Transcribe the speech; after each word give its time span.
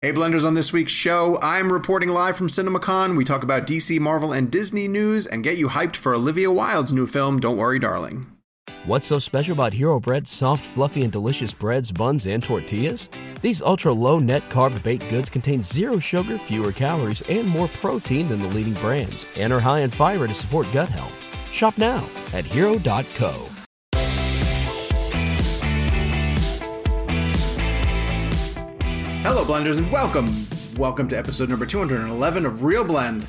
Hey, 0.00 0.12
Blenders, 0.12 0.46
on 0.46 0.54
this 0.54 0.72
week's 0.72 0.92
show, 0.92 1.40
I'm 1.42 1.72
reporting 1.72 2.10
live 2.10 2.36
from 2.36 2.46
CinemaCon. 2.46 3.16
We 3.16 3.24
talk 3.24 3.42
about 3.42 3.66
DC, 3.66 3.98
Marvel, 3.98 4.32
and 4.32 4.48
Disney 4.48 4.86
news 4.86 5.26
and 5.26 5.42
get 5.42 5.58
you 5.58 5.66
hyped 5.66 5.96
for 5.96 6.14
Olivia 6.14 6.52
Wilde's 6.52 6.92
new 6.92 7.04
film, 7.04 7.40
Don't 7.40 7.56
Worry, 7.56 7.80
Darling. 7.80 8.24
What's 8.86 9.06
so 9.06 9.18
special 9.18 9.54
about 9.54 9.72
Hero 9.72 9.98
Bread's 9.98 10.30
soft, 10.30 10.62
fluffy, 10.62 11.02
and 11.02 11.10
delicious 11.10 11.52
breads, 11.52 11.90
buns, 11.90 12.28
and 12.28 12.40
tortillas? 12.40 13.10
These 13.42 13.60
ultra 13.60 13.92
low 13.92 14.20
net 14.20 14.48
carb 14.50 14.80
baked 14.84 15.08
goods 15.10 15.28
contain 15.28 15.64
zero 15.64 15.98
sugar, 15.98 16.38
fewer 16.38 16.70
calories, 16.70 17.22
and 17.22 17.48
more 17.48 17.66
protein 17.66 18.28
than 18.28 18.40
the 18.40 18.48
leading 18.50 18.74
brands, 18.74 19.26
and 19.36 19.52
are 19.52 19.58
high 19.58 19.80
in 19.80 19.90
fiber 19.90 20.28
to 20.28 20.34
support 20.34 20.68
gut 20.72 20.88
health. 20.88 21.52
Shop 21.52 21.76
now 21.76 22.08
at 22.32 22.44
hero.co. 22.44 23.57
Hello, 29.30 29.44
Blenders, 29.44 29.76
and 29.76 29.92
welcome. 29.92 30.26
Welcome 30.78 31.06
to 31.08 31.18
episode 31.18 31.50
number 31.50 31.66
211 31.66 32.46
of 32.46 32.64
Real 32.64 32.82
Blend, 32.82 33.26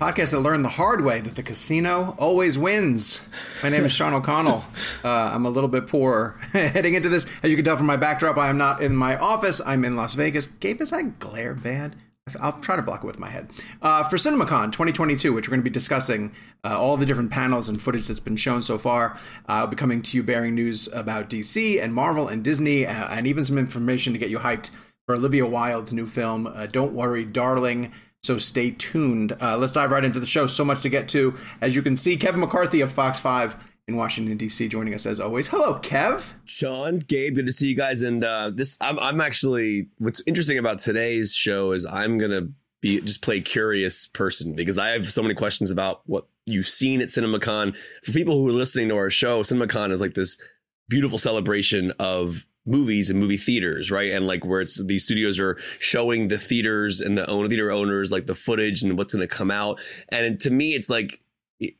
podcast 0.00 0.30
that 0.30 0.40
learned 0.40 0.64
the 0.64 0.70
hard 0.70 1.04
way 1.04 1.20
that 1.20 1.34
the 1.34 1.42
casino 1.42 2.16
always 2.18 2.56
wins. 2.56 3.28
My 3.62 3.68
name 3.68 3.84
is 3.84 3.92
Sean 3.92 4.14
O'Connell. 4.14 4.64
Uh, 5.04 5.32
I'm 5.34 5.44
a 5.44 5.50
little 5.50 5.68
bit 5.68 5.86
poor 5.86 6.40
heading 6.54 6.94
into 6.94 7.10
this. 7.10 7.26
As 7.42 7.50
you 7.50 7.56
can 7.56 7.64
tell 7.66 7.76
from 7.76 7.84
my 7.84 7.98
backdrop, 7.98 8.38
I 8.38 8.48
am 8.48 8.56
not 8.56 8.82
in 8.82 8.96
my 8.96 9.18
office. 9.18 9.60
I'm 9.66 9.84
in 9.84 9.96
Las 9.96 10.14
Vegas. 10.14 10.46
Gabe, 10.46 10.80
is 10.80 10.94
I 10.94 11.02
glare 11.02 11.52
bad? 11.52 11.94
I'll 12.40 12.58
try 12.60 12.76
to 12.76 12.82
block 12.82 13.04
it 13.04 13.06
with 13.06 13.18
my 13.18 13.28
head. 13.28 13.50
Uh, 13.82 14.02
for 14.04 14.16
CinemaCon 14.16 14.72
2022, 14.72 15.34
which 15.34 15.46
we're 15.46 15.50
going 15.50 15.60
to 15.60 15.64
be 15.64 15.68
discussing 15.68 16.32
uh, 16.64 16.80
all 16.80 16.96
the 16.96 17.04
different 17.04 17.30
panels 17.30 17.68
and 17.68 17.82
footage 17.82 18.08
that's 18.08 18.18
been 18.18 18.36
shown 18.36 18.62
so 18.62 18.78
far, 18.78 19.12
uh, 19.46 19.52
I'll 19.60 19.66
be 19.66 19.76
coming 19.76 20.00
to 20.00 20.16
you 20.16 20.22
bearing 20.22 20.54
news 20.54 20.88
about 20.94 21.28
DC 21.28 21.82
and 21.82 21.92
Marvel 21.92 22.28
and 22.28 22.42
Disney, 22.42 22.86
uh, 22.86 23.08
and 23.10 23.26
even 23.26 23.44
some 23.44 23.58
information 23.58 24.14
to 24.14 24.18
get 24.18 24.30
you 24.30 24.38
hyped 24.38 24.70
for 25.06 25.14
Olivia 25.14 25.46
Wilde's 25.46 25.92
new 25.92 26.06
film, 26.06 26.46
uh, 26.46 26.66
Don't 26.66 26.92
Worry, 26.92 27.24
Darling. 27.24 27.92
So 28.22 28.38
stay 28.38 28.70
tuned. 28.70 29.36
Uh, 29.40 29.58
let's 29.58 29.74
dive 29.74 29.90
right 29.90 30.04
into 30.04 30.18
the 30.18 30.26
show. 30.26 30.46
So 30.46 30.64
much 30.64 30.80
to 30.82 30.88
get 30.88 31.08
to. 31.10 31.34
As 31.60 31.76
you 31.76 31.82
can 31.82 31.94
see, 31.94 32.16
Kevin 32.16 32.40
McCarthy 32.40 32.80
of 32.80 32.90
Fox 32.90 33.20
5 33.20 33.56
in 33.86 33.96
Washington, 33.96 34.38
D.C., 34.38 34.66
joining 34.68 34.94
us 34.94 35.04
as 35.04 35.20
always. 35.20 35.48
Hello, 35.48 35.78
Kev. 35.80 36.32
Sean, 36.46 37.00
Gabe, 37.00 37.34
good 37.34 37.44
to 37.46 37.52
see 37.52 37.68
you 37.68 37.76
guys. 37.76 38.00
And 38.00 38.24
uh, 38.24 38.50
this, 38.54 38.78
I'm, 38.80 38.98
I'm 38.98 39.20
actually, 39.20 39.88
what's 39.98 40.22
interesting 40.26 40.56
about 40.56 40.78
today's 40.78 41.34
show 41.34 41.72
is 41.72 41.84
I'm 41.84 42.16
going 42.16 42.30
to 42.30 42.50
be 42.80 43.00
just 43.02 43.20
play 43.20 43.42
curious 43.42 44.06
person 44.06 44.54
because 44.54 44.78
I 44.78 44.90
have 44.90 45.10
so 45.10 45.20
many 45.20 45.34
questions 45.34 45.70
about 45.70 46.00
what 46.06 46.26
you've 46.46 46.68
seen 46.68 47.02
at 47.02 47.08
CinemaCon. 47.08 47.76
For 48.04 48.12
people 48.12 48.38
who 48.38 48.48
are 48.48 48.52
listening 48.52 48.88
to 48.88 48.96
our 48.96 49.10
show, 49.10 49.42
CinemaCon 49.42 49.90
is 49.90 50.00
like 50.00 50.14
this 50.14 50.40
beautiful 50.88 51.18
celebration 51.18 51.92
of 51.98 52.46
movies 52.66 53.10
and 53.10 53.18
movie 53.18 53.36
theaters, 53.36 53.90
right? 53.90 54.12
And 54.12 54.26
like 54.26 54.44
where 54.44 54.60
it's 54.60 54.82
these 54.82 55.04
studios 55.04 55.38
are 55.38 55.58
showing 55.78 56.28
the 56.28 56.38
theaters 56.38 57.00
and 57.00 57.16
the 57.16 57.28
owner 57.28 57.48
theater 57.48 57.70
owners 57.70 58.10
like 58.10 58.26
the 58.26 58.34
footage 58.34 58.82
and 58.82 58.96
what's 58.96 59.12
going 59.12 59.26
to 59.26 59.34
come 59.34 59.50
out. 59.50 59.80
And 60.08 60.40
to 60.40 60.50
me, 60.50 60.74
it's 60.74 60.88
like 60.88 61.20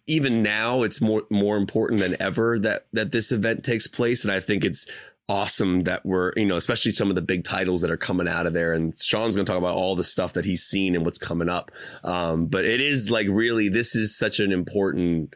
even 0.06 0.42
now 0.42 0.82
it's 0.82 1.00
more 1.00 1.24
more 1.30 1.56
important 1.56 2.00
than 2.00 2.20
ever 2.20 2.58
that 2.60 2.86
that 2.92 3.12
this 3.12 3.32
event 3.32 3.64
takes 3.64 3.86
place. 3.86 4.24
And 4.24 4.32
I 4.32 4.40
think 4.40 4.64
it's 4.64 4.90
awesome 5.28 5.84
that 5.84 6.04
we're 6.04 6.32
you 6.36 6.44
know 6.44 6.56
especially 6.56 6.92
some 6.92 7.08
of 7.08 7.14
the 7.14 7.22
big 7.22 7.44
titles 7.44 7.80
that 7.80 7.90
are 7.90 7.96
coming 7.96 8.28
out 8.28 8.44
of 8.44 8.52
there 8.52 8.74
and 8.74 8.94
sean's 8.94 9.34
going 9.34 9.46
to 9.46 9.50
talk 9.50 9.58
about 9.58 9.74
all 9.74 9.96
the 9.96 10.04
stuff 10.04 10.34
that 10.34 10.44
he's 10.44 10.62
seen 10.62 10.94
and 10.94 11.02
what's 11.02 11.16
coming 11.16 11.48
up 11.48 11.70
um, 12.02 12.44
but 12.44 12.66
it 12.66 12.78
is 12.78 13.10
like 13.10 13.26
really 13.30 13.70
this 13.70 13.96
is 13.96 14.14
such 14.14 14.38
an 14.38 14.52
important 14.52 15.34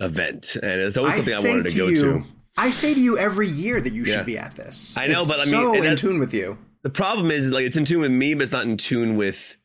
event 0.00 0.56
and 0.62 0.80
it's 0.80 0.96
always 0.96 1.14
something 1.14 1.34
i, 1.34 1.36
I 1.36 1.40
wanted 1.40 1.64
to, 1.64 1.68
to 1.68 1.76
go 1.76 1.88
you, 1.88 1.96
to 1.96 2.24
I 2.56 2.70
say 2.70 2.94
to 2.94 3.00
you 3.00 3.16
every 3.18 3.48
year 3.48 3.80
that 3.80 3.92
you 3.92 4.04
should 4.04 4.26
be 4.26 4.38
at 4.38 4.54
this. 4.54 4.96
I 4.98 5.06
know, 5.06 5.20
it's 5.20 5.28
but 5.28 5.40
I 5.40 5.44
mean, 5.44 5.74
so 5.74 5.82
in 5.82 5.96
tune 5.96 6.18
with 6.18 6.34
you. 6.34 6.58
The 6.82 6.90
problem 6.90 7.30
is, 7.30 7.50
like, 7.50 7.64
it's 7.64 7.76
in 7.76 7.84
tune 7.84 8.00
with 8.00 8.10
me, 8.10 8.34
but 8.34 8.42
it's 8.42 8.52
not 8.52 8.64
in 8.64 8.76
tune 8.76 9.16
with. 9.16 9.56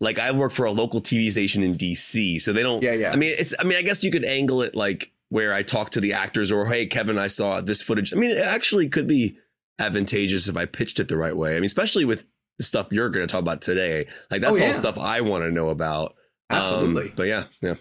Like, 0.00 0.18
I 0.18 0.32
work 0.32 0.50
for 0.50 0.66
a 0.66 0.72
local 0.72 1.00
TV 1.00 1.30
station 1.30 1.62
in 1.62 1.76
DC, 1.76 2.40
so 2.42 2.52
they 2.52 2.62
don't. 2.62 2.82
Yeah, 2.82 2.94
yeah. 2.94 3.12
I 3.12 3.16
mean, 3.16 3.34
it's. 3.38 3.54
I 3.58 3.64
mean, 3.64 3.78
I 3.78 3.82
guess 3.82 4.02
you 4.02 4.10
could 4.10 4.24
angle 4.24 4.62
it 4.62 4.74
like 4.74 5.12
where 5.28 5.54
I 5.54 5.62
talk 5.62 5.90
to 5.90 6.00
the 6.00 6.14
actors, 6.14 6.50
or 6.50 6.66
hey, 6.66 6.86
Kevin, 6.86 7.18
I 7.18 7.28
saw 7.28 7.60
this 7.60 7.82
footage. 7.82 8.12
I 8.12 8.16
mean, 8.16 8.30
it 8.30 8.38
actually 8.38 8.88
could 8.88 9.06
be 9.06 9.38
advantageous 9.78 10.48
if 10.48 10.56
I 10.56 10.64
pitched 10.64 10.98
it 10.98 11.08
the 11.08 11.16
right 11.16 11.36
way. 11.36 11.52
I 11.52 11.54
mean, 11.54 11.64
especially 11.64 12.04
with 12.04 12.24
the 12.58 12.64
stuff 12.64 12.88
you're 12.90 13.10
going 13.10 13.26
to 13.26 13.30
talk 13.30 13.40
about 13.40 13.60
today. 13.60 14.06
Like, 14.30 14.42
that's 14.42 14.58
oh, 14.58 14.60
yeah. 14.60 14.68
all 14.68 14.74
stuff 14.74 14.98
I 14.98 15.20
want 15.20 15.44
to 15.44 15.50
know 15.50 15.68
about. 15.68 16.16
Absolutely. 16.50 17.04
Um, 17.04 17.12
but 17.14 17.26
yeah, 17.28 17.44
yeah. 17.60 17.74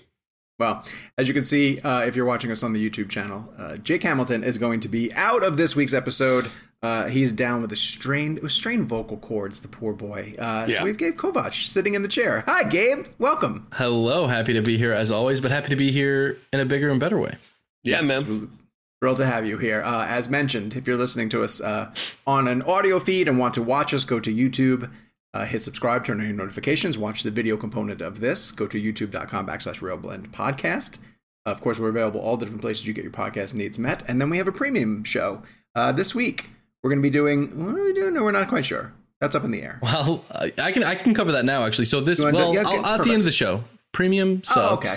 Well, 0.61 0.83
as 1.17 1.27
you 1.27 1.33
can 1.33 1.43
see, 1.43 1.79
uh, 1.79 2.01
if 2.01 2.15
you're 2.15 2.27
watching 2.27 2.51
us 2.51 2.61
on 2.61 2.73
the 2.73 2.89
YouTube 2.89 3.09
channel, 3.09 3.51
uh, 3.57 3.77
Jake 3.77 4.03
Hamilton 4.03 4.43
is 4.43 4.59
going 4.59 4.79
to 4.81 4.87
be 4.87 5.11
out 5.15 5.41
of 5.41 5.57
this 5.57 5.75
week's 5.75 5.91
episode. 5.91 6.47
Uh, 6.83 7.07
he's 7.07 7.33
down 7.33 7.63
with 7.63 7.71
a 7.71 7.75
strained, 7.75 8.39
with 8.41 8.51
strained 8.51 8.87
vocal 8.87 9.17
cords. 9.17 9.61
The 9.61 9.67
poor 9.67 9.91
boy. 9.91 10.35
Uh, 10.37 10.67
yeah. 10.69 10.77
So 10.77 10.83
we've 10.83 10.97
Gabe 10.97 11.15
Kovac 11.15 11.65
sitting 11.65 11.95
in 11.95 12.03
the 12.03 12.07
chair. 12.07 12.43
Hi, 12.45 12.63
Gabe. 12.63 13.07
Welcome. 13.17 13.65
Hello. 13.73 14.27
Happy 14.27 14.53
to 14.53 14.61
be 14.61 14.77
here 14.77 14.91
as 14.91 15.09
always, 15.09 15.41
but 15.41 15.49
happy 15.49 15.69
to 15.69 15.75
be 15.75 15.89
here 15.89 16.37
in 16.53 16.59
a 16.59 16.65
bigger 16.65 16.91
and 16.91 16.99
better 16.99 17.19
way. 17.19 17.37
Yeah, 17.83 18.01
yes, 18.01 18.27
man. 18.27 18.51
Thrilled 18.99 19.17
to 19.17 19.25
have 19.25 19.47
you 19.47 19.57
here. 19.57 19.81
Uh, 19.81 20.05
as 20.05 20.29
mentioned, 20.29 20.75
if 20.75 20.85
you're 20.85 20.95
listening 20.95 21.29
to 21.29 21.41
us 21.41 21.59
uh, 21.59 21.91
on 22.27 22.47
an 22.47 22.61
audio 22.61 22.99
feed 22.99 23.27
and 23.27 23.39
want 23.39 23.55
to 23.55 23.63
watch 23.63 23.95
us, 23.95 24.03
go 24.03 24.19
to 24.19 24.31
YouTube 24.31 24.91
uh, 25.33 25.45
hit 25.45 25.63
subscribe, 25.63 26.05
turn 26.05 26.19
on 26.19 26.25
your 26.25 26.35
notifications, 26.35 26.97
watch 26.97 27.23
the 27.23 27.31
video 27.31 27.57
component 27.57 28.01
of 28.01 28.19
this. 28.19 28.51
Go 28.51 28.67
to 28.67 28.81
youtube.com 28.81 29.47
backslash 29.47 29.79
RealBlend 29.79 30.31
podcast. 30.31 30.97
Of 31.45 31.61
course, 31.61 31.79
we're 31.79 31.89
available 31.89 32.19
all 32.19 32.37
the 32.37 32.45
different 32.45 32.61
places 32.61 32.85
you 32.85 32.93
get 32.93 33.03
your 33.03 33.13
podcast 33.13 33.53
needs 33.53 33.79
met. 33.79 34.03
And 34.07 34.21
then 34.21 34.29
we 34.29 34.37
have 34.37 34.47
a 34.47 34.51
premium 34.51 35.03
show 35.03 35.41
uh, 35.75 35.91
this 35.91 36.13
week. 36.13 36.49
We're 36.83 36.89
going 36.89 37.01
to 37.01 37.05
be 37.05 37.09
doing. 37.09 37.65
What 37.65 37.79
are 37.79 37.83
we 37.83 37.93
doing? 37.93 38.13
No, 38.13 38.23
we're 38.23 38.31
not 38.31 38.47
quite 38.47 38.65
sure. 38.65 38.93
That's 39.19 39.35
up 39.35 39.43
in 39.43 39.51
the 39.51 39.61
air. 39.61 39.79
Well, 39.81 40.25
I 40.31 40.71
can 40.71 40.83
I 40.83 40.95
can 40.95 41.13
cover 41.13 41.33
that 41.33 41.45
now 41.45 41.63
actually. 41.63 41.85
So 41.85 42.01
this 42.01 42.23
well, 42.23 42.31
to, 42.31 42.55
yeah, 42.55 42.67
okay, 42.67 42.77
at 42.77 43.03
the 43.03 43.11
end 43.11 43.19
of 43.19 43.25
the 43.25 43.31
show, 43.31 43.63
premium 43.91 44.43
subs. 44.43 44.59
Oh, 44.59 44.73
okay. 44.75 44.95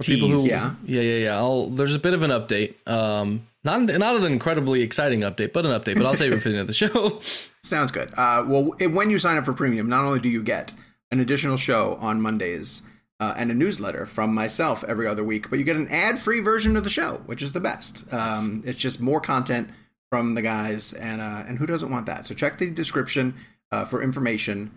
People 0.00 0.28
who 0.28 0.46
yeah 0.46 0.74
yeah 0.84 1.00
yeah 1.02 1.16
yeah. 1.16 1.36
I'll, 1.36 1.68
there's 1.68 1.94
a 1.94 1.98
bit 1.98 2.14
of 2.14 2.22
an 2.22 2.30
update. 2.30 2.74
Um, 2.88 3.46
not 3.68 3.98
not 3.98 4.16
an 4.16 4.24
incredibly 4.24 4.82
exciting 4.82 5.20
update, 5.20 5.52
but 5.52 5.66
an 5.66 5.72
update. 5.72 5.96
But 5.96 6.06
I'll 6.06 6.14
save 6.14 6.32
it 6.32 6.40
for 6.40 6.48
the 6.48 6.54
end 6.54 6.62
of 6.62 6.66
the 6.66 6.72
show. 6.72 7.20
Sounds 7.62 7.90
good. 7.90 8.12
Uh, 8.16 8.44
well, 8.46 8.64
when 8.90 9.10
you 9.10 9.18
sign 9.18 9.36
up 9.36 9.44
for 9.44 9.52
premium, 9.52 9.88
not 9.88 10.04
only 10.04 10.20
do 10.20 10.28
you 10.28 10.42
get 10.42 10.72
an 11.10 11.20
additional 11.20 11.56
show 11.56 11.96
on 12.00 12.20
Mondays 12.20 12.82
uh, 13.20 13.34
and 13.36 13.50
a 13.50 13.54
newsletter 13.54 14.06
from 14.06 14.32
myself 14.32 14.84
every 14.84 15.06
other 15.06 15.24
week, 15.24 15.50
but 15.50 15.58
you 15.58 15.64
get 15.64 15.76
an 15.76 15.88
ad-free 15.88 16.40
version 16.40 16.76
of 16.76 16.84
the 16.84 16.90
show, 16.90 17.22
which 17.26 17.42
is 17.42 17.52
the 17.52 17.60
best. 17.60 18.12
Um, 18.12 18.62
it's 18.64 18.78
just 18.78 19.00
more 19.00 19.20
content 19.20 19.70
from 20.10 20.34
the 20.34 20.42
guys, 20.42 20.92
and 20.94 21.20
uh, 21.20 21.44
and 21.46 21.58
who 21.58 21.66
doesn't 21.66 21.90
want 21.90 22.06
that? 22.06 22.26
So 22.26 22.34
check 22.34 22.58
the 22.58 22.70
description 22.70 23.34
uh, 23.70 23.84
for 23.84 24.02
information 24.02 24.70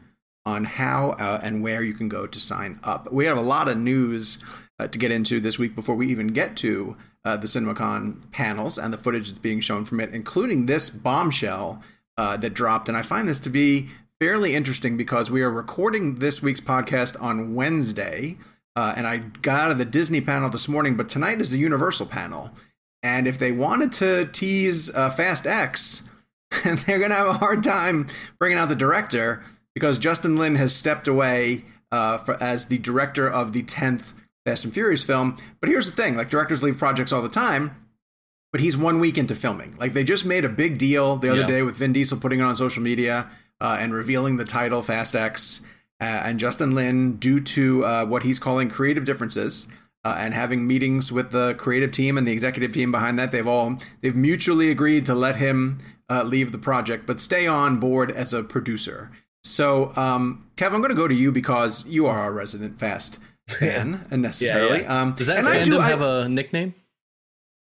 on 0.45 0.63
how 0.65 1.11
uh, 1.11 1.39
and 1.43 1.61
where 1.61 1.83
you 1.83 1.93
can 1.93 2.09
go 2.09 2.25
to 2.25 2.39
sign 2.39 2.79
up. 2.83 3.11
We 3.11 3.25
have 3.25 3.37
a 3.37 3.41
lot 3.41 3.67
of 3.67 3.77
news 3.77 4.39
uh, 4.79 4.87
to 4.87 4.97
get 4.97 5.11
into 5.11 5.39
this 5.39 5.59
week 5.59 5.75
before 5.75 5.95
we 5.95 6.07
even 6.07 6.27
get 6.27 6.55
to 6.57 6.97
uh, 7.23 7.37
the 7.37 7.47
CinemaCon 7.47 8.31
panels 8.31 8.77
and 8.77 8.93
the 8.93 8.97
footage 8.97 9.29
that's 9.29 9.39
being 9.39 9.59
shown 9.59 9.85
from 9.85 9.99
it, 9.99 10.13
including 10.13 10.65
this 10.65 10.89
bombshell 10.89 11.81
uh, 12.17 12.37
that 12.37 12.53
dropped. 12.53 12.87
And 12.87 12.97
I 12.97 13.01
find 13.01 13.27
this 13.27 13.39
to 13.41 13.49
be 13.49 13.89
fairly 14.19 14.55
interesting 14.55 14.97
because 14.97 15.31
we 15.31 15.41
are 15.41 15.51
recording 15.51 16.15
this 16.15 16.41
week's 16.41 16.61
podcast 16.61 17.21
on 17.21 17.55
Wednesday. 17.55 18.37
Uh, 18.75 18.93
and 18.95 19.05
I 19.05 19.17
got 19.17 19.59
out 19.59 19.71
of 19.71 19.77
the 19.77 19.85
Disney 19.85 20.21
panel 20.21 20.49
this 20.49 20.67
morning, 20.67 20.95
but 20.95 21.09
tonight 21.09 21.41
is 21.41 21.49
the 21.49 21.57
Universal 21.57 22.07
panel. 22.07 22.51
And 23.03 23.27
if 23.27 23.37
they 23.37 23.51
wanted 23.51 23.91
to 23.93 24.25
tease 24.25 24.93
uh, 24.93 25.09
Fast 25.09 25.47
X, 25.47 26.03
they're 26.63 26.99
going 26.99 27.09
to 27.09 27.15
have 27.15 27.27
a 27.27 27.33
hard 27.33 27.63
time 27.63 28.07
bringing 28.39 28.57
out 28.57 28.69
the 28.69 28.75
director 28.75 29.43
because 29.73 29.97
Justin 29.97 30.35
Lin 30.35 30.55
has 30.55 30.75
stepped 30.75 31.07
away 31.07 31.65
uh, 31.91 32.17
for, 32.19 32.41
as 32.41 32.65
the 32.65 32.77
director 32.77 33.27
of 33.29 33.53
the 33.53 33.63
10th 33.63 34.13
Fast 34.45 34.65
and 34.65 34.73
Furious 34.73 35.03
film. 35.03 35.37
But 35.59 35.69
here's 35.69 35.85
the 35.85 35.95
thing 35.95 36.15
like, 36.15 36.29
directors 36.29 36.63
leave 36.63 36.77
projects 36.77 37.11
all 37.11 37.21
the 37.21 37.29
time 37.29 37.81
but 38.51 38.61
he's 38.61 38.77
one 38.77 38.99
week 38.99 39.17
into 39.17 39.35
filming. 39.35 39.75
Like 39.77 39.93
they 39.93 40.03
just 40.03 40.25
made 40.25 40.45
a 40.45 40.49
big 40.49 40.77
deal 40.77 41.15
the 41.15 41.29
other 41.29 41.41
yeah. 41.41 41.47
day 41.47 41.63
with 41.63 41.77
Vin 41.77 41.93
Diesel 41.93 42.19
putting 42.19 42.39
it 42.39 42.43
on 42.43 42.55
social 42.55 42.83
media 42.83 43.29
uh, 43.59 43.77
and 43.79 43.93
revealing 43.93 44.37
the 44.37 44.45
title 44.45 44.83
Fast 44.83 45.15
X. 45.15 45.61
Uh, 45.99 46.23
and 46.25 46.39
Justin 46.39 46.73
Lin, 46.73 47.17
due 47.17 47.39
to 47.39 47.85
uh, 47.85 48.05
what 48.05 48.23
he's 48.23 48.39
calling 48.39 48.69
creative 48.69 49.05
differences 49.05 49.67
uh, 50.03 50.15
and 50.17 50.33
having 50.33 50.65
meetings 50.65 51.11
with 51.11 51.31
the 51.31 51.53
creative 51.55 51.91
team 51.91 52.17
and 52.17 52.27
the 52.27 52.31
executive 52.31 52.71
team 52.71 52.91
behind 52.91 53.19
that, 53.19 53.31
they've 53.31 53.47
all 53.47 53.77
they've 54.01 54.15
mutually 54.15 54.71
agreed 54.71 55.05
to 55.05 55.13
let 55.13 55.35
him 55.35 55.77
uh, 56.09 56.23
leave 56.23 56.51
the 56.51 56.57
project, 56.57 57.05
but 57.05 57.19
stay 57.19 57.45
on 57.45 57.79
board 57.79 58.09
as 58.09 58.33
a 58.33 58.43
producer. 58.43 59.11
So, 59.43 59.95
um, 59.95 60.49
Kev, 60.55 60.73
I'm 60.73 60.81
going 60.81 60.89
to 60.89 60.95
go 60.95 61.07
to 61.07 61.15
you 61.15 61.31
because 61.31 61.87
you 61.87 62.07
are 62.07 62.17
our 62.17 62.33
resident 62.33 62.79
Fast 62.79 63.19
fan, 63.59 64.05
necessarily. 64.11 64.81
Yeah, 64.81 64.83
yeah. 64.83 65.01
Um, 65.01 65.13
Does 65.13 65.27
that 65.27 65.43
fandom 65.43 65.65
do, 65.65 65.79
have 65.79 66.01
I, 66.01 66.21
a 66.21 66.29
nickname? 66.29 66.73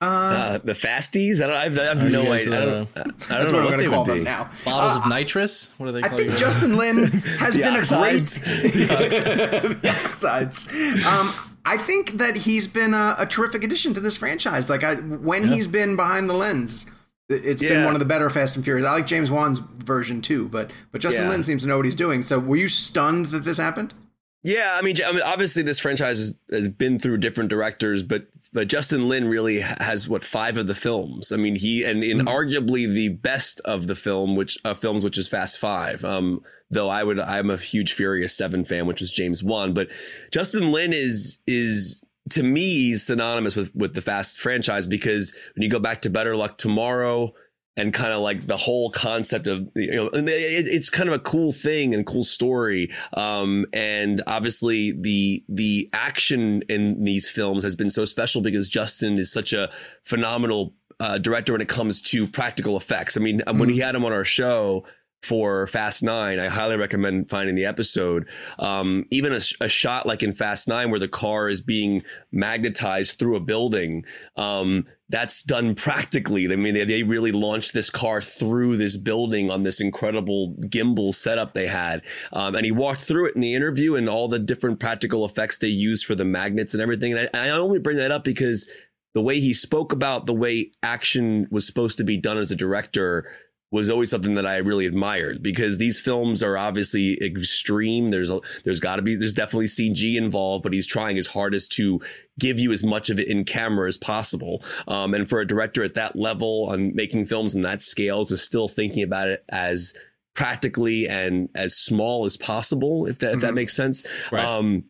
Uh, 0.01 0.05
uh, 0.05 0.57
the 0.63 0.73
fasties? 0.73 1.41
I 1.41 1.47
don't. 1.47 1.55
I 1.55 1.63
have, 1.65 1.77
I 1.77 1.83
have 1.83 2.03
oh, 2.03 2.07
no 2.07 2.31
idea. 2.31 2.47
I 2.47 2.65
don't, 2.65 2.89
I 2.95 3.03
don't 3.03 3.19
That's 3.27 3.51
know 3.51 3.57
what, 3.57 3.71
what 3.71 3.77
they 3.77 3.89
would 3.89 4.19
be. 4.19 4.23
now. 4.23 4.49
Bottles 4.63 4.95
uh, 4.95 4.99
of 4.99 5.07
nitrous. 5.07 5.73
What 5.77 5.89
are 5.89 5.91
they? 5.91 6.01
Called? 6.01 6.13
I 6.13 6.17
think 6.17 6.37
Justin 6.37 6.77
Lin 6.77 7.07
has 7.39 7.57
been 7.57 7.75
oxides. 7.75 8.37
a 8.37 8.41
great. 8.41 9.11
the 9.81 9.89
oxides. 9.89 10.67
Um, 11.05 11.33
I 11.65 11.77
think 11.77 12.13
that 12.13 12.37
he's 12.37 12.65
been 12.65 12.93
a, 12.93 13.15
a, 13.19 13.25
terrific 13.25 13.63
addition 13.65 13.93
to 13.93 13.99
this 13.99 14.15
franchise. 14.15 14.69
Like 14.69 14.85
I, 14.85 14.95
when 14.95 15.43
yeah. 15.43 15.55
he's 15.55 15.67
been 15.67 15.97
behind 15.97 16.29
the 16.29 16.33
lens, 16.33 16.85
It's 17.27 17.61
yeah. 17.61 17.69
been 17.69 17.85
one 17.85 17.93
of 17.93 17.99
the 17.99 18.05
better 18.05 18.29
Fast 18.29 18.55
and 18.55 18.63
Furious. 18.63 18.87
I 18.87 18.93
like 18.93 19.05
James 19.05 19.29
Wan's 19.29 19.59
version 19.59 20.21
too, 20.21 20.47
but 20.47 20.71
but 20.93 21.01
Justin 21.01 21.25
yeah. 21.25 21.29
Lin 21.29 21.43
seems 21.43 21.63
to 21.63 21.67
know 21.67 21.75
what 21.75 21.85
he's 21.85 21.93
doing. 21.93 22.21
So 22.21 22.39
were 22.39 22.55
you 22.55 22.69
stunned 22.69 23.27
that 23.27 23.43
this 23.43 23.57
happened? 23.57 23.93
Yeah, 24.41 24.77
I 24.77 24.81
mean, 24.81 24.95
I 25.05 25.11
mean, 25.11 25.21
obviously 25.21 25.63
this 25.63 25.79
franchise 25.79 26.17
has, 26.17 26.35
has, 26.49 26.67
been 26.69 26.97
through 26.97 27.17
different 27.17 27.49
directors, 27.49 28.03
but 28.03 28.27
but 28.53 28.69
Justin 28.69 29.09
Lin 29.09 29.27
really 29.27 29.59
has 29.59 30.07
what 30.07 30.23
five 30.23 30.57
of 30.57 30.65
the 30.65 30.75
films. 30.75 31.33
I 31.33 31.35
mean, 31.35 31.57
he 31.57 31.83
and 31.83 32.03
in 32.03 32.19
mm-hmm. 32.19 32.27
arguably 32.27 32.87
the 32.87 33.09
best 33.09 33.59
of 33.65 33.87
the 33.87 33.95
film, 33.95 34.37
which 34.37 34.57
uh, 34.63 34.73
films, 34.73 35.03
which 35.03 35.17
is 35.17 35.27
Fast 35.27 35.59
Five. 35.59 36.05
Um, 36.05 36.41
though 36.69 36.89
I 36.89 37.03
would, 37.03 37.19
I'm 37.19 37.49
a 37.49 37.57
huge 37.57 37.91
Furious 37.91 38.35
Seven 38.35 38.63
fan, 38.63 38.85
which 38.85 39.01
is 39.01 39.11
James 39.11 39.43
Wan, 39.43 39.73
but 39.73 39.89
Justin 40.31 40.71
Lin 40.71 40.93
is 40.93 41.39
is 41.45 42.01
to 42.29 42.41
me 42.41 42.95
synonymous 42.95 43.57
with 43.57 43.75
with 43.75 43.93
the 43.93 44.01
Fast 44.01 44.39
franchise 44.39 44.87
because 44.87 45.35
when 45.55 45.63
you 45.63 45.69
go 45.69 45.79
back 45.79 46.01
to 46.03 46.09
Better 46.09 46.37
Luck 46.37 46.57
Tomorrow 46.57 47.33
and 47.79 47.93
kind 47.93 48.11
of 48.11 48.19
like 48.19 48.45
the 48.45 48.57
whole 48.57 48.91
concept 48.91 49.47
of 49.47 49.69
you 49.73 49.95
know 49.95 50.09
it's 50.13 50.89
kind 50.89 51.07
of 51.07 51.15
a 51.15 51.19
cool 51.19 51.53
thing 51.53 51.95
and 51.95 52.05
cool 52.05 52.25
story 52.25 52.91
um, 53.13 53.65
and 53.71 54.21
obviously 54.27 54.91
the 54.91 55.43
the 55.47 55.89
action 55.93 56.61
in 56.63 57.03
these 57.05 57.29
films 57.29 57.63
has 57.63 57.75
been 57.75 57.89
so 57.89 58.03
special 58.03 58.41
because 58.41 58.67
Justin 58.67 59.17
is 59.17 59.31
such 59.31 59.53
a 59.53 59.71
phenomenal 60.03 60.73
uh, 60.99 61.17
director 61.17 61.53
when 61.53 61.61
it 61.61 61.69
comes 61.69 62.01
to 62.01 62.27
practical 62.27 62.75
effects 62.75 63.15
I 63.15 63.21
mean 63.21 63.39
mm-hmm. 63.39 63.57
when 63.57 63.69
he 63.69 63.79
had 63.79 63.95
him 63.95 64.03
on 64.03 64.11
our 64.11 64.25
show 64.25 64.83
for 65.21 65.67
Fast 65.67 66.01
Nine. 66.01 66.39
I 66.39 66.47
highly 66.47 66.77
recommend 66.77 67.29
finding 67.29 67.55
the 67.55 67.65
episode. 67.65 68.29
Um, 68.57 69.05
even 69.11 69.33
a, 69.33 69.41
a, 69.59 69.67
shot 69.67 70.05
like 70.05 70.23
in 70.23 70.31
Fast 70.31 70.65
Nine 70.65 70.91
where 70.91 70.99
the 70.99 71.09
car 71.09 71.49
is 71.49 71.59
being 71.59 72.03
magnetized 72.31 73.19
through 73.19 73.35
a 73.35 73.41
building. 73.41 74.05
Um, 74.37 74.85
that's 75.09 75.41
done 75.41 75.73
practically. 75.75 76.51
I 76.51 76.55
mean, 76.55 76.75
they, 76.75 76.85
they 76.85 77.03
really 77.03 77.31
launched 77.31 77.73
this 77.73 77.89
car 77.89 78.21
through 78.21 78.77
this 78.77 78.95
building 78.95 79.49
on 79.49 79.63
this 79.63 79.81
incredible 79.81 80.55
gimbal 80.61 81.13
setup 81.13 81.53
they 81.53 81.67
had. 81.67 82.03
Um, 82.31 82.55
and 82.55 82.63
he 82.63 82.71
walked 82.71 83.01
through 83.01 83.29
it 83.29 83.35
in 83.35 83.41
the 83.41 83.55
interview 83.55 83.95
and 83.95 84.07
all 84.07 84.27
the 84.27 84.39
different 84.39 84.79
practical 84.79 85.25
effects 85.25 85.57
they 85.57 85.67
used 85.67 86.05
for 86.05 86.15
the 86.15 86.25
magnets 86.25 86.73
and 86.73 86.81
everything. 86.81 87.17
And 87.17 87.29
I, 87.33 87.47
I 87.47 87.49
only 87.49 87.79
bring 87.79 87.97
that 87.97 88.11
up 88.11 88.23
because 88.23 88.69
the 89.15 89.21
way 89.21 89.39
he 89.39 89.53
spoke 89.53 89.91
about 89.91 90.27
the 90.27 90.33
way 90.33 90.71
action 90.83 91.47
was 91.49 91.65
supposed 91.65 91.97
to 91.97 92.03
be 92.03 92.17
done 92.17 92.37
as 92.37 92.51
a 92.51 92.55
director 92.55 93.27
was 93.71 93.89
always 93.89 94.09
something 94.09 94.33
that 94.35 94.47
I 94.47 94.57
really 94.57 94.87
admired 94.87 95.43
because 95.43 95.77
these 95.77 96.01
films 96.01 96.41
are 96.41 96.57
obviously 96.57 97.17
extreme. 97.21 98.09
There's 98.09 98.29
a, 98.29 98.41
there's 98.63 98.79
got 98.79 98.95
to 98.95 99.01
be 99.03 99.15
there's 99.15 99.33
definitely 99.33 99.67
CG 99.67 100.15
involved, 100.15 100.63
but 100.63 100.73
he's 100.73 100.87
trying 100.87 101.15
his 101.15 101.27
hardest 101.27 101.71
to 101.73 102.01
give 102.39 102.57
you 102.57 102.71
as 102.71 102.83
much 102.83 103.09
of 103.09 103.19
it 103.19 103.27
in 103.27 103.45
camera 103.45 103.87
as 103.87 103.97
possible. 103.97 104.63
Um, 104.87 105.13
and 105.13 105.29
for 105.29 105.39
a 105.39 105.47
director 105.47 105.83
at 105.83 105.93
that 105.93 106.15
level 106.15 106.69
on 106.69 106.95
making 106.95 107.27
films 107.27 107.53
in 107.53 107.61
that 107.61 107.81
scale 107.81 108.25
to 108.25 108.37
still 108.37 108.67
thinking 108.67 109.03
about 109.03 109.27
it 109.27 109.43
as 109.49 109.93
practically 110.33 111.07
and 111.07 111.49
as 111.53 111.75
small 111.75 112.25
as 112.25 112.37
possible, 112.37 113.05
if 113.05 113.19
that 113.19 113.27
mm-hmm. 113.27 113.35
if 113.35 113.41
that 113.41 113.47
mm-hmm. 113.47 113.55
makes 113.55 113.75
sense. 113.75 114.03
Right. 114.31 114.43
Um, 114.43 114.85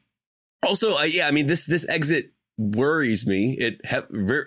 also, 0.64 0.98
uh, 0.98 1.04
yeah, 1.04 1.28
I 1.28 1.31
mean 1.31 1.48
this 1.48 1.66
this 1.66 1.88
exit 1.90 2.31
worries 2.58 3.28
me. 3.28 3.58
It 3.60 3.81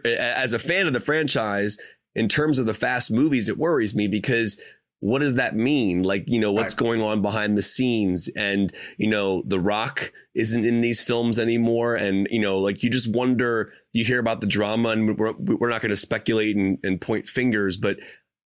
as 0.06 0.54
a 0.54 0.58
fan 0.58 0.86
of 0.86 0.94
the 0.94 1.00
franchise 1.00 1.76
in 2.14 2.28
terms 2.28 2.58
of 2.58 2.66
the 2.66 2.74
fast 2.74 3.10
movies, 3.10 3.48
it 3.48 3.58
worries 3.58 3.94
me 3.94 4.08
because 4.08 4.60
what 5.02 5.18
does 5.18 5.34
that 5.34 5.56
mean? 5.56 6.04
Like, 6.04 6.24
you 6.28 6.38
know, 6.38 6.52
what's 6.52 6.74
going 6.74 7.02
on 7.02 7.22
behind 7.22 7.58
the 7.58 7.62
scenes? 7.62 8.28
And, 8.36 8.72
you 8.98 9.08
know, 9.08 9.42
The 9.44 9.58
Rock 9.58 10.12
isn't 10.36 10.64
in 10.64 10.80
these 10.80 11.02
films 11.02 11.40
anymore. 11.40 11.96
And, 11.96 12.28
you 12.30 12.40
know, 12.40 12.58
like 12.60 12.84
you 12.84 12.90
just 12.90 13.12
wonder, 13.12 13.72
you 13.92 14.04
hear 14.04 14.20
about 14.20 14.40
the 14.40 14.46
drama 14.46 14.90
and 14.90 15.18
we're, 15.18 15.32
we're 15.32 15.70
not 15.70 15.80
going 15.80 15.90
to 15.90 15.96
speculate 15.96 16.56
and, 16.56 16.78
and, 16.84 17.00
point 17.00 17.26
fingers, 17.26 17.76
but 17.76 17.98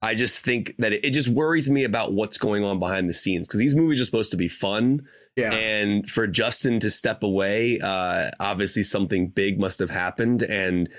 I 0.01 0.13
just 0.13 0.43
think 0.43 0.75
that 0.79 0.91
it, 0.91 1.05
it 1.05 1.11
just 1.11 1.29
worries 1.29 1.69
me 1.69 1.85
about 1.85 2.11
what's 2.11 2.37
going 2.37 2.65
on 2.65 2.79
behind 2.79 3.09
the 3.09 3.13
scenes 3.13 3.47
because 3.47 3.61
these 3.61 3.75
movies 3.75 4.01
are 4.01 4.05
supposed 4.05 4.31
to 4.31 4.37
be 4.37 4.49
fun. 4.49 5.07
Yeah. 5.37 5.53
And 5.53 6.09
for 6.09 6.27
Justin 6.27 6.81
to 6.81 6.89
step 6.89 7.23
away, 7.23 7.79
uh, 7.81 8.31
obviously 8.41 8.83
something 8.83 9.29
big 9.29 9.57
must 9.57 9.79
have 9.79 9.89
happened. 9.89 10.43
And 10.43 10.89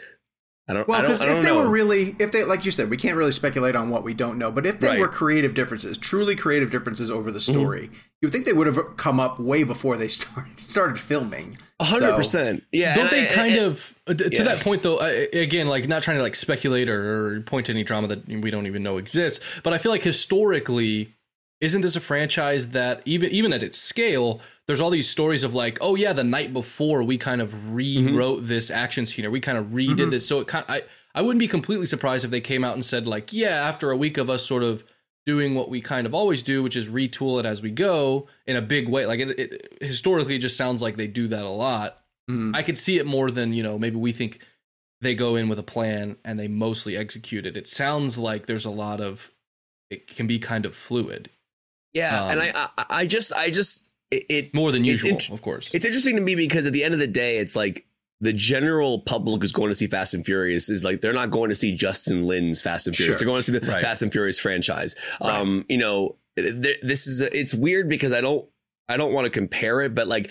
I 0.69 0.75
don't. 0.75 0.87
Know. 0.87 0.93
Well, 0.93 1.03
because 1.03 1.21
if 1.21 1.43
they 1.43 1.51
know. 1.51 1.59
were 1.59 1.69
really, 1.69 2.15
if 2.21 2.31
they, 2.31 2.45
like 2.45 2.65
you 2.65 2.71
said, 2.71 2.89
we 2.89 2.97
can't 2.97 3.17
really 3.17 3.33
speculate 3.33 3.75
on 3.75 3.91
what 3.91 4.05
we 4.05 4.15
don't 4.15 4.39
know. 4.39 4.53
But 4.53 4.65
if 4.65 4.79
they 4.79 4.89
right. 4.89 4.99
were 5.01 5.09
creative 5.09 5.55
differences, 5.55 5.99
truly 5.99 6.37
creative 6.37 6.71
differences 6.71 7.11
over 7.11 7.33
the 7.33 7.41
mm-hmm. 7.41 7.53
story, 7.53 7.83
mm-hmm. 7.87 7.95
you 8.21 8.27
would 8.27 8.33
think 8.33 8.45
they 8.45 8.53
would 8.53 8.69
have 8.69 8.97
come 8.97 9.19
up 9.19 9.41
way 9.41 9.65
before 9.65 9.97
they 9.97 10.09
started 10.09 10.61
started 10.61 11.01
filming. 11.01 11.59
hundred 11.81 12.15
percent. 12.15 12.63
Yeah. 12.71 12.95
Don't 12.95 13.11
they 13.11 13.25
I, 13.25 13.33
kind 13.33 13.53
I, 13.55 13.65
of 13.65 13.99
uh, 14.07 14.15
to 14.15 14.31
yeah. 14.31 14.45
that 14.45 14.61
point 14.61 14.83
though? 14.83 14.99
again, 14.99 15.67
like 15.67 15.89
not 15.89 16.05
trying 16.05 16.19
to 16.19 16.23
like 16.23 16.37
speculate 16.37 16.89
or, 16.89 17.37
or 17.37 17.41
point 17.41 17.67
to 17.67 17.73
any 17.73 17.83
drama 17.83 18.07
that 18.09 18.29
we 18.29 18.51
don't 18.51 18.67
even 18.67 18.85
know 18.85 18.99
exists, 18.99 19.45
but 19.65 19.73
I 19.73 19.79
feel 19.79 19.91
like 19.91 20.05
historically, 20.05 21.13
isn't 21.63 21.81
this 21.81 21.97
a 21.97 22.01
franchise 22.01 22.69
that 22.71 23.01
even 23.07 23.31
even 23.31 23.53
at 23.53 23.63
its 23.63 23.79
scale? 23.79 24.43
there's 24.67 24.81
all 24.81 24.91
these 24.91 25.09
stories 25.09 25.43
of 25.43 25.55
like, 25.55 25.79
oh 25.81 25.95
yeah, 25.97 26.13
the 26.13 26.25
night 26.25 26.53
before 26.53 27.03
we 27.03 27.19
kind 27.19 27.41
of 27.41 27.75
rewrote 27.75 28.39
mm-hmm. 28.39 28.47
this 28.47 28.71
action 28.71 29.07
scene 29.07 29.25
or 29.25 29.31
we 29.31 29.41
kind 29.41 29.59
of 29.59 29.67
redid 29.67 29.97
mm-hmm. 29.97 30.11
this. 30.11 30.27
So 30.27 30.41
it 30.41 30.47
kind 30.47 30.65
of, 30.69 30.75
I 30.75 30.83
I 31.15 31.23
wouldn't 31.23 31.41
be 31.41 31.49
completely 31.49 31.87
surprised 31.87 32.25
if 32.25 32.31
they 32.31 32.41
came 32.41 32.65
out 32.65 32.75
and 32.75 32.85
said 32.85 33.07
like, 33.07 33.33
yeah, 33.33 33.49
after 33.69 33.91
a 33.91 33.97
week 33.97 34.19
of 34.19 34.31
us 34.31 34.47
sort 34.47 34.63
of 34.63 34.85
doing 35.27 35.55
what 35.55 35.69
we 35.69 35.81
kind 35.81 36.07
of 36.07 36.15
always 36.15 36.43
do, 36.43 36.63
which 36.63 36.77
is 36.77 36.89
retool 36.89 37.39
it 37.39 37.47
as 37.47 37.61
we 37.61 37.71
go 37.71 38.29
in 38.47 38.57
a 38.57 38.63
big 38.63 38.89
way. 38.89 39.05
Like 39.05 39.21
it, 39.21 39.39
it 39.39 39.79
historically, 39.81 40.37
it 40.37 40.41
just 40.41 40.57
sounds 40.57 40.81
like 40.81 40.97
they 40.97 41.07
do 41.07 41.29
that 41.29 41.45
a 41.45 41.51
lot. 41.51 41.99
Mm-hmm. 42.31 42.55
I 42.55 42.63
could 42.63 42.79
see 42.79 42.99
it 42.99 43.07
more 43.07 43.31
than 43.31 43.53
you 43.53 43.63
know 43.63 43.79
maybe 43.79 43.97
we 43.97 44.13
think 44.13 44.39
they 45.01 45.15
go 45.17 45.35
in 45.35 45.49
with 45.49 45.59
a 45.59 45.65
plan 45.65 46.17
and 46.25 46.39
they 46.39 46.49
mostly 46.49 46.97
execute 46.97 47.47
it. 47.47 47.57
It 47.57 47.67
sounds 47.67 48.17
like 48.17 48.47
there's 48.47 48.65
a 48.65 48.71
lot 48.71 49.01
of 49.01 49.33
it 49.91 50.07
can 50.07 50.29
be 50.29 50.39
kind 50.39 50.65
of 50.65 50.75
fluid. 50.75 51.29
Yeah, 51.95 52.25
um, 52.25 52.31
and 52.31 52.41
I, 52.41 52.69
I 52.79 52.85
I 52.91 53.07
just 53.07 53.33
I 53.33 53.51
just 53.51 53.89
it, 54.11 54.25
it 54.29 54.55
more 54.55 54.73
than 54.73 54.85
usual, 54.85 55.19
of 55.31 55.43
course. 55.43 55.71
It's 55.73 55.85
interesting 55.85 56.17
to 56.17 56.23
me 56.23 56.35
because 56.35 56.67
at 56.67 56.73
the 56.73 56.85
end 56.85 56.95
of 56.95 57.01
the 57.01 57.07
day, 57.07 57.39
it's 57.39 57.55
like 57.57 57.87
the 58.21 58.33
general 58.33 59.01
public 59.01 59.43
who's 59.43 59.53
going 59.53 59.69
to 59.69 59.75
see 59.75 59.89
Fast 59.89 60.15
and 60.15 60.25
Furious 60.25 60.71
is 60.71 60.85
like 60.85 61.01
they're 61.01 61.13
not 61.13 61.31
going 61.31 61.49
to 61.49 61.55
see 61.57 61.77
Justin 61.77 62.27
Lin's 62.27 62.61
Fast 62.61 62.87
and 62.87 62.95
Furious. 62.95 63.17
Sure. 63.17 63.21
They're 63.21 63.31
going 63.33 63.43
to 63.43 63.43
see 63.43 63.59
the 63.59 63.67
right. 63.67 63.83
Fast 63.83 64.03
and 64.03 64.13
Furious 64.13 64.39
franchise. 64.39 64.95
Right. 65.21 65.35
Um, 65.35 65.65
you 65.69 65.79
know, 65.79 66.17
th- 66.37 66.79
this 66.83 67.07
is 67.07 67.21
a, 67.21 67.37
it's 67.37 67.53
weird 67.53 67.89
because 67.89 68.13
I 68.13 68.21
don't 68.21 68.49
I 68.89 68.97
don't 68.97 69.13
want 69.13 69.25
to 69.27 69.31
compare 69.31 69.81
it, 69.81 69.95
but 69.95 70.07
like 70.07 70.31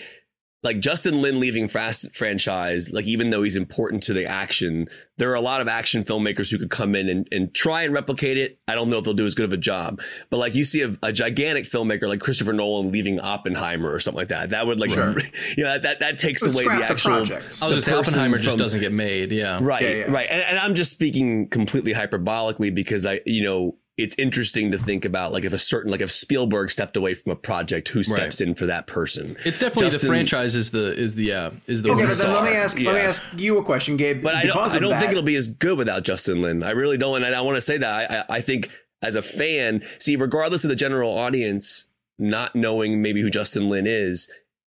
like 0.64 0.80
Justin 0.80 1.22
Lin 1.22 1.40
leaving 1.40 1.68
Fast 1.68 2.16
franchise, 2.16 2.92
like 2.92 3.06
even 3.06 3.32
though 3.32 3.42
he's 3.42 3.56
important 3.56 4.04
to 4.04 4.14
the 4.14 4.26
action, 4.26 4.88
there 5.18 5.32
are 5.32 5.36
a 5.36 5.42
lot 5.42 5.62
of 5.62 5.68
action 5.68 6.04
filmmakers 6.04 6.52
who 6.52 6.60
could 6.60 6.70
come 6.70 6.94
in 6.96 7.10
and, 7.10 7.28
and 7.32 7.54
try 7.54 7.82
and 7.82 7.94
replicate 7.94 8.38
it. 8.38 8.60
I 8.68 8.76
don't 8.76 8.90
know 8.90 9.00
if 9.00 9.04
they'll 9.04 9.14
do 9.14 9.26
as 9.26 9.34
good 9.34 9.46
of 9.46 9.54
a 9.54 9.58
job, 9.58 10.02
but 10.30 10.38
like 10.38 10.54
you 10.54 10.64
see 10.64 10.84
a, 10.84 10.96
a 11.02 11.12
gigantic 11.12 11.66
filmmaker 11.66 12.08
like 12.08 12.20
Christopher 12.20 12.54
Nolan 12.54 12.92
leaving 12.92 13.20
Oppenheimer 13.20 13.92
or 13.92 14.00
something 14.00 14.20
like 14.20 14.28
that. 14.28 14.52
That 14.52 14.68
would 14.68 14.80
like, 14.80 14.92
sure. 14.92 15.20
you 15.58 15.64
know, 15.64 15.80
that, 15.80 16.00
that 16.00 16.20
takes 16.20 16.44
away 16.44 16.66
the 16.66 16.86
actual. 16.86 17.26
The 17.26 17.60
I 17.62 17.66
was 17.66 17.76
just 17.76 17.88
say 17.88 17.94
Oppenheimer 17.94 18.38
just 18.38 18.60
doesn't 18.60 18.80
get 18.80 18.94
made. 18.94 19.32
Yeah. 19.32 19.60
Right. 19.62 19.82
Yeah, 19.82 19.90
yeah. 19.90 20.12
Right. 20.12 20.28
And, 20.30 20.42
and 20.42 20.60
I'm 20.60 20.76
just 20.76 20.92
speaking 20.92 21.50
completely 21.50 21.94
hyperbolically 21.94 22.74
because 22.74 23.06
I, 23.06 23.22
you 23.26 23.44
know, 23.44 23.78
it's 24.02 24.16
interesting 24.18 24.72
to 24.72 24.78
think 24.78 25.06
about 25.06 25.32
like 25.32 25.44
if 25.44 25.54
a 25.54 25.60
certain 25.60 25.92
like 25.92 26.02
if 26.02 26.12
Spielberg 26.12 26.72
stepped 26.72 26.98
away 26.98 27.14
from 27.14 27.32
a 27.32 27.36
project, 27.36 27.90
who 27.90 28.04
steps 28.04 28.40
right. 28.40 28.50
in 28.50 28.56
for 28.56 28.66
that 28.66 28.88
person? 28.88 29.38
It's 29.46 29.60
definitely 29.60 29.92
Justin, 29.92 30.08
the 30.08 30.14
franchise 30.14 30.56
is 30.56 30.72
the 30.72 30.94
is 30.94 31.16
the 31.16 31.34
uh, 31.34 31.52
is 31.68 31.82
the 31.82 31.92
okay. 31.92 32.06
But 32.06 32.18
then 32.18 32.32
let 32.32 32.44
me 32.44 32.52
ask 32.52 32.80
yeah. 32.80 32.88
let 32.88 32.96
me 32.96 33.02
ask 33.02 33.24
you 33.38 33.58
a 33.58 33.64
question, 33.64 33.98
Gabe. 33.98 34.22
But 34.22 34.36
I 34.36 34.46
don't 34.46 34.58
I 34.58 34.80
don't 34.80 34.92
that, 34.92 35.00
think 35.00 35.12
it'll 35.12 35.24
be 35.24 35.36
as 35.36 35.48
good 35.48 35.78
without 35.78 36.04
Justin 36.04 36.42
Lin. 36.42 36.64
I 36.64 36.72
really 36.72 36.98
don't, 36.98 37.24
and 37.24 37.36
I, 37.36 37.40
I 37.40 37.42
want 37.42 37.58
to 37.58 37.62
say 37.62 37.78
that 37.78 38.28
I, 38.30 38.38
I 38.38 38.42
think 38.42 38.70
as 39.02 39.16
a 39.16 39.22
fan, 39.22 39.84
see, 40.00 40.16
regardless 40.16 40.64
of 40.64 40.70
the 40.70 40.76
general 40.76 41.12
audience 41.14 41.86
not 42.18 42.56
knowing 42.56 43.02
maybe 43.02 43.22
who 43.22 43.30
Justin 43.30 43.68
Lin 43.68 43.88
is, 43.88 44.30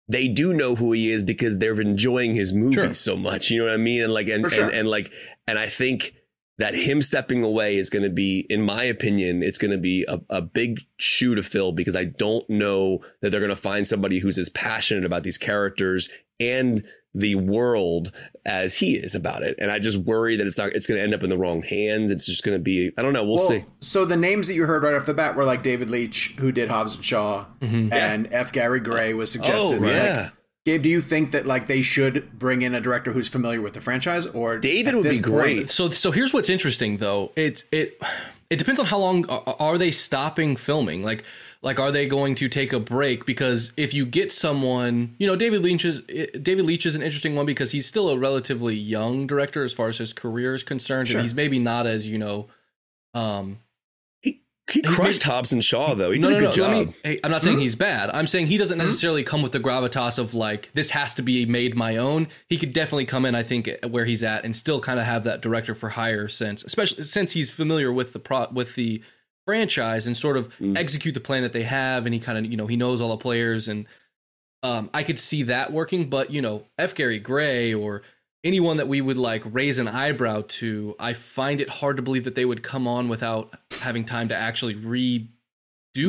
they 0.09 0.29
do 0.29 0.53
know 0.53 0.75
who 0.75 0.93
he 0.93 1.11
is 1.11 1.23
because 1.25 1.59
they're 1.59 1.81
enjoying 1.81 2.35
his 2.35 2.53
movies 2.53 2.75
sure. 2.75 2.95
so 2.95 3.17
much. 3.17 3.51
You 3.51 3.59
know 3.59 3.67
what 3.67 3.75
I 3.75 3.79
mean? 3.79 4.03
And 4.03 4.13
like 4.13 4.29
and, 4.29 4.51
sure. 4.51 4.65
and 4.65 4.73
and 4.73 4.89
like 4.89 5.13
and 5.47 5.59
I 5.59 5.69
think 5.69 6.15
that 6.59 6.75
him 6.75 7.03
stepping 7.03 7.45
away 7.45 7.77
is 7.77 7.91
going 7.91 8.03
to 8.03 8.11
be, 8.11 8.47
in 8.49 8.63
my 8.63 8.85
opinion, 8.85 9.43
it's 9.43 9.59
going 9.59 9.71
to 9.71 9.79
be 9.79 10.05
a, 10.09 10.21
a 10.31 10.41
big 10.41 10.81
shoe 10.97 11.35
to 11.35 11.43
fill 11.43 11.73
because 11.73 11.95
I 11.95 12.05
don't 12.05 12.49
know 12.49 13.01
that 13.21 13.31
they're 13.31 13.41
going 13.41 13.51
to 13.51 13.57
find 13.57 13.87
somebody 13.87 14.21
who's 14.21 14.39
as 14.39 14.49
passionate 14.49 15.05
about 15.05 15.23
these 15.23 15.39
characters 15.39 16.09
and 16.41 16.83
the 17.13 17.35
world 17.35 18.13
as 18.45 18.77
he 18.77 18.97
is 18.97 19.15
about 19.15 19.43
it. 19.43 19.57
And 19.59 19.71
I 19.71 19.79
just 19.79 19.97
worry 19.97 20.37
that 20.37 20.47
it's 20.47 20.59
not, 20.59 20.73
it's 20.73 20.87
going 20.87 20.99
to 20.99 21.05
end 21.05 21.15
up 21.15 21.23
in 21.23 21.31
the 21.31 21.39
wrong 21.39 21.63
hands. 21.63 22.11
It's 22.11 22.27
just 22.27 22.43
going 22.43 22.59
to 22.59 22.63
be, 22.63 22.91
I 22.99 23.03
don't 23.03 23.15
know. 23.15 23.25
We'll, 23.25 23.37
well, 23.37 23.49
see. 23.49 23.65
So 23.81 24.05
the 24.05 24.17
names 24.17 24.49
that 24.49 24.55
you 24.55 24.67
heard 24.67 24.83
right 24.83 24.95
off 24.95 25.07
the 25.07 25.15
bat 25.15 25.35
were 25.35 25.45
like 25.45 25.63
David 25.63 25.89
Leitch, 25.89 26.37
who 26.39 26.53
did 26.53 26.69
Hobbs 26.69 26.95
and 26.95 27.05
Shaw, 27.05 27.47
mm-hmm. 27.61 27.93
and 27.93 28.29
yeah. 28.31 28.39
F. 28.39 28.53
Gary 28.53 28.81
Gray 28.81 29.15
was 29.15 29.33
suggested. 29.33 29.83
Oh, 29.83 29.87
yeah. 29.87 30.31
Gabe, 30.67 30.83
do 30.83 30.89
you 30.89 31.01
think 31.01 31.31
that 31.31 31.47
like 31.47 31.69
they 31.69 31.81
should 31.81 32.37
bring 32.37 32.63
in 32.63 32.75
a 32.75 32.81
director 32.81 33.13
who's 33.13 33.29
familiar 33.29 33.63
with 33.63 33.75
the 33.75 33.81
franchise, 33.81 34.27
or 34.27 34.59
David 34.59 34.97
would 34.97 35.05
be 35.05 35.17
great? 35.17 35.57
Point, 35.59 35.71
so, 35.71 35.91
so 35.91 36.11
here's 36.11 36.35
what's 36.35 36.51
interesting 36.51 36.97
though. 36.97 37.31
It's 37.37 37.65
it 37.71 38.03
it 38.51 38.57
depends 38.57 38.81
on 38.81 38.87
how 38.87 38.99
long 38.99 39.25
are 39.29 39.79
they 39.79 39.93
stopping 39.93 40.57
filming. 40.57 41.05
Like, 41.05 41.23
like 41.63 41.79
are 41.79 41.93
they 41.93 42.09
going 42.09 42.35
to 42.35 42.49
take 42.49 42.73
a 42.73 42.81
break? 42.81 43.27
Because 43.27 43.73
if 43.77 43.95
you 43.95 44.05
get 44.05 44.33
someone, 44.33 45.15
you 45.19 45.29
know, 45.29 45.37
David 45.37 45.63
Leitch 45.63 45.85
is 45.85 46.01
David 46.01 46.65
Leitch 46.65 46.85
is 46.85 46.97
an 46.97 47.03
interesting 47.03 47.37
one 47.37 47.47
because 47.47 47.71
he's 47.71 47.87
still 47.87 48.09
a 48.09 48.19
relatively 48.19 48.75
young 48.75 49.29
director 49.29 49.63
as 49.63 49.73
far 49.73 49.87
as 49.87 49.99
his 49.99 50.13
career 50.13 50.57
is 50.57 50.65
concerned, 50.65 51.07
sure. 51.07 51.19
and 51.19 51.25
he's 51.25 51.35
maybe 51.35 51.61
not 51.61 51.87
as 51.87 52.09
you 52.09 52.19
know 52.19 52.49
Um, 53.15 53.61
he 54.71 54.81
he 54.81 54.83
crushed 54.83 55.25
made- 55.27 55.33
Hobbs 55.33 55.53
and 55.53 55.65
Shaw 55.65 55.95
though. 55.95 56.11
He 56.11 56.19
no, 56.19 56.29
did 56.31 56.33
no, 56.33 56.39
a 56.39 56.41
good 56.53 56.59
no. 56.61 56.67
Job. 56.83 56.89
me, 56.89 56.95
hey, 57.05 57.21
I'm 57.23 57.31
not 57.31 57.43
saying 57.43 57.59
he's 57.59 57.77
bad. 57.77 58.11
I'm 58.13 58.27
saying 58.27 58.47
he 58.49 58.57
doesn't 58.59 58.79
necessarily 58.79 59.23
come 59.23 59.43
with 59.43 59.53
the 59.53 59.61
gravitas 59.61 60.19
of 60.19 60.35
like 60.35 60.71
this 60.75 60.91
has 60.91 61.15
to 61.17 61.23
be 61.23 61.47
made 61.47 61.77
my 61.77 61.97
own. 61.99 62.29
He 62.49 62.57
could 62.57 62.73
definitely 62.73 63.05
come 63.07 63.25
in, 63.25 63.35
I 63.35 63.43
think, 63.43 63.71
where 63.89 64.05
he's 64.05 64.23
at 64.25 64.45
and 64.45 64.57
still 64.57 64.81
kind 64.81 64.99
of 64.99 65.07
have 65.07 65.25
that 65.25 65.41
director 65.41 65.75
for 65.75 65.91
hire 65.91 66.27
sense, 66.29 66.65
especially 66.65 67.05
since 67.05 67.33
he's 67.33 67.51
familiar 67.51 67.93
with 67.93 68.13
the 68.13 68.19
pro 68.19 68.47
with 68.53 68.75
the 68.75 69.03
franchise 69.47 70.07
and 70.09 70.17
sort 70.17 70.37
of 70.37 70.49
Mm. 70.59 70.77
execute 70.77 71.15
the 71.15 71.21
plan 71.21 71.43
that 71.43 71.53
they 71.53 71.63
have, 71.63 72.05
and 72.05 72.13
he 72.15 72.19
kind 72.21 72.37
of 72.39 72.51
you 72.51 72.57
know 72.57 72.67
he 72.67 72.77
knows 72.77 73.01
all 73.01 73.11
the 73.11 73.17
players 73.23 73.69
and 73.69 73.87
um, 74.63 74.91
I 74.93 75.05
could 75.05 75.19
see 75.21 75.45
that 75.45 75.73
working. 75.73 76.09
But 76.11 76.33
you 76.33 76.43
know, 76.43 76.65
F. 76.79 76.95
Gary 76.95 77.21
Gray 77.21 77.73
or 77.73 78.03
anyone 78.47 78.77
that 78.79 78.89
we 78.89 79.01
would 79.01 79.19
like 79.19 79.43
raise 79.45 79.79
an 79.79 79.89
eyebrow 79.89 80.43
to, 80.61 80.95
I 80.99 81.13
find 81.13 81.61
it 81.61 81.69
hard 81.69 81.97
to 81.99 82.03
believe 82.03 82.25
that 82.25 82.35
they 82.35 82.45
would 82.45 82.63
come 82.63 82.87
on 82.89 83.09
without 83.09 83.53
having 83.81 84.05
time 84.05 84.29
to 84.29 84.37
actually 84.37 84.75
redo 84.77 85.29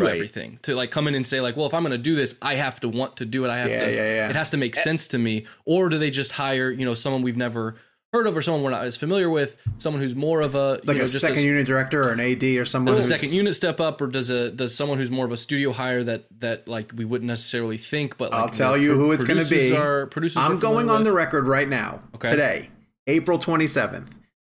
Right. 0.01 0.15
everything. 0.15 0.59
To 0.63 0.75
like 0.75 0.91
come 0.91 1.07
in 1.07 1.15
and 1.15 1.25
say 1.25 1.39
like, 1.41 1.55
well, 1.55 1.65
if 1.65 1.73
I'm 1.73 1.81
going 1.81 1.91
to 1.91 1.97
do 1.97 2.15
this, 2.15 2.35
I 2.41 2.55
have 2.55 2.79
to 2.81 2.89
want 2.89 3.17
to 3.17 3.25
do 3.25 3.45
it. 3.45 3.49
I 3.49 3.57
have 3.59 3.69
Yeah, 3.69 3.85
to. 3.85 3.91
yeah, 3.93 4.13
yeah. 4.15 4.29
It 4.29 4.35
has 4.35 4.49
to 4.51 4.57
make 4.57 4.75
eh 4.77 4.81
sense 4.81 5.07
to 5.09 5.17
me. 5.17 5.45
Or 5.65 5.87
do 5.89 5.97
they 5.97 6.09
just 6.09 6.33
hire 6.33 6.69
you 6.71 6.85
know 6.85 6.93
someone 6.93 7.21
we've 7.21 7.37
never 7.37 7.75
heard 8.13 8.25
of 8.27 8.35
or 8.37 8.41
someone 8.41 8.63
we're 8.63 8.69
not 8.71 8.83
as 8.83 8.95
familiar 8.97 9.29
with, 9.29 9.61
someone 9.77 10.01
who's 10.01 10.15
more 10.15 10.41
of 10.41 10.55
a 10.55 10.73
like 10.73 10.87
you 10.87 10.93
know, 10.93 10.99
a 10.99 11.07
just 11.07 11.19
second 11.19 11.39
as- 11.39 11.43
unit 11.45 11.65
director 11.67 12.01
or 12.01 12.11
an 12.13 12.19
AD 12.19 12.43
or 12.43 12.65
someone. 12.65 12.95
does 12.95 13.09
a 13.09 13.15
second 13.17 13.33
unit 13.35 13.55
step 13.55 13.79
up, 13.79 13.99
or 14.01 14.07
does 14.07 14.29
a 14.29 14.51
does 14.51 14.73
someone 14.75 14.97
who's 14.97 15.11
more 15.11 15.25
of 15.25 15.31
a 15.31 15.37
studio 15.37 15.71
hire 15.71 16.03
that 16.03 16.25
that 16.39 16.67
like 16.67 16.91
we 16.95 17.05
wouldn't 17.05 17.27
necessarily 17.27 17.77
think? 17.77 18.17
But 18.17 18.31
like, 18.31 18.39
I'll 18.41 18.49
tell 18.49 18.77
you 18.77 18.93
pro- 18.93 18.97
who 19.05 19.11
it's 19.11 19.23
going 19.23 19.43
to 19.43 19.49
be. 19.49 19.75
Are, 19.75 20.07
producers 20.07 20.37
I'm 20.37 20.53
are 20.53 20.57
going 20.57 20.79
familiar 20.87 20.97
on 20.97 21.03
the 21.03 21.11
record 21.11 21.47
right 21.47 21.67
now. 21.67 22.01
Okay. 22.15 22.31
Today, 22.31 22.69
April 23.07 23.37
27th. 23.39 24.07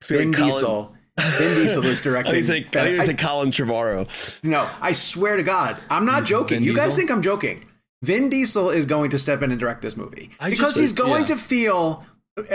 Vin 0.07 0.31
Diesel. 0.31 0.93
Vin 1.19 1.55
Diesel 1.63 1.83
is 1.85 1.99
I 1.99 2.03
directing. 2.09 2.31
think 2.33 2.39
it's 2.41 2.49
like, 2.49 2.75
I 2.75 2.83
think 2.83 2.95
it's 2.97 3.05
I- 3.05 3.07
like 3.07 3.17
Colin 3.17 3.49
Trevorrow. 3.51 4.43
no, 4.43 4.69
I 4.81 4.91
swear 4.91 5.35
to 5.35 5.41
God, 5.43 5.77
I'm 5.89 6.05
not 6.05 6.25
joking. 6.25 6.59
Vin 6.59 6.63
you 6.63 6.75
guys 6.75 6.89
Diesel? 6.93 6.97
think 6.99 7.11
I'm 7.11 7.21
joking? 7.23 7.65
Vin 8.03 8.29
Diesel 8.29 8.69
is 8.69 8.85
going 8.85 9.09
to 9.09 9.17
step 9.17 9.41
in 9.41 9.49
and 9.49 9.59
direct 9.59 9.81
this 9.81 9.97
movie 9.97 10.29
I 10.39 10.51
because 10.51 10.67
just- 10.67 10.79
he's 10.79 10.93
going 10.93 11.21
yeah. 11.21 11.27
to 11.29 11.35
feel. 11.37 12.05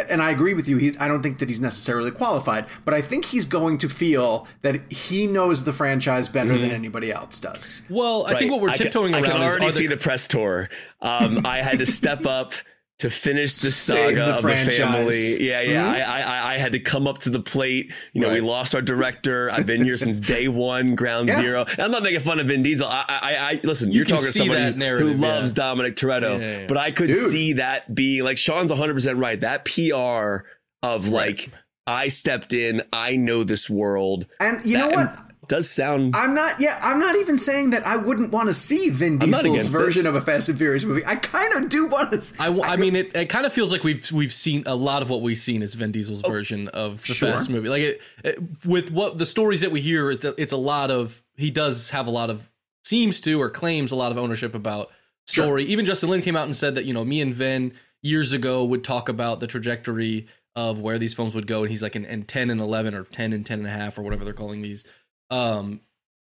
And 0.09 0.23
I 0.23 0.31
agree 0.31 0.55
with 0.55 0.69
you. 0.69 0.77
He, 0.77 0.97
I 0.99 1.09
don't 1.09 1.23
think 1.23 1.39
that 1.39 1.49
he's 1.49 1.61
necessarily 1.61 2.11
qualified, 2.11 2.67
but 2.85 2.95
I 2.95 3.03
think 3.03 3.25
he's 3.25 3.47
going 3.47 3.79
to 3.79 3.89
feel 3.89 4.47
that 4.63 4.91
he 4.93 5.27
knows 5.27 5.65
the 5.65 5.73
franchise 5.73 6.29
better 6.29 6.57
than 6.57 6.71
anybody 6.71 7.11
else 7.13 7.41
does. 7.41 7.83
Well, 7.91 8.25
I 8.27 8.39
think 8.39 8.53
what 8.53 8.61
we're 8.61 8.71
I 8.71 8.75
can- 8.75 8.85
tiptoeing 8.85 9.15
I 9.15 9.23
can 9.23 9.43
is 9.43 9.51
already 9.51 9.67
are 9.67 9.71
see 9.71 9.87
the, 9.87 9.97
the 9.97 10.01
press 10.03 10.29
tour. 10.29 10.69
Um, 11.01 11.45
I 11.45 11.59
had 11.59 11.81
to 11.81 11.87
step 11.87 12.27
up 12.27 12.53
to 13.03 13.11
finish 13.11 13.55
the 13.55 13.71
Save 13.71 14.17
saga 14.17 14.25
the 14.25 14.35
of 14.37 14.41
franchise. 14.41 14.77
the 14.79 14.83
family. 14.85 15.37
Yeah, 15.49 15.61
yeah. 15.61 15.95
Mm-hmm. 15.95 16.11
I, 16.11 16.21
I, 16.23 16.23
I- 16.23 16.53
I 16.53 16.57
had 16.59 16.73
to 16.73 16.81
come 16.81 17.07
up 17.07 17.19
to 17.21 17.31
the 17.31 17.41
plate. 17.41 17.93
You 18.13 18.21
know, 18.21 18.31
we 18.33 18.41
lost 18.41 18.75
our 18.75 18.83
director. 18.83 19.51
I've 19.51 19.65
been 19.67 19.83
here 19.85 19.97
since 19.97 20.21
day 20.21 20.49
one, 20.49 20.95
ground 20.95 21.29
Yeah. 21.29 21.35
zero. 21.37 21.65
And 21.67 21.81
I'm 21.81 21.91
not 21.91 22.03
making 22.03 22.21
fun 22.21 22.41
of 22.41 22.47
Vin 22.49 22.63
Diesel. 22.63 22.87
I, 22.87 23.05
I, 23.09 23.37
I 23.37 23.61
listen. 23.65 23.91
You 23.91 23.99
You 23.99 24.03
are 24.03 24.05
talking 24.07 24.25
to 24.27 24.33
somebody 24.33 24.87
who 24.99 25.09
loves 25.15 25.51
yeah. 25.53 25.55
Dominic 25.55 25.97
Toretto, 25.97 26.41
Yeah, 26.41 26.67
but 26.67 26.77
I 26.77 26.91
could 26.91 27.07
Dude. 27.09 27.31
see 27.31 27.53
that 27.55 27.95
be 27.95 28.23
like 28.23 28.37
Sean's 28.39 28.71
100 28.71 28.93
percent 28.95 29.19
right. 29.19 29.41
That 29.41 29.65
PR 29.65 30.47
of 30.83 31.09
like. 31.09 31.51
I 31.87 32.09
stepped 32.09 32.53
in. 32.53 32.83
I 32.93 33.17
know 33.17 33.43
this 33.43 33.69
world. 33.69 34.27
And 34.39 34.65
you 34.65 34.79
know 34.79 34.89
what? 34.89 35.19
Does 35.53 35.69
sound 35.69 36.17
I'm 36.17 36.35
not. 36.35 36.59
Yeah, 36.63 36.79
I'm 36.81 36.99
not 36.99 37.15
even 37.17 37.37
saying 37.37 37.71
that 37.71 37.87
I 37.87 37.97
wouldn't 37.97 38.33
want 38.33 38.49
to 38.49 38.55
see 38.55 38.89
Vin 38.89 39.19
Diesel's 39.19 39.45
against 39.45 39.75
it. 39.75 39.79
version 39.79 40.07
of 40.07 40.15
a 40.15 40.23
Fast 40.23 40.49
and 40.49 40.57
Furious 40.57 40.87
movie. 40.87 41.05
I 41.05 41.17
kind 41.17 41.53
of 41.63 41.69
do 41.69 41.85
want 41.89 42.11
to. 42.11 42.35
I, 42.43 42.49
wa- 42.49 42.65
I 42.65 42.77
mean, 42.77 42.97
it, 42.97 43.15
it 43.15 43.29
kind 43.29 43.45
of 43.45 43.53
feels 43.53 43.71
like 43.71 43.85
we've 43.85 44.11
we've 44.13 44.33
seen 44.33 44.63
a 44.65 44.75
lot 44.75 45.03
of 45.03 45.11
what 45.11 45.21
we've 45.21 45.37
seen 45.37 45.61
is 45.61 45.75
Vin 45.75 45.93
Diesel's 45.93 46.25
oh, 46.25 46.31
version 46.31 46.69
of 46.69 47.03
the 47.03 47.13
sure. 47.13 47.33
Fast 47.33 47.51
movie. 47.51 47.69
Like 47.69 47.83
it, 47.83 48.01
it, 48.25 48.39
with 48.65 48.91
what 48.93 49.19
the 49.19 49.27
stories 49.27 49.61
that 49.61 49.71
we 49.71 49.83
hear, 49.83 50.11
it's 50.11 50.25
a, 50.25 50.41
it's 50.41 50.55
a 50.55 50.57
lot 50.57 50.91
of 50.91 51.23
he 51.37 51.51
does 51.51 51.91
have 51.91 52.07
a 52.07 52.11
lot 52.11 52.31
of 52.31 52.51
seems 52.83 53.21
to 53.21 53.39
or 53.39 53.51
claims 53.51 53.93
a 53.93 53.97
lot 53.97 54.11
of 54.11 54.17
ownership 54.17 54.55
about 54.55 54.89
story. 55.27 55.65
Even 55.65 55.85
Justin 55.85 56.09
Lin 56.09 56.23
came 56.23 56.35
out 56.35 56.45
and 56.45 56.57
said 56.57 56.77
that 56.77 56.87
you 56.87 56.95
know 56.95 57.05
me 57.05 57.21
and 57.21 57.35
Vin 57.35 57.75
years 58.01 58.33
ago 58.33 58.65
would 58.65 58.85
talk 58.85 59.11
about 59.11 59.41
the 59.41 59.47
trajectory 59.47 60.29
of 60.57 60.81
where 60.81 60.99
these 60.99 61.13
films 61.13 61.35
would 61.35 61.47
go, 61.47 61.61
and 61.61 61.71
he's 61.71 61.83
like 61.83 61.95
in, 61.95 62.07
in 62.07 62.23
ten 62.23 62.49
and 62.49 62.59
eleven 62.59 62.95
or 62.95 63.05
ten 63.05 63.35
and 63.35 63.45
ten 63.45 63.59
and 63.59 63.69
a 63.69 63.71
half 63.71 63.99
or 63.99 64.03
whatever 64.03 64.25
they're 64.25 64.33
calling 64.33 64.63
these. 64.63 64.87
Um, 65.33 65.81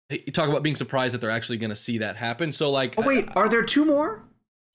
he 0.10 0.24
he 0.26 0.32
talk 0.32 0.50
about 0.50 0.62
being 0.64 0.76
surprised 0.76 1.14
that 1.14 1.22
they're 1.22 1.30
actually 1.32 1.58
going 1.58 1.70
to 1.70 1.76
see 1.76 2.00
that 2.00 2.16
happen. 2.18 2.52
So 2.52 2.70
like, 2.72 2.96
Oh 2.98 3.04
wait, 3.08 3.30
are 3.36 3.50
there 3.50 3.64
two 3.64 3.86
more? 3.86 4.22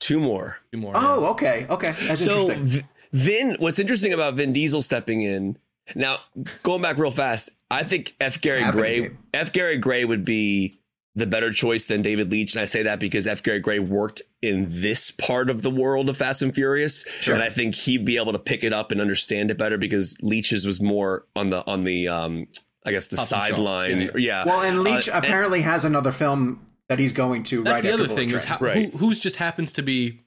two 0.00 0.20
more. 0.20 0.58
two 0.72 0.78
more. 0.78 0.92
Oh, 0.96 1.30
okay, 1.32 1.66
okay, 1.70 1.94
that's 2.06 2.24
so 2.24 2.50
interesting. 2.50 2.64
V- 2.64 2.82
Vin, 3.12 3.56
what's 3.58 3.78
interesting 3.78 4.12
about 4.12 4.34
Vin 4.34 4.52
Diesel 4.52 4.82
stepping 4.82 5.22
in 5.22 5.56
now, 5.94 6.18
going 6.62 6.82
back 6.82 6.96
real 6.98 7.10
fast, 7.10 7.50
I 7.70 7.84
think 7.84 8.14
F. 8.20 8.40
Gary 8.40 8.70
Gray, 8.72 9.00
Gabe. 9.02 9.16
F. 9.34 9.52
Gary 9.52 9.76
Gray 9.78 10.04
would 10.04 10.24
be 10.24 10.78
the 11.14 11.26
better 11.26 11.52
choice 11.52 11.84
than 11.86 12.02
David 12.02 12.30
Leitch, 12.32 12.54
and 12.54 12.60
I 12.62 12.64
say 12.64 12.82
that 12.84 12.98
because 12.98 13.26
F. 13.26 13.42
Gary 13.42 13.60
Gray 13.60 13.78
worked 13.78 14.22
in 14.42 14.66
this 14.68 15.10
part 15.10 15.48
of 15.50 15.62
the 15.62 15.70
world 15.70 16.08
of 16.08 16.16
Fast 16.16 16.42
and 16.42 16.54
Furious, 16.54 17.04
Sure. 17.20 17.34
and 17.34 17.42
I 17.42 17.50
think 17.50 17.74
he'd 17.74 18.04
be 18.04 18.16
able 18.16 18.32
to 18.32 18.38
pick 18.38 18.64
it 18.64 18.72
up 18.72 18.90
and 18.92 19.00
understand 19.00 19.50
it 19.50 19.58
better 19.58 19.78
because 19.78 20.16
Leitch's 20.22 20.66
was 20.66 20.80
more 20.80 21.24
on 21.36 21.50
the 21.50 21.64
on 21.70 21.84
the 21.84 22.08
um, 22.08 22.46
I 22.86 22.90
guess 22.90 23.06
the 23.06 23.16
Up 23.16 23.20
and 23.20 23.28
shot. 23.28 23.42
sideline, 23.48 24.00
Yeah, 24.00 24.10
yeah. 24.16 24.44
well, 24.44 24.60
and 24.62 24.82
Leitch 24.82 25.08
Uh, 25.08 25.12
and- 25.14 25.24
apparently 25.24 25.62
has 25.62 25.84
another 25.84 26.12
film 26.12 26.66
that 26.88 26.98
he's 26.98 27.12
going 27.12 27.42
to 27.44 27.62
That's 27.64 27.76
right 27.76 27.82
the 27.82 27.94
other 27.94 28.04
Bullet 28.06 28.16
thing 28.16 28.26
is 28.30 28.44
Train. 28.44 28.58
how, 28.58 28.58
Right. 28.64 28.92
who, 28.92 28.98
who's 28.98 29.18
just 29.18 29.36
happens 29.36 29.72
to 29.74 29.82
be 29.82 30.20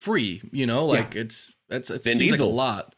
free. 0.00 0.42
You 0.50 0.66
know, 0.66 0.86
like 0.86 1.14
it's 1.14 1.54
that's 1.68 1.88
it 1.90 2.02
Vin 2.04 2.18
seems 2.18 2.32
Diesel. 2.32 2.48
like 2.48 2.52
a 2.52 2.56
lot. 2.56 2.94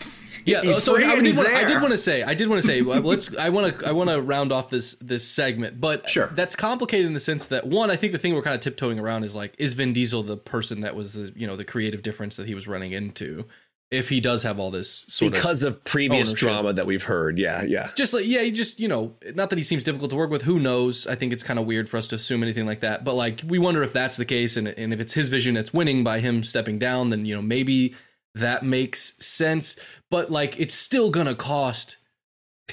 Yeah, 0.46 0.60
He's 0.60 0.76
uh, 0.76 0.80
so 0.80 0.94
free 0.96 1.04
I 1.04 1.12
and 1.14 1.16
did, 1.24 1.26
he's 1.26 1.36
want, 1.38 1.48
I 1.54 1.64
did 1.64 1.80
want 1.80 1.92
to 1.92 1.96
say, 1.96 2.22
I 2.22 2.34
did 2.34 2.48
want 2.48 2.60
to 2.60 2.66
say, 2.66 2.80
uh, 2.80 2.84
let's. 3.00 3.34
I 3.38 3.48
want 3.48 3.78
to, 3.78 3.88
I 3.88 3.92
want 3.92 4.10
to 4.10 4.20
round 4.20 4.52
off 4.52 4.68
this 4.68 4.94
this 5.00 5.26
segment, 5.26 5.80
but 5.80 6.10
Sure. 6.10 6.30
that's 6.34 6.54
complicated 6.54 7.06
in 7.06 7.14
the 7.14 7.20
sense 7.20 7.46
that 7.46 7.66
one, 7.66 7.90
I 7.90 7.96
think 7.96 8.12
the 8.12 8.18
thing 8.18 8.34
we're 8.34 8.42
kind 8.42 8.54
of 8.54 8.60
tiptoeing 8.60 8.98
around 8.98 9.24
is 9.24 9.34
like, 9.34 9.54
is 9.58 9.72
Vin 9.74 9.92
Diesel 9.94 10.22
the 10.22 10.36
person 10.36 10.80
that 10.82 10.94
was 10.96 11.14
the 11.14 11.32
you 11.34 11.46
know 11.46 11.56
the 11.56 11.64
creative 11.64 12.02
difference 12.02 12.36
that 12.36 12.46
he 12.46 12.54
was 12.54 12.66
running 12.68 12.92
into, 12.92 13.46
if 13.94 14.08
he 14.08 14.20
does 14.20 14.42
have 14.42 14.58
all 14.58 14.70
this 14.70 15.04
sort 15.08 15.32
because 15.32 15.62
of 15.62 15.82
previous 15.84 16.30
ownership. 16.30 16.38
drama 16.38 16.72
that 16.72 16.86
we've 16.86 17.02
heard, 17.04 17.38
yeah, 17.38 17.62
yeah. 17.62 17.90
just 17.94 18.12
like 18.12 18.26
yeah, 18.26 18.42
he 18.42 18.50
just 18.50 18.80
you 18.80 18.88
know, 18.88 19.14
not 19.34 19.50
that 19.50 19.56
he 19.56 19.62
seems 19.62 19.84
difficult 19.84 20.10
to 20.10 20.16
work 20.16 20.30
with. 20.30 20.42
Who 20.42 20.58
knows? 20.58 21.06
I 21.06 21.14
think 21.14 21.32
it's 21.32 21.42
kind 21.42 21.58
of 21.58 21.66
weird 21.66 21.88
for 21.88 21.96
us 21.96 22.08
to 22.08 22.16
assume 22.16 22.42
anything 22.42 22.66
like 22.66 22.80
that. 22.80 23.04
But 23.04 23.14
like, 23.14 23.42
we 23.46 23.58
wonder 23.58 23.82
if 23.82 23.92
that's 23.92 24.16
the 24.16 24.24
case, 24.24 24.56
and 24.56 24.68
and 24.68 24.92
if 24.92 25.00
it's 25.00 25.12
his 25.12 25.28
vision 25.28 25.54
that's 25.54 25.72
winning 25.72 26.04
by 26.04 26.20
him 26.20 26.42
stepping 26.42 26.78
down, 26.78 27.10
then 27.10 27.24
you 27.24 27.34
know 27.34 27.42
maybe 27.42 27.94
that 28.34 28.64
makes 28.64 29.14
sense. 29.24 29.76
But 30.10 30.30
like, 30.30 30.58
it's 30.58 30.74
still 30.74 31.10
gonna 31.10 31.34
cost. 31.34 31.96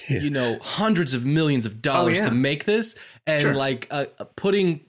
You 0.07 0.29
know, 0.29 0.57
hundreds 0.61 1.13
of 1.13 1.25
millions 1.25 1.65
of 1.65 1.81
dollars 1.81 2.19
yeah. 2.19 2.29
to 2.29 2.33
make 2.33 2.63
this, 2.63 2.95
and 3.27 3.41
Sure. 3.41 3.53
like 3.53 3.87
uh, 3.91 4.05
putting 4.37 4.79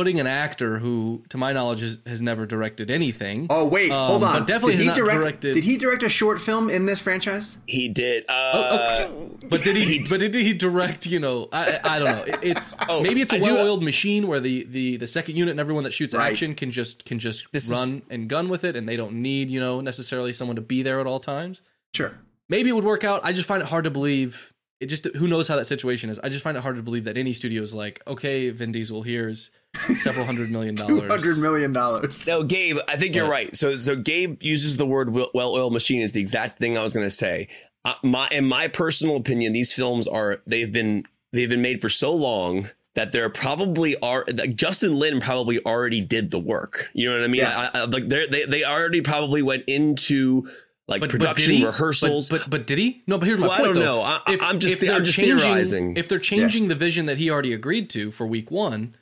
putting 0.00 0.18
an 0.18 0.26
actor 0.26 0.78
who, 0.78 1.22
to 1.28 1.36
my 1.36 1.52
knowledge, 1.52 1.80
has, 1.80 1.98
has 2.06 2.22
never 2.22 2.46
directed 2.46 2.90
anything. 2.90 3.46
Oh 3.50 3.66
wait, 3.66 3.90
Um, 3.90 4.06
hold 4.06 4.24
on. 4.24 4.38
but 4.38 4.46
definitely 4.46 4.76
did 4.76 4.80
he 4.80 4.86
not 4.86 4.96
direct? 4.96 5.20
directed- 5.20 5.54
Did 5.54 5.64
he 5.64 5.76
direct 5.76 6.02
a 6.02 6.08
short 6.08 6.40
film 6.40 6.70
in 6.70 6.86
this 6.86 7.00
franchise? 7.00 7.58
He 7.66 7.88
did. 7.88 8.24
Uh, 8.28 8.52
Oh, 8.54 9.30
But 9.50 9.62
did 9.62 9.76
he? 9.76 10.06
but 10.08 10.20
did 10.20 10.34
he 10.34 10.54
direct? 10.54 11.06
You 11.06 11.20
know, 11.20 11.48
I 11.52 11.78
I 11.84 11.98
don't 11.98 12.16
know. 12.16 12.24
It- 12.32 12.38
It's 12.42 12.76
Oh, 12.88 13.02
maybe 13.02 13.20
it's 13.20 13.32
a 13.32 13.36
I 13.36 13.40
do- 13.40 13.50
well-oiled 13.54 13.82
machine 13.82 14.26
where 14.26 14.40
the, 14.40 14.64
the 14.64 14.96
the 14.96 15.06
second 15.06 15.36
unit 15.36 15.50
and 15.52 15.60
everyone 15.60 15.84
that 15.84 15.92
shoots 15.92 16.14
Right. 16.14 16.32
action 16.32 16.54
can 16.54 16.70
just 16.70 17.04
can 17.04 17.18
just 17.18 17.46
This 17.52 17.64
is- 17.70 17.72
run 17.76 18.02
and 18.08 18.26
gun 18.28 18.48
with 18.48 18.64
it, 18.64 18.74
and 18.76 18.88
they 18.88 18.96
don't 18.96 19.14
need 19.20 19.50
you 19.50 19.60
know 19.60 19.80
necessarily 19.82 20.32
someone 20.32 20.56
to 20.56 20.62
be 20.62 20.82
there 20.82 20.98
at 21.00 21.06
all 21.06 21.20
times. 21.20 21.60
Sure. 21.94 22.12
Maybe 22.48 22.70
it 22.70 22.72
would 22.72 22.84
work 22.84 23.04
out. 23.04 23.20
I 23.22 23.32
just 23.32 23.46
find 23.46 23.60
it 23.62 23.68
hard 23.68 23.84
to 23.84 23.90
believe. 23.90 24.52
It 24.80 24.86
just 24.86 25.04
who 25.14 25.28
knows 25.28 25.46
how 25.46 25.56
that 25.56 25.66
situation 25.66 26.08
is. 26.08 26.18
I 26.20 26.30
just 26.30 26.42
find 26.42 26.56
it 26.56 26.62
hard 26.62 26.76
to 26.76 26.82
believe 26.82 27.04
that 27.04 27.18
any 27.18 27.34
studio 27.34 27.60
is 27.62 27.74
like, 27.74 28.00
okay, 28.06 28.48
Vin 28.48 28.72
Diesel, 28.72 29.02
here's 29.02 29.50
several 29.98 30.26
hundred 30.26 30.50
million 30.50 30.74
dollars. 30.76 31.38
million 31.38 31.72
dollars. 31.72 32.26
No, 32.26 32.42
Gabe, 32.42 32.78
I 32.88 32.96
think 32.96 33.14
you're 33.14 33.24
What? 33.24 33.30
right. 33.32 33.56
So, 33.56 33.78
so 33.78 33.96
Gabe 33.96 34.42
uses 34.42 34.76
the 34.76 34.86
word 34.86 35.12
well- 35.12 35.30
well-oiled 35.34 35.72
machine 35.72 36.00
is 36.02 36.12
the 36.12 36.20
exact 36.20 36.58
thing 36.58 36.76
I 36.76 36.82
was 36.82 36.92
going 36.92 37.06
to 37.06 37.10
say. 37.10 37.48
Uh, 37.84 37.94
my, 38.02 38.28
in 38.28 38.44
my 38.44 38.68
personal 38.68 39.16
opinion, 39.16 39.52
these 39.52 39.72
films 39.72 40.06
are 40.06 40.42
they've 40.46 40.72
been 40.72 41.04
they've 41.32 41.48
been 41.48 41.62
made 41.62 41.80
for 41.80 41.88
so 41.88 42.12
long 42.14 42.68
that 42.94 43.12
they're 43.12 43.30
probably 43.30 43.96
are 44.00 44.24
that 44.28 44.54
Justin 44.56 44.98
Lin 44.98 45.20
probably 45.20 45.64
already 45.64 46.00
did 46.00 46.30
the 46.30 46.38
work. 46.38 46.90
You 46.92 47.08
know 47.08 47.14
what 47.16 47.24
I 47.24 47.28
mean? 47.28 47.40
Yeah. 47.40 47.70
I, 47.72 47.78
I, 47.80 47.84
like 47.84 48.08
they're- 48.08 48.26
they 48.26 48.44
they 48.44 48.64
already 48.64 49.00
probably 49.00 49.40
went 49.42 49.64
into 49.66 50.50
like 50.88 51.00
But, 51.00 51.10
but 51.12 51.20
production 51.20 51.52
did 51.52 51.58
he? 51.60 51.64
rehearsals. 51.64 52.28
But, 52.28 52.40
but 52.42 52.50
but 52.50 52.66
did 52.66 52.76
he? 52.78 53.02
No, 53.06 53.16
but 53.16 53.28
here's 53.28 53.40
my 53.40 53.46
Well, 53.46 53.54
I 53.54 53.58
point. 53.60 53.74
don't 53.76 53.82
though. 53.84 53.96
know. 54.00 54.02
I- 54.02 54.20
I'm 54.42 54.58
just- 54.58 54.80
they're 54.80 54.92
I'm 54.96 55.04
just 55.04 55.16
changing, 55.16 55.38
theorizing. 55.38 55.96
If 55.96 56.08
they're 56.08 56.18
changing 56.18 56.68
the 56.68 56.74
vision 56.74 57.06
that 57.06 57.16
he 57.16 57.30
already 57.30 57.54
agreed 57.54 57.88
to 57.90 58.10
for 58.10 58.26
week 58.26 58.50
one, 58.50 58.94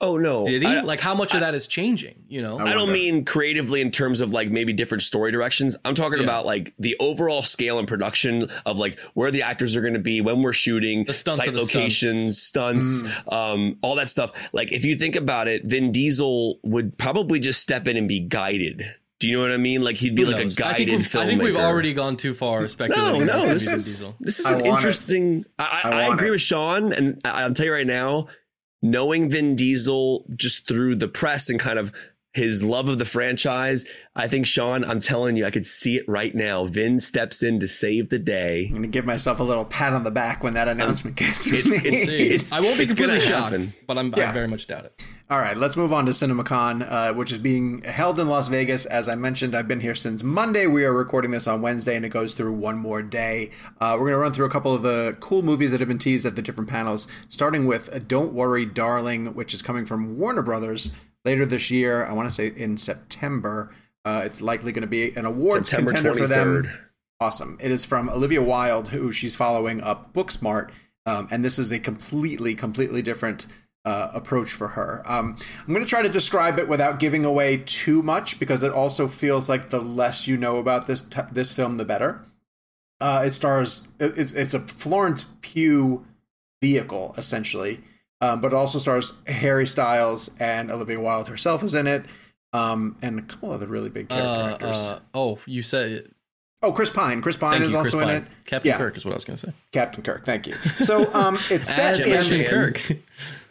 oh 0.00 0.18
no, 0.18 0.44
Did 0.44 0.62
he? 0.62 0.68
I- 0.68 0.80
like 0.82 1.00
how 1.00 1.14
much 1.14 1.32
of 1.34 1.40
that 1.40 1.54
is 1.54 1.66
changing? 1.66 2.24
You 2.28 2.42
know, 2.42 2.58
I 2.58 2.70
I 2.70 2.72
don't 2.74 2.90
mean 2.92 3.24
creatively 3.24 3.80
in 3.80 3.90
terms 3.90 4.20
of 4.20 4.30
like 4.30 4.50
maybe 4.50 4.72
different 4.72 5.02
story 5.02 5.30
directions. 5.32 5.76
I'm 5.84 5.94
talking 5.94 6.18
Yeah. 6.18 6.24
about 6.24 6.44
like 6.46 6.74
the 6.78 6.96
overall 7.00 7.42
scale 7.42 7.78
and 7.78 7.86
production 7.88 8.50
of 8.66 8.76
like 8.78 8.98
where 9.14 9.30
the 9.30 9.42
actors 9.42 9.76
are 9.76 9.80
going 9.80 9.94
to 9.94 10.00
be 10.00 10.20
when 10.20 10.42
we're 10.42 10.52
shooting, 10.52 11.04
The 11.04 11.14
stunts 11.14 11.44
site 11.44 11.52
the 11.54 11.60
locations, 11.60 12.40
stunts, 12.42 13.02
um, 13.28 13.78
all 13.82 13.94
that 13.96 14.08
stuff. 14.08 14.32
Like 14.52 14.72
if 14.72 14.84
you 14.84 14.96
think 14.96 15.16
about 15.16 15.48
it, 15.48 15.64
Vin 15.64 15.92
Diesel 15.92 16.58
would 16.62 16.98
probably 16.98 17.38
just 17.40 17.60
step 17.62 17.86
in 17.88 17.96
and 17.96 18.08
be 18.08 18.20
guided. 18.20 18.84
Do 19.20 19.28
you 19.28 19.36
know 19.36 19.42
what 19.44 19.52
I 19.52 19.56
mean? 19.56 19.82
Like 19.82 19.96
he'd 19.96 20.16
be 20.16 20.22
Who 20.22 20.32
like 20.32 20.42
knows? 20.42 20.58
a 20.58 20.66
I 20.66 20.72
guided 20.72 20.88
think, 20.88 21.02
filmmaker. 21.04 21.20
I 21.22 21.26
think 21.26 21.42
we've 21.42 21.56
already 21.56 21.92
gone 21.94 22.16
too 22.16 22.34
far 22.34 22.62
No, 22.62 22.66
speculating. 22.66 23.26
no, 23.26 23.42
about 23.44 23.48
this 23.54 23.66
Vin 23.68 23.78
is 23.78 23.84
Diesel. 23.86 24.16
this 24.20 24.40
is 24.40 24.46
I 24.46 24.50
an 24.50 24.54
want 24.56 24.66
it. 24.66 24.70
interesting. 24.74 25.44
I, 25.58 25.80
I 25.84 25.88
I, 25.88 26.02
I 26.08 26.12
agree 26.12 26.28
it. 26.28 26.32
with 26.32 26.40
Sean, 26.42 26.92
and 26.92 27.20
I, 27.24 27.44
I'll 27.44 27.54
tell 27.54 27.64
you 27.66 27.72
right 27.72 27.86
now, 27.86 28.26
knowing 28.84 29.30
Vin 29.30 29.56
Diesel 29.56 30.26
just 30.36 30.68
through 30.68 30.94
the 30.94 31.08
press 31.08 31.48
and 31.48 31.58
kind 31.58 31.78
of 31.78 31.90
his 32.34 32.62
love 32.64 32.88
of 32.88 32.98
the 32.98 33.04
franchise, 33.04 33.86
I 34.16 34.26
think 34.28 34.44
Sean, 34.46 34.84
I'm 34.84 35.00
telling 35.00 35.36
you, 35.36 35.46
I 35.46 35.50
could 35.50 35.64
see 35.64 35.96
it 35.96 36.04
right 36.08 36.34
now. 36.34 36.66
Vin 36.66 36.98
steps 37.00 37.42
in 37.42 37.60
to 37.60 37.68
save 37.68 38.10
the 38.10 38.18
day. 38.18 38.64
I'm 38.66 38.70
going 38.72 38.82
to 38.82 38.88
give 38.88 39.04
myself 39.06 39.38
a 39.38 39.44
little 39.44 39.64
pat 39.64 39.92
on 39.92 40.02
the 40.02 40.10
back 40.10 40.42
when 40.42 40.54
that 40.54 40.66
announcement 40.68 41.16
gets 41.16 41.46
it's- 41.46 41.64
me. 41.64 41.76
it's- 41.76 42.04
See, 42.06 42.28
It's- 42.28 42.52
I 42.52 42.58
won't 42.60 42.76
be 42.76 42.84
it's 42.84 42.94
gonna 42.94 43.12
completely 43.12 43.26
shocked, 43.34 43.52
happen. 43.52 43.72
but 43.86 43.98
I'm, 43.98 44.12
Yeah. 44.16 44.30
I 44.30 44.32
very 44.32 44.48
much 44.48 44.66
doubt 44.66 44.84
it. 44.84 45.04
All 45.30 45.38
right, 45.38 45.56
let's 45.56 45.76
move 45.76 45.92
on 45.92 46.04
to 46.06 46.12
CinemaCon, 46.12 46.86
uh, 46.90 47.14
which 47.14 47.32
is 47.32 47.38
being 47.38 47.80
held 47.82 48.18
in 48.20 48.28
Las 48.28 48.48
Vegas. 48.48 48.84
As 48.84 49.08
I 49.08 49.14
mentioned, 49.14 49.54
I've 49.54 49.66
been 49.68 49.80
here 49.80 49.94
since 49.94 50.22
Monday. 50.22 50.66
We 50.66 50.84
are 50.84 50.92
recording 50.92 51.30
this 51.30 51.46
on 51.46 51.62
Wednesday, 51.62 51.96
and 51.96 52.04
it 52.04 52.10
goes 52.10 52.34
through 52.34 52.52
one 52.52 52.76
more 52.78 53.00
day. 53.02 53.50
Uh, 53.80 53.92
we're 53.92 54.06
going 54.10 54.12
to 54.12 54.18
run 54.18 54.32
through 54.32 54.46
a 54.46 54.50
couple 54.50 54.74
of 54.74 54.82
the 54.82 55.16
cool 55.20 55.42
movies 55.42 55.70
that 55.70 55.80
have 55.80 55.88
been 55.88 55.98
teased 55.98 56.26
at 56.26 56.36
the 56.36 56.42
different 56.42 56.68
panels, 56.68 57.06
starting 57.30 57.64
with 57.64 57.92
uh, 57.94 58.00
Don't 58.06 58.32
Worry, 58.34 58.66
Darling, 58.66 59.34
which 59.34 59.54
is 59.54 59.62
coming 59.62 59.86
from 59.86 60.18
Warner 60.18 60.42
Brothers 60.42 60.92
later 61.24 61.44
this 61.46 61.70
year. 61.70 62.04
I 62.04 62.12
want 62.12 62.28
to 62.28 62.34
say 62.34 62.48
in 62.48 62.76
September. 62.76 63.72
Uh, 64.04 64.22
it's 64.24 64.42
likely 64.42 64.70
going 64.72 64.82
to 64.82 64.86
be 64.88 65.14
an 65.16 65.24
awards 65.24 65.70
September 65.70 65.92
contender 65.92 66.18
for 66.18 66.26
them. 66.26 66.78
Awesome. 67.20 67.56
It 67.60 67.70
is 67.70 67.84
from 67.86 68.10
Olivia 68.10 68.42
Wilde, 68.42 68.88
who 68.88 69.10
she's 69.12 69.34
following 69.34 69.80
up 69.80 70.12
Booksmart. 70.12 70.70
Um, 71.06 71.26
and 71.30 71.42
this 71.42 71.58
is 71.58 71.72
a 71.72 71.78
completely, 71.78 72.54
completely 72.54 73.00
different 73.00 73.46
uh, 73.86 74.10
approach 74.12 74.52
for 74.52 74.68
her. 74.68 75.02
Um, 75.06 75.36
I'm 75.66 75.72
going 75.72 75.84
to 75.84 75.88
try 75.88 76.02
to 76.02 76.08
describe 76.08 76.58
it 76.58 76.68
without 76.68 76.98
giving 76.98 77.24
away 77.24 77.58
too 77.64 78.02
much 78.02 78.38
because 78.38 78.62
it 78.62 78.72
also 78.72 79.08
feels 79.08 79.48
like 79.48 79.70
the 79.70 79.80
less 79.80 80.26
you 80.26 80.36
know 80.36 80.56
about 80.56 80.86
this 80.86 81.00
t- 81.02 81.20
this 81.32 81.52
film, 81.52 81.76
the 81.76 81.84
better. 81.86 82.20
Uh, 83.00 83.22
it 83.26 83.32
stars. 83.32 83.88
it- 83.98 84.18
It's, 84.18 84.32
it's 84.32 84.54
a 84.54 84.60
Florence 84.60 85.26
Pugh 85.40 86.04
vehicle 86.62 87.14
essentially, 87.18 87.80
um, 88.24 88.40
but 88.40 88.48
it 88.52 88.54
also 88.54 88.78
stars 88.78 89.12
Harry 89.26 89.66
Styles 89.66 90.30
and 90.40 90.70
Olivia 90.70 91.00
Wilde 91.00 91.28
herself 91.28 91.62
is 91.62 91.74
in 91.74 91.86
it, 91.86 92.04
um, 92.52 92.96
and 93.02 93.18
a 93.18 93.22
couple 93.22 93.50
other 93.50 93.66
really 93.66 93.90
big 93.90 94.08
character 94.08 94.28
Uh, 94.28 94.52
actors. 94.54 94.76
uh, 94.88 95.00
oh, 95.12 95.38
you 95.46 95.62
said. 95.62 96.08
oh, 96.62 96.72
Chris 96.72 96.90
Pine. 96.90 97.20
Chris 97.20 97.36
Pine 97.36 97.52
Thank 97.52 97.64
is 97.66 97.72
you, 97.72 97.78
also 97.78 97.98
Chris 97.98 98.10
in 98.10 98.22
it. 98.22 98.28
Captain 98.46 98.68
Yeah. 98.70 98.78
Kirk 98.78 98.96
is 98.96 99.04
what 99.04 99.12
I 99.12 99.16
was 99.16 99.24
going 99.24 99.36
to 99.36 99.46
say. 99.48 99.52
Captain 99.72 100.02
Kirk. 100.02 100.24
Thank 100.24 100.46
you. 100.46 100.54
So 100.54 101.12
um, 101.12 101.36
it's 101.50 101.68
set 101.74 101.98
in 101.98 102.12
Captain 102.12 102.38
Chan. 102.40 102.48
Kirk. 102.48 102.76
Gemma 102.86 103.00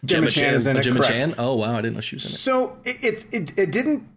Gemma 0.05 0.31
Chan 0.31 0.53
is 0.55 0.67
in 0.67 0.75
Oh, 0.75 0.79
it. 0.79 0.83
Jimmy. 0.83 1.01
Chan. 1.01 1.35
Oh 1.37 1.55
wow, 1.55 1.73
I 1.77 1.81
didn't 1.81 1.93
know 1.95 2.01
she 2.01 2.15
was 2.15 2.25
in 2.25 2.31
it. 2.31 2.37
So 2.37 2.77
it 2.83 3.03
it, 3.03 3.25
it, 3.31 3.59
it 3.59 3.71
didn't 3.71 4.07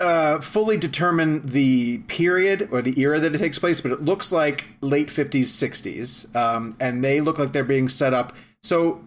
uh, 0.00 0.40
fully 0.40 0.76
determine 0.76 1.40
the 1.46 1.98
period 2.08 2.68
or 2.72 2.82
the 2.82 2.98
era 3.00 3.18
that 3.20 3.34
it 3.34 3.38
takes 3.38 3.58
place, 3.58 3.80
but 3.80 3.92
it 3.92 4.00
looks 4.02 4.30
like 4.32 4.66
late 4.80 5.10
fifties, 5.10 5.52
sixties, 5.52 6.34
um, 6.34 6.74
and 6.80 7.02
they 7.04 7.20
look 7.20 7.38
like 7.38 7.52
they're 7.52 7.62
being 7.64 7.88
set 7.88 8.12
up. 8.14 8.34
So 8.62 9.04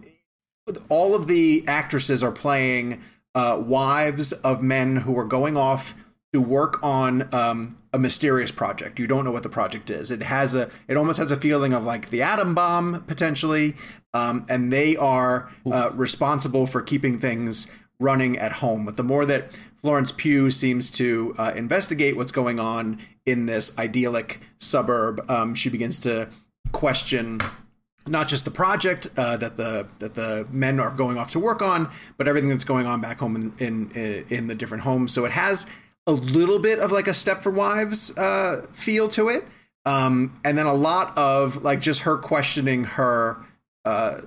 all 0.88 1.14
of 1.14 1.26
the 1.26 1.64
actresses 1.66 2.22
are 2.22 2.32
playing 2.32 3.00
uh, 3.34 3.60
wives 3.64 4.32
of 4.32 4.62
men 4.62 4.96
who 4.96 5.16
are 5.18 5.24
going 5.24 5.56
off 5.56 5.94
to 6.32 6.40
work 6.40 6.82
on 6.82 7.32
um, 7.34 7.76
a 7.92 7.98
mysterious 7.98 8.50
project. 8.50 8.98
You 8.98 9.06
don't 9.06 9.24
know 9.24 9.32
what 9.32 9.42
the 9.42 9.48
project 9.48 9.90
is. 9.90 10.10
It 10.10 10.22
has 10.22 10.54
a. 10.54 10.70
It 10.88 10.96
almost 10.96 11.18
has 11.18 11.30
a 11.30 11.36
feeling 11.36 11.72
of 11.72 11.84
like 11.84 12.10
the 12.10 12.22
atom 12.22 12.54
bomb 12.54 13.04
potentially, 13.06 13.74
um, 14.14 14.46
and 14.48 14.72
they 14.72 14.96
are 14.96 15.50
uh, 15.70 15.90
responsible 15.92 16.66
for 16.66 16.82
keeping 16.82 17.18
things 17.18 17.68
running 17.98 18.38
at 18.38 18.52
home. 18.52 18.86
But 18.86 18.96
the 18.96 19.02
more 19.02 19.26
that 19.26 19.50
Florence 19.76 20.12
Pugh 20.12 20.50
seems 20.50 20.90
to 20.92 21.34
uh, 21.36 21.52
investigate 21.54 22.16
what's 22.16 22.32
going 22.32 22.60
on 22.60 22.98
in 23.26 23.46
this 23.46 23.76
idyllic 23.78 24.40
suburb, 24.58 25.28
um, 25.30 25.54
she 25.54 25.68
begins 25.68 25.98
to 26.00 26.28
question 26.72 27.40
not 28.06 28.28
just 28.28 28.44
the 28.44 28.50
project 28.50 29.08
uh, 29.16 29.36
that 29.36 29.56
the 29.56 29.86
that 29.98 30.14
the 30.14 30.46
men 30.50 30.80
are 30.80 30.90
going 30.90 31.18
off 31.18 31.32
to 31.32 31.38
work 31.38 31.62
on, 31.62 31.90
but 32.16 32.26
everything 32.26 32.48
that's 32.48 32.64
going 32.64 32.86
on 32.86 33.00
back 33.00 33.18
home 33.18 33.36
in 33.36 33.90
in, 33.94 34.24
in 34.28 34.46
the 34.46 34.54
different 34.54 34.84
homes. 34.84 35.12
So 35.12 35.24
it 35.24 35.32
has 35.32 35.66
a 36.06 36.12
little 36.12 36.58
bit 36.58 36.78
of 36.78 36.92
like 36.92 37.06
a 37.06 37.12
Stepford 37.12 37.54
Wives 37.54 38.16
uh, 38.16 38.66
feel 38.72 39.08
to 39.08 39.28
it, 39.28 39.44
um, 39.84 40.38
and 40.44 40.56
then 40.56 40.66
a 40.66 40.74
lot 40.74 41.16
of 41.16 41.62
like 41.62 41.80
just 41.80 42.00
her 42.00 42.16
questioning 42.16 42.84
her 42.84 43.38
uh, 43.84 44.22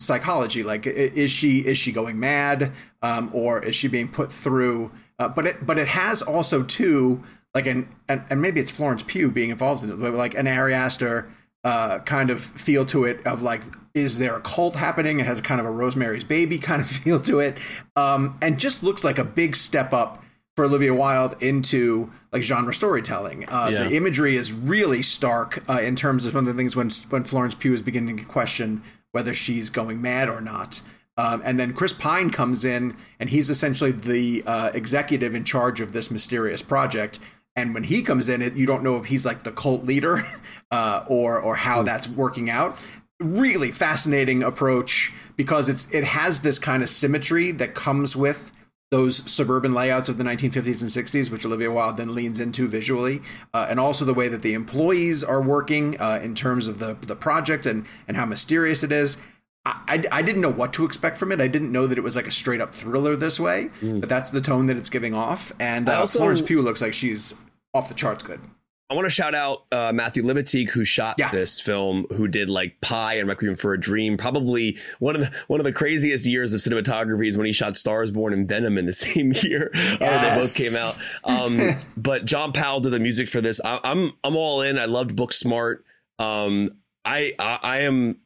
psychology. 0.00 0.62
Like, 0.62 0.86
is 0.86 1.30
she 1.30 1.58
is 1.58 1.78
she 1.78 1.92
going 1.92 2.20
mad, 2.20 2.72
um, 3.02 3.30
or 3.32 3.62
is 3.62 3.74
she 3.74 3.88
being 3.88 4.08
put 4.08 4.32
through? 4.32 4.92
Uh, 5.18 5.28
but 5.28 5.46
it 5.46 5.66
but 5.66 5.78
it 5.78 5.88
has 5.88 6.22
also 6.22 6.62
too 6.62 7.22
like 7.54 7.66
an 7.66 7.88
and, 8.08 8.22
and 8.30 8.40
maybe 8.40 8.60
it's 8.60 8.70
Florence 8.70 9.02
Pugh 9.02 9.30
being 9.30 9.50
involved 9.50 9.82
in 9.82 9.90
it, 9.90 9.98
but 9.98 10.12
like 10.12 10.34
an 10.34 10.46
Ari 10.46 10.74
Aster 10.74 11.30
uh, 11.66 11.98
kind 12.00 12.30
of 12.30 12.40
feel 12.40 12.86
to 12.86 13.02
it 13.02 13.26
of 13.26 13.42
like 13.42 13.60
is 13.92 14.18
there 14.18 14.36
a 14.36 14.40
cult 14.40 14.76
happening? 14.76 15.18
It 15.18 15.26
has 15.26 15.40
kind 15.40 15.58
of 15.58 15.66
a 15.66 15.70
Rosemary's 15.70 16.22
Baby 16.22 16.58
kind 16.70 16.80
of 16.80 16.88
feel 16.88 17.18
to 17.22 17.40
it, 17.40 17.58
um, 17.96 18.38
and 18.40 18.60
just 18.60 18.84
looks 18.84 19.02
like 19.02 19.18
a 19.18 19.24
big 19.24 19.56
step 19.56 19.92
up 19.92 20.22
for 20.54 20.64
Olivia 20.64 20.94
Wilde 20.94 21.34
into 21.42 22.12
like 22.30 22.42
genre 22.42 22.72
storytelling. 22.72 23.48
Uh, 23.48 23.68
Yeah. 23.72 23.88
The 23.88 23.96
imagery 23.96 24.36
is 24.36 24.52
really 24.52 25.02
stark 25.02 25.68
uh, 25.68 25.80
in 25.80 25.96
terms 25.96 26.24
of 26.24 26.34
one 26.34 26.44
of 26.44 26.54
the 26.54 26.54
things 26.54 26.76
when 26.76 26.90
when 27.10 27.24
Florence 27.24 27.56
Pugh 27.56 27.74
is 27.74 27.82
beginning 27.82 28.16
to 28.18 28.24
question 28.24 28.82
whether 29.10 29.34
she's 29.34 29.68
going 29.68 30.00
mad 30.00 30.28
or 30.28 30.40
not. 30.40 30.82
Um, 31.18 31.42
and 31.44 31.58
then 31.58 31.72
Chris 31.72 31.94
Pine 31.94 32.30
comes 32.30 32.64
in, 32.64 32.94
and 33.18 33.30
he's 33.30 33.48
essentially 33.48 33.90
the 33.90 34.44
uh, 34.46 34.70
executive 34.74 35.34
in 35.34 35.44
charge 35.44 35.80
of 35.80 35.92
this 35.92 36.10
mysterious 36.10 36.60
project. 36.62 37.18
And 37.56 37.72
when 37.72 37.84
he 37.84 38.02
comes 38.02 38.28
in, 38.28 38.42
it 38.42 38.54
you 38.54 38.66
don't 38.66 38.82
know 38.82 38.96
if 38.98 39.06
he's 39.06 39.24
like 39.24 39.42
the 39.42 39.52
cult 39.52 39.84
leader 39.84 40.26
uh, 40.70 41.04
or 41.08 41.40
or 41.40 41.56
how 41.56 41.82
that's 41.82 42.08
working 42.08 42.50
out. 42.50 42.76
Really 43.18 43.70
fascinating 43.70 44.42
approach 44.42 45.10
because 45.36 45.68
it's 45.70 45.90
it 45.90 46.04
has 46.04 46.40
this 46.40 46.58
kind 46.58 46.82
of 46.82 46.90
symmetry 46.90 47.50
that 47.52 47.74
comes 47.74 48.14
with 48.14 48.52
those 48.90 49.28
suburban 49.28 49.72
layouts 49.74 50.08
of 50.08 50.16
the 50.16 50.22
1950s 50.22 50.80
and 50.80 50.90
60s, 50.90 51.28
which 51.30 51.44
Olivia 51.44 51.72
Wilde 51.72 51.96
then 51.96 52.14
leans 52.14 52.38
into 52.38 52.68
visually, 52.68 53.20
uh, 53.52 53.66
and 53.68 53.80
also 53.80 54.04
the 54.04 54.14
way 54.14 54.28
that 54.28 54.42
the 54.42 54.54
employees 54.54 55.24
are 55.24 55.42
working 55.42 55.98
uh, 56.00 56.20
in 56.22 56.34
terms 56.34 56.68
of 56.68 56.78
the 56.78 56.94
the 56.94 57.16
project 57.16 57.64
and 57.66 57.86
and 58.06 58.16
how 58.18 58.26
mysterious 58.26 58.82
it 58.82 58.92
is. 58.92 59.16
I, 59.64 59.80
I, 59.88 60.18
I 60.18 60.22
didn't 60.22 60.42
know 60.42 60.52
what 60.52 60.72
to 60.74 60.84
expect 60.84 61.16
from 61.16 61.32
it. 61.32 61.40
I 61.40 61.48
didn't 61.48 61.72
know 61.72 61.86
that 61.88 61.98
it 61.98 62.02
was 62.02 62.14
like 62.14 62.28
a 62.28 62.30
straight 62.30 62.60
up 62.60 62.72
thriller 62.74 63.16
this 63.16 63.40
way, 63.40 63.70
but 63.80 64.08
that's 64.08 64.30
the 64.30 64.40
tone 64.40 64.66
that 64.66 64.76
it's 64.76 64.90
giving 64.90 65.14
off. 65.14 65.52
And 65.58 65.88
uh, 65.88 66.00
also- 66.00 66.18
Florence 66.20 66.40
Pugh 66.42 66.62
looks 66.62 66.80
like 66.82 66.94
she's 66.94 67.34
off 67.76 67.88
the 67.88 67.94
charts 67.94 68.22
good. 68.24 68.40
I 68.88 68.94
want 68.94 69.06
to 69.06 69.10
shout 69.10 69.34
out 69.34 69.64
uh, 69.72 69.90
Matthew 69.92 70.22
Libatique, 70.22 70.68
who 70.70 70.84
shot 70.84 71.16
Yeah. 71.18 71.30
this 71.32 71.60
film, 71.60 72.06
who 72.10 72.28
did 72.28 72.48
like 72.48 72.80
Pi 72.80 73.14
and 73.14 73.28
Requiem 73.28 73.56
for 73.56 73.72
a 73.72 73.80
Dream. 73.80 74.16
Probably 74.16 74.78
one 75.00 75.16
of 75.16 75.22
the 75.22 75.32
one 75.48 75.58
of 75.58 75.64
the 75.64 75.72
craziest 75.72 76.24
years 76.24 76.54
of 76.54 76.60
cinematography 76.60 77.26
is 77.26 77.36
when 77.36 77.46
he 77.46 77.52
shot 77.52 77.76
Stars 77.76 78.12
Born 78.12 78.32
and 78.32 78.48
Venom 78.48 78.78
in 78.78 78.86
the 78.86 78.92
same 79.06 79.32
year. 79.42 79.72
Uh, 79.74 79.96
they 79.98 80.40
both 80.40 80.56
came 80.56 80.76
out. 80.76 80.98
Um, 81.24 81.76
but 81.96 82.26
John 82.26 82.52
Powell 82.52 82.78
did 82.78 82.90
the 82.90 83.00
music 83.00 83.26
for 83.28 83.40
this. 83.40 83.60
I, 83.64 83.80
I'm 83.82 84.12
I'm 84.22 84.36
all 84.36 84.62
in. 84.62 84.78
I 84.78 84.84
loved 84.84 85.16
Booksmart. 85.16 85.78
Um, 86.20 86.70
I, 87.04 87.32
I 87.40 87.58
I 87.62 87.78
am. 87.80 88.20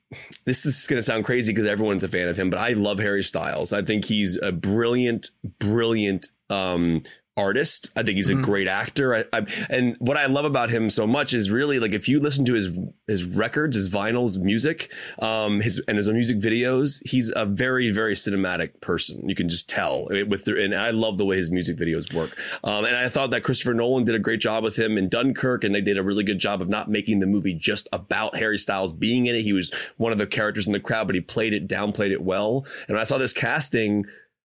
This 0.44 0.66
is 0.66 0.86
going 0.86 0.98
to 0.98 1.02
sound 1.02 1.24
crazy 1.24 1.52
because 1.54 1.68
everyone's 1.70 2.04
a 2.04 2.08
fan 2.08 2.28
of 2.28 2.36
him, 2.36 2.50
but 2.50 2.58
I 2.58 2.70
love 2.72 2.98
Harry 2.98 3.22
Styles. 3.22 3.72
I 3.72 3.80
think 3.80 4.04
he's 4.04 4.36
a 4.42 4.52
brilliant, 4.52 5.30
brilliant 5.58 6.28
um, 6.50 7.00
artist. 7.40 7.90
I 7.96 8.02
think 8.02 8.16
he's 8.16 8.28
a 8.28 8.34
great 8.34 8.68
actor. 8.68 9.14
I, 9.14 9.24
I, 9.32 9.46
and 9.68 9.96
what 9.98 10.16
I 10.16 10.26
love 10.26 10.44
about 10.44 10.70
him 10.70 10.90
so 10.90 11.06
much 11.06 11.32
is 11.32 11.50
really 11.50 11.78
like 11.78 11.92
if 11.92 12.08
you 12.08 12.20
listen 12.20 12.44
to 12.44 12.54
his 12.54 12.68
his 13.06 13.24
records, 13.24 13.74
his 13.76 13.88
vinyls, 13.88 14.38
music, 14.38 14.92
um, 15.20 15.60
his 15.60 15.82
and 15.88 15.96
his 15.96 16.08
music 16.08 16.38
videos, 16.38 17.00
he's 17.08 17.32
a 17.34 17.46
very 17.46 17.90
very 17.90 18.14
cinematic 18.14 18.80
person. 18.80 19.28
You 19.28 19.34
can 19.34 19.48
just 19.48 19.68
tell 19.68 20.06
with 20.26 20.44
the, 20.44 20.62
and 20.62 20.74
I 20.74 20.90
love 20.90 21.18
the 21.18 21.24
way 21.24 21.36
his 21.36 21.50
music 21.50 21.76
videos 21.76 22.12
work. 22.12 22.36
Um, 22.62 22.84
and 22.84 22.96
I 22.96 23.08
thought 23.08 23.30
that 23.30 23.42
Christopher 23.42 23.74
Nolan 23.74 24.04
did 24.04 24.14
a 24.14 24.18
great 24.18 24.40
job 24.40 24.62
with 24.62 24.78
him 24.78 24.98
in 24.98 25.08
Dunkirk, 25.08 25.64
and 25.64 25.74
they 25.74 25.80
did 25.80 25.98
a 25.98 26.02
really 26.02 26.24
good 26.24 26.38
job 26.38 26.60
of 26.60 26.68
not 26.68 26.88
making 26.88 27.20
the 27.20 27.26
movie 27.26 27.54
just 27.54 27.88
about 27.92 28.36
Harry 28.36 28.58
Styles 28.58 28.92
being 28.92 29.26
in 29.26 29.34
it. 29.34 29.42
He 29.42 29.52
was 29.52 29.72
one 29.96 30.12
of 30.12 30.18
the 30.18 30.26
characters 30.26 30.66
in 30.66 30.72
the 30.72 30.80
crowd, 30.80 31.06
but 31.06 31.14
he 31.14 31.20
played 31.20 31.54
it, 31.54 31.68
downplayed 31.68 32.10
it 32.10 32.22
well. 32.22 32.66
And 32.86 32.94
when 32.94 33.00
I 33.00 33.04
saw 33.04 33.18
this 33.18 33.32
casting, 33.32 34.04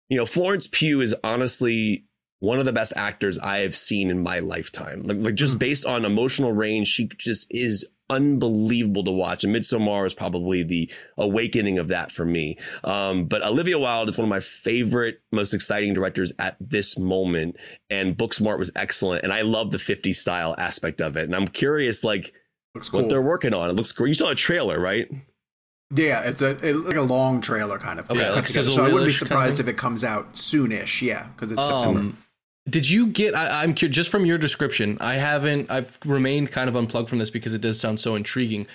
you 0.09 0.17
know, 0.17 0.27
Florence 0.27 0.67
Pugh 0.67 1.01
is 1.01 1.15
honestly 1.25 2.05
one 2.45 2.59
of 2.59 2.65
the 2.65 2.73
best 2.73 2.93
actors 2.97 3.39
I 3.39 3.61
have 3.61 3.75
seen 3.75 4.11
in 4.11 4.23
my 4.23 4.41
lifetime. 4.41 5.03
Like, 5.03 5.19
like 5.19 5.35
just 5.35 5.59
based 5.59 5.87
on 5.87 6.05
emotional 6.05 6.53
range, 6.53 6.89
she 6.89 7.09
just 7.19 7.47
is 7.51 7.87
unbelievable 8.11 9.03
to 9.05 9.11
watch. 9.11 9.45
And 9.45 9.55
Midsommar 9.55 10.07
is 10.07 10.15
probably 10.15 10.63
the 10.63 10.91
awakening 11.17 11.79
of 11.79 11.89
that 11.89 12.13
for 12.13 12.25
me. 12.25 12.59
Um, 12.83 13.25
but 13.27 13.43
Olivia 13.43 13.79
Wilde 13.79 14.09
is 14.11 14.19
one 14.19 14.25
of 14.25 14.31
my 14.31 14.41
favorite, 14.41 15.21
most 15.33 15.55
exciting 15.55 15.95
directors 15.95 16.33
at 16.39 16.57
this 16.61 16.99
moment. 16.99 17.57
And 17.89 18.17
Booksmart 18.17 18.59
was 18.59 18.71
excellent. 18.77 19.25
And 19.25 19.33
I 19.33 19.43
love 19.43 19.71
the 19.71 19.79
50 19.79 20.13
style 20.13 20.55
aspect 20.59 21.01
of 21.01 21.17
it. 21.17 21.25
And 21.25 21.35
I'm 21.35 21.49
curious, 21.49 22.05
like, 22.05 22.35
Looks 22.75 22.89
cool. 22.89 23.01
what 23.01 23.09
they're 23.09 23.23
working 23.23 23.55
on. 23.55 23.71
It 23.71 23.75
looks 23.75 23.93
great. 23.93 24.09
You 24.09 24.15
saw 24.15 24.31
a 24.31 24.35
trailer, 24.35 24.79
right? 24.79 25.09
Yeah, 25.95 26.23
it's 26.23 26.43
a 26.43 26.51
it, 26.67 26.75
like 26.75 26.97
a 26.97 27.03
long 27.03 27.41
trailer 27.41 27.79
kind 27.79 28.01
of. 28.01 28.11
Okay, 28.11 28.25
put 28.25 28.35
like 28.35 28.47
so 28.49 28.61
I 28.61 28.65
wouldn't 28.65 28.77
be 28.77 28.97
reel-ish 28.97 28.97
kind 28.97 29.07
of 29.07 29.15
surprised 29.15 29.61
if 29.61 29.69
it 29.69 29.77
comes 29.77 30.03
out 30.03 30.35
soonish. 30.35 31.03
Yeah, 31.03 31.29
because 31.29 31.53
it's 31.53 31.65
September. 31.65 32.17
Did 32.69 32.89
you 32.89 33.09
get? 33.09 33.35
I, 33.35 33.63
I'm 33.63 33.75
curious, 33.75 33.95
just 33.95 34.11
from 34.11 34.25
your 34.25 34.39
description. 34.39 34.97
I 35.01 35.15
haven't. 35.15 35.71
I've 35.71 35.99
remained 36.05 36.51
kind 36.51 36.69
of 36.69 36.77
unplugged 36.77 37.11
from 37.11 37.19
this 37.19 37.31
because 37.31 37.53
it 37.53 37.61
does 37.61 37.79
sound 37.79 38.01
so 38.01 38.15
intriguing. 38.15 38.67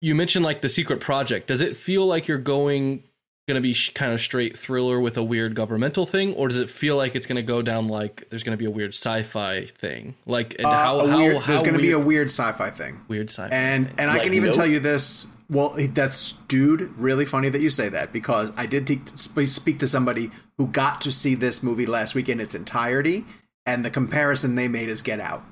You 0.00 0.14
mentioned 0.14 0.44
like 0.44 0.60
the 0.60 0.68
secret 0.68 1.00
project. 1.00 1.46
Does 1.46 1.60
it 1.60 1.76
feel 1.76 2.06
like 2.06 2.26
you're 2.28 2.38
going 2.38 3.04
going 3.46 3.54
to 3.54 3.60
be 3.60 3.74
sh- 3.74 3.90
kind 3.94 4.12
of 4.12 4.20
straight 4.20 4.58
thriller 4.58 4.98
with 5.00 5.16
a 5.16 5.22
weird 5.22 5.54
governmental 5.54 6.04
thing, 6.04 6.34
or 6.34 6.48
does 6.48 6.56
it 6.56 6.68
feel 6.68 6.96
like 6.96 7.14
it's 7.14 7.28
going 7.28 7.36
to 7.36 7.42
go 7.42 7.62
down 7.62 7.86
like 7.86 8.28
there's 8.28 8.42
going 8.42 8.56
to 8.56 8.60
be 8.60 8.64
a 8.64 8.70
weird 8.70 8.90
sci-fi 8.92 9.66
thing? 9.66 10.16
Like 10.26 10.56
and 10.58 10.66
Uh, 10.66 10.72
how, 10.72 10.98
a 10.98 11.08
how, 11.08 11.16
weird- 11.16 11.36
how 11.38 11.46
there's 11.52 11.62
going 11.62 11.74
to 11.74 11.80
be 11.80 11.92
a 11.92 11.96
weird- 11.98 12.06
weird 12.06 12.26
sci-fi 12.28 12.70
thing. 12.70 13.00
weird 13.06 13.30
sci-fi 13.30 13.54
And 13.54 13.86
thing? 13.86 13.94
and 13.98 14.10
I 14.10 14.18
can 14.18 14.34
even 14.34 14.46
Nope? 14.48 14.56
tell 14.56 14.66
you 14.66 14.80
this. 14.80 15.28
Well, 15.48 15.76
that's 15.92 16.32
dude, 16.48 16.92
really 16.98 17.24
funny 17.24 17.48
that 17.50 17.60
you 17.60 17.70
say 17.70 17.88
that 17.88 18.12
because 18.12 18.50
I 18.56 18.66
did 18.66 18.84
te- 18.88 19.00
speak 19.14 19.78
to 19.78 19.86
somebody 19.86 20.32
who 20.58 20.66
got 20.66 21.00
to 21.02 21.12
see 21.12 21.36
this 21.36 21.62
movie 21.62 21.86
last 21.86 22.16
week 22.16 22.28
in 22.28 22.40
its 22.40 22.52
entirety, 22.52 23.24
and 23.64 23.84
the 23.84 23.90
comparison 23.90 24.56
they 24.56 24.66
made 24.66 24.88
is 24.88 25.02
Get 25.02 25.20
Out. 25.20 25.44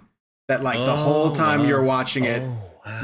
That 0.48 0.64
like 0.64 0.78
the 0.84 0.96
whole 0.96 1.28
Oh, 1.30 1.34
time 1.34 1.60
wow. 1.60 1.66
you're 1.68 1.82
watching 1.84 2.24
it, 2.24 2.42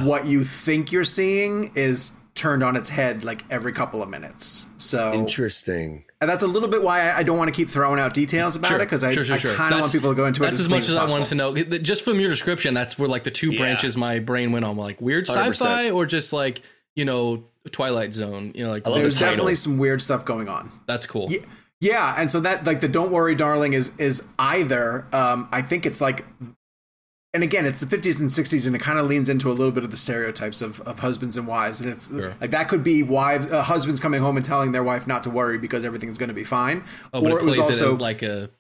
what 0.01 0.27
you 0.27 0.43
think 0.43 0.91
you're 0.91 1.05
seeing 1.05 1.71
is 1.77 2.17
turned 2.35 2.63
on 2.63 2.77
its 2.77 2.91
head 2.91 3.25
like 3.25 3.45
every 3.51 3.73
couple 3.73 4.03
of 4.03 4.09
minutes. 4.09 4.67
So 4.79 5.13
Interesting. 5.13 6.05
and 6.21 6.31
that's 6.31 6.43
a 6.43 6.47
little 6.47 6.69
bit 6.69 6.83
why 6.83 7.01
I, 7.11 7.19
I 7.19 7.23
don't 7.23 7.37
want 7.37 7.49
to 7.49 7.53
keep 7.55 7.69
throwing 7.69 7.99
out 8.01 8.15
details 8.15 8.57
about 8.57 8.69
Sure, 8.69 8.77
it 8.77 8.81
because 8.87 9.03
I, 9.05 9.13
sure, 9.13 9.25
sure, 9.25 9.35
I 9.37 9.55
kind 9.55 9.75
of 9.75 9.81
want 9.81 9.93
people 9.93 10.11
to 10.11 10.17
go 10.17 10.27
into 10.27 10.43
it. 10.43 10.47
That's 10.47 10.61
as 10.61 10.67
clean 10.69 10.79
much 10.81 10.89
as 10.89 10.95
I 10.95 11.09
wanted 11.11 11.27
to 11.29 11.35
know. 11.35 11.55
Just 11.55 12.05
from 12.05 12.21
your 12.21 12.31
description, 12.31 12.73
that's 12.75 12.99
where 12.99 13.09
like 13.09 13.25
the 13.25 13.31
two 13.31 13.51
Yeah. 13.53 13.61
branches 13.61 13.97
my 13.97 14.19
brain 14.21 14.53
went 14.53 14.65
on. 14.65 14.77
Like 14.77 15.01
weird 15.01 15.27
100%. 15.27 15.51
sci-fi, 15.51 15.91
or 15.91 16.07
just 16.07 16.33
like 16.33 16.63
you 16.95 17.05
know 17.05 17.45
Twilight 17.73 18.13
Zone. 18.13 18.53
You 18.55 18.65
know, 18.65 18.71
like 18.71 18.87
I 18.87 18.91
love 18.91 18.99
the 18.99 19.03
There's 19.03 19.17
title. 19.17 19.31
definitely 19.33 19.55
some 19.57 19.79
weird 19.79 20.01
stuff 20.03 20.25
going 20.25 20.49
on. 20.49 20.71
that's 20.87 21.07
cool. 21.07 21.31
Yeah, 21.31 21.41
yeah, 21.81 22.15
and 22.17 22.31
so 22.31 22.41
that 22.41 22.65
like 22.65 22.81
the 22.81 22.89
"Don't 22.89 23.11
Worry, 23.11 23.35
Darling" 23.35 23.73
is 23.73 23.91
is 23.99 24.23
either. 24.39 25.07
Um, 25.13 25.49
I 25.51 25.63
think 25.63 25.85
it's 25.87 26.01
like, 26.01 26.25
and 27.33 27.43
again, 27.45 27.65
it's 27.67 27.79
the 27.81 27.87
50s 27.87 28.19
and 28.19 28.29
60s, 28.29 28.67
and 28.67 28.75
it 28.75 28.81
kind 28.81 28.99
of 28.99 29.07
leans 29.07 29.29
into 29.29 29.49
a 29.51 29.53
little 29.55 29.71
bit 29.71 29.85
of 29.85 29.91
the 29.91 29.97
stereotypes 29.97 30.61
of, 30.63 30.81
of 30.83 30.99
husbands 30.99 31.37
and 31.37 31.47
wives, 31.47 31.81
and 31.81 31.91
it's 31.93 32.09
Sure. 32.09 32.35
like 32.41 32.51
that 32.51 32.69
could 32.69 32.83
be 32.83 33.03
wives, 33.03 33.51
uh, 33.53 33.63
husbands 33.63 34.01
coming 34.01 34.21
home 34.21 34.37
and 34.37 34.45
telling 34.45 34.73
their 34.73 34.83
wife 34.85 35.07
not 35.07 35.23
to 35.23 35.31
worry 35.31 35.57
because 35.59 35.85
everything's 35.85 36.19
going 36.19 36.29
to 36.29 36.35
be 36.35 36.45
fine, 36.45 36.83
Oh, 37.13 37.23
but 37.23 37.33
or 37.33 37.39
it 37.39 37.43
it 37.43 37.47
was 37.47 37.57
plays 37.57 37.69
it 37.81 37.85
also 37.85 37.97
like 37.97 38.23
a 38.23 38.51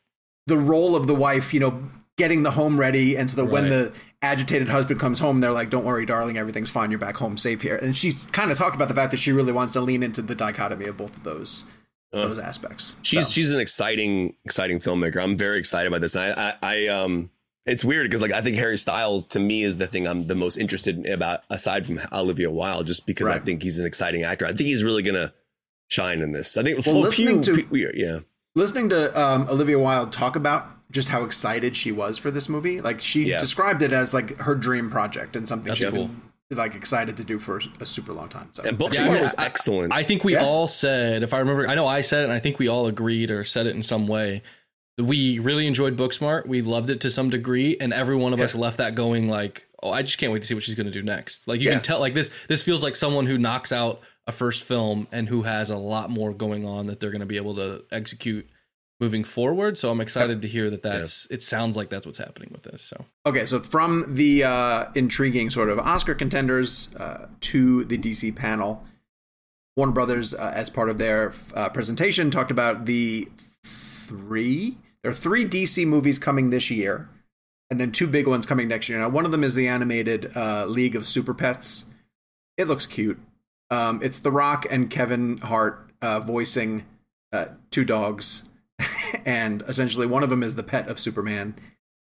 the 0.46 0.58
role 0.58 0.94
of 0.96 1.06
the 1.06 1.14
wife, 1.14 1.52
you 1.54 1.60
know, 1.60 1.82
getting 2.16 2.42
the 2.42 2.50
home 2.52 2.78
ready, 2.78 3.16
and 3.16 3.30
so 3.30 3.36
that 3.36 3.46
when 3.46 3.68
the 3.68 3.92
agitated 4.22 4.68
husband 4.68 5.00
comes 5.00 5.18
home, 5.20 5.40
they're 5.40 5.52
like, 5.52 5.70
"Don't 5.70 5.84
worry, 5.84 6.04
darling, 6.04 6.36
everything's 6.36 6.70
fine. 6.70 6.90
You're 6.90 6.98
back 7.00 7.16
home 7.16 7.36
safe 7.38 7.62
here." 7.62 7.76
And 7.76 7.96
she 7.96 8.12
kind 8.32 8.50
of 8.50 8.58
talked 8.58 8.76
about 8.76 8.88
the 8.88 8.94
fact 8.94 9.10
that 9.12 9.16
she 9.18 9.32
really 9.32 9.52
wants 9.52 9.72
to 9.74 9.80
lean 9.80 10.02
into 10.02 10.20
the 10.22 10.34
dichotomy 10.34 10.84
of 10.86 10.96
both 10.96 11.16
of 11.16 11.24
those 11.24 11.64
Uh. 12.12 12.26
those 12.26 12.38
aspects. 12.38 12.96
She's 13.02 13.26
So. 13.28 13.32
she's 13.32 13.50
an 13.50 13.60
exciting 13.60 14.34
exciting 14.44 14.80
filmmaker. 14.80 15.22
I'm 15.22 15.36
very 15.36 15.58
excited 15.58 15.88
about 15.88 16.00
this. 16.02 16.14
And 16.14 16.24
I 16.38 16.56
I, 16.62 16.74
I 16.74 16.86
um 16.88 17.30
it's 17.70 17.84
weird 17.84 18.04
because 18.10 18.20
like 18.20 18.32
I 18.32 18.40
think 18.42 18.56
Harry 18.56 18.76
Styles 18.76 19.24
to 19.26 19.38
me 19.40 19.62
is 19.62 19.78
the 19.78 19.86
thing 19.86 20.06
I'm 20.06 20.26
the 20.26 20.34
most 20.34 20.56
interested 20.56 21.06
in 21.06 21.12
about 21.12 21.42
aside 21.50 21.86
from 21.86 22.00
Olivia 22.12 22.50
Wilde, 22.50 22.86
just 22.86 23.06
because 23.06 23.28
I 23.28 23.38
think 23.38 23.62
he's 23.62 23.78
an 23.78 23.86
exciting 23.86 24.22
actor. 24.24 24.44
I 24.44 24.48
think 24.48 24.60
he's 24.68 24.82
really 24.84 25.02
gonna 25.02 25.32
shine 25.88 26.20
in 26.20 26.32
this. 26.32 26.56
I 26.56 26.62
think 26.62 26.84
Well, 26.84 26.94
well, 26.96 27.04
listening 27.04 27.42
Pugh, 27.42 27.54
to- 27.56 27.62
Pugh- 27.64 27.92
yeah. 27.94 28.18
listening 28.54 28.88
to 28.90 29.18
um, 29.20 29.46
Olivia 29.48 29.78
Wilde 29.78 30.12
talk 30.12 30.36
about 30.36 30.66
just 30.90 31.08
how 31.10 31.22
excited 31.24 31.76
she 31.76 31.92
was 31.92 32.18
for 32.18 32.30
this 32.30 32.48
movie, 32.48 32.80
like 32.80 33.00
she 33.00 33.24
Yeah. 33.24 33.40
described 33.40 33.82
it 33.82 33.92
as 33.92 34.12
like 34.12 34.36
her 34.40 34.54
dream 34.56 34.90
project 34.90 35.36
and 35.36 35.46
something 35.48 35.68
That's 35.68 35.80
she's 35.80 35.90
cool. 35.90 36.08
been 36.48 36.58
like 36.58 36.74
excited 36.74 37.16
to 37.16 37.22
do 37.24 37.38
for 37.38 37.60
a 37.78 37.86
super 37.86 38.12
long 38.12 38.28
time. 38.28 38.48
So 38.52 38.64
And 38.64 38.76
Booksmart 38.76 38.94
Yeah, 38.94 39.00
I 39.02 39.08
mean, 39.10 39.14
was 39.22 39.34
I- 39.38 39.44
excellent. 39.46 39.92
I 39.92 40.02
think 40.02 40.24
we 40.24 40.32
Yeah. 40.34 40.44
all 40.44 40.66
said, 40.66 41.22
if 41.22 41.32
I 41.32 41.38
remember, 41.38 41.68
I 41.68 41.76
know 41.76 41.86
I 41.86 42.00
said 42.00 42.22
it, 42.22 42.24
and 42.24 42.32
I 42.32 42.40
think 42.40 42.58
we 42.58 42.66
all 42.66 42.86
agreed 42.88 43.30
or 43.30 43.44
said 43.44 43.66
it 43.66 43.76
in 43.76 43.84
some 43.84 44.08
way. 44.08 44.42
We 45.02 45.38
really 45.38 45.66
enjoyed 45.66 45.96
Booksmart. 45.96 46.46
We 46.46 46.62
loved 46.62 46.90
it 46.90 47.00
to 47.02 47.10
some 47.10 47.30
degree, 47.30 47.76
and 47.80 47.92
every 47.92 48.16
one 48.16 48.32
of 48.32 48.40
us 48.40 48.54
left 48.54 48.78
that 48.78 48.94
going 48.94 49.28
like, 49.28 49.66
"Oh, 49.82 49.90
I 49.90 50.02
just 50.02 50.18
can't 50.18 50.32
wait 50.32 50.42
to 50.42 50.48
see 50.48 50.54
what 50.54 50.62
she's 50.62 50.74
going 50.74 50.86
to 50.86 50.92
do 50.92 51.02
next." 51.02 51.46
Like 51.48 51.60
you 51.60 51.66
Yeah. 51.68 51.74
can 51.74 51.82
tell, 51.82 52.00
like 52.00 52.14
this. 52.14 52.30
This 52.48 52.62
feels 52.62 52.82
like 52.82 52.96
someone 52.96 53.26
who 53.26 53.38
knocks 53.38 53.72
out 53.72 54.00
a 54.26 54.32
first 54.32 54.62
film 54.64 55.08
and 55.12 55.28
who 55.28 55.42
has 55.42 55.70
a 55.70 55.76
lot 55.76 56.10
more 56.10 56.32
going 56.32 56.64
on 56.66 56.86
that 56.86 57.00
they're 57.00 57.10
going 57.10 57.20
to 57.20 57.26
be 57.26 57.36
able 57.36 57.54
to 57.56 57.84
execute 57.90 58.48
moving 59.00 59.24
forward. 59.24 59.78
So 59.78 59.90
I'm 59.90 60.00
excited 60.00 60.42
to 60.42 60.48
hear 60.48 60.68
that. 60.70 60.82
That's. 60.82 61.26
It 61.30 61.42
sounds 61.42 61.76
like 61.76 61.88
that's 61.88 62.04
what's 62.04 62.18
happening 62.18 62.50
with 62.52 62.62
this. 62.64 62.82
So 62.82 63.06
Okay, 63.26 63.46
so 63.46 63.60
from 63.60 64.14
the 64.14 64.44
uh, 64.44 64.86
intriguing 64.94 65.50
sort 65.50 65.70
of 65.70 65.78
Oscar 65.78 66.14
contenders 66.14 66.94
uh, 66.96 67.26
to 67.40 67.84
the 67.86 67.96
DC 67.96 68.36
panel, 68.36 68.84
Warner 69.76 69.92
Brothers, 69.92 70.34
uh, 70.34 70.52
as 70.54 70.68
part 70.68 70.90
of 70.90 70.98
their 70.98 71.32
uh, 71.54 71.70
presentation, 71.70 72.30
talked 72.30 72.50
about 72.50 72.84
the 72.84 73.28
three. 73.64 74.76
There 75.02 75.10
are 75.10 75.14
three 75.14 75.44
DC 75.44 75.86
movies 75.86 76.18
coming 76.18 76.50
this 76.50 76.70
year, 76.70 77.08
and 77.70 77.80
then 77.80 77.92
two 77.92 78.06
big 78.06 78.26
ones 78.26 78.46
coming 78.46 78.68
next 78.68 78.88
year. 78.88 78.98
Now, 78.98 79.08
one 79.08 79.24
of 79.24 79.32
them 79.32 79.44
is 79.44 79.54
the 79.54 79.68
animated 79.68 80.32
uh, 80.36 80.66
League 80.66 80.96
of 80.96 81.06
Super 81.06 81.34
Pets. 81.34 81.86
It 82.56 82.68
looks 82.68 82.86
cute. 82.86 83.18
Um, 83.70 84.00
it's 84.02 84.18
The 84.18 84.32
Rock 84.32 84.66
and 84.68 84.90
Kevin 84.90 85.38
Hart 85.38 85.90
uh, 86.02 86.20
voicing 86.20 86.84
uh, 87.32 87.46
two 87.70 87.84
dogs, 87.84 88.50
and 89.24 89.62
essentially 89.62 90.06
one 90.06 90.22
of 90.22 90.30
them 90.30 90.42
is 90.42 90.56
the 90.56 90.62
pet 90.62 90.88
of 90.88 90.98
Superman 90.98 91.54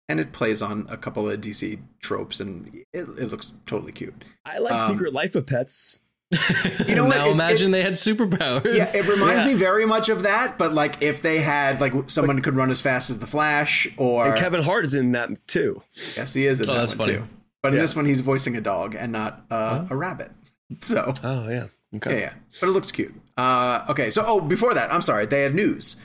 and 0.10 0.20
it 0.20 0.32
plays 0.32 0.62
on 0.62 0.86
a 0.90 0.98
couple 0.98 1.30
of 1.30 1.42
DC 1.42 1.80
tropes, 2.00 2.40
and 2.40 2.84
it, 2.94 3.08
it 3.08 3.32
looks 3.32 3.54
totally 3.66 3.92
cute. 3.92 4.24
I 4.46 4.58
like 4.58 4.74
um, 4.74 4.92
Secret 4.92 5.14
Life 5.14 5.36
of 5.36 5.46
Pets. 5.46 6.02
You 6.88 6.96
know 6.96 7.06
what? 7.06 7.16
now 7.18 7.22
It's- 7.24 7.34
imagine 7.34 7.72
it's- 7.72 7.72
they 7.72 7.82
had 7.82 7.94
superpowers. 7.94 8.76
Yeah, 8.76 8.90
it 8.94 9.08
reminds 9.08 9.44
Yeah. 9.44 9.48
me 9.48 9.54
very 9.54 9.86
much 9.86 10.10
of 10.10 10.24
that, 10.24 10.58
but 10.58 10.74
like 10.74 11.02
if 11.02 11.22
they 11.22 11.40
had 11.40 11.80
like 11.82 11.94
someone 12.08 12.42
could 12.42 12.56
run 12.56 12.70
as 12.72 12.82
fast 12.82 13.10
as 13.10 13.20
the 13.20 13.28
Flash, 13.28 13.88
or 13.98 14.28
And 14.28 14.38
Kevin 14.38 14.64
Hart 14.64 14.86
is 14.86 14.94
in 14.94 15.12
that 15.14 15.48
too. 15.48 15.82
yes, 16.18 16.34
he 16.34 16.46
is 16.46 16.60
in 16.60 16.70
Oh, 16.70 16.74
that 16.74 16.80
that's 16.80 16.96
one 16.98 17.08
funny. 17.08 17.18
too. 17.20 17.24
But 17.62 17.74
in 17.74 17.80
this 17.80 17.96
one, 17.96 18.06
he's 18.06 18.20
voicing 18.20 18.58
a 18.58 18.62
dog 18.62 18.94
and 18.96 19.12
not 19.12 19.46
uh, 19.50 19.86
a 19.90 19.96
rabbit. 19.96 20.32
So 20.80 21.14
Oh 21.24 21.48
yeah. 21.50 21.68
Okay. 21.96 22.14
yeah, 22.16 22.20
yeah, 22.20 22.34
but 22.60 22.68
it 22.70 22.72
looks 22.72 22.92
cute. 22.92 23.14
Uh, 23.38 23.86
okay, 23.90 24.10
so 24.10 24.24
oh, 24.26 24.42
before 24.42 24.74
that, 24.74 24.92
I'm 24.92 25.02
sorry, 25.04 25.26
they 25.28 25.44
had 25.44 25.54
news. 25.54 25.96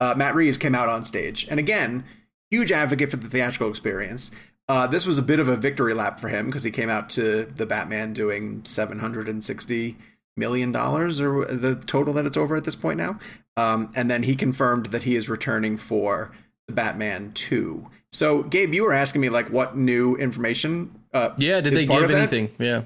Uh, 0.00 0.14
Matt 0.16 0.34
Reeves 0.34 0.58
came 0.58 0.74
out 0.74 0.88
on 0.90 1.04
stage, 1.04 1.46
and 1.50 1.58
again, 1.58 2.04
huge 2.50 2.70
advocate 2.70 3.10
for 3.10 3.16
the 3.16 3.28
theatrical 3.28 3.68
experience. 3.70 4.30
Uh, 4.68 4.86
this 4.86 5.06
was 5.06 5.16
a 5.16 5.22
bit 5.22 5.40
of 5.40 5.48
a 5.48 5.56
victory 5.56 5.94
lap 5.94 6.20
for 6.20 6.28
him 6.28 6.46
because 6.46 6.64
he 6.64 6.70
came 6.70 6.90
out 6.90 7.08
to 7.10 7.44
the 7.46 7.64
Batman 7.64 8.12
doing 8.12 8.62
760 8.64 9.96
million 10.36 10.70
dollars, 10.72 11.20
or 11.20 11.44
the 11.46 11.74
total 11.74 12.12
that 12.14 12.26
it's 12.26 12.36
over 12.36 12.54
at 12.54 12.64
this 12.64 12.76
point 12.76 12.98
now. 12.98 13.18
Um, 13.56 13.90
and 13.96 14.10
then 14.10 14.22
he 14.22 14.36
confirmed 14.36 14.86
that 14.86 15.02
he 15.02 15.16
is 15.16 15.28
returning 15.28 15.76
for 15.76 16.30
the 16.66 16.72
Batman 16.72 17.32
2. 17.32 17.86
So, 18.12 18.42
Gabe, 18.44 18.72
you 18.72 18.84
were 18.84 18.92
asking 18.92 19.20
me 19.20 19.30
like 19.30 19.50
what 19.50 19.76
new 19.76 20.14
information? 20.16 21.02
Uh, 21.12 21.30
Yeah, 21.38 21.60
did 21.60 21.72
they 21.74 21.86
give 21.86 22.10
anything? 22.10 22.50
Yeah. 22.58 22.82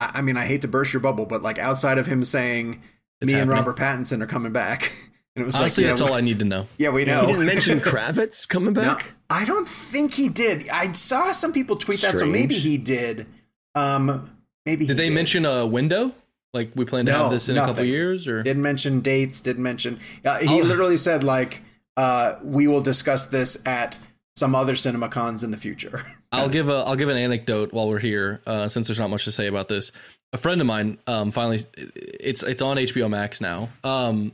I 0.00 0.10
I 0.14 0.22
mean, 0.22 0.36
I 0.36 0.44
hate 0.44 0.62
to 0.62 0.68
burst 0.68 0.92
your 0.92 1.00
bubble, 1.00 1.24
but 1.26 1.42
like 1.42 1.58
outside 1.58 1.98
of 1.98 2.06
him 2.06 2.24
saying 2.24 2.82
It's 3.20 3.32
me 3.32 3.38
and. 3.38 3.48
Robert 3.48 3.76
Pattinson 3.76 4.22
are 4.22 4.26
coming 4.26 4.52
back, 4.52 4.92
and 5.34 5.42
it 5.42 5.46
was 5.46 5.54
Honestly, 5.56 5.84
like, 5.84 5.90
that's 5.92 6.00
yeah, 6.00 6.06
all 6.08 6.14
I 6.14 6.20
need 6.20 6.38
to 6.40 6.44
know. 6.44 6.66
Yeah, 6.78 6.90
we 6.90 7.04
know. 7.04 7.20
He 7.22 7.26
didn't 7.32 7.46
mention 7.46 7.80
Kravitz 7.90 8.48
coming 8.48 8.74
No, 8.74 8.82
back. 8.82 9.12
I 9.30 9.44
don't 9.44 9.68
think 9.68 10.14
he 10.14 10.28
did. 10.28 10.68
I 10.68 10.92
saw 10.92 11.32
some 11.32 11.52
people 11.52 11.76
tweet 11.76 12.00
that, 12.02 12.16
so 12.16 12.26
maybe 12.26 12.54
he 12.54 12.76
did. 12.78 13.26
Um, 13.74 14.30
maybe 14.66 14.84
he 14.84 14.88
Did 14.88 14.98
they 14.98 15.10
mention 15.10 15.46
a 15.46 15.66
window? 15.66 16.14
Like 16.54 16.70
we 16.74 16.84
plan 16.84 17.06
to 17.06 17.12
No, 17.12 17.18
have 17.18 17.30
this 17.30 17.48
in 17.48 17.56
a 17.56 17.64
couple 17.64 17.84
years, 17.84 18.28
or 18.28 18.42
Didn't 18.42 18.62
mention 18.62 19.00
dates. 19.00 19.40
Didn't 19.40 19.62
mention. 19.62 19.98
Uh, 20.22 20.38
he 20.40 20.60
Oh. 20.60 20.64
literally 20.64 20.98
said 20.98 21.24
like, 21.24 21.62
uh, 21.96 22.34
"We 22.42 22.66
will 22.68 22.82
discuss 22.82 23.24
this 23.24 23.56
at 23.64 23.96
some 24.36 24.54
other 24.54 24.76
cinema 24.76 25.08
cons 25.08 25.42
in 25.42 25.50
the 25.50 25.56
future." 25.56 26.04
I'll 26.32 26.50
give 26.50 26.68
a 26.68 26.84
I'll 26.86 26.96
give 26.96 27.08
an 27.08 27.16
anecdote 27.16 27.72
while 27.72 27.88
we're 27.88 27.98
here, 28.00 28.42
uh, 28.46 28.68
since 28.68 28.86
there's 28.86 28.98
not 28.98 29.08
much 29.08 29.24
to 29.24 29.32
say 29.32 29.46
about 29.46 29.68
this. 29.68 29.92
A 30.34 30.36
friend 30.36 30.60
of 30.60 30.66
mine, 30.66 30.98
um, 31.06 31.30
finally, 31.32 31.60
it's 31.76 32.42
it's 32.42 32.60
on 32.60 32.76
HBO 32.76 33.08
Max 33.08 33.40
now, 33.40 33.70
um, 33.82 34.32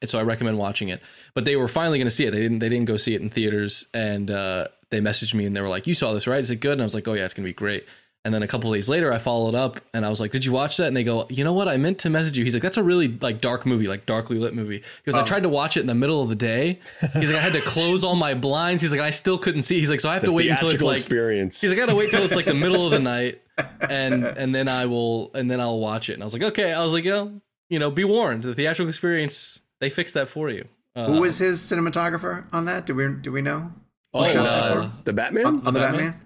and 0.00 0.08
so 0.08 0.18
I 0.18 0.22
recommend 0.22 0.58
watching 0.58 0.88
it. 0.88 1.00
But 1.34 1.44
they 1.44 1.56
were 1.56 1.68
finally 1.68 1.98
going 1.98 2.06
to 2.06 2.14
see 2.14 2.24
it. 2.26 2.30
They 2.30 2.40
didn't 2.40 2.60
they 2.60 2.68
didn't 2.68 2.86
go 2.86 2.96
see 2.96 3.14
it 3.14 3.20
in 3.22 3.30
theaters, 3.30 3.86
and 3.92 4.30
uh, 4.30 4.68
they 4.90 5.00
messaged 5.00 5.34
me 5.34 5.44
and 5.46 5.56
they 5.56 5.60
were 5.60 5.68
like, 5.68 5.86
"You 5.86 5.94
saw 5.94 6.12
this, 6.12 6.26
right? 6.26 6.40
Is 6.40 6.50
it 6.50 6.56
good?" 6.56 6.72
And 6.72 6.82
I 6.82 6.84
was 6.84 6.94
like, 6.94 7.06
"Oh 7.08 7.14
yeah, 7.14 7.24
it's 7.24 7.34
going 7.34 7.46
to 7.46 7.50
be 7.50 7.54
great." 7.54 7.86
And 8.24 8.34
then 8.34 8.42
a 8.42 8.48
couple 8.48 8.70
days 8.72 8.88
later, 8.88 9.12
I 9.12 9.18
followed 9.18 9.54
up 9.54 9.80
and 9.94 10.04
I 10.04 10.10
was 10.10 10.20
like, 10.20 10.32
"Did 10.32 10.44
you 10.44 10.52
watch 10.52 10.76
that?" 10.78 10.86
And 10.88 10.96
they 10.96 11.04
go, 11.04 11.26
"You 11.30 11.44
know 11.44 11.52
what? 11.52 11.68
I 11.68 11.76
meant 11.76 11.98
to 12.00 12.10
message 12.10 12.36
you." 12.36 12.44
He's 12.44 12.52
like, 12.52 12.62
"That's 12.62 12.76
a 12.76 12.82
really 12.82 13.08
like 13.08 13.40
dark 13.40 13.64
movie, 13.64 13.86
like 13.86 14.06
darkly 14.06 14.38
lit 14.38 14.54
movie." 14.54 14.78
He 14.78 15.10
goes, 15.10 15.14
"I 15.14 15.24
tried 15.24 15.44
to 15.44 15.48
watch 15.48 15.76
it 15.76 15.80
in 15.80 15.86
the 15.86 15.94
middle 15.94 16.20
of 16.20 16.28
the 16.28 16.34
day." 16.34 16.80
He's 17.14 17.30
like, 17.30 17.38
"I 17.38 17.40
had 17.40 17.52
to 17.54 17.60
close 17.60 18.04
all 18.04 18.16
my 18.16 18.34
blinds." 18.34 18.82
He's 18.82 18.92
like, 18.92 19.00
"I 19.00 19.10
still 19.10 19.38
couldn't 19.38 19.62
see." 19.62 19.78
He's 19.78 19.88
like, 19.90 20.00
"So 20.00 20.10
I 20.10 20.14
have 20.14 20.24
to 20.24 20.32
wait 20.32 20.50
until 20.50 20.68
it's 20.68 20.82
like." 20.82 20.96
experience. 20.98 21.60
He's 21.60 21.70
like, 21.70 21.78
"I 21.78 21.86
gotta 21.86 21.96
wait 21.96 22.10
till 22.10 22.22
it's 22.22 22.36
like 22.36 22.44
the 22.46 22.54
middle 22.66 22.84
of 22.84 22.90
the 22.90 23.00
night, 23.00 23.40
and 23.80 24.24
and 24.24 24.54
then 24.54 24.68
I 24.68 24.86
will 24.86 25.30
and 25.34 25.50
then 25.50 25.60
I'll 25.60 25.78
watch 25.78 26.10
it." 26.10 26.14
And 26.14 26.22
I 26.22 26.26
was 26.26 26.34
like, 26.34 26.42
"Okay." 26.42 26.72
I 26.72 26.82
was 26.82 26.92
like, 26.92 27.04
"Yo, 27.04 27.40
you 27.70 27.78
know, 27.78 27.90
be 27.90 28.04
warned. 28.04 28.42
The 28.42 28.54
theatrical 28.54 28.88
experience, 28.88 29.60
they 29.80 29.90
fixed 29.90 30.14
that 30.14 30.28
for 30.28 30.50
you." 30.50 30.66
Uh, 30.94 31.06
Who 31.06 31.20
was 31.20 31.38
his 31.38 31.60
cinematographer 31.60 32.44
on 32.52 32.64
that? 32.64 32.86
Do 32.86 32.94
we 32.94 33.12
do 33.12 33.32
we 33.32 33.42
know? 33.42 33.72
oh, 34.14 34.24
uh, 34.24 34.90
the 35.04 35.12
Batman? 35.12 35.46
on, 35.46 35.66
on 35.66 35.74
the 35.74 35.80
Batman? 35.80 36.12
Batman? 36.12 36.20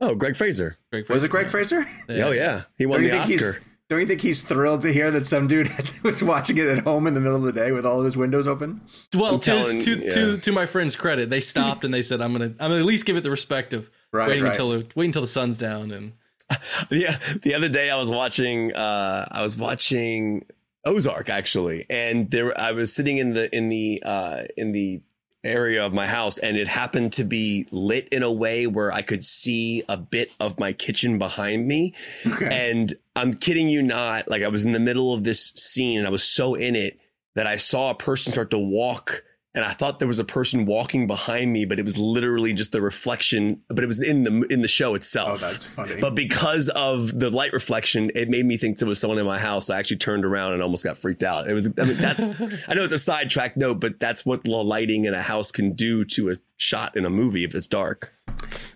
oh, 0.00 0.14
Greig 0.14 0.36
Fraser. 0.36 0.78
Greig 0.90 1.08
Was 1.08 1.24
it 1.24 1.30
Fraser, 1.30 1.30
Greig 1.30 1.50
Fraser? 1.50 1.88
Oh 2.24 2.32
yeah, 2.32 2.62
he 2.76 2.86
won 2.86 2.98
Don't 2.98 3.06
you 3.06 3.10
the 3.12 3.26
think 3.26 3.40
Oscar. 3.40 3.52
he's 3.52 3.68
don't 3.88 4.00
you 4.00 4.06
think 4.06 4.20
he's 4.20 4.42
thrilled 4.42 4.82
to 4.82 4.92
hear 4.92 5.10
that 5.10 5.24
some 5.24 5.48
dude 5.48 5.70
was 6.02 6.22
watching 6.22 6.58
it 6.58 6.66
at 6.66 6.80
home 6.80 7.06
in 7.06 7.14
the 7.14 7.20
middle 7.20 7.36
of 7.36 7.42
the 7.42 7.52
day 7.52 7.72
with 7.72 7.86
all 7.86 7.98
of 7.98 8.04
his 8.04 8.18
windows 8.18 8.46
open? 8.46 8.82
Well, 9.14 9.38
to, 9.38 9.50
telling, 9.50 9.80
to, 9.80 9.98
yeah. 9.98 10.10
to, 10.10 10.38
to 10.38 10.52
my 10.52 10.66
friend's 10.66 10.94
credit, 10.94 11.30
they 11.30 11.40
stopped 11.40 11.84
and 11.84 11.94
they 11.94 12.02
said, 12.02 12.20
"I'm 12.20 12.32
gonna 12.32 12.46
I'm 12.46 12.70
gonna 12.70 12.80
at 12.80 12.84
least 12.84 13.06
give 13.06 13.16
it 13.16 13.22
the 13.22 13.30
respect 13.30 13.72
of 13.72 13.90
right, 14.12 14.28
waiting 14.28 14.44
right. 14.44 14.50
until 14.50 14.82
wait 14.94 15.06
until 15.06 15.22
the 15.22 15.26
sun's 15.26 15.56
down." 15.56 15.90
And 15.90 16.12
yeah, 16.90 17.18
the 17.42 17.54
other 17.54 17.70
day 17.70 17.88
I 17.88 17.96
was 17.96 18.10
watching 18.10 18.74
uh, 18.74 19.26
I 19.30 19.42
was 19.42 19.56
watching 19.56 20.44
Ozark 20.84 21.28
actually, 21.28 21.86
and 21.90 22.30
there 22.30 22.58
I 22.58 22.72
was 22.72 22.94
sitting 22.94 23.18
in 23.18 23.34
the 23.34 23.54
in 23.54 23.68
the 23.68 24.02
uh, 24.04 24.44
in 24.56 24.72
the 24.72 25.02
area 25.44 25.84
of 25.84 25.92
my 25.92 26.06
house 26.06 26.38
and 26.38 26.56
it 26.56 26.66
happened 26.66 27.12
to 27.12 27.24
be 27.24 27.66
lit 27.70 28.08
in 28.08 28.22
a 28.22 28.32
way 28.32 28.66
where 28.66 28.92
I 28.92 29.02
could 29.02 29.24
see 29.24 29.84
a 29.88 29.96
bit 29.96 30.30
of 30.40 30.58
my 30.58 30.72
kitchen 30.72 31.18
behind 31.18 31.66
me. 31.66 31.94
Okay. 32.26 32.48
And 32.50 32.92
I'm 33.14 33.32
kidding 33.32 33.68
you 33.68 33.82
not, 33.82 34.28
like 34.28 34.42
I 34.42 34.48
was 34.48 34.64
in 34.64 34.72
the 34.72 34.80
middle 34.80 35.14
of 35.14 35.24
this 35.24 35.52
scene 35.54 35.98
and 35.98 36.06
I 36.06 36.10
was 36.10 36.24
so 36.24 36.54
in 36.54 36.74
it 36.74 36.98
that 37.34 37.46
I 37.46 37.56
saw 37.56 37.90
a 37.90 37.94
person 37.94 38.32
start 38.32 38.50
to 38.50 38.58
walk 38.58 39.22
and 39.58 39.66
I 39.66 39.72
thought 39.72 39.98
there 39.98 40.06
was 40.06 40.20
a 40.20 40.24
person 40.24 40.66
walking 40.66 41.08
behind 41.08 41.52
me, 41.52 41.64
but 41.64 41.80
it 41.80 41.84
was 41.84 41.98
literally 41.98 42.52
just 42.52 42.70
the 42.70 42.80
reflection. 42.80 43.60
But 43.66 43.82
it 43.82 43.88
was 43.88 44.00
in 44.00 44.22
the 44.22 44.46
in 44.48 44.60
the 44.60 44.68
show 44.68 44.94
itself. 44.94 45.30
Oh, 45.30 45.36
that's 45.48 45.66
funny. 45.66 46.00
But 46.00 46.14
because 46.14 46.68
of 46.68 47.18
the 47.18 47.28
light 47.28 47.52
reflection, 47.52 48.12
it 48.14 48.28
made 48.28 48.46
me 48.46 48.56
think 48.56 48.78
there 48.78 48.86
was 48.86 49.00
someone 49.00 49.18
in 49.18 49.26
my 49.26 49.40
house. 49.40 49.68
I 49.68 49.80
actually 49.80 49.96
turned 49.96 50.24
around 50.24 50.52
and 50.52 50.62
almost 50.62 50.84
got 50.84 50.96
freaked 50.96 51.24
out. 51.24 51.50
It 51.50 51.54
was. 51.54 51.66
I 51.76 51.84
mean, 51.84 51.96
that's. 51.96 52.40
I 52.68 52.74
know 52.74 52.84
it's 52.84 52.92
a 52.92 53.00
sidetrack 53.00 53.56
note, 53.56 53.80
but 53.80 53.98
that's 53.98 54.24
what 54.24 54.44
the 54.44 54.50
lighting 54.50 55.06
in 55.06 55.14
a 55.14 55.22
house 55.22 55.50
can 55.50 55.72
do 55.72 56.04
to 56.04 56.30
a 56.30 56.36
shot 56.56 56.96
in 56.96 57.04
a 57.04 57.10
movie 57.10 57.42
if 57.42 57.52
it's 57.52 57.66
dark. 57.66 58.12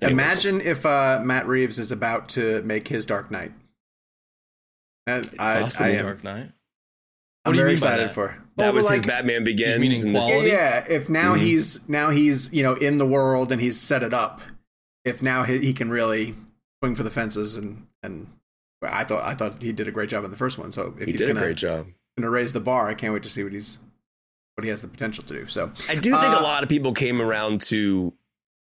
Anyways. 0.00 0.10
Imagine 0.10 0.60
if 0.62 0.84
uh, 0.84 1.20
Matt 1.22 1.46
Reeves 1.46 1.78
is 1.78 1.92
about 1.92 2.28
to 2.30 2.60
make 2.62 2.88
his 2.88 3.06
Dark 3.06 3.30
Knight. 3.30 3.52
And 5.06 5.26
it's 5.26 5.38
I, 5.38 5.62
possible 5.62 5.86
I 5.86 5.90
am, 5.90 6.04
Dark 6.04 6.24
Knight. 6.24 6.50
I'm 7.44 7.56
very 7.56 7.72
excited 7.72 8.10
for. 8.10 8.36
That 8.56 8.66
well, 8.66 8.72
was 8.74 8.84
like, 8.86 8.96
his 8.96 9.06
Batman 9.06 9.44
Begins. 9.44 9.78
Meaning, 9.78 10.14
yeah, 10.46 10.84
if 10.88 11.08
now 11.08 11.34
mm-hmm. 11.34 11.44
he's 11.44 11.88
now 11.88 12.10
he's 12.10 12.52
you 12.52 12.62
know 12.62 12.74
in 12.74 12.98
the 12.98 13.06
world 13.06 13.50
and 13.50 13.60
he's 13.60 13.80
set 13.80 14.02
it 14.02 14.12
up. 14.12 14.40
If 15.04 15.22
now 15.22 15.42
he, 15.42 15.58
he 15.58 15.72
can 15.72 15.90
really 15.90 16.36
swing 16.80 16.94
for 16.94 17.02
the 17.02 17.10
fences 17.10 17.56
and 17.56 17.86
and 18.02 18.28
I 18.82 19.04
thought 19.04 19.24
I 19.24 19.34
thought 19.34 19.62
he 19.62 19.72
did 19.72 19.88
a 19.88 19.92
great 19.92 20.08
job 20.08 20.24
in 20.24 20.30
the 20.30 20.36
first 20.36 20.58
one. 20.58 20.72
So 20.72 20.94
if 20.98 21.06
he 21.06 21.12
he's 21.12 21.20
did 21.20 21.28
gonna, 21.28 21.40
a 21.40 21.42
great 21.42 21.56
job, 21.56 21.86
going 22.16 22.24
to 22.24 22.30
raise 22.30 22.52
the 22.52 22.60
bar, 22.60 22.88
I 22.88 22.94
can't 22.94 23.12
wait 23.12 23.22
to 23.22 23.30
see 23.30 23.42
what 23.42 23.52
he's 23.52 23.78
what 24.56 24.64
he 24.64 24.70
has 24.70 24.80
the 24.80 24.88
potential 24.88 25.24
to 25.24 25.34
do. 25.34 25.46
So 25.46 25.72
I 25.88 25.94
do 25.94 26.10
think 26.10 26.34
uh, 26.34 26.38
a 26.38 26.42
lot 26.42 26.62
of 26.62 26.68
people 26.68 26.92
came 26.92 27.20
around 27.20 27.62
to 27.62 28.12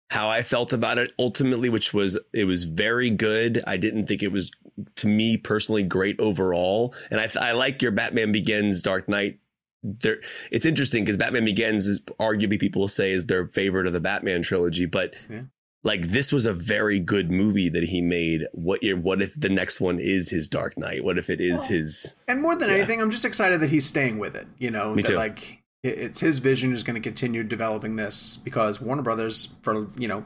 how 0.09 0.29
I 0.29 0.43
felt 0.43 0.73
about 0.73 0.97
it 0.97 1.11
ultimately, 1.17 1.69
which 1.69 1.93
was 1.93 2.19
it 2.33 2.45
was 2.45 2.65
very 2.65 3.09
good. 3.09 3.63
I 3.65 3.77
didn't 3.77 4.07
think 4.07 4.21
it 4.23 4.31
was 4.31 4.51
to 4.95 5.07
me 5.07 5.37
personally 5.37 5.83
great 5.83 6.19
overall. 6.19 6.93
And 7.11 7.19
I, 7.19 7.29
I 7.39 7.51
like 7.53 7.81
your 7.81 7.91
Batman 7.91 8.31
Begins 8.31 8.81
Dark 8.81 9.07
Knight. 9.07 9.39
There, 9.83 10.21
it's 10.51 10.65
interesting 10.65 11.03
because 11.03 11.17
Batman 11.17 11.45
Begins 11.45 11.87
is 11.87 11.99
arguably 12.19 12.59
people 12.59 12.81
will 12.81 12.87
say 12.87 13.11
is 13.11 13.25
their 13.25 13.47
favorite 13.47 13.87
of 13.87 13.93
the 13.93 13.99
Batman 13.99 14.41
trilogy, 14.41 14.85
but 14.85 15.27
yeah. 15.29 15.41
like 15.83 16.03
this 16.03 16.31
was 16.31 16.45
a 16.45 16.53
very 16.53 16.99
good 16.99 17.29
movie 17.29 17.67
that 17.67 17.83
he 17.83 18.01
made. 18.01 18.43
What 18.53 18.79
what 19.01 19.21
if 19.21 19.37
the 19.37 19.49
next 19.49 19.81
one 19.81 19.99
is 19.99 20.29
his 20.29 20.47
Dark 20.47 20.77
Knight? 20.77 21.03
What 21.03 21.17
if 21.17 21.29
it 21.29 21.41
is 21.41 21.61
well, 21.61 21.67
his? 21.67 22.15
And 22.29 22.41
more 22.41 22.55
than 22.55 22.69
yeah. 22.69 22.75
anything, 22.75 23.01
I'm 23.01 23.11
just 23.11 23.25
excited 23.25 23.59
that 23.59 23.71
he's 23.71 23.85
staying 23.85 24.19
with 24.19 24.37
it. 24.37 24.47
You 24.57 24.71
know, 24.71 24.95
Me 24.95 25.01
that 25.01 25.09
too. 25.09 25.15
like 25.17 25.63
it's 25.83 26.21
his 26.21 26.39
vision 26.39 26.71
is 26.71 26.81
going 26.83 26.95
to 26.95 27.01
continue 27.01 27.43
developing 27.43 27.97
this 27.97 28.37
because 28.37 28.79
Warner 28.79 29.01
Brothers, 29.01 29.55
for 29.63 29.87
you 29.97 30.07
know, 30.07 30.23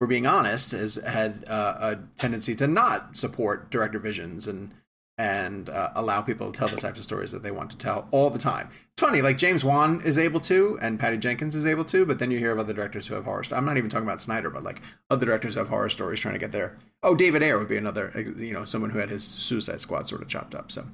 we're 0.00 0.06
being 0.06 0.26
honest, 0.26 0.72
has 0.72 0.94
had 0.96 1.44
uh, 1.46 1.76
a 1.80 1.98
tendency 2.18 2.54
to 2.56 2.66
not 2.66 3.16
support 3.16 3.70
director 3.70 3.98
visions 3.98 4.48
and 4.48 4.74
and 5.18 5.68
uh, 5.68 5.90
allow 5.94 6.22
people 6.22 6.50
to 6.50 6.58
tell 6.58 6.68
the 6.68 6.80
types 6.80 6.98
of 6.98 7.04
stories 7.04 7.30
that 7.30 7.42
they 7.42 7.50
want 7.50 7.70
to 7.70 7.76
tell 7.76 8.08
all 8.10 8.30
the 8.30 8.38
time. 8.38 8.70
It's 8.92 9.02
funny, 9.02 9.20
like 9.20 9.36
James 9.36 9.62
Wan 9.62 10.00
is 10.02 10.16
able 10.16 10.40
to, 10.40 10.78
and 10.80 10.98
Patty 10.98 11.18
Jenkins 11.18 11.54
is 11.54 11.66
able 11.66 11.84
to, 11.86 12.06
but 12.06 12.18
then 12.18 12.30
you 12.30 12.38
hear 12.38 12.52
of 12.52 12.58
other 12.58 12.72
directors 12.72 13.06
who 13.06 13.14
have 13.16 13.26
horror. 13.26 13.44
St- 13.44 13.58
I'm 13.58 13.66
not 13.66 13.76
even 13.76 13.90
talking 13.90 14.06
about 14.06 14.22
Snyder, 14.22 14.48
but 14.48 14.64
like 14.64 14.80
other 15.10 15.26
directors 15.26 15.52
who 15.52 15.60
have 15.60 15.68
horror 15.68 15.90
stories 15.90 16.20
trying 16.20 16.32
to 16.32 16.40
get 16.40 16.52
there. 16.52 16.78
Oh, 17.02 17.14
David 17.14 17.42
Ayer 17.42 17.58
would 17.58 17.68
be 17.68 17.76
another, 17.76 18.10
you 18.38 18.54
know, 18.54 18.64
someone 18.64 18.92
who 18.92 18.98
had 18.98 19.10
his 19.10 19.22
Suicide 19.22 19.82
Squad 19.82 20.06
sort 20.06 20.22
of 20.22 20.28
chopped 20.28 20.54
up. 20.54 20.72
So, 20.72 20.86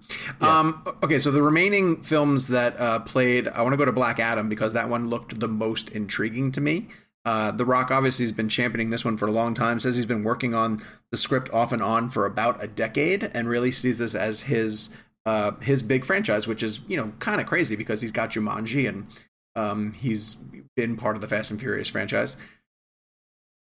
yeah. 0.43 0.59
um, 0.59 0.83
okay, 1.05 1.21
so 1.21 1.31
the 1.31 1.43
remaining 1.43 2.03
films 2.03 2.49
that 2.49 2.81
uh, 2.81 2.99
played, 3.01 3.47
I 3.47 3.63
want 3.63 3.75
to 3.75 3.77
go 3.77 3.85
to 3.85 3.93
Black 3.93 4.19
Adam 4.19 4.49
because 4.49 4.73
that 4.73 4.89
one 4.89 5.09
looked 5.09 5.39
the 5.39 5.49
most 5.49 5.89
intriguing 5.91 6.51
to 6.51 6.61
me. 6.61 6.89
Uh, 7.27 7.51
the 7.51 7.65
Rock 7.65 7.91
obviously 7.91 8.23
has 8.23 8.31
been 8.31 8.49
championing 8.49 8.91
this 8.91 9.05
one 9.05 9.17
for 9.17 9.27
a 9.27 9.33
long 9.33 9.53
time. 9.53 9.81
Says 9.81 9.97
he's 9.97 10.07
been 10.07 10.23
working 10.23 10.55
on 10.55 10.81
the 11.11 11.19
script 11.19 11.51
off 11.53 11.73
and 11.73 11.83
on 11.83 12.09
for 12.09 12.25
about 12.25 12.63
a 12.63 12.69
decade, 12.69 13.25
and 13.35 13.49
really 13.49 13.73
sees 13.73 13.99
this 13.99 14.15
as 14.15 14.43
his 14.43 14.91
uh, 15.27 15.53
his 15.61 15.83
big 15.83 16.05
franchise, 16.05 16.47
which 16.47 16.63
is 16.63 16.81
you 16.87 16.97
know 16.97 17.13
kind 17.19 17.41
of 17.41 17.47
crazy 17.49 17.75
because 17.75 18.01
he's 18.01 18.13
got 18.13 18.31
Jumanji 18.31 18.89
and 18.89 19.09
um, 19.57 19.93
he's 19.95 20.37
been 20.77 20.97
part 20.97 21.17
of 21.17 21.21
the 21.21 21.27
Fast 21.27 21.51
and 21.51 21.59
Furious 21.59 21.89
franchise. 21.89 22.37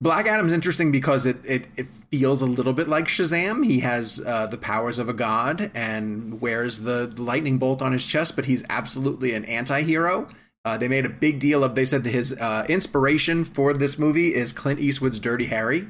Black 0.00 0.26
Adam's 0.26 0.52
interesting 0.52 0.92
because 0.92 1.24
it, 1.24 1.38
it, 1.42 1.66
it 1.76 1.86
feels 2.10 2.42
a 2.42 2.46
little 2.46 2.74
bit 2.74 2.86
like 2.86 3.06
Shazam. 3.06 3.64
He 3.64 3.80
has 3.80 4.22
uh, 4.24 4.46
the 4.46 4.58
powers 4.58 4.98
of 4.98 5.08
a 5.08 5.14
god 5.14 5.70
and 5.74 6.38
wears 6.38 6.80
the 6.80 7.06
lightning 7.16 7.56
bolt 7.56 7.80
on 7.80 7.92
his 7.92 8.04
chest, 8.04 8.36
but 8.36 8.44
he's 8.44 8.62
absolutely 8.68 9.32
an 9.32 9.46
anti-hero 9.46 10.28
uh, 10.66 10.76
they 10.76 10.88
made 10.88 11.06
a 11.06 11.08
big 11.08 11.38
deal 11.38 11.62
of. 11.62 11.76
They 11.76 11.84
said 11.84 12.02
that 12.02 12.10
his 12.10 12.32
uh, 12.32 12.66
inspiration 12.68 13.44
for 13.44 13.72
this 13.72 14.00
movie 14.00 14.34
is 14.34 14.50
Clint 14.50 14.80
Eastwood's 14.80 15.20
Dirty 15.20 15.44
Harry, 15.44 15.86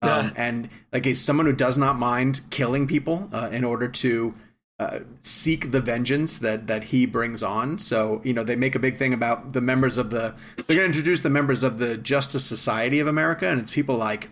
um, 0.00 0.32
and 0.36 0.68
like 0.92 1.04
he's 1.04 1.20
someone 1.20 1.46
who 1.46 1.52
does 1.52 1.76
not 1.76 1.98
mind 1.98 2.40
killing 2.50 2.86
people 2.86 3.28
uh, 3.32 3.48
in 3.50 3.64
order 3.64 3.88
to 3.88 4.34
uh, 4.78 5.00
seek 5.22 5.72
the 5.72 5.80
vengeance 5.80 6.38
that 6.38 6.68
that 6.68 6.84
he 6.84 7.04
brings 7.04 7.42
on. 7.42 7.80
So 7.80 8.20
you 8.22 8.32
know 8.32 8.44
they 8.44 8.54
make 8.54 8.76
a 8.76 8.78
big 8.78 8.96
thing 8.96 9.12
about 9.12 9.54
the 9.54 9.60
members 9.60 9.98
of 9.98 10.10
the. 10.10 10.36
They're 10.54 10.76
going 10.76 10.78
to 10.78 10.84
introduce 10.84 11.18
the 11.18 11.28
members 11.28 11.64
of 11.64 11.78
the 11.78 11.96
Justice 11.96 12.44
Society 12.44 13.00
of 13.00 13.08
America, 13.08 13.48
and 13.48 13.60
it's 13.60 13.72
people 13.72 13.96
like 13.96 14.30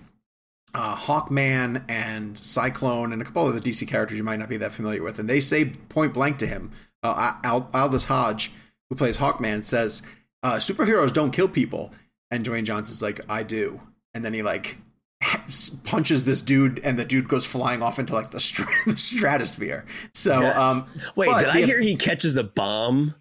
uh, 0.72 0.94
Hawkman 0.94 1.82
and 1.88 2.38
Cyclone 2.38 3.12
and 3.12 3.20
a 3.20 3.24
couple 3.24 3.44
of 3.44 3.60
the 3.60 3.60
DC 3.60 3.88
characters 3.88 4.16
you 4.16 4.22
might 4.22 4.38
not 4.38 4.48
be 4.48 4.56
that 4.58 4.70
familiar 4.70 5.02
with. 5.02 5.18
And 5.18 5.28
they 5.28 5.40
say 5.40 5.64
point 5.88 6.14
blank 6.14 6.38
to 6.38 6.46
him, 6.46 6.70
uh, 7.02 7.32
Aldis 7.74 8.04
Hodge, 8.04 8.52
who 8.90 8.96
plays 8.96 9.18
Hawkman, 9.18 9.64
says, 9.64 10.02
uh, 10.42 10.56
"Superheroes 10.56 11.12
don't 11.12 11.30
kill 11.30 11.48
people," 11.48 11.92
and 12.30 12.44
Dwayne 12.44 12.64
Johnson's 12.64 13.00
like, 13.00 13.20
"I 13.28 13.42
do," 13.42 13.80
and 14.12 14.24
then 14.24 14.34
he 14.34 14.42
like 14.42 14.76
punches 15.84 16.24
this 16.24 16.42
dude, 16.42 16.78
and 16.80 16.98
the 16.98 17.04
dude 17.04 17.28
goes 17.28 17.46
flying 17.46 17.82
off 17.82 17.98
into 17.98 18.14
like 18.14 18.32
the, 18.32 18.40
str- 18.40 18.64
the 18.86 18.98
stratosphere. 18.98 19.86
So, 20.12 20.40
yes. 20.40 20.56
um, 20.56 20.86
wait, 21.16 21.34
did 21.38 21.48
I 21.48 21.62
hear 21.62 21.80
he 21.80 21.96
catches 21.96 22.36
a 22.36 22.44
bomb? 22.44 23.14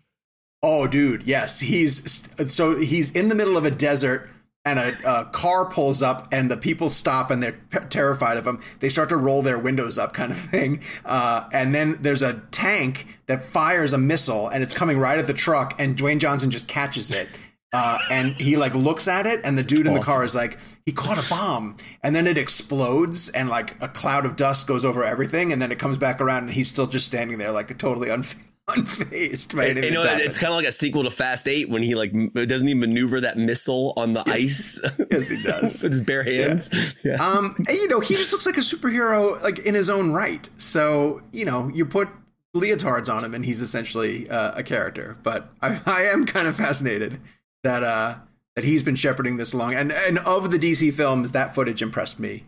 Oh, 0.62 0.88
dude, 0.88 1.24
yes, 1.24 1.62
he's 1.62 2.30
so 2.48 2.80
he's 2.80 3.12
in 3.12 3.30
the 3.30 3.36
middle 3.36 3.56
of 3.56 3.66
a 3.66 3.72
desert 3.72 4.30
and 4.70 4.80
a, 4.80 5.22
a, 5.22 5.26
car 5.26 5.66
pulls 5.66 6.02
up 6.02 6.28
and 6.32 6.50
the 6.50 6.58
people 6.58 6.90
stop 6.90 7.32
and 7.32 7.42
they're 7.42 7.60
p- 7.70 7.80
terrified 7.90 8.38
of 8.38 8.46
him 8.46 8.60
they 8.80 8.90
start 8.90 9.10
to 9.10 9.18
roll 9.18 9.42
their 9.42 9.58
windows 9.58 9.98
up 9.98 10.14
kind 10.14 10.32
of 10.32 10.38
thing 10.52 10.82
uh, 11.06 11.48
and 11.52 11.74
then 11.74 11.98
there's 12.02 12.22
a 12.22 12.42
tank 12.52 13.20
that 13.26 13.44
fires 13.44 13.94
a 13.94 13.98
missile 13.98 14.48
and 14.48 14.64
it's 14.64 14.74
coming 14.74 14.98
right 14.98 15.20
at 15.20 15.28
the 15.28 15.34
truck 15.34 15.74
and 15.80 15.98
dwayne 15.98 16.20
johnson 16.20 16.52
just 16.52 16.68
catches 16.68 17.12
it 17.12 17.28
uh, 17.74 17.98
and 18.10 18.34
he 18.34 18.58
like 18.58 18.74
looks 18.74 19.08
at 19.08 19.26
it 19.26 19.42
and 19.44 19.58
the 19.58 19.64
dude 19.64 19.80
That's 19.80 19.88
in 19.88 19.94
the 19.94 20.06
car 20.06 20.24
is 20.24 20.36
like 20.36 20.58
he 20.90 20.94
caught 20.94 21.24
a 21.24 21.30
bomb. 21.30 21.78
And 22.02 22.16
then 22.16 22.26
it 22.26 22.36
explodes 22.36 23.30
and 23.30 23.48
like 23.48 23.76
a 23.80 23.88
cloud 23.88 24.26
of 24.26 24.36
dust 24.36 24.66
goes 24.66 24.84
over 24.84 25.04
everything 25.04 25.54
and 25.54 25.62
then 25.62 25.72
it 25.72 25.78
comes 25.78 26.00
back 26.00 26.20
around 26.20 26.46
and 26.46 26.54
he's 26.54 26.68
still 26.68 26.88
just 26.88 27.06
standing 27.06 27.38
there 27.38 27.52
like 27.52 27.78
totally 27.78 28.10
unfazed 28.10 28.49
unfazed 28.70 29.56
by 29.56 29.68
anything. 29.68 29.94
You 29.94 30.00
know, 30.00 30.04
it's 30.06 30.38
kind 30.38 30.52
of 30.52 30.58
like 30.58 30.68
a 30.68 30.72
sequel 30.72 31.04
to 31.04 31.12
Fast 31.12 31.48
Eight 31.48 31.70
when 31.70 31.84
he 31.84 31.96
like 31.96 32.12
doesn't 32.34 32.68
even 32.68 32.80
maneuver 32.80 33.22
that 33.22 33.38
missile 33.38 33.94
on 33.98 34.14
the 34.14 34.24
yes. 34.26 34.80
ice. 34.84 35.06
yes, 35.12 35.28
he 35.28 35.44
does 35.44 35.84
with 35.84 35.92
his 35.92 36.02
bare 36.02 36.24
hands. 36.24 36.70
Yeah. 36.74 36.92
yeah. 37.12 37.26
Um, 37.26 37.56
and, 37.68 37.78
you 37.78 37.88
know, 37.88 38.00
he 38.00 38.16
just 38.16 38.32
looks 38.32 38.46
like 38.46 38.58
a 38.58 38.62
superhero, 38.62 39.42
like 39.42 39.60
in 39.60 39.76
his 39.76 39.90
own 39.90 40.12
right. 40.12 40.50
So 40.58 41.22
you 41.32 41.46
know, 41.46 41.70
you 41.74 41.86
put 41.86 42.10
leotards 42.56 43.14
on 43.14 43.24
him, 43.24 43.34
and 43.34 43.46
he's 43.46 43.62
essentially 43.62 44.30
uh, 44.30 44.54
a 44.56 44.64
character. 44.64 45.18
But 45.24 45.50
I, 45.62 45.82
I 45.86 46.02
am 46.04 46.26
kind 46.26 46.48
of 46.48 46.56
fascinated 46.56 47.20
that 47.64 47.84
uh 47.84 48.16
that 48.56 48.66
he's 48.66 48.84
been 48.84 48.96
shepherding 48.96 49.38
this 49.38 49.54
along. 49.54 49.74
And 49.76 49.92
and 49.92 50.20
of 50.20 50.52
the 50.52 50.60
DC 50.60 50.94
films, 50.94 51.32
that 51.32 51.56
footage 51.56 51.82
impressed 51.82 52.20
me 52.20 52.46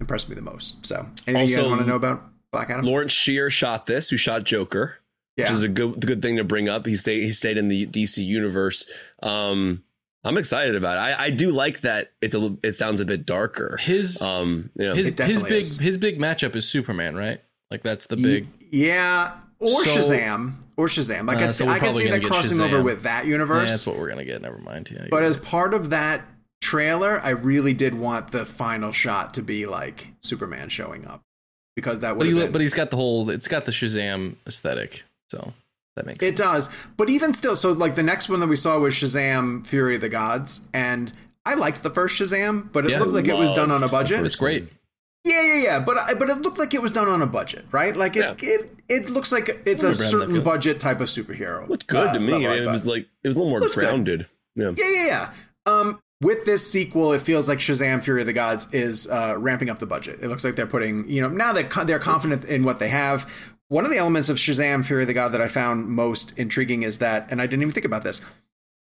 impressed 0.00 0.28
me 0.28 0.34
the 0.34 0.42
most. 0.42 0.84
So 0.84 1.06
anything 1.26 1.36
also, 1.36 1.50
you 1.50 1.56
guys 1.62 1.68
want 1.68 1.80
to 1.80 1.86
know 1.86 1.96
about 1.96 2.22
Black 2.50 2.70
Adam? 2.70 2.84
Lawrence 2.84 3.12
Sher 3.12 3.50
shot 3.50 3.86
this, 3.86 4.10
who 4.10 4.16
shot 4.16 4.44
Joker 4.44 4.98
yeah. 5.36 5.44
which 5.44 5.52
is 5.52 5.62
a 5.62 5.68
good 5.68 6.00
good 6.00 6.22
thing 6.22 6.36
to 6.36 6.44
bring 6.44 6.68
up. 6.68 6.86
He 6.86 6.96
stayed 6.96 7.22
he 7.22 7.32
stayed 7.32 7.56
in 7.56 7.68
the 7.68 7.86
DC 7.86 8.24
universe. 8.24 8.88
Um, 9.22 9.82
I'm 10.24 10.38
excited 10.38 10.76
about 10.76 10.96
it. 10.98 11.18
I, 11.18 11.24
I 11.24 11.30
do 11.30 11.50
like 11.50 11.80
that. 11.80 12.12
It's 12.20 12.34
a 12.34 12.56
it 12.62 12.74
sounds 12.74 13.00
a 13.00 13.04
bit 13.04 13.26
darker. 13.26 13.76
His 13.80 14.20
um 14.22 14.70
you 14.74 14.88
know, 14.88 14.94
his 14.94 15.08
his 15.18 15.42
big 15.42 15.62
is. 15.62 15.78
his 15.78 15.98
big 15.98 16.18
matchup 16.18 16.54
is 16.54 16.68
Superman, 16.68 17.16
right? 17.16 17.40
Like 17.70 17.82
that's 17.82 18.06
the 18.06 18.16
big 18.16 18.46
yeah 18.70 19.40
or 19.58 19.84
so, 19.84 19.98
Shazam 19.98 20.54
or 20.76 20.86
Shazam. 20.86 21.26
Like 21.26 21.38
uh, 21.38 21.52
so 21.52 21.66
I 21.68 21.78
can 21.78 21.94
see 21.94 22.08
that 22.10 22.22
crossing 22.22 22.58
Shazam. 22.58 22.72
over 22.72 22.82
with 22.82 23.02
that 23.02 23.26
universe. 23.26 23.68
Yeah, 23.68 23.72
that's 23.72 23.86
what 23.86 23.98
we're 23.98 24.08
gonna 24.10 24.24
get. 24.24 24.42
Never 24.42 24.58
mind. 24.58 24.90
Yeah, 24.92 25.06
but 25.10 25.22
as 25.22 25.36
part 25.36 25.74
of 25.74 25.90
that 25.90 26.24
trailer, 26.60 27.20
I 27.20 27.30
really 27.30 27.74
did 27.74 27.94
want 27.94 28.30
the 28.30 28.44
final 28.46 28.92
shot 28.92 29.34
to 29.34 29.42
be 29.42 29.66
like 29.66 30.08
Superman 30.20 30.68
showing 30.68 31.06
up 31.06 31.22
because 31.74 32.00
that 32.00 32.10
But 32.10 32.18
would. 32.18 32.26
he, 32.28 32.32
have 32.34 32.42
been, 32.44 32.52
but 32.52 32.60
he's 32.60 32.74
got 32.74 32.90
the 32.90 32.96
whole. 32.96 33.30
It's 33.30 33.48
got 33.48 33.64
the 33.64 33.72
Shazam 33.72 34.36
aesthetic, 34.46 35.04
so 35.32 35.52
that 35.96 36.06
makes 36.06 36.22
It 36.24 36.36
sense. 36.38 36.40
does. 36.40 36.68
But 36.96 37.08
even 37.10 37.34
still, 37.34 37.56
so 37.56 37.72
like 37.72 37.94
the 37.94 38.02
next 38.02 38.28
one 38.28 38.40
that 38.40 38.46
we 38.48 38.56
saw 38.56 38.78
was 38.78 38.94
Shazam 38.94 39.66
Fury 39.66 39.94
of 39.96 40.00
the 40.00 40.08
Gods. 40.08 40.68
And 40.72 41.12
I 41.44 41.54
liked 41.54 41.82
the 41.82 41.90
first 41.90 42.20
Shazam, 42.20 42.70
but 42.72 42.84
it 42.84 42.90
Yeah. 42.92 43.00
looked 43.00 43.12
like 43.12 43.28
it 43.28 43.36
was 43.36 43.50
done 43.50 43.70
on 43.70 43.82
a 43.82 43.88
budget. 43.88 44.18
first 44.18 44.26
It's 44.26 44.36
great. 44.36 44.68
Yeah, 45.24 45.42
yeah, 45.42 45.62
yeah. 45.62 45.78
But 45.78 46.18
but 46.18 46.28
it 46.30 46.38
looked 46.42 46.58
like 46.58 46.74
it 46.74 46.82
was 46.82 46.90
done 46.92 47.08
on 47.08 47.22
a 47.22 47.26
budget, 47.26 47.64
right? 47.70 47.94
Like 47.94 48.16
it 48.16 48.42
it, 48.42 48.74
it 48.88 49.10
looks 49.10 49.30
like 49.32 49.48
it's 49.64 49.84
a 49.84 49.88
remember 49.88 50.04
having 50.04 50.18
that 50.18 50.26
certain 50.28 50.42
budget 50.42 50.80
type 50.80 51.00
of 51.00 51.08
superhero. 51.08 51.68
Looked 51.68 51.86
good 51.86 52.08
uh, 52.08 52.12
to 52.14 52.20
me. 52.20 52.32
level, 52.32 52.66
it 52.66 52.70
was 52.70 52.86
like 52.86 53.06
it 53.22 53.28
was 53.28 53.36
a 53.36 53.40
little 53.40 53.50
more 53.50 53.60
Looked 53.60 53.74
good. 53.76 53.84
grounded. 53.84 54.26
Yeah. 54.56 54.72
Yeah, 54.76 54.90
yeah, 54.90 55.06
yeah. 55.06 55.30
Um, 55.66 55.98
with 56.20 56.44
this 56.44 56.68
sequel, 56.70 57.12
it 57.12 57.22
feels 57.22 57.48
like 57.48 57.58
Shazam: 57.60 58.02
Fury 58.02 58.20
of 58.22 58.26
the 58.26 58.32
Gods 58.32 58.66
is 58.72 59.06
uh, 59.08 59.34
ramping 59.38 59.70
up 59.70 59.78
the 59.78 59.86
budget. 59.86 60.18
It 60.22 60.28
looks 60.28 60.44
like 60.44 60.56
they're 60.56 60.66
putting, 60.66 61.08
you 61.08 61.20
know, 61.22 61.28
now 61.28 61.52
that 61.52 61.86
they're 61.86 61.98
confident 61.98 62.44
in 62.46 62.62
what 62.64 62.78
they 62.80 62.88
have. 62.88 63.28
One 63.72 63.86
of 63.86 63.90
the 63.90 63.96
elements 63.96 64.28
of 64.28 64.36
Shazam: 64.36 64.84
Fury 64.84 65.04
of 65.04 65.06
the 65.06 65.14
God 65.14 65.30
that 65.32 65.40
I 65.40 65.48
found 65.48 65.88
most 65.88 66.36
intriguing 66.36 66.82
is 66.82 66.98
that, 66.98 67.26
and 67.30 67.40
I 67.40 67.46
didn't 67.46 67.62
even 67.62 67.72
think 67.72 67.86
about 67.86 68.02
this. 68.04 68.20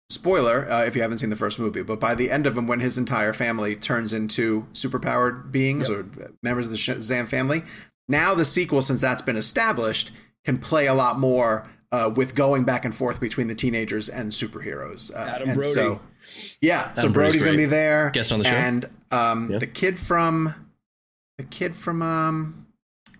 Spoiler, 0.10 0.70
uh, 0.70 0.84
if 0.84 0.94
you 0.94 1.02
haven't 1.02 1.20
seen 1.20 1.30
the 1.30 1.38
first 1.38 1.58
movie, 1.58 1.84
but 1.84 2.02
by 2.02 2.14
the 2.16 2.30
end 2.30 2.46
of 2.46 2.58
him, 2.58 2.68
when 2.68 2.82
his 2.82 2.98
entire 2.98 3.32
family 3.32 3.78
turns 3.78 4.12
into 4.12 4.68
superpowered 4.74 5.54
beings 5.54 5.90
or 5.90 6.06
members 6.42 6.66
of 6.66 6.72
the 6.72 6.78
Shazam 6.78 7.30
family, 7.30 7.64
now 8.10 8.36
the 8.36 8.44
sequel, 8.44 8.82
since 8.82 9.00
that's 9.00 9.22
been 9.22 9.38
established, 9.38 10.12
can 10.44 10.58
play 10.58 10.86
a 10.86 10.94
lot 10.94 11.18
more 11.18 11.66
uh, 11.94 12.12
with 12.14 12.36
going 12.36 12.66
back 12.66 12.84
and 12.84 12.94
forth 12.94 13.22
between 13.22 13.48
the 13.48 13.56
teenagers 13.56 14.10
and 14.10 14.32
superheroes. 14.34 15.16
Uh, 15.16 15.20
Adam 15.20 15.50
and 15.50 15.60
Brody. 15.60 15.74
So, 15.74 16.02
yeah, 16.60 16.92
so 16.94 17.04
Brody's 17.04 17.14
Brody's 17.14 17.42
going 17.42 17.54
to 17.54 17.58
be 17.58 17.66
there. 17.66 18.10
Guest 18.10 18.34
on 18.34 18.40
the 18.40 18.46
show. 18.46 18.52
and 18.52 18.90
um, 19.12 19.50
Yeah. 19.50 19.60
the 19.60 19.68
kid 19.68 19.98
from 19.98 20.54
the 21.38 21.46
kid 21.46 21.74
from 21.74 22.02
um, 22.02 22.63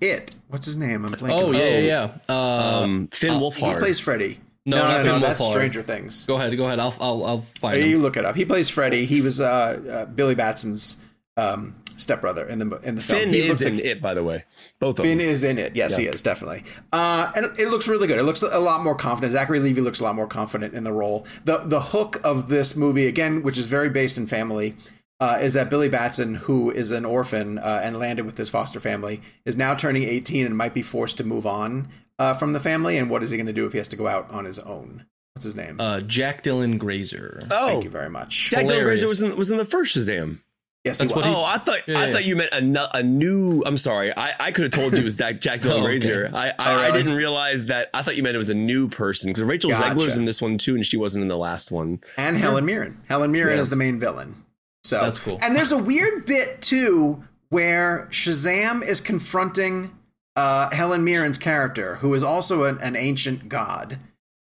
it. 0.04 0.32
What's 0.50 0.66
his 0.66 0.76
name? 0.78 1.06
I'm 1.06 1.12
blanking. 1.14 1.42
Oh 1.42 1.52
yeah, 1.52 1.68
yeah, 1.68 1.80
yeah. 1.80 2.12
Uh, 2.30 2.82
Um, 2.84 3.08
Finn 3.12 3.34
He 3.34 3.40
Wolfhard. 3.40 3.74
He 3.74 3.80
plays 3.80 4.00
Freddy. 4.00 4.40
No, 4.66 4.78
no, 4.78 4.84
not 4.84 4.90
no, 4.98 5.04
Finn 5.04 5.06
no 5.22 5.28
that's 5.28 5.42
Wolfhard. 5.42 5.52
Stranger 5.52 5.82
Things. 5.82 6.26
go 6.26 6.36
ahead, 6.36 6.56
go 6.56 6.66
ahead. 6.66 6.80
I'll 6.80 6.96
I'll 7.02 7.26
I'll 7.26 7.42
find 7.42 7.78
Yeah, 7.78 7.84
him. 7.86 7.90
you 7.92 7.98
look 8.00 8.16
it 8.18 8.26
up. 8.26 8.36
He 8.36 8.46
plays 8.46 8.70
Freddy. 8.70 9.06
He 9.06 9.22
was 9.22 9.40
uh, 9.42 9.46
uh, 9.46 10.06
Billy 10.06 10.36
Batson's 10.36 11.04
um, 11.38 11.76
stepbrother 11.98 12.48
in 12.48 12.60
the 12.60 12.78
in 12.80 12.96
the 12.96 13.02
film. 13.02 13.20
Finn 13.20 13.30
he 13.34 13.40
is 13.40 13.62
in 13.62 13.76
like- 13.78 13.86
it, 13.86 14.02
by 14.02 14.14
the 14.14 14.24
way. 14.24 14.46
Both 14.80 15.00
of 15.00 15.06
Finn 15.06 15.18
them. 15.18 15.28
is 15.28 15.44
in 15.44 15.58
it. 15.58 15.76
Yes, 15.76 15.98
he 15.98 16.06
is 16.06 16.22
definitely. 16.22 16.64
Uh, 16.92 17.32
and 17.36 17.46
it 17.60 17.70
looks 17.70 17.88
really 17.88 18.08
good. 18.08 18.18
It 18.20 18.24
looks 18.24 18.42
a 18.44 18.60
lot 18.60 18.84
more 18.84 18.96
confident. 18.96 19.34
Zachary 19.34 19.60
Levi 19.60 19.82
looks 19.82 20.00
a 20.00 20.04
lot 20.04 20.16
more 20.16 20.28
confident 20.28 20.74
in 20.74 20.84
the 20.84 20.94
role. 20.94 21.26
the 21.46 21.58
The 21.60 21.80
hook 21.82 22.22
of 22.24 22.48
this 22.50 22.76
movie, 22.76 23.08
again, 23.08 23.44
which 23.44 23.58
is 23.58 23.66
very 23.66 23.90
based 23.90 24.18
in 24.18 24.28
family, 24.28 24.76
uh, 25.24 25.38
is 25.42 25.54
that 25.54 25.70
Billy 25.70 25.90
Batson, 25.90 26.36
who 26.36 26.72
is 26.72 26.92
an 26.92 27.06
orphan 27.06 27.58
uh, 27.58 27.82
and 27.84 27.98
landed 27.98 28.26
with 28.26 28.38
his 28.38 28.50
foster 28.50 28.80
family, 28.80 29.22
is 29.46 29.56
now 29.56 29.74
turning 29.74 30.04
eighteen 30.04 30.46
and 30.46 30.58
might 30.58 30.74
be 30.74 30.82
forced 30.82 31.18
to 31.18 31.24
move 31.24 31.46
on 31.48 31.88
uh, 32.20 32.34
from 32.34 32.54
the 32.54 32.60
family. 32.60 32.98
And 32.98 33.10
what 33.10 33.24
is 33.24 33.30
he 33.32 33.38
going 33.38 33.48
to 33.48 33.54
do 33.54 33.66
if 33.66 33.72
he 33.74 33.78
has 33.78 33.88
to 33.90 33.96
go 33.96 34.08
out 34.08 34.30
on 34.32 34.46
his 34.46 34.60
own? 34.60 35.06
What's 35.36 35.46
his 35.46 35.56
name? 35.56 35.80
Uh, 35.80 36.02
Jack 36.02 36.44
Dylan 36.44 36.78
Grazer. 36.78 37.48
oh, 37.50 37.68
Thank 37.68 37.84
you 37.86 37.90
very 37.90 38.10
much. 38.10 38.50
Jack 38.52 38.66
Dylan 38.68 38.84
Grazer 38.84 39.08
was 39.08 39.22
in, 39.22 39.36
was 39.36 39.50
in 39.50 39.58
the 39.58 39.66
first 39.66 39.96
Shazam. 39.98 40.40
yes, 40.86 41.00
That's 41.00 41.12
what 41.12 41.24
was. 41.24 41.32
he's- 41.32 41.38
Oh, 41.44 41.52
I 41.52 41.58
thought 41.58 41.80
Yeah, 41.88 42.00
I 42.00 42.06
yeah. 42.08 42.12
thought 42.14 42.26
you 42.26 42.36
meant 42.36 42.54
a, 42.54 42.98
a 42.98 43.02
new. 43.04 43.64
I'm 43.66 43.78
sorry. 43.80 44.16
I, 44.16 44.34
I 44.40 44.52
could 44.52 44.64
have 44.66 44.72
told 44.74 44.94
you 44.94 45.00
it 45.00 45.04
was 45.04 45.16
Jack, 45.18 45.40
Jack 45.40 45.62
Dylan 45.64 45.72
Oh, 45.72 45.76
okay. 45.78 45.84
Grazer. 45.86 46.30
I, 46.34 46.50
I, 46.50 46.54
Oh, 46.60 46.80
I 46.82 46.92
didn't 46.92 47.14
realize 47.16 47.66
that. 47.68 47.90
I 47.96 48.04
thought 48.04 48.16
you 48.16 48.22
meant 48.22 48.36
it 48.36 48.40
was 48.40 48.50
a 48.50 48.54
new 48.54 48.90
person 48.90 49.30
because 49.32 49.42
Rachel 49.44 49.72
Gotcha. 49.72 49.96
Zegler's 49.96 50.18
in 50.18 50.26
this 50.26 50.40
one 50.42 50.60
too, 50.60 50.76
and 50.76 50.86
she 50.86 50.98
wasn't 50.98 51.24
in 51.24 51.30
the 51.30 51.38
last 51.38 51.72
one. 51.72 52.02
and 52.18 52.38
Helen 52.38 52.66
Mirren. 52.66 53.00
Helen 53.08 53.32
Mirren 53.32 53.56
Yeah. 53.56 53.62
is 53.62 53.70
the 53.70 53.76
main 53.76 54.00
villain. 54.00 54.36
So 54.84 55.00
That's 55.02 55.20
cool. 55.20 55.40
And 55.42 55.56
there's 55.56 55.72
a 55.72 55.78
weird 55.78 56.26
bit 56.26 56.62
too 56.62 57.24
where 57.50 58.08
Shazam 58.12 58.86
is 58.86 59.00
confronting 59.00 59.98
uh, 60.36 60.70
Helen 60.72 61.06
Mirren's 61.06 61.38
character, 61.38 61.96
who 61.98 62.14
is 62.14 62.24
also 62.24 62.64
an, 62.64 62.80
an 62.80 62.96
ancient 62.96 63.48
god, 63.48 64.00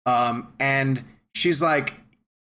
um, 0.07 0.53
and 0.61 1.03
she's 1.35 1.61
like, 1.61 1.95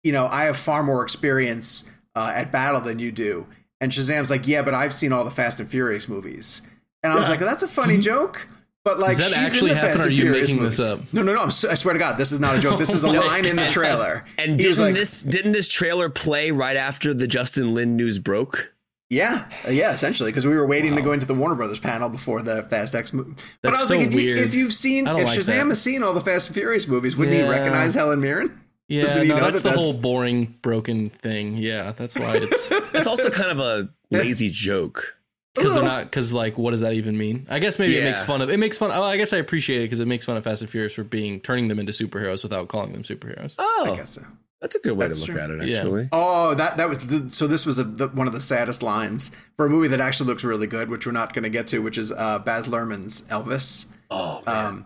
you 0.02 0.12
know, 0.12 0.26
I 0.28 0.44
have 0.44 0.56
far 0.56 0.82
more 0.82 1.02
experience 1.02 1.90
uh, 2.14 2.32
at 2.34 2.50
battle 2.50 2.80
than 2.80 2.98
you 2.98 3.12
do. 3.12 3.46
And 3.80 3.92
Shazam's 3.92 4.30
like, 4.30 4.46
yeah, 4.46 4.62
but 4.62 4.72
I've 4.72 4.94
seen 4.94 5.12
all 5.12 5.24
the 5.24 5.30
Fast 5.30 5.60
and 5.60 5.70
Furious 5.70 6.08
movies. 6.08 6.62
And 7.02 7.12
I 7.12 7.18
was 7.18 7.28
like, 7.28 7.40
that's 7.40 7.62
a 7.62 7.68
funny 7.68 7.98
joke. 8.12 8.46
But 8.86 9.00
like, 9.00 9.16
Does 9.16 9.32
that 9.32 9.36
she's 9.40 9.52
actually 9.52 9.70
in 9.72 9.74
the 9.74 9.80
happen, 9.80 9.96
Fast 9.96 10.08
are 10.08 10.10
you 10.12 10.24
making 10.30 10.62
this 10.62 10.78
movies. 10.78 10.80
up? 10.80 11.00
No, 11.12 11.22
no, 11.22 11.34
no. 11.34 11.42
I 11.46 11.48
swear 11.74 11.92
to 11.92 11.98
God, 11.98 12.18
this 12.18 12.30
is 12.30 12.38
not 12.38 12.54
a 12.56 12.60
joke. 12.60 12.78
This 12.78 12.94
is 12.94 13.02
a 13.02 13.08
line 13.10 13.44
in 13.44 13.56
the 13.56 13.66
trailer. 13.66 14.24
And 14.38 14.52
He 14.52 14.56
didn't 14.58 14.78
like, 14.78 14.94
this 14.94 15.24
didn't 15.24 15.50
this 15.52 15.66
trailer 15.68 16.08
play 16.08 16.52
right 16.52 16.76
after 16.76 17.12
the 17.12 17.26
Justin 17.26 17.74
Lin 17.74 17.96
news 17.96 18.20
broke? 18.20 18.72
Yeah, 19.10 19.48
uh, 19.66 19.70
yeah, 19.72 19.92
essentially, 19.92 20.30
because 20.30 20.46
we 20.46 20.54
were 20.54 20.68
waiting 20.68 20.94
to 20.94 21.02
go 21.02 21.10
into 21.10 21.26
the 21.26 21.34
Warner 21.34 21.56
Brothers 21.56 21.80
panel 21.80 22.08
before 22.08 22.42
the 22.42 22.62
Fast 22.62 22.94
X 22.94 23.12
movie. 23.12 23.32
But 23.60 23.70
That's 23.70 23.78
I 23.78 23.82
was 23.82 23.88
so 23.88 23.96
like, 23.98 24.06
if, 24.06 24.12
you, 24.14 24.36
if 24.36 24.54
you've 24.54 24.72
seen, 24.72 25.08
if 25.08 25.14
like 25.14 25.26
Shazam 25.26 25.46
that. 25.46 25.66
has 25.66 25.82
seen 25.82 26.04
all 26.04 26.14
the 26.14 26.20
Fast 26.20 26.46
and 26.48 26.54
Furious 26.54 26.86
movies, 26.86 27.16
wouldn't 27.16 27.36
he 27.36 27.42
recognize 27.42 27.94
Helen 27.94 28.20
Mirren? 28.20 28.60
Yeah, 28.88 29.02
no, 29.24 29.36
that's 29.40 29.62
that 29.62 29.62
the 29.62 29.68
that's- 29.70 29.74
whole 29.94 30.00
boring, 30.00 30.54
broken 30.62 31.10
thing. 31.10 31.56
Yeah, 31.56 31.90
that's 31.92 32.14
why 32.16 32.36
it's 32.36 32.58
It's 32.94 33.06
also 33.08 33.30
kind 33.30 33.50
of 33.50 33.58
a 33.58 33.88
lazy 34.16 34.48
joke. 34.50 35.16
Because 35.56 35.74
they're 35.74 35.82
not 35.82 36.04
because 36.04 36.32
like 36.32 36.56
what 36.56 36.70
does 36.70 36.80
that 36.80 36.92
even 36.94 37.18
mean? 37.18 37.46
I 37.50 37.58
guess 37.58 37.78
maybe 37.78 37.96
it 37.96 38.04
makes 38.04 38.22
fun 38.22 38.40
of 38.42 38.50
it 38.50 38.58
makes 38.58 38.78
fun. 38.78 38.90
Oh, 38.92 39.02
I 39.02 39.16
guess 39.16 39.32
I 39.32 39.38
appreciate 39.38 39.80
it 39.80 39.84
because 39.84 40.00
it 40.00 40.06
makes 40.06 40.24
fun 40.26 40.36
of 40.36 40.44
Fast 40.44 40.62
and 40.62 40.70
Furious 40.70 40.92
for 40.92 41.04
being 41.04 41.40
turning 41.40 41.68
them 41.68 41.78
into 41.78 41.92
superheroes 41.92 42.42
without 42.42 42.68
calling 42.68 42.92
them 42.92 43.02
superheroes. 43.02 43.54
Oh, 43.58 43.90
I 43.92 43.96
guess 43.96 44.10
so. 44.10 44.22
that's 44.60 44.74
a 44.76 44.78
good 44.78 44.96
way 44.96 45.08
That's 45.08 45.20
to 45.20 45.26
look 45.32 45.34
true. 45.42 45.54
at 45.56 45.62
it. 45.62 45.68
Yeah. 45.68 45.78
Actually, 45.78 46.08
Oh, 46.12 46.54
that 46.54 46.76
that 46.76 46.88
was 46.88 47.06
the, 47.06 47.28
so. 47.30 47.46
This 47.46 47.66
was 47.66 47.78
a, 47.78 47.84
the, 47.84 48.08
one 48.08 48.26
of 48.26 48.32
the 48.32 48.40
saddest 48.40 48.82
lines 48.82 49.32
for 49.56 49.66
a 49.66 49.68
movie 49.70 49.88
that 49.88 50.00
actually 50.00 50.28
looks 50.28 50.44
really 50.44 50.66
good, 50.66 50.88
which 50.88 51.06
we're 51.06 51.12
not 51.12 51.32
going 51.34 51.44
to 51.44 51.50
get 51.50 51.66
to, 51.68 51.80
which 51.80 51.98
is 51.98 52.12
uh, 52.12 52.38
Baz 52.38 52.66
Luhrmann's 52.66 53.22
Elvis, 53.22 53.86
oh, 54.10 54.42
man. 54.46 54.66
um, 54.66 54.84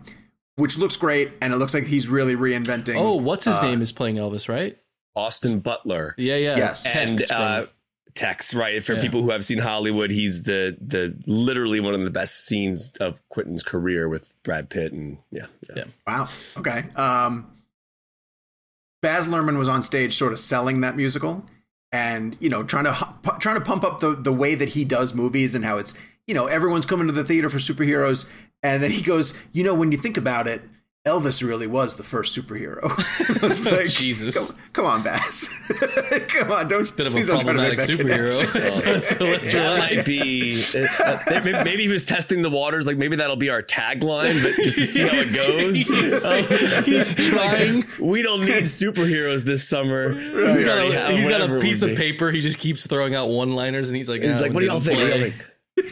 which 0.57 0.77
looks 0.77 0.97
great, 0.97 1.33
and 1.41 1.53
it 1.53 1.57
looks 1.57 1.73
like 1.73 1.85
he's 1.85 2.09
really 2.09 2.35
reinventing. 2.35 2.97
Oh, 2.97 3.15
what's 3.17 3.45
his 3.45 3.59
uh, 3.59 3.63
name 3.63 3.81
is 3.81 3.93
playing 3.93 4.17
Elvis, 4.17 4.49
right? 4.49 4.77
Austin 5.17 5.61
Butler. 5.61 6.15
Yeah, 6.19 6.37
yeah. 6.37 6.57
Yes. 6.57 6.97
and 7.09 7.23
uh, 7.31 7.67
Tex, 8.15 8.55
right? 8.55 8.83
For 8.83 8.95
Yeah. 8.95 9.01
people 9.03 9.23
who 9.23 9.31
have 9.31 9.45
seen 9.45 9.59
Hollywood, 9.59 10.11
he's 10.11 10.43
the 10.45 10.77
the 10.81 11.15
literally 11.27 11.81
one 11.81 11.95
of 11.95 12.03
the 12.03 12.11
best 12.11 12.47
scenes 12.47 12.93
of 13.01 13.21
Quentin's 13.29 13.63
career 13.63 14.09
with 14.09 14.35
Brad 14.43 14.69
Pitt, 14.71 14.93
and 14.93 15.19
yeah, 15.31 15.47
yeah. 15.69 15.75
Yeah. 15.77 15.85
Wow. 16.07 16.29
Okay. 16.57 16.85
Um, 16.97 17.47
Baz 19.03 19.27
Luhrmann 19.29 19.59
was 19.59 19.69
on 19.69 19.83
stage, 19.83 20.15
sort 20.17 20.33
of 20.33 20.39
selling 20.39 20.81
that 20.83 20.97
musical, 20.97 21.47
and 21.93 22.37
you 22.41 22.51
know, 22.51 22.63
trying 22.63 22.85
to 22.85 22.93
hu- 22.93 23.39
trying 23.39 23.57
to 23.57 23.65
pump 23.65 23.85
up 23.85 24.01
the 24.01 24.15
the 24.15 24.33
way 24.33 24.55
that 24.55 24.71
he 24.71 24.85
does 24.85 25.15
movies 25.15 25.55
and 25.55 25.65
how 25.65 25.79
it's 25.79 25.95
you 26.27 26.35
know 26.35 26.47
everyone's 26.47 26.87
coming 26.87 27.07
to 27.07 27.13
the 27.13 27.25
theater 27.25 27.49
for 27.49 27.59
superheroes, 27.59 28.29
and 28.63 28.83
then 28.83 28.91
he 28.91 29.01
goes, 29.03 29.35
you 29.53 29.65
know, 29.65 29.75
when 29.75 29.93
you 29.93 29.99
think 29.99 30.17
about 30.17 30.47
it. 30.47 30.63
Elvis 31.07 31.43
really 31.47 31.67
was 31.67 31.97
the 31.97 32.03
first 32.03 32.37
superhero. 32.37 32.83
It's 33.51 33.65
like, 33.65 33.87
Jesus. 33.87 34.53
come, 34.53 34.61
come 34.75 34.87
on, 34.87 35.03
Baz, 35.03 35.49
come 36.29 36.53
on, 36.53 36.69
don't. 36.69 36.95
Bit 36.95 37.07
of 37.07 37.15
a 37.15 37.17
please 37.17 37.27
don't 37.27 37.41
try 37.41 37.53
to 37.55 37.59
problematic 37.59 37.79
make 37.79 37.87
that 37.89 37.99
superhero. 38.07 38.53
connection. 38.53 39.01
so 39.01 39.25
let's 39.25 39.55
might 39.55 40.05
be. 40.05 40.63
uh, 41.03 41.19
maybe- 41.43 41.65
maybe 41.65 41.83
he 41.85 41.89
was 41.89 42.05
testing 42.05 42.43
the 42.43 42.51
waters. 42.51 42.87
Like 42.87 42.99
maybe 42.99 43.17
that'll 43.17 43.37
be 43.37 43.49
our 43.49 43.63
tagline, 43.63 44.43
but 44.43 44.63
just 44.63 44.77
to 44.79 44.85
see 44.85 45.03
how 45.03 45.15
it 45.17 45.33
goes. 45.33 45.87
Jeez. 45.89 46.85
He's 46.85 47.17
trying. 47.31 47.85
we 47.99 48.21
don't 48.21 48.41
need 48.41 48.65
superheroes 48.65 49.43
this 49.45 49.67
summer. 49.67 50.13
He's 50.13 50.59
We 50.59 50.65
got 50.65 50.79
a, 51.11 51.13
he's 51.17 51.29
got 51.29 51.49
a 51.51 51.59
piece 51.61 51.81
of 51.81 51.97
paper. 51.97 52.31
He 52.31 52.41
just 52.43 52.59
keeps 52.59 52.87
throwing 52.87 53.15
out 53.15 53.31
one-liners, 53.31 53.89
and 53.89 53.97
he's 53.97 54.09
like, 54.11 54.21
He's 54.23 54.33
"Ah, 54.33 54.41
like, 54.41 54.53
what 54.53 54.61
do 54.61 54.67
y'all 54.67 54.81
think? 54.81 55.35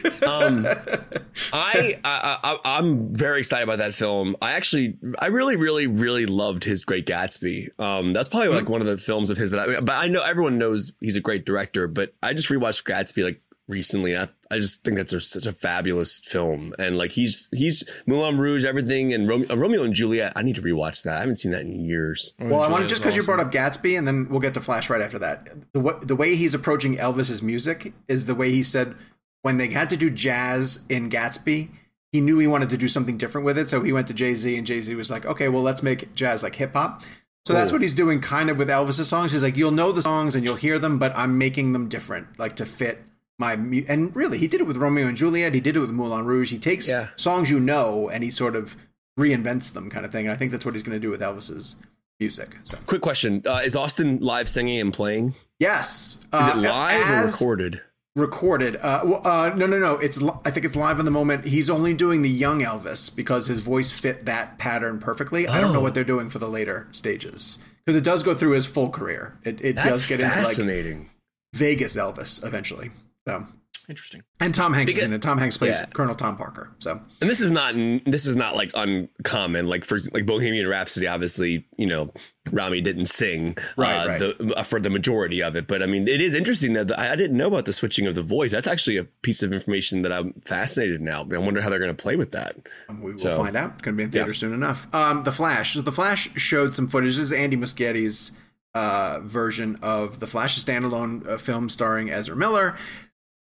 What 0.01 0.19
do 0.19 0.25
y'all 0.25 0.61
play." 0.61 0.73
think? 0.73 1.03
um, 1.03 1.23
I, 1.53 1.99
I, 2.03 2.37
I 2.43 2.77
I'm 2.77 3.13
very 3.13 3.39
excited 3.39 3.63
about 3.63 3.77
that 3.79 3.93
film. 3.93 4.35
I 4.41 4.53
actually, 4.53 4.97
I 5.19 5.27
really, 5.27 5.55
really, 5.55 5.87
really 5.87 6.25
loved 6.25 6.63
his 6.63 6.83
Great 6.83 7.05
Gatsby. 7.05 7.79
Um, 7.79 8.13
that's 8.13 8.29
probably 8.29 8.49
like 8.49 8.69
one 8.69 8.81
of 8.81 8.87
the 8.87 8.97
films 8.97 9.29
of 9.29 9.37
his 9.37 9.51
that 9.51 9.69
I. 9.69 9.79
But 9.79 9.95
I 9.95 10.07
know 10.07 10.21
everyone 10.21 10.57
knows 10.57 10.91
he's 10.99 11.15
a 11.15 11.21
great 11.21 11.45
director. 11.45 11.87
But 11.87 12.13
I 12.21 12.33
just 12.33 12.49
rewatched 12.49 12.83
Gatsby 12.83 13.23
like 13.23 13.41
recently. 13.69 14.17
I, 14.17 14.27
I 14.51 14.57
just 14.57 14.83
think 14.83 14.97
that's 14.97 15.13
a, 15.13 15.21
such 15.21 15.45
a 15.45 15.53
fabulous 15.53 16.19
film, 16.19 16.73
and 16.79 16.97
like 16.97 17.11
he's 17.11 17.49
he's 17.53 17.83
Moulin 18.05 18.37
Rouge, 18.37 18.65
everything, 18.65 19.13
and 19.13 19.29
Romeo, 19.29 19.53
uh, 19.53 19.55
Romeo 19.55 19.83
and 19.83 19.93
Juliet. 19.93 20.33
I 20.35 20.41
need 20.41 20.55
to 20.55 20.61
rewatch 20.61 21.03
that. 21.03 21.17
I 21.17 21.19
haven't 21.19 21.35
seen 21.35 21.51
that 21.51 21.61
in 21.61 21.79
years. 21.79 22.33
Well, 22.39 22.61
I 22.61 22.67
want 22.69 22.83
to 22.83 22.89
just 22.89 23.01
because 23.01 23.15
you 23.15 23.23
brought 23.23 23.39
up 23.39 23.51
Gatsby, 23.51 23.97
and 23.97 24.07
then 24.07 24.27
we'll 24.29 24.41
get 24.41 24.55
to 24.55 24.61
Flash 24.61 24.89
right 24.89 25.01
after 25.01 25.19
that. 25.19 25.71
The 25.71 25.79
wa- 25.79 25.99
the 25.99 26.15
way 26.15 26.35
he's 26.35 26.53
approaching 26.53 26.97
Elvis's 26.97 27.41
music 27.41 27.93
is 28.07 28.25
the 28.25 28.35
way 28.35 28.49
he 28.51 28.63
said 28.63 28.95
when 29.41 29.57
they 29.57 29.67
had 29.67 29.89
to 29.89 29.97
do 29.97 30.09
jazz 30.09 30.85
in 30.89 31.09
Gatsby, 31.09 31.69
he 32.11 32.21
knew 32.21 32.39
he 32.39 32.47
wanted 32.47 32.69
to 32.69 32.77
do 32.77 32.87
something 32.87 33.17
different 33.17 33.45
with 33.45 33.57
it, 33.57 33.69
so 33.69 33.81
he 33.83 33.91
went 33.93 34.07
to 34.07 34.13
Jay 34.13 34.33
Z, 34.33 34.57
and 34.57 34.65
Jay 34.65 34.81
Z 34.81 34.93
was 34.95 35.11
like, 35.11 35.25
"Okay, 35.25 35.47
well, 35.47 35.61
let's 35.61 35.83
make 35.83 36.13
jazz 36.15 36.43
like 36.43 36.55
hip 36.55 36.73
hop." 36.73 37.03
So 37.45 37.53
that's 37.53 37.71
what 37.71 37.81
he's 37.81 37.93
doing, 37.95 38.19
kind 38.21 38.49
of 38.49 38.57
with 38.57 38.67
Elvis's 38.67 39.07
songs. 39.07 39.31
He's 39.31 39.41
like, 39.41 39.57
"You'll 39.57 39.71
know 39.71 39.91
the 39.91 40.01
songs 40.01 40.35
and 40.35 40.45
you'll 40.45 40.55
hear 40.55 40.77
them, 40.77 40.99
but 40.99 41.13
I'm 41.15 41.37
making 41.37 41.71
them 41.73 41.87
different, 41.87 42.37
like 42.39 42.55
to 42.57 42.65
fit." 42.65 43.01
My 43.39 43.55
mu-. 43.55 43.85
and 43.87 44.13
really, 44.15 44.37
he 44.37 44.47
did 44.47 44.59
it 44.59 44.65
with 44.67 44.75
Romeo 44.77 45.07
and 45.07 45.15
Juliet. 45.15 45.53
He 45.53 45.61
did 45.61 45.77
it 45.77 45.79
with 45.79 45.91
Moulin 45.91 46.25
Rouge. 46.25 46.51
He 46.51 46.59
takes 46.59 46.89
Yeah. 46.89 47.07
songs 47.15 47.49
you 47.49 47.59
know 47.59 48.09
and 48.09 48.21
he 48.23 48.29
sort 48.31 48.55
of 48.55 48.75
reinvents 49.17 49.71
them, 49.73 49.89
kind 49.89 50.05
of 50.05 50.11
thing. 50.11 50.25
And 50.25 50.33
I 50.33 50.35
think 50.37 50.51
that's 50.51 50.65
what 50.65 50.73
he's 50.73 50.83
going 50.83 50.95
to 50.95 50.99
do 50.99 51.09
with 51.09 51.21
Elvis's 51.21 51.77
music. 52.19 52.57
So 52.65 52.77
Quick 52.85 53.01
question: 53.01 53.41
uh, 53.47 53.61
Is 53.63 53.75
Austin 53.75 54.19
live 54.19 54.49
singing 54.49 54.79
and 54.81 54.93
playing? 54.93 55.35
Yes. 55.59 56.17
Is 56.17 56.25
Uh, 56.33 56.53
it 56.55 56.57
live 56.57 57.09
or 57.09 57.25
recorded? 57.27 57.81
Recorded. 58.19 58.75
Uh, 58.77 59.01
well, 59.03 59.21
uh, 59.27 59.49
no, 59.55 59.65
no, 59.65 59.79
no. 59.79 59.95
It's 59.97 60.21
I 60.45 60.51
think 60.51 60.65
it's 60.65 60.75
live 60.75 60.99
in 60.99 61.05
the 61.05 61.11
moment. 61.11 61.45
He's 61.45 61.69
only 61.69 61.93
doing 61.93 62.21
the 62.21 62.29
young 62.29 62.59
Elvis 62.61 63.13
because 63.15 63.47
his 63.47 63.59
voice 63.59 63.91
fit 63.91 64.25
that 64.25 64.57
pattern 64.57 64.99
perfectly. 64.99 65.47
I 65.47 65.59
don't 65.61 65.73
know 65.73 65.79
Oh. 65.79 65.83
what 65.83 65.93
they're 65.93 66.03
doing 66.03 66.29
for 66.29 66.39
the 66.39 66.49
later 66.49 66.87
stages 66.91 67.59
because 67.85 67.95
it 67.97 68.03
does 68.03 68.21
go 68.23 68.33
through 68.35 68.51
his 68.51 68.65
full 68.65 68.89
career. 68.89 69.37
It, 69.43 69.63
it 69.63 69.75
does 69.75 70.05
get 70.05 70.19
into 70.19 70.35
like. 70.43 71.07
Vegas 71.55 71.95
Elvis 71.95 72.45
eventually. 72.45 72.91
So 73.27 73.47
Interesting. 73.87 74.21
and 74.39 74.53
Tom 74.53 74.73
Hanks 74.75 74.95
is 74.97 75.03
in 75.03 75.13
it. 75.13 75.21
Tom 75.23 75.39
Hanks 75.39 75.57
plays 75.57 75.79
yeah. 75.79 75.87
Colonel 75.87 76.13
Tom 76.13 76.37
Parker. 76.37 76.69
So 76.77 77.01
and 77.21 77.29
this 77.29 77.41
is 77.41 77.51
not 77.51 77.73
this 78.05 78.27
is 78.27 78.35
not 78.35 78.55
like 78.55 78.69
uncommon. 78.75 79.65
Like 79.67 79.83
for 79.83 79.97
like 80.13 80.27
Bohemian 80.27 80.67
Rhapsody, 80.67 81.07
obviously, 81.07 81.65
you 81.75 81.87
know, 81.87 82.11
Rami 82.51 82.81
didn't 82.81 83.07
sing 83.07 83.57
Right, 83.77 83.95
uh, 83.95 84.07
right. 84.07 84.19
The, 84.19 84.53
uh, 84.57 84.61
for 84.63 84.79
the 84.79 84.91
majority 84.91 85.41
of 85.41 85.55
it. 85.55 85.65
But 85.65 85.81
I 85.81 85.87
mean, 85.87 86.07
it 86.07 86.21
is 86.21 86.35
interesting 86.35 86.73
that 86.73 86.89
the, 86.89 86.99
I 86.99 87.13
I 87.13 87.15
didn't 87.15 87.35
know 87.35 87.47
about 87.47 87.65
the 87.65 87.73
switching 87.73 88.05
of 88.05 88.13
the 88.13 88.21
voice. 88.21 88.51
That's 88.51 88.67
actually 88.67 88.97
a 88.97 89.05
piece 89.05 89.41
of 89.41 89.51
information 89.53 90.03
that 90.03 90.13
I'm 90.13 90.33
fascinated 90.45 91.01
now. 91.01 91.21
I 91.33 91.37
wonder 91.39 91.59
how 91.59 91.69
they're 91.69 91.79
going 91.79 91.95
to 91.95 91.99
play 91.99 92.15
with 92.15 92.31
that. 92.33 92.57
we 93.01 93.13
will 93.13 93.17
So- 93.17 93.37
find 93.37 93.55
out. 93.55 93.71
It's 93.73 93.81
going 93.81 93.95
to 93.95 93.97
be 93.97 94.03
in 94.03 94.11
theater 94.11 94.27
Yeah. 94.29 94.33
soon 94.37 94.53
enough. 94.53 94.87
Um, 94.93 95.23
the 95.23 95.31
Flash. 95.31 95.73
So 95.73 95.81
the 95.81 95.91
Flash 95.91 96.29
showed 96.35 96.75
some 96.75 96.87
footage. 96.89 97.15
This 97.15 97.23
is 97.23 97.31
Andy 97.31 97.57
Muschietti's 97.57 98.33
uh, 98.75 99.19
version 99.23 99.77
of 99.81 100.19
the 100.19 100.27
Flash, 100.27 100.55
a 100.57 100.61
standalone 100.63 101.27
uh, 101.27 101.37
film 101.39 101.69
starring 101.69 102.11
Ezra 102.11 102.35
Miller. 102.35 102.77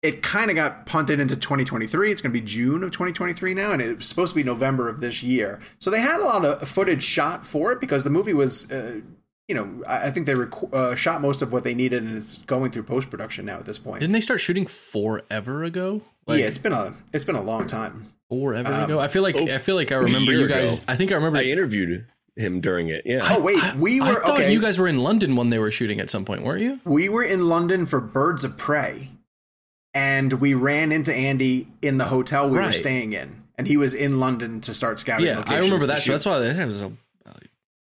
It 0.07 0.23
kind 0.23 0.51
of 0.51 0.57
got 0.57 0.87
punted 0.87 1.19
into 1.21 1.35
2023. 1.37 2.13
It's 2.13 2.23
going 2.23 2.33
to 2.33 2.41
be 2.41 2.47
June 2.47 2.83
of 2.83 2.93
2023 2.93 3.55
now, 3.55 3.73
and 3.73 3.83
it 3.83 3.97
was 3.97 4.07
supposed 4.07 4.33
to 4.33 4.37
be 4.37 4.43
November 4.43 4.89
of 4.89 5.01
this 5.01 5.23
year. 5.23 5.61
So 5.79 5.91
they 5.91 6.01
had 6.01 6.21
a 6.21 6.25
lot 6.25 6.45
of 6.45 6.69
footage 6.69 7.03
shot 7.03 7.45
for 7.45 7.73
it 7.73 7.81
because 7.81 8.05
the 8.05 8.11
movie 8.11 8.33
was, 8.33 8.71
uh, 8.71 9.01
you 9.49 9.55
know, 9.55 9.83
I 9.87 10.07
I 10.07 10.11
think 10.11 10.27
they 10.27 10.35
rec- 10.35 10.73
uh, 10.73 10.95
shot 10.95 11.21
most 11.21 11.43
of 11.43 11.53
what 11.53 11.65
they 11.65 11.75
needed, 11.75 12.03
and 12.03 12.17
it's 12.17 12.39
going 12.39 12.71
through 12.71 12.85
post 12.85 13.11
production 13.11 13.47
now 13.47 13.59
at 13.59 13.67
this 13.67 13.79
point. 13.79 14.01
Didn't 14.01 14.13
they 14.13 14.21
start 14.21 14.41
shooting 14.41 14.67
forever 14.67 15.65
ago? 15.65 16.03
Like 16.27 16.41
yeah, 16.41 16.47
it's 16.47 16.59
been 16.59 16.73
a 16.73 16.95
it's 17.13 17.25
been 17.25 17.37
a 17.37 17.43
long 17.43 17.67
time. 17.67 18.13
forever 18.29 18.73
um, 18.73 18.85
ago. 18.85 19.01
I 19.01 19.09
feel 19.09 19.23
like 19.23 19.37
oh, 19.37 19.45
I 19.45 19.59
feel 19.59 19.77
like 19.77 19.93
I 19.93 19.97
remember 19.97 20.33
you 20.33 20.49
guys. 20.49 20.79
ago. 20.79 20.85
I 20.89 20.97
think 20.97 21.13
I 21.13 21.17
remember. 21.17 21.39
I 21.39 21.45
interviewed 21.45 22.07
him 22.37 22.61
during 22.61 22.89
it. 22.89 23.03
Yeah. 23.07 23.21
Oh 23.23 23.41
wait, 23.41 23.75
we 23.77 24.01
were. 24.01 24.07
I 24.07 24.13
were 24.15 24.21
thought 24.21 24.41
okay. 24.41 24.53
you 24.53 24.61
guys 24.61 24.79
were 24.79 24.89
in 24.89 24.99
London 24.99 25.37
when 25.37 25.51
they 25.51 25.59
were 25.59 25.71
shooting 25.71 26.01
at 26.01 26.11
some 26.11 26.25
point, 26.25 26.43
weren't 26.43 26.63
you? 26.63 26.81
We 26.85 27.09
were 27.09 27.23
in 27.23 27.49
London 27.49 27.87
for 27.87 28.01
Birds 28.01 28.45
of 28.45 28.57
Prey, 28.57 29.11
and 29.97 30.35
we 30.35 30.53
ran 30.55 30.93
into 30.93 31.13
Andy 31.15 31.67
in 31.81 31.97
the 31.97 32.05
hotel 32.05 32.49
we 32.51 32.59
were 32.59 32.73
staying 32.73 33.15
in, 33.15 33.43
and 33.57 33.67
he 33.67 33.77
was 33.79 33.95
in 33.95 34.21
London 34.21 34.61
to 34.61 34.75
start 34.75 35.01
scouting. 35.01 35.27
Yeah, 35.27 35.43
I 35.47 35.59
remember 35.59 35.87
that. 35.87 36.01
So 36.01 36.13
that's 36.13 36.27
why 36.27 36.39
that 36.39 36.69
was 36.69 36.83
a. 36.83 36.93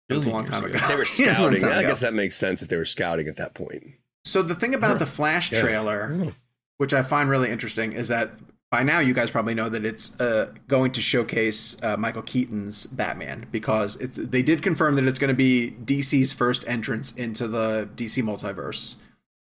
It 0.09 0.14
was 0.14 0.24
a 0.24 0.30
long 0.30 0.44
time 0.44 0.64
ago. 0.64 0.76
They 0.88 0.96
were 0.96 1.05
Yeah, 1.18 1.30
it's 1.30 1.38
a 1.38 1.42
long 1.42 1.53
scouting. 1.57 1.61
time 1.61 1.78
I 1.78 1.82
guess 1.82 2.01
that 2.01 2.14
makes 2.14 2.34
sense 2.34 2.62
if 2.62 2.68
they 2.68 2.76
were 2.76 2.84
scouting 2.84 3.28
at 3.28 3.36
that 3.36 3.55
point. 3.55 3.84
So 4.24 4.42
the 4.42 4.57
thing 4.57 4.74
about 4.74 4.98
the 4.98 5.07
Flash 5.07 5.53
Yeah. 5.53 5.61
trailer, 5.61 6.32
which 6.78 6.92
I 6.92 7.03
find 7.03 7.30
really 7.30 7.48
interesting, 7.48 7.92
is 7.92 8.09
that 8.09 8.32
by 8.72 8.82
now 8.82 8.98
you 8.98 9.14
guys 9.14 9.30
probably 9.30 9.55
know 9.55 9.68
that 9.68 9.84
it's 9.86 10.20
uh, 10.20 10.53
going 10.66 10.90
to 10.92 11.01
showcase 11.01 11.80
uh, 11.84 11.96
Michael 11.96 12.22
Keaton's 12.22 12.86
Batman 12.86 13.46
because 13.53 13.94
it's, 13.96 14.16
they 14.16 14.42
did 14.42 14.62
confirm 14.62 14.96
that 14.96 15.05
it's 15.05 15.18
going 15.20 15.28
to 15.28 15.34
be 15.34 15.76
DC's 15.84 16.32
first 16.32 16.64
entrance 16.66 17.12
into 17.12 17.46
the 17.46 17.88
DC 17.94 18.20
multiverse. 18.24 18.96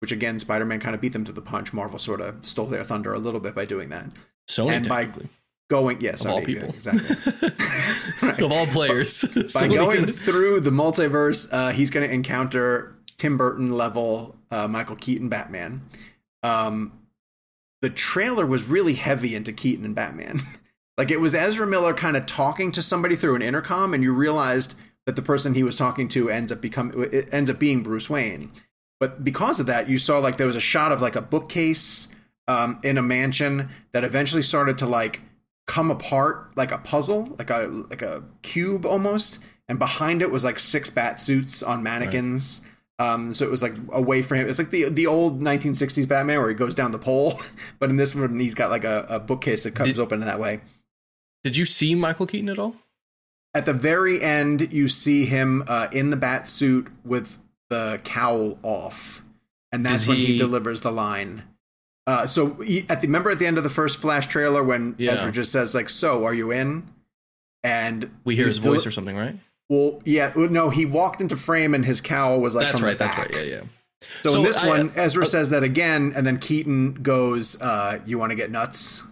Which 0.01 0.13
again, 0.13 0.39
Spider-Man 0.39 0.81
kind 0.81 0.95
of 0.95 1.01
beat 1.01 1.13
them 1.13 1.25
to 1.25 1.33
the 1.33 1.43
punch. 1.43 1.73
Marvel 1.73 1.99
sort 1.99 2.21
of 2.21 2.45
stole 2.45 2.67
their 2.67 2.85
thunder 2.85 3.13
a 3.13 3.19
little 3.19 3.41
bit 3.41 3.55
by 3.55 3.65
doing 3.65 3.89
that. 3.89 4.07
Sony 4.49 4.73
and 4.73 4.89
by. 4.89 5.09
Going, 5.69 6.01
yes, 6.01 6.25
of 6.25 6.31
all 6.31 6.41
people, 6.41 6.71
exactly. 6.71 7.49
of 8.43 8.51
all 8.51 8.67
players. 8.67 9.23
by 9.55 9.69
going 9.69 10.07
did- 10.07 10.15
through 10.15 10.61
the 10.61 10.71
multiverse, 10.71 11.47
uh, 11.53 11.73
he's 11.73 11.91
going 11.91 12.09
to 12.09 12.15
encounter 12.15 12.97
Tim 13.19 13.37
Burton 13.37 13.73
level 13.73 14.37
uh, 14.51 14.69
Michael 14.69 14.97
Keaton 14.97 15.29
Batman. 15.29 15.83
Um, 16.43 16.93
the 17.83 17.91
trailer 17.91 18.47
was 18.47 18.65
really 18.65 18.95
heavy 18.95 19.35
into 19.35 19.53
Keaton 19.53 19.85
and 19.85 19.95
Batman. 19.95 20.41
like 20.97 21.11
it 21.11 21.21
was 21.21 21.35
Ezra 21.35 21.67
Miller 21.67 21.95
kind 21.95 22.17
of 22.17 22.27
talking 22.27 22.73
to 22.73 22.83
somebody 22.83 23.17
through 23.17 23.37
an 23.37 23.43
intercom, 23.43 23.95
and 23.95 24.03
you 24.03 24.13
realized 24.13 24.75
that 25.07 25.17
the 25.17 25.23
person 25.23 25.55
he 25.55 25.63
was 25.63 25.77
talking 25.77 26.09
to 26.09 26.31
ends 26.31 26.53
up 26.53 26.61
become 26.61 27.09
ends 27.33 27.51
up 27.51 27.59
being 27.59 27.83
Bruce 27.83 28.11
Wayne. 28.11 28.53
But 29.01 29.23
because 29.23 29.61
of 29.61 29.67
that, 29.67 29.89
you 29.89 29.99
saw 29.99 30.19
like 30.19 30.37
there 30.37 30.47
was 30.47 30.57
a 30.57 30.61
shot 30.61 30.93
of 30.93 31.01
like 31.01 31.17
a 31.17 31.23
bookcase 31.23 32.09
um, 32.49 32.81
in 32.83 32.99
a 32.99 33.03
mansion 33.03 33.69
that 33.93 34.05
eventually 34.05 34.43
started 34.43 34.79
to 34.79 34.87
like 34.87 35.23
come 35.67 35.91
apart 35.91 36.51
like 36.57 36.73
a 36.73 36.79
puzzle, 36.79 37.37
like 37.39 37.51
a 37.51 37.69
like 37.91 38.03
a 38.03 38.25
cube 38.43 38.85
almost, 38.85 39.39
and 39.69 39.79
behind 39.79 40.23
it 40.23 40.31
was 40.31 40.43
like 40.45 40.59
six 40.59 40.91
bat 40.91 41.21
suits 41.21 41.63
on 41.63 41.83
mannequins. 41.83 42.63
Um, 43.01 43.33
so 43.33 43.45
it 43.45 43.51
was 43.51 43.63
like 43.63 43.77
a 43.93 44.03
way 44.03 44.23
for 44.23 44.35
him. 44.35 44.49
It's 44.49 44.59
like 44.59 44.71
the 44.71 44.89
the 44.89 45.07
old 45.07 45.41
1960s 45.41 46.09
Batman 46.09 46.41
where 46.41 46.49
he 46.49 46.55
goes 46.55 46.75
down 46.75 46.91
the 46.91 46.99
pole, 46.99 47.41
but 47.79 47.91
in 47.91 47.97
this 47.97 48.15
one 48.15 48.41
he's 48.41 48.55
got 48.55 48.71
like 48.71 48.85
a, 48.85 49.07
a 49.09 49.21
bookcase 49.21 49.63
that 49.63 49.77
comes 49.77 49.91
Did- 49.91 50.01
open 50.01 50.21
in 50.21 50.27
that 50.27 50.41
way. 50.41 50.61
Did 51.45 51.57
you 51.57 51.67
see 51.67 51.95
Michael 51.95 52.27
Keaton 52.27 52.49
at 52.49 52.59
all? 52.59 52.75
At 53.55 53.65
the 53.65 53.73
very 53.73 54.21
end, 54.21 54.73
you 54.73 54.89
see 54.89 55.25
him 55.25 55.65
uh, 55.69 55.89
in 55.93 56.11
the 56.11 56.17
bat 56.17 56.49
suit 56.49 56.89
with 57.05 57.41
the 57.71 58.01
cowl 58.05 58.59
off, 58.63 59.23
and 59.73 59.85
that's 59.85 60.03
Does 60.03 60.09
when 60.09 60.17
he, 60.19 60.27
he- 60.27 60.39
delivers 60.39 60.81
the 60.83 60.93
line. 60.93 61.45
Uh, 62.07 62.27
so 62.27 62.55
he, 62.55 62.87
at 62.89 63.03
the 63.03 63.07
remember 63.07 63.31
at 63.31 63.39
the 63.39 63.47
end 63.47 63.59
of 63.59 63.65
the 63.65 63.71
first 63.71 64.01
Flash 64.01 64.27
trailer 64.29 64.65
when 64.65 64.95
Yeah. 64.99 65.13
Ezra 65.13 65.31
just 65.31 65.53
says 65.53 65.75
like, 65.75 65.89
"So 65.91 66.25
are 66.25 66.33
you 66.33 66.51
in?" 66.51 66.89
And 67.63 68.11
We 68.25 68.35
hear 68.37 68.45
he 68.45 68.49
his 68.49 68.59
del- 68.59 68.73
voice 68.73 68.87
or 68.87 68.91
something, 68.91 69.17
right? 69.17 69.37
Well, 69.69 70.01
yeah, 70.07 70.33
no, 70.35 70.71
he 70.71 70.87
walked 70.87 71.21
into 71.21 71.37
frame 71.37 71.75
and 71.75 71.85
his 71.85 72.01
cowl 72.01 72.41
was 72.41 72.55
like 72.55 72.67
that's 72.69 72.79
from 72.81 72.87
right. 72.89 72.99
That's 72.99 73.19
right. 73.19 73.31
Yeah, 73.35 73.43
yeah. 73.43 73.61
So, 74.23 74.31
So 74.31 74.39
in 74.39 74.45
this 74.45 74.57
I- 74.59 74.69
one, 74.69 74.93
Ezra 74.97 75.25
uh, 75.25 75.27
says 75.27 75.51
that 75.51 75.63
again, 75.63 76.13
and 76.17 76.27
then 76.27 76.39
Keaton 76.39 76.95
goes, 76.95 77.61
uh, 77.61 77.99
"You 78.07 78.19
want 78.19 78.31
to 78.31 78.37
get 78.37 78.51
nuts? 78.51 79.03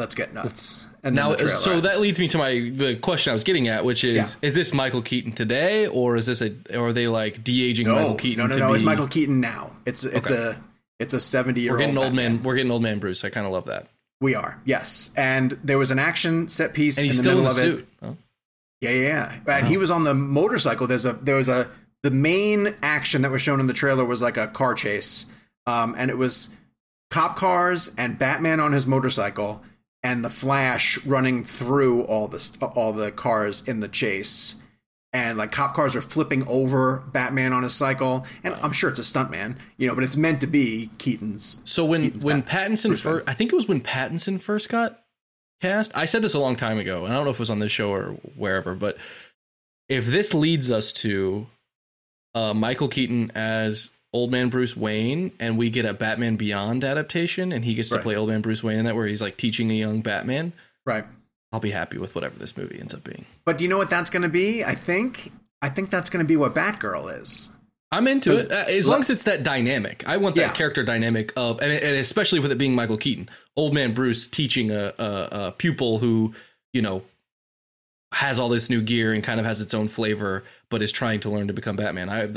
Let's 0.00 0.16
get 0.16 0.34
nuts." 0.34 0.86
And 1.04 1.14
Now, 1.14 1.34
the 1.34 1.48
so 1.48 1.72
ends. 1.72 1.82
that 1.84 2.00
leads 2.00 2.18
me 2.18 2.26
to 2.28 2.38
my 2.38 2.68
the 2.74 2.96
question 2.96 3.30
I 3.30 3.34
was 3.34 3.44
getting 3.44 3.68
at, 3.68 3.84
which 3.84 4.02
is: 4.02 4.16
Yeah. 4.16 4.28
Is 4.42 4.54
this 4.54 4.74
Michael 4.74 5.02
Keaton 5.02 5.30
today, 5.32 5.86
or 5.86 6.16
is 6.16 6.26
this 6.26 6.42
a, 6.42 6.52
or 6.74 6.88
are 6.88 6.92
they 6.92 7.06
like 7.06 7.44
de 7.44 7.62
aging 7.62 7.86
no, 7.86 7.94
Michael 7.94 8.14
Keaton? 8.16 8.48
no, 8.48 8.54
no, 8.56 8.58
no. 8.58 8.68
be, 8.70 8.74
It's 8.74 8.84
Michael 8.84 9.06
Keaton 9.08 9.38
now. 9.40 9.70
It's 9.86 10.04
it's 10.04 10.30
Okay. 10.30 10.42
a 10.42 10.60
it's 10.98 11.14
a 11.14 11.20
seventy 11.20 11.60
year 11.60 11.70
We're 11.72 11.76
old. 11.78 11.86
getting 11.94 11.98
old 11.98 12.14
man. 12.14 12.42
We're 12.42 12.56
getting 12.56 12.72
old 12.72 12.82
man 12.82 12.98
Bruce. 12.98 13.22
I 13.24 13.30
kind 13.30 13.46
of 13.46 13.52
love 13.52 13.66
that, 13.66 13.86
We 14.20 14.34
are 14.34 14.60
yes, 14.64 15.10
and 15.16 15.52
there 15.64 15.78
was 15.78 15.90
an 15.92 15.98
action 16.00 16.48
set 16.48 16.72
piece 16.74 16.98
and 16.98 17.06
he's 17.06 17.20
in 17.20 17.24
the 17.24 17.30
still 17.30 17.38
in 17.38 17.44
middle 17.44 17.54
the 17.54 17.62
of 17.62 17.68
it. 17.68 17.76
suit. 17.78 17.88
Oh. 18.02 18.16
Yeah, 18.82 18.90
yeah, 18.90 19.32
yeah. 19.46 19.56
And 19.58 19.66
he 19.68 19.76
was 19.76 19.90
on 19.90 20.04
the 20.04 20.14
motorcycle. 20.14 20.86
There's 20.86 21.04
a 21.06 21.12
there 21.14 21.36
was 21.36 21.48
a 21.48 21.68
the 22.02 22.10
main 22.10 22.74
action 22.82 23.20
that 23.22 23.30
was 23.30 23.42
shown 23.42 23.60
in 23.60 23.66
the 23.66 23.74
trailer 23.74 24.04
was 24.06 24.22
like 24.22 24.36
a 24.38 24.46
car 24.46 24.72
chase, 24.74 25.26
um, 25.66 25.94
and 25.98 26.10
it 26.10 26.16
was 26.18 26.50
cop 27.10 27.36
cars 27.36 27.90
and 27.98 28.18
Batman 28.18 28.60
on 28.60 28.72
his 28.72 28.86
motorcycle 28.86 29.62
and 30.02 30.24
the 30.24 30.30
Flash 30.30 31.04
running 31.04 31.44
through 31.44 32.02
all 32.02 32.28
the 32.28 32.56
all 32.74 32.92
the 32.92 33.12
cars 33.12 33.62
in 33.66 33.80
the 33.80 33.88
chase. 33.88 34.56
And 35.12 35.36
like 35.36 35.50
cop 35.50 35.74
cars 35.74 35.96
are 35.96 36.02
flipping 36.02 36.46
over 36.46 37.02
Batman 37.12 37.52
on 37.52 37.64
his 37.64 37.74
cycle, 37.74 38.24
and 38.44 38.54
I'm 38.62 38.72
sure 38.72 38.90
it's 38.90 39.00
a 39.00 39.02
stuntman, 39.02 39.56
you 39.76 39.88
know, 39.88 39.94
but 39.96 40.04
it's 40.04 40.16
meant 40.16 40.40
to 40.42 40.46
be 40.46 40.90
Keaton's. 40.98 41.62
So 41.64 41.84
when 41.84 42.02
Keaton's 42.02 42.24
when 42.24 42.40
Bat- 42.42 42.48
Pattinson 42.48 42.96
first, 42.96 43.28
I 43.28 43.34
think 43.34 43.52
it 43.52 43.56
was 43.56 43.66
when 43.66 43.80
Pattinson 43.80 44.40
first 44.40 44.68
got 44.68 45.00
cast. 45.60 45.96
I 45.96 46.04
said 46.04 46.22
this 46.22 46.34
a 46.34 46.38
long 46.38 46.54
time 46.54 46.78
ago, 46.78 47.04
and 47.04 47.12
I 47.12 47.16
don't 47.16 47.24
know 47.24 47.30
if 47.30 47.36
it 47.36 47.40
was 47.40 47.50
on 47.50 47.58
this 47.58 47.72
show 47.72 47.92
or 47.92 48.12
wherever, 48.36 48.76
but 48.76 48.98
if 49.88 50.06
this 50.06 50.32
leads 50.32 50.70
us 50.70 50.92
to 50.92 51.48
uh, 52.34 52.54
Michael 52.54 52.88
Keaton 52.88 53.32
as 53.34 53.90
Old 54.12 54.30
Man 54.32 54.48
Bruce 54.48 54.76
Wayne, 54.76 55.32
and 55.38 55.56
we 55.56 55.70
get 55.70 55.84
a 55.84 55.94
Batman 55.94 56.36
Beyond 56.36 56.82
adaptation, 56.84 57.52
and 57.52 57.64
he 57.64 57.74
gets 57.74 57.88
to 57.90 57.98
play 57.98 58.16
Old 58.16 58.28
Man 58.28 58.40
Bruce 58.40 58.62
Wayne 58.62 58.78
in 58.78 58.84
that, 58.86 58.96
where 58.96 59.06
he's 59.06 59.22
like 59.22 59.36
teaching 59.36 59.70
a 59.70 59.74
young 59.74 60.00
Batman, 60.02 60.52
Right. 60.84 61.04
I'll 61.52 61.60
be 61.60 61.70
happy 61.72 61.98
with 61.98 62.14
whatever 62.14 62.38
this 62.38 62.56
movie 62.56 62.78
ends 62.80 62.94
up 62.94 63.02
being. 63.04 63.24
But 63.44 63.58
do 63.58 63.64
you 63.64 63.70
know 63.70 63.76
what 63.78 63.90
that's 63.90 64.08
going 64.10 64.22
to 64.22 64.28
be? 64.28 64.64
I 64.64 64.74
think 64.74 65.32
I 65.62 65.68
think 65.68 65.90
that's 65.90 66.08
going 66.10 66.24
to 66.24 66.28
be 66.28 66.36
what 66.36 66.54
Batgirl 66.54 67.20
is. 67.22 67.48
I'm 67.92 68.06
into 68.06 68.32
it 68.32 68.50
uh, 68.52 68.64
as 68.68 68.86
long 68.86 69.00
as 69.00 69.10
it's 69.10 69.24
that 69.24 69.42
dynamic. 69.42 70.04
I 70.08 70.16
want 70.18 70.36
that 70.36 70.40
Yeah. 70.42 70.52
character 70.52 70.84
dynamic 70.84 71.32
of, 71.36 71.60
and, 71.60 71.72
and 71.72 71.96
especially 71.96 72.38
with 72.38 72.52
it 72.52 72.56
being 72.58 72.74
Michael 72.76 72.96
Keaton, 72.96 73.28
old 73.56 73.74
man 73.74 73.92
Bruce 73.94 74.28
teaching 74.28 74.70
a, 74.70 74.92
a, 74.96 75.28
a 75.48 75.52
pupil 75.58 75.98
who 75.98 76.32
you 76.72 76.82
know 76.82 77.02
has 78.12 78.38
all 78.38 78.48
this 78.48 78.68
new 78.68 78.82
gear 78.82 79.12
and 79.12 79.22
kind 79.22 79.38
of 79.38 79.46
has 79.46 79.60
its 79.60 79.72
own 79.74 79.86
flavor, 79.88 80.42
but 80.68 80.82
is 80.82 80.90
trying 80.92 81.20
to 81.20 81.30
learn 81.30 81.46
to 81.48 81.52
become 81.52 81.76
Batman. 81.76 82.08
I 82.08 82.28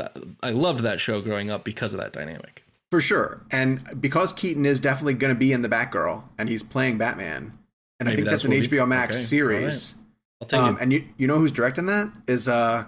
I 0.41 0.51
loved 0.51 0.81
that 0.81 0.99
show 0.99 1.21
growing 1.21 1.49
up 1.49 1.63
because 1.63 1.93
of 1.93 1.99
that 1.99 2.13
dynamic. 2.13 2.63
For 2.91 3.01
sure. 3.01 3.41
And 3.49 3.81
because 3.99 4.31
Keaton 4.33 4.65
is 4.67 4.79
definitely 4.79 5.15
going 5.15 5.33
to 5.33 5.39
be 5.39 5.51
in 5.51 5.63
the 5.63 5.69
Batgirl 5.69 6.25
and 6.37 6.47
he's 6.47 6.61
playing 6.61 6.99
Batman, 6.99 7.57
and 7.99 8.07
I 8.07 8.13
think 8.15 8.25
that's, 8.27 8.43
that's 8.43 8.55
an 8.55 8.61
HBO 8.77 8.87
Max 8.87 9.15
okay, 9.15 9.23
series. 9.23 9.95
I'll 10.41 10.47
take 10.47 10.59
Um, 10.59 10.75
it. 10.77 10.81
and 10.83 10.93
you 10.93 11.05
you 11.17 11.25
know 11.27 11.37
who's 11.39 11.51
directing 11.51 11.87
that 11.87 12.11
is 12.27 12.47
uh 12.47 12.85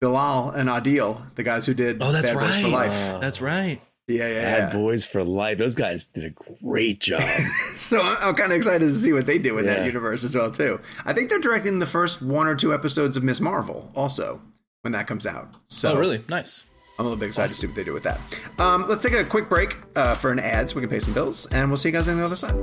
Bilal 0.00 0.50
and 0.50 0.68
Adil, 0.68 1.32
the 1.36 1.42
guys 1.42 1.66
who 1.66 1.74
did 1.74 2.02
Oh, 2.02 2.10
that's 2.10 2.32
Bad 2.32 2.40
Boys 2.40 2.50
right. 2.56 2.62
for 2.62 2.68
Life. 2.68 2.92
Wow. 2.92 3.18
That's 3.18 3.40
right. 3.40 3.80
Yeah, 4.10 4.28
yeah, 4.28 4.42
Bad 4.42 4.72
yeah. 4.72 4.78
Boys 4.78 5.04
for 5.04 5.24
Life. 5.24 5.58
Those 5.58 5.74
guys 5.74 6.04
did 6.04 6.24
a 6.24 6.30
great 6.62 7.00
job. 7.00 7.22
So 7.74 8.00
I'm, 8.00 8.16
I'm 8.20 8.34
kind 8.34 8.52
of 8.52 8.58
excited 8.58 8.86
to 8.86 8.94
see 8.94 9.12
what 9.12 9.26
they 9.26 9.38
do 9.38 9.54
with 9.54 9.64
that 9.64 9.84
universe 9.86 10.22
as 10.22 10.36
well 10.36 10.50
too. 10.50 10.80
I 11.04 11.12
think 11.12 11.28
they're 11.28 11.40
directing 11.40 11.78
the 11.78 11.86
first 11.86 12.20
one 12.22 12.46
or 12.46 12.54
two 12.54 12.72
episodes 12.74 13.16
of 13.16 13.24
Ms. 13.24 13.40
Marvel 13.40 13.90
also 13.96 14.40
when 14.82 14.92
that 14.92 15.06
comes 15.06 15.26
out. 15.26 15.48
So 15.68 15.94
oh, 15.94 15.98
really? 15.98 16.22
Nice. 16.28 16.64
I'm 16.98 17.06
a 17.06 17.08
little 17.08 17.18
bit 17.18 17.28
excited 17.28 17.46
awesome. 17.46 17.54
to 17.54 17.60
see 17.60 17.66
what 17.68 17.76
they 17.76 17.84
do 17.84 17.92
with 17.92 18.02
that. 18.02 18.20
Um, 18.58 18.84
let's 18.86 19.02
take 19.02 19.14
a 19.14 19.24
quick 19.24 19.48
break 19.48 19.78
uh, 19.96 20.14
for 20.14 20.30
an 20.30 20.38
ad 20.38 20.68
so 20.68 20.76
we 20.76 20.82
can 20.82 20.90
pay 20.90 21.00
some 21.00 21.14
bills, 21.14 21.46
and 21.46 21.70
we'll 21.70 21.78
see 21.78 21.88
you 21.88 21.92
guys 21.92 22.08
on 22.08 22.18
the 22.18 22.24
other 22.24 22.36
side. 22.36 22.54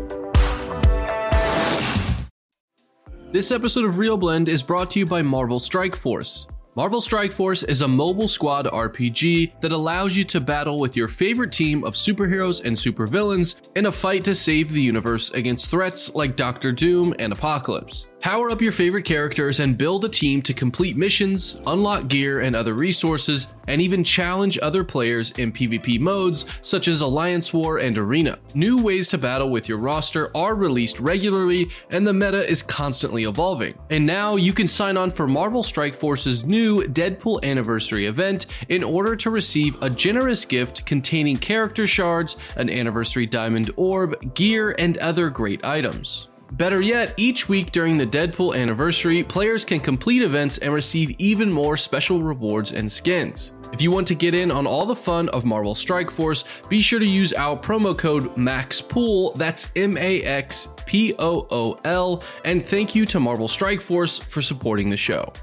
This 3.32 3.52
episode 3.52 3.86
of 3.86 3.98
Reel 3.98 4.16
Blend 4.16 4.48
is 4.48 4.62
brought 4.64 4.92
to 4.92 5.00
you 5.00 5.06
by 5.06 5.22
Marvel 5.22 5.60
Strike 5.60 5.96
Force. 5.96 6.48
Marvel 6.78 7.02
Strike 7.02 7.32
Force 7.32 7.64
is 7.64 7.82
a 7.82 7.88
mobile 7.88 8.28
squad 8.28 8.68
RPG 8.68 9.62
that 9.62 9.72
allows 9.72 10.16
you 10.16 10.24
to 10.26 10.40
battle 10.40 10.78
with 10.78 10.96
your 10.96 11.08
favorite 11.08 11.52
team 11.52 11.84
of 11.84 11.96
superheroes 11.96 12.64
and 12.64 12.78
supervillains 12.78 13.68
in 13.76 13.88
a 13.88 13.92
fight 13.92 14.24
to 14.26 14.36
save 14.36 14.72
the 14.72 14.80
universe 14.84 15.32
against 15.32 15.72
threats 15.72 16.14
like 16.14 16.36
Doctor 16.36 16.72
Doom 16.72 17.16
and 17.18 17.34
Apocalypse. 17.34 18.06
Power 18.20 18.50
up 18.50 18.62
your 18.62 18.72
favorite 18.72 19.06
characters 19.06 19.60
and 19.60 19.78
build 19.78 20.04
a 20.04 20.10
team 20.10 20.42
to 20.42 20.54
complete 20.54 20.98
missions, 20.98 21.62
unlock 21.66 22.08
gear 22.08 22.42
and 22.42 22.56
other 22.56 22.74
resources, 22.74 23.48
and 23.68 23.82
even 23.82 24.04
challenge 24.04 24.58
other 24.62 24.84
players 24.84 25.32
in 25.32 25.52
PvP 25.52 26.00
modes 26.00 26.46
such 26.62 26.88
as 26.88 27.02
Alliance 27.02 27.54
War 27.54 27.78
and 27.78 27.98
Arena. 27.98 28.40
New 28.56 28.82
ways 28.82 29.10
to 29.10 29.18
battle 29.18 29.50
with 29.50 29.70
your 29.70 29.78
roster 29.78 30.36
are 30.36 30.56
released 30.56 31.00
regularly, 31.00 31.70
and 31.92 32.08
the 32.08 32.14
meta 32.14 32.50
is 32.50 32.64
constantly 32.64 33.26
evolving. 33.26 33.76
And 33.92 34.06
now 34.06 34.36
you 34.36 34.52
can 34.52 34.68
sign 34.68 34.98
on 34.98 35.12
for 35.12 35.28
Marvel 35.28 35.64
Strike 35.64 35.94
Force's 35.94 36.44
new 36.44 36.67
Deadpool 36.76 37.44
Anniversary 37.44 38.06
event 38.06 38.46
in 38.70 38.84
order 38.84 39.16
to 39.16 39.30
receive 39.30 39.82
a 39.82 39.90
generous 39.90 40.46
gift 40.46 40.86
containing 40.86 41.38
character 41.38 41.88
shards, 41.88 42.38
an 42.56 42.70
anniversary 42.70 43.26
diamond 43.26 43.72
orb, 43.76 44.34
gear, 44.34 44.76
and 44.78 44.98
other 44.98 45.30
great 45.30 45.66
items. 45.66 46.30
Better 46.54 46.82
yet, 46.82 47.14
each 47.18 47.50
week 47.50 47.72
during 47.72 47.98
the 47.98 48.06
Deadpool 48.06 48.56
anniversary, 48.56 49.22
players 49.24 49.66
can 49.66 49.80
complete 49.80 50.22
events 50.22 50.58
and 50.60 50.74
receive 50.74 51.14
even 51.20 51.52
more 51.52 51.76
special 51.76 52.24
rewards 52.24 52.72
and 52.72 52.90
skins. 52.90 53.52
If 53.74 53.82
you 53.82 53.92
want 53.92 54.08
to 54.08 54.16
get 54.16 54.34
in 54.34 54.50
on 54.50 54.66
all 54.66 54.86
the 54.86 54.96
fun 54.96 55.28
of 55.30 55.44
Marvel 55.44 55.76
Strike 55.76 56.10
Force, 56.10 56.46
be 56.70 56.82
sure 56.82 57.00
to 57.00 57.06
use 57.06 57.34
our 57.34 57.58
promo 57.58 57.98
code 57.98 58.34
MAXPOOL, 58.38 59.36
that's 59.36 59.72
M 59.76 59.98
A 59.98 60.24
X 60.24 60.70
P 60.86 61.14
O 61.20 61.48
O 61.52 61.78
L, 61.84 62.24
and 62.46 62.66
thank 62.66 62.96
you 62.96 63.06
to 63.08 63.20
Marvel 63.20 63.50
Strike 63.50 63.82
Force 63.82 64.18
for 64.20 64.42
supporting 64.42 64.90
the 64.90 64.96
show. 64.96 65.34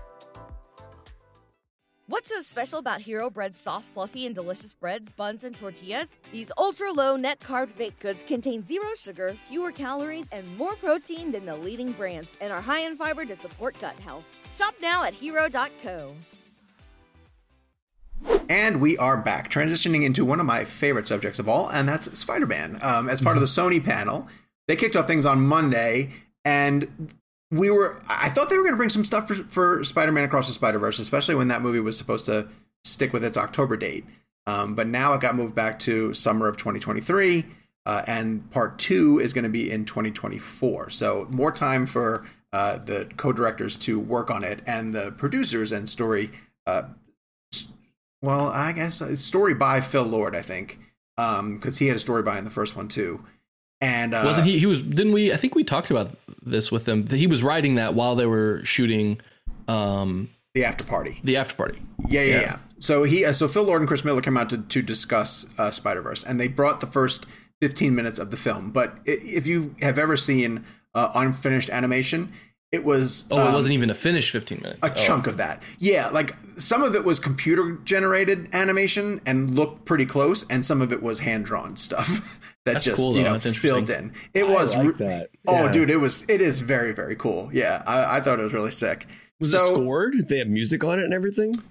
What's 2.07 2.29
so 2.29 2.43
special 2.43 2.81
about 2.81 3.01
Hero 3.01 3.31
Bread's 3.31 3.59
soft, 3.59 3.87
fluffy, 3.87 4.27
and 4.27 4.35
delicious 4.35 4.75
breads, 4.75 5.09
buns, 5.09 5.43
and 5.43 5.57
tortillas? 5.57 6.15
These 6.33 6.53
ultra 6.59 6.93
low 6.93 7.17
net 7.17 7.41
carb 7.41 7.75
baked 7.79 8.01
goods 8.01 8.23
contain 8.23 8.63
zero 8.63 8.89
sugar, 8.95 9.35
fewer 9.49 9.73
calories, 9.73 10.27
and 10.31 10.55
more 10.59 10.75
protein 10.75 11.33
than 11.33 11.47
the 11.47 11.57
leading 11.57 11.93
brands, 11.93 12.31
and 12.43 12.53
are 12.53 12.61
high 12.61 12.81
in 12.81 12.99
fiber 12.99 13.25
to 13.25 13.35
support 13.35 13.75
gut 13.81 13.99
health. 14.01 14.25
Shop 14.53 14.75
now 14.83 15.03
at 15.05 15.15
hero.co. 15.15 16.13
And 18.51 18.83
we 18.83 18.99
are 18.99 19.17
back, 19.17 19.51
transitioning 19.51 20.05
into 20.05 20.27
one 20.27 20.41
of 20.41 20.45
my 20.45 20.67
favorite 20.67 21.07
subjects 21.07 21.39
of 21.39 21.49
all, 21.49 21.71
and 21.71 21.89
that's 21.89 22.19
Spider 22.19 22.47
Man. 22.47 22.79
Um, 22.83 23.09
as 23.09 23.23
part 23.23 23.39
of 23.39 23.41
the 23.41 23.47
Sony 23.47 23.83
panel, 23.83 24.29
they 24.69 24.77
kicked 24.77 24.95
off 24.95 25.07
things 25.07 25.25
on 25.25 25.41
Monday, 25.41 26.11
and 26.45 27.15
we 27.55 27.71
were 27.71 27.97
I 28.09 28.31
thought 28.31 28.51
they 28.51 28.57
were 28.57 28.63
going 28.63 28.75
to 28.75 28.79
bring 28.79 28.91
some 28.91 29.05
stuff 29.05 29.29
for, 29.29 29.35
for 29.35 29.85
Spider-Man 29.85 30.25
Across 30.25 30.49
the 30.49 30.55
Spider-Verse, 30.55 30.99
especially 30.99 31.35
when 31.35 31.49
that 31.49 31.63
movie 31.63 31.81
was 31.81 31.97
supposed 31.97 32.27
to 32.27 32.49
stick 32.85 33.13
with 33.13 33.25
its 33.25 33.37
October 33.37 33.77
date. 33.77 34.05
Um, 34.47 34.75
but 34.75 34.87
now 34.87 35.15
it 35.15 35.21
got 35.21 35.37
moved 35.37 35.55
back 35.55 35.79
to 35.81 36.13
summer 36.13 36.49
of 36.49 36.57
2023, 36.59 37.47
uh, 37.87 38.03
and 38.07 38.51
part 38.51 38.79
two 38.79 39.19
is 39.19 39.33
going 39.33 39.45
to 39.45 39.49
be 39.49 39.71
in 39.71 39.87
2024. 39.87 40.91
So 40.91 41.27
more 41.31 41.51
time 41.51 41.87
for 41.87 42.27
uh, 42.53 42.79
the 42.79 43.09
co-directors 43.17 43.77
to 43.77 43.99
work 43.99 44.31
on 44.31 44.45
it, 44.45 44.61
and 44.67 44.95
the 44.95 45.13
producers 45.13 45.73
and 45.73 45.89
story. 45.89 46.31
Uh, 46.67 46.85
well, 48.21 48.49
I 48.49 48.73
guess 48.73 49.03
story 49.23 49.55
by 49.55 49.81
Phil 49.81 50.05
Lord, 50.05 50.35
I 50.35 50.43
think, 50.43 50.79
because 51.17 51.39
um, 51.39 51.61
he 51.79 51.87
had 51.87 51.97
a 51.97 52.01
story 52.01 52.23
by 52.23 52.39
in 52.39 52.45
the 52.45 52.51
first 52.51 52.77
one 52.77 52.89
too. 52.89 53.25
And 53.81 54.15
uh, 54.15 54.23
wasn't 54.25 54.47
he? 54.47 54.59
He 54.59 54.67
was. 54.67 54.83
Didn't 54.83 55.13
we? 55.13 55.33
I 55.33 55.37
think 55.37 55.55
we 55.55 55.65
talked 55.65 55.91
about 55.91 56.17
this 56.43 56.73
with 56.73 56.85
them. 56.85 57.07
He 57.07 57.27
was 57.27 57.43
writing 57.43 57.75
that 57.75 57.95
while 57.95 58.15
they 58.15 58.27
were 58.27 58.65
shooting. 58.65 59.21
Um, 59.69 60.31
the 60.55 60.65
after 60.65 60.85
party. 60.85 61.21
The 61.25 61.37
after 61.37 61.55
party. 61.55 61.83
Yeah, 62.09 62.23
yeah, 62.23 62.35
yeah. 62.35 62.41
yeah. 62.41 62.59
So 62.79 63.05
he, 63.05 63.25
uh, 63.25 63.33
so 63.33 63.49
Phil 63.49 63.65
Lord 63.65 63.81
and 63.81 63.89
Chris 63.89 64.05
Miller 64.05 64.21
came 64.21 64.37
out 64.37 64.51
to 64.51 64.59
to 64.59 64.83
discuss 64.83 65.53
uh, 65.59 65.71
Spider 65.71 66.03
Verse, 66.03 66.23
and 66.23 66.41
they 66.41 66.49
brought 66.49 66.81
the 66.81 66.87
first 66.87 67.27
15 67.61 67.95
minutes 67.95 68.19
of 68.19 68.31
the 68.31 68.37
film. 68.37 68.71
But 68.71 68.99
if 69.05 69.47
you 69.47 69.75
have 69.81 69.99
ever 69.99 70.17
seen 70.17 70.65
uh, 70.95 71.11
unfinished 71.15 71.71
animation, 71.71 72.33
it 72.73 72.85
was. 72.85 73.25
Oh, 73.31 73.41
um, 73.41 73.53
it 73.53 73.57
wasn't 73.57 73.75
even 73.75 73.89
a 73.89 73.95
finished 73.95 74.31
15 74.31 74.61
minutes. 74.61 74.81
A 74.83 74.91
oh. 74.91 74.95
chunk 74.95 75.27
of 75.27 75.37
that. 75.37 75.63
Yeah, 75.79 76.09
like 76.09 76.37
some 76.59 76.83
of 76.83 76.95
it 76.95 77.05
was 77.05 77.19
computer 77.19 77.79
generated 77.85 78.49
animation 78.53 79.21
and 79.25 79.55
looked 79.55 79.85
pretty 79.85 80.07
close, 80.07 80.45
and 80.49 80.67
some 80.67 80.83
of 80.83 80.93
it 80.93 81.03
was 81.03 81.21
hand 81.21 81.47
drawn 81.47 81.77
stuff. 81.77 82.43
that 82.65 82.75
That's 82.75 82.87
just 82.87 82.97
cool, 82.97 83.17
you 83.17 83.23
know 83.23 83.39
filled 83.39 83.91
in. 83.91 84.13
It 84.33 84.45
I 84.45 84.49
was 84.49 84.75
like 84.75 84.97
that. 84.97 85.31
Oh, 85.47 85.69
dude, 85.69 85.91
it 85.91 85.99
was 85.99 86.25
it 86.29 86.41
is 86.41 86.61
very 86.61 86.93
very 86.93 87.15
cool. 87.15 87.51
Yeah, 87.53 87.83
I, 87.87 88.17
I 88.17 88.21
thought 88.21 88.41
it 88.41 88.43
was 88.43 88.55
really 88.55 88.71
sick. 88.71 89.07
Was 89.39 89.51
so, 89.51 89.59
it 89.59 89.75
scored? 89.75 90.15
Did 90.15 90.29
they 90.29 90.39
have 90.39 90.49
music 90.49 90.83
on 90.83 90.99
it 90.99 91.05
and 91.05 91.13
everything? 91.13 91.63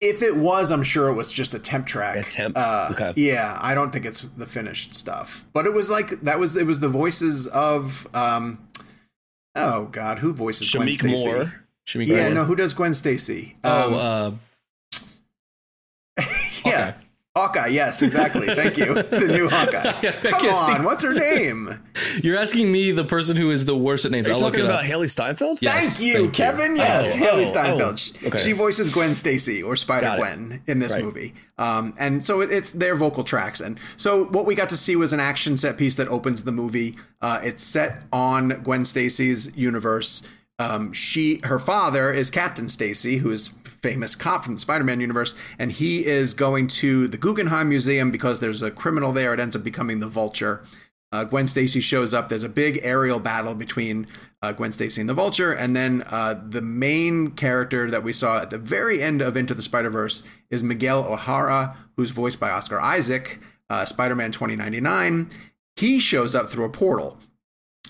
If 0.00 0.22
it 0.22 0.36
was, 0.36 0.70
I'm 0.70 0.84
sure 0.84 1.08
it 1.08 1.14
was 1.14 1.32
just 1.32 1.54
a 1.54 1.58
temp 1.58 1.86
track. 1.86 2.16
A 2.16 2.22
temp. 2.22 2.56
Uh, 2.56 2.88
okay. 2.92 3.12
Yeah, 3.16 3.58
I 3.60 3.74
don't 3.74 3.92
think 3.92 4.06
it's 4.06 4.22
the 4.22 4.46
finished 4.46 4.94
stuff. 4.94 5.44
But 5.52 5.66
it 5.66 5.74
was 5.74 5.90
like 5.90 6.22
that 6.22 6.38
was 6.38 6.56
it 6.56 6.66
was 6.66 6.80
the 6.80 6.88
voices 6.88 7.46
of 7.48 8.06
um 8.14 8.66
oh 9.54 9.84
god, 9.86 10.20
who 10.20 10.32
voices 10.32 10.68
Shameik 10.68 11.00
Gwen 11.00 11.16
Stacy? 11.16 11.30
Moore. 11.30 11.52
Shameik 11.86 12.06
yeah, 12.06 12.24
Moore. 12.24 12.34
no, 12.34 12.44
who 12.44 12.56
does 12.56 12.72
Gwen 12.72 12.94
Stacy? 12.94 13.56
Oh, 13.64 13.86
um, 13.86 13.94
oh, 13.94 13.98
uh 13.98 14.30
yeah. 16.64 16.88
Okay. 16.88 16.94
Hawkeye, 17.38 17.68
yes, 17.68 18.02
exactly. 18.02 18.46
Thank 18.46 18.76
you. 18.76 19.02
The 19.18 19.26
new 19.26 19.48
Hawkeye. 19.48 20.20
Come 20.30 20.48
on, 20.48 20.84
what's 20.84 21.02
her 21.02 21.12
name? 21.28 21.80
You're 22.22 22.36
asking 22.36 22.70
me, 22.70 22.92
the 22.92 23.04
person 23.04 23.36
who 23.36 23.50
is 23.50 23.64
the 23.64 23.76
worst 23.76 24.04
at 24.04 24.10
names. 24.10 24.28
Are 24.28 24.32
you 24.32 24.38
talking 24.38 24.64
about 24.64 24.84
Hailee 24.84 25.08
Steinfeld? 25.08 25.58
Yes, 25.60 25.98
thank 25.98 26.06
you, 26.06 26.22
thank 26.22 26.34
Kevin. 26.34 26.76
You. 26.76 26.82
Yes, 26.82 27.14
oh, 27.14 27.18
Hailee 27.18 27.46
oh, 27.46 27.52
Steinfeld. 27.52 28.12
Oh, 28.24 28.26
okay. 28.28 28.38
She 28.38 28.52
voices 28.52 28.92
Gwen 28.92 29.14
Stacy 29.14 29.62
or 29.62 29.76
Spider 29.76 30.14
Gwen 30.16 30.62
in 30.66 30.78
this 30.78 30.94
right. 30.94 31.04
movie, 31.04 31.34
um, 31.58 31.94
and 31.98 32.24
so 32.24 32.40
it, 32.40 32.50
it's 32.50 32.70
their 32.72 32.96
vocal 32.96 33.24
tracks. 33.24 33.60
And 33.60 33.78
so 33.96 34.24
what 34.26 34.46
we 34.46 34.54
got 34.54 34.68
to 34.70 34.76
see 34.76 34.96
was 34.96 35.12
an 35.12 35.20
action 35.20 35.56
set 35.56 35.76
piece 35.76 35.94
that 35.96 36.08
opens 36.08 36.44
the 36.44 36.52
movie. 36.52 36.96
Uh, 37.20 37.40
it's 37.42 37.62
set 37.62 38.02
on 38.12 38.62
Gwen 38.62 38.84
Stacy's 38.84 39.56
universe. 39.56 40.22
Um, 40.58 40.92
she, 40.92 41.40
her 41.44 41.58
father 41.58 42.12
is 42.12 42.30
Captain 42.30 42.68
Stacy, 42.68 43.18
who 43.18 43.30
is 43.30 43.48
famous 43.64 44.16
cop 44.16 44.44
from 44.44 44.54
the 44.54 44.60
Spider-Man 44.60 45.00
universe, 45.00 45.34
and 45.58 45.70
he 45.70 46.04
is 46.04 46.34
going 46.34 46.66
to 46.66 47.06
the 47.06 47.16
Guggenheim 47.16 47.68
Museum 47.68 48.10
because 48.10 48.40
there's 48.40 48.62
a 48.62 48.70
criminal 48.70 49.12
there. 49.12 49.32
It 49.32 49.40
ends 49.40 49.54
up 49.54 49.62
becoming 49.62 50.00
the 50.00 50.08
Vulture. 50.08 50.64
Uh, 51.10 51.24
Gwen 51.24 51.46
Stacy 51.46 51.80
shows 51.80 52.12
up. 52.12 52.28
There's 52.28 52.42
a 52.42 52.50
big 52.50 52.80
aerial 52.82 53.18
battle 53.18 53.54
between 53.54 54.06
uh, 54.42 54.52
Gwen 54.52 54.72
Stacy 54.72 55.00
and 55.00 55.08
the 55.08 55.14
Vulture, 55.14 55.52
and 55.52 55.74
then 55.74 56.02
uh, 56.06 56.38
the 56.46 56.60
main 56.60 57.30
character 57.30 57.90
that 57.90 58.02
we 58.02 58.12
saw 58.12 58.40
at 58.40 58.50
the 58.50 58.58
very 58.58 59.00
end 59.00 59.22
of 59.22 59.36
Into 59.36 59.54
the 59.54 59.62
Spider 59.62 59.90
Verse 59.90 60.22
is 60.50 60.62
Miguel 60.62 61.04
O'Hara, 61.04 61.76
who's 61.96 62.10
voiced 62.10 62.38
by 62.40 62.50
Oscar 62.50 62.80
Isaac, 62.80 63.38
uh, 63.70 63.84
Spider-Man 63.84 64.32
2099. 64.32 65.30
He 65.76 65.98
shows 65.98 66.34
up 66.34 66.50
through 66.50 66.64
a 66.64 66.70
portal, 66.70 67.18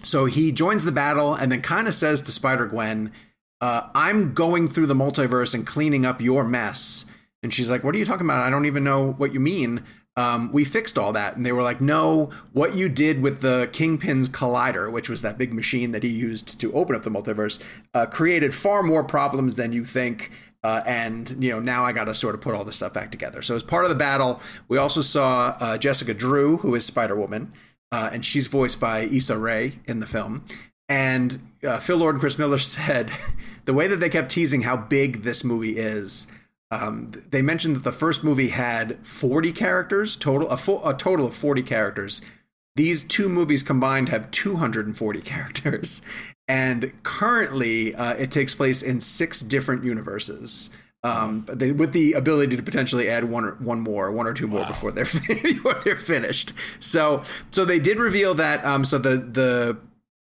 so 0.04 0.26
he 0.26 0.52
joins 0.52 0.84
the 0.84 0.92
battle 0.92 1.34
and 1.34 1.50
then 1.50 1.62
kind 1.62 1.88
of 1.88 1.94
says 1.94 2.22
to 2.22 2.32
Spider 2.32 2.66
Gwen 2.66 3.12
uh, 3.60 3.88
I'm 3.94 4.34
going 4.34 4.68
through 4.68 4.86
the 4.86 4.94
multiverse 4.94 5.54
and 5.54 5.66
cleaning 5.66 6.06
up 6.06 6.20
your 6.20 6.44
mess. 6.44 7.04
And 7.42 7.52
she's 7.52 7.70
like, 7.70 7.84
What 7.84 7.94
are 7.94 7.98
you 7.98 8.04
talking 8.04 8.26
about? 8.26 8.40
I 8.40 8.50
don't 8.50 8.66
even 8.66 8.84
know 8.84 9.12
what 9.12 9.34
you 9.34 9.40
mean. 9.40 9.84
Um, 10.16 10.50
we 10.52 10.64
fixed 10.64 10.98
all 10.98 11.12
that. 11.12 11.36
And 11.36 11.46
they 11.46 11.52
were 11.52 11.62
like, 11.62 11.80
No, 11.80 12.30
what 12.52 12.74
you 12.74 12.88
did 12.88 13.20
with 13.20 13.40
the 13.40 13.68
Kingpin's 13.72 14.28
Collider, 14.28 14.90
which 14.90 15.08
was 15.08 15.22
that 15.22 15.38
big 15.38 15.52
machine 15.52 15.92
that 15.92 16.02
he 16.02 16.08
used 16.08 16.60
to 16.60 16.72
open 16.72 16.94
up 16.94 17.02
the 17.02 17.10
multiverse, 17.10 17.62
uh, 17.94 18.06
created 18.06 18.54
far 18.54 18.82
more 18.82 19.04
problems 19.04 19.56
than 19.56 19.72
you 19.72 19.84
think. 19.84 20.30
Uh, 20.64 20.82
and 20.86 21.36
you 21.42 21.50
know 21.50 21.60
now 21.60 21.84
I 21.84 21.92
got 21.92 22.04
to 22.04 22.14
sort 22.14 22.34
of 22.34 22.40
put 22.40 22.52
all 22.54 22.64
this 22.64 22.76
stuff 22.76 22.92
back 22.92 23.12
together. 23.12 23.42
So 23.42 23.54
as 23.54 23.62
part 23.62 23.84
of 23.84 23.90
the 23.90 23.96
battle, 23.96 24.40
we 24.66 24.76
also 24.76 25.02
saw 25.02 25.56
uh, 25.60 25.78
Jessica 25.78 26.14
Drew, 26.14 26.58
who 26.58 26.74
is 26.74 26.84
Spider 26.84 27.14
Woman, 27.14 27.52
uh, 27.92 28.10
and 28.12 28.24
she's 28.24 28.48
voiced 28.48 28.80
by 28.80 29.00
Issa 29.00 29.38
Rae 29.38 29.74
in 29.86 30.00
the 30.00 30.06
film. 30.06 30.44
And 30.88 31.42
uh, 31.62 31.78
Phil 31.78 31.98
Lord 31.98 32.14
and 32.14 32.20
Chris 32.20 32.38
Miller 32.38 32.58
said 32.58 33.10
the 33.64 33.74
way 33.74 33.86
that 33.86 33.96
they 33.96 34.08
kept 34.08 34.30
teasing 34.30 34.62
how 34.62 34.76
big 34.76 35.22
this 35.22 35.44
movie 35.44 35.78
is. 35.78 36.26
Um, 36.70 37.12
they 37.30 37.40
mentioned 37.40 37.76
that 37.76 37.84
the 37.84 37.92
first 37.92 38.22
movie 38.22 38.48
had 38.48 39.06
40 39.06 39.52
characters 39.52 40.16
total, 40.16 40.48
a, 40.48 40.56
fo- 40.56 40.86
a 40.86 40.94
total 40.94 41.26
of 41.26 41.34
40 41.34 41.62
characters. 41.62 42.20
These 42.76 43.04
two 43.04 43.28
movies 43.28 43.62
combined 43.62 44.10
have 44.10 44.30
240 44.30 45.20
characters, 45.22 46.02
and 46.46 46.92
currently 47.02 47.94
uh, 47.94 48.14
it 48.14 48.30
takes 48.30 48.54
place 48.54 48.82
in 48.82 49.00
six 49.00 49.40
different 49.40 49.82
universes. 49.82 50.70
Um, 51.08 51.46
they, 51.48 51.72
with 51.72 51.92
the 51.92 52.12
ability 52.12 52.56
to 52.56 52.62
potentially 52.62 53.08
add 53.08 53.24
one 53.24 53.44
or 53.44 53.52
one 53.54 53.80
more, 53.80 54.10
one 54.10 54.26
or 54.26 54.34
two 54.34 54.46
more 54.46 54.60
wow. 54.60 54.68
before 54.68 54.92
they're 54.92 55.04
before 55.28 55.74
they're 55.84 55.96
finished. 55.96 56.52
So, 56.80 57.22
so 57.50 57.64
they 57.64 57.78
did 57.78 57.98
reveal 57.98 58.34
that. 58.34 58.64
Um, 58.64 58.84
so 58.84 58.98
the 58.98 59.16
the 59.16 59.78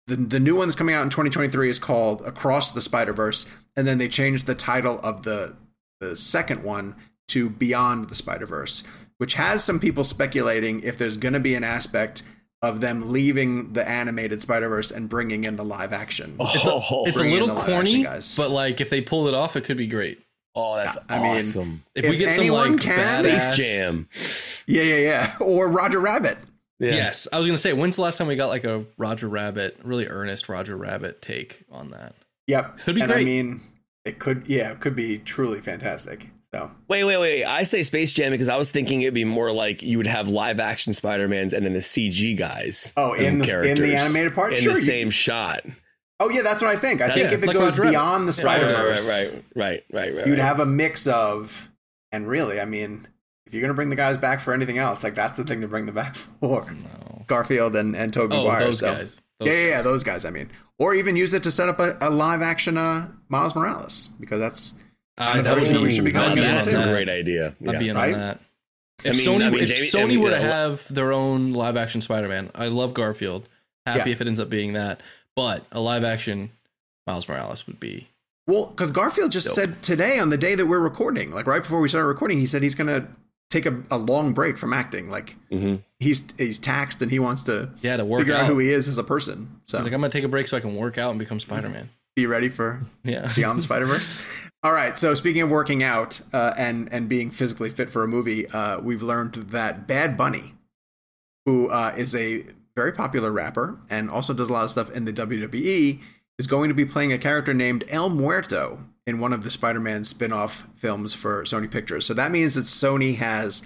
the, 0.07 0.17
the 0.17 0.41
new 0.41 0.57
one 0.57 0.69
that's 0.69 0.77
coming 0.77 0.95
out 0.95 1.03
in 1.03 1.11
2023 1.11 1.69
is 1.69 1.79
called 1.79 2.23
Across 2.23 2.73
the 2.73 2.81
Spider 2.81 3.13
Verse, 3.13 3.47
and 3.75 3.87
then 3.87 3.99
they 3.99 4.09
changed 4.09 4.47
the 4.47 4.55
title 4.55 5.01
of 5.01 5.23
the 5.23 5.57
the 6.01 6.17
second 6.17 6.63
one 6.63 6.95
to 7.29 7.51
Beyond 7.51 8.09
the 8.09 8.15
Spider 8.15 8.47
Verse, 8.47 8.85
which 9.19 9.35
has 9.35 9.65
some 9.65 9.81
people 9.81 10.05
speculating 10.05 10.83
if 10.83 10.97
there's 10.97 11.17
going 11.17 11.35
to 11.35 11.41
be 11.41 11.55
an 11.55 11.65
aspect 11.65 12.23
of 12.63 12.81
them 12.81 13.13
leaving 13.13 13.73
the 13.73 13.87
animated 13.87 14.41
Spider 14.41 14.69
Verse 14.69 14.91
and 14.91 15.09
bringing 15.09 15.45
in 15.45 15.57
the 15.57 15.65
live 15.65 15.93
action. 15.93 16.37
Oh, 16.39 16.51
It's 16.55 16.67
a, 16.67 17.21
it's 17.21 17.21
a 17.21 17.31
little 17.31 17.55
corny, 17.55 18.03
guys. 18.03 18.37
but 18.37 18.51
like 18.51 18.81
if 18.81 18.91
they 18.91 19.01
pull 19.01 19.29
it 19.29 19.35
off, 19.35 19.57
it 19.57 19.65
could 19.65 19.77
be 19.77 19.87
great. 19.87 20.21
Oh, 20.57 20.75
that's 20.77 20.99
I 21.09 21.19
mean, 21.19 21.37
awesome. 21.37 21.85
If, 21.95 22.05
If 22.05 22.11
we 22.11 22.17
get 22.17 22.33
some 22.35 22.41
anyone 22.43 22.73
like 22.73 22.81
can- 22.81 23.23
Space 23.23 23.57
Jam. 23.57 24.09
Yeah, 24.67 24.83
yeah, 24.83 24.97
yeah. 24.97 25.37
Or 25.41 25.69
Roger 25.69 26.01
Rabbit. 26.01 26.39
Yeah. 26.81 26.91
Yes, 26.91 27.29
I 27.33 27.39
was 27.39 27.47
gonna 27.47 27.57
say, 27.59 27.73
when's 27.73 27.97
the 27.97 28.03
last 28.03 28.19
time 28.19 28.27
we 28.27 28.37
got 28.37 28.49
like 28.49 28.65
a 28.65 28.85
Roger 28.99 29.29
Rabbit, 29.29 29.79
really 29.85 30.07
earnest 30.09 30.49
Roger 30.49 30.77
Rabbit 30.77 31.23
take 31.23 31.63
on 31.71 31.91
that? 31.93 32.15
Yep. 32.49 32.79
Could 32.81 32.95
be 32.97 33.01
and 33.01 33.13
I 33.13 33.23
mean, 33.25 33.61
it 34.05 34.19
could, 34.19 34.47
yeah, 34.47 34.73
it 34.73 34.81
could 34.81 34.95
be 34.95 35.19
truly 35.19 35.61
fantastic. 35.61 36.27
So, 36.55 36.71
Wait, 36.87 37.05
wait, 37.05 37.17
wait. 37.19 37.45
I 37.45 37.65
say 37.65 37.83
Space 37.83 38.13
Jam 38.13 38.31
because 38.31 38.49
I 38.49 38.57
was 38.57 38.71
thinking 38.71 39.03
it'd 39.03 39.15
be 39.15 39.25
more 39.25 39.51
like 39.53 39.83
you 39.83 39.97
would 39.99 40.07
have 40.07 40.29
live 40.29 40.61
action 40.61 40.93
Spider 40.93 41.27
Mans 41.29 41.53
and 41.53 41.65
then 41.67 41.73
the 41.73 41.81
CG 41.81 42.37
guys. 42.37 42.93
Oh, 42.97 43.15
in 43.15 43.39
the- 43.39 43.63
in 43.69 43.77
the 43.81 43.97
animated 43.97 44.35
part? 44.35 44.53
in 44.53 44.59
Sure, 44.61 44.75
the 44.75 44.79
you- 44.81 44.85
same 44.87 45.11
shot. 45.11 45.65
Oh 46.21 46.31
yeah, 46.31 46.43
that's 46.43 46.63
what 46.63 46.71
I 46.71 46.77
think. 46.79 47.01
I 47.01 47.09
That's- 47.09 47.19
think 47.19 47.31
yeah, 47.31 47.37
if 47.39 47.43
it 47.45 47.47
like 47.47 47.55
goes 47.57 47.79
Rabbit. 47.79 47.91
beyond 47.91 48.29
the 48.29 48.33
Yeah. 48.33 48.43
Spider 48.43 48.67
Right, 48.67 48.75
right, 48.75 48.83
Verse, 48.85 49.35
right, 49.35 49.43
right, 49.55 49.85
right, 49.93 50.15
right. 50.17 50.27
you'd 50.27 50.39
right. 50.39 50.47
have 50.47 50.61
a 50.61 50.67
mix 50.67 51.07
of, 51.07 51.71
and 52.13 52.27
really, 52.27 52.59
I 52.61 52.65
mean, 52.65 53.07
if 53.47 53.53
you're 53.53 53.61
gonna 53.61 53.75
bring 53.75 53.91
the 53.91 53.97
guys 53.97 54.17
back 54.19 54.41
for 54.41 54.55
anything 54.55 54.79
else, 54.79 55.05
like 55.05 55.15
that's 55.15 55.37
the 55.37 55.45
thing 55.45 55.61
to 55.61 55.69
bring 55.69 55.87
them 55.87 55.95
back 55.95 56.17
for. 56.41 56.65
No. 56.73 57.25
Garfield 57.27 57.75
and 57.77 57.95
and 57.97 58.13
Tobey 58.13 58.37
Oh, 58.37 58.45
Maguire. 58.45 58.61
those 58.61 58.79
so. 58.79 58.95
guys. 58.95 59.21
Those 59.41 59.49
yeah, 59.49 59.55
yeah, 59.55 59.69
yeah, 59.69 59.83
those 59.83 60.03
guys. 60.05 60.25
I 60.25 60.31
mean, 60.31 60.51
or 60.79 60.95
even 60.95 61.17
use 61.17 61.35
it 61.35 61.43
to 61.43 61.51
set 61.51 61.69
up 61.69 61.79
a, 61.81 61.97
a 62.01 62.09
live 62.09 62.41
action 62.41 62.79
uh, 62.79 63.09
Miles 63.29 63.55
Morales 63.55 64.09
because 64.19 64.41
that's 64.41 64.75
I, 65.19 65.37
the 65.39 65.43
that 65.43 65.51
would 65.55 65.59
version 65.61 65.75
that 65.75 65.81
we 65.83 65.89
be, 65.89 65.95
should 65.95 66.05
be 66.05 66.13
going 66.13 66.31
I'd 66.31 66.35
be 66.35 66.41
in 66.41 66.47
down 66.47 66.57
on 66.59 66.63
That's 66.63 66.73
a 66.73 66.83
great 66.91 67.09
idea. 67.11 67.55
I'd 67.61 67.73
Yeah. 67.75 67.79
be 67.79 67.89
in 67.91 67.97
Right? 67.97 68.15
on 68.15 68.21
that. 68.21 68.41
I 69.05 69.09
If 69.09 69.17
mean- 69.19 69.27
Sony, 69.27 69.45
I 69.47 69.51
mean, 69.51 69.61
if 69.63 69.69
Jamie- 69.69 69.89
Sony 69.91 70.03
I 70.03 70.07
mean, 70.07 70.21
were 70.23 70.31
to 70.31 70.41
have 70.41 70.93
their 70.95 71.13
own 71.13 71.53
live 71.53 71.77
action 71.77 72.01
Spider 72.01 72.29
Man, 72.29 72.51
I 72.55 72.69
love 72.69 72.95
Garfield. 72.95 73.47
Happy 73.85 74.09
Yeah. 74.11 74.15
if 74.15 74.21
it 74.23 74.27
ends 74.27 74.41
up 74.41 74.49
being 74.49 74.73
that, 74.73 75.03
but 75.37 75.65
a 75.71 75.79
live 75.81 76.03
action 76.03 76.51
Miles 77.07 77.29
Morales 77.29 77.67
would 77.69 77.79
be. 77.79 78.09
Well, 78.49 78.67
because 78.67 78.91
Garfield 78.91 79.31
just 79.33 79.47
Dope. 79.47 79.55
said 79.55 79.83
today 79.83 80.19
on 80.19 80.31
the 80.31 80.37
day 80.39 80.55
that 80.55 80.67
we're 80.67 80.81
recording, 80.81 81.31
like 81.33 81.47
right 81.47 81.63
before 81.63 81.81
we 81.81 81.89
started 81.89 82.09
recording, 82.09 82.39
he 82.39 82.47
said 82.47 82.63
he's 82.63 82.75
gonna 82.75 83.09
take 83.51 83.67
a, 83.67 83.83
a 83.91 83.99
long 83.99 84.33
break 84.33 84.57
from 84.59 84.73
acting. 84.73 85.09
Like 85.11 85.37
Mhm. 85.53 85.83
he's 86.01 86.23
he's 86.39 86.59
taxed 86.59 87.01
and 87.03 87.11
he 87.11 87.19
wants 87.19 87.43
to 87.45 87.71
Yeah, 87.81 87.97
to 87.97 88.05
work 88.05 88.21
figure 88.21 88.35
out. 88.35 88.43
out. 88.43 88.47
who 88.49 88.59
he 88.59 88.71
is 88.71 88.89
as 88.89 88.99
a 88.99 89.05
person. 89.05 89.61
So 89.67 89.79
He's 89.79 89.85
like, 89.85 89.93
I'm 89.93 90.01
gonna 90.01 90.11
take 90.11 90.25
a 90.25 90.29
break 90.29 90.49
so 90.49 90.57
I 90.57 90.61
can 90.61 90.75
work 90.77 90.97
out 90.99 91.11
and 91.11 91.19
become 91.19 91.39
Spider 91.41 91.69
Man. 91.69 91.91
be 92.17 92.27
ready 92.27 92.49
for 92.49 92.87
Yeah. 93.05 93.31
Beyond 93.35 93.59
the 93.59 93.63
Spider 93.63 93.87
Verse. 93.87 94.19
All 94.63 94.73
right. 94.73 94.97
So 94.99 95.15
speaking 95.15 95.43
of 95.43 95.51
working 95.51 95.83
out 95.83 96.21
uh, 96.33 96.55
and 96.57 96.89
and 96.93 97.09
being 97.09 97.31
physically 97.31 97.71
fit 97.71 97.91
for 97.91 98.03
a 98.05 98.09
movie, 98.09 98.49
uh, 98.49 98.81
we've 98.81 99.03
learned 99.03 99.35
that 99.35 99.87
Bad 99.87 100.17
Bunny, 100.17 100.55
who 101.45 101.69
uh, 101.69 101.95
is 101.97 102.15
a 102.15 102.45
very 102.77 102.93
popular 102.93 103.33
rapper 103.33 103.79
and 103.91 104.09
also 104.11 104.33
does 104.33 104.49
a 104.49 104.53
lot 104.53 104.65
of 104.65 104.71
stuff 104.71 104.91
in 104.91 105.07
the 105.07 105.13
WWE, 105.13 105.99
is 106.39 106.47
going 106.47 106.69
to 106.69 106.75
be 106.75 106.85
playing 106.85 107.13
a 107.13 107.19
character 107.19 107.55
named 107.55 107.83
El 107.89 108.11
Muerto 108.11 108.85
in 109.07 109.19
one 109.19 109.33
of 109.33 109.43
the 109.43 109.51
Spider-Man 109.51 110.05
spin-off 110.05 110.69
films 110.77 111.15
for 111.15 111.43
Sony 111.45 111.71
Pictures. 111.71 112.05
So 112.05 112.13
that 112.15 112.31
means 112.31 112.55
that 112.55 112.65
Sony 112.65 113.17
has 113.17 113.63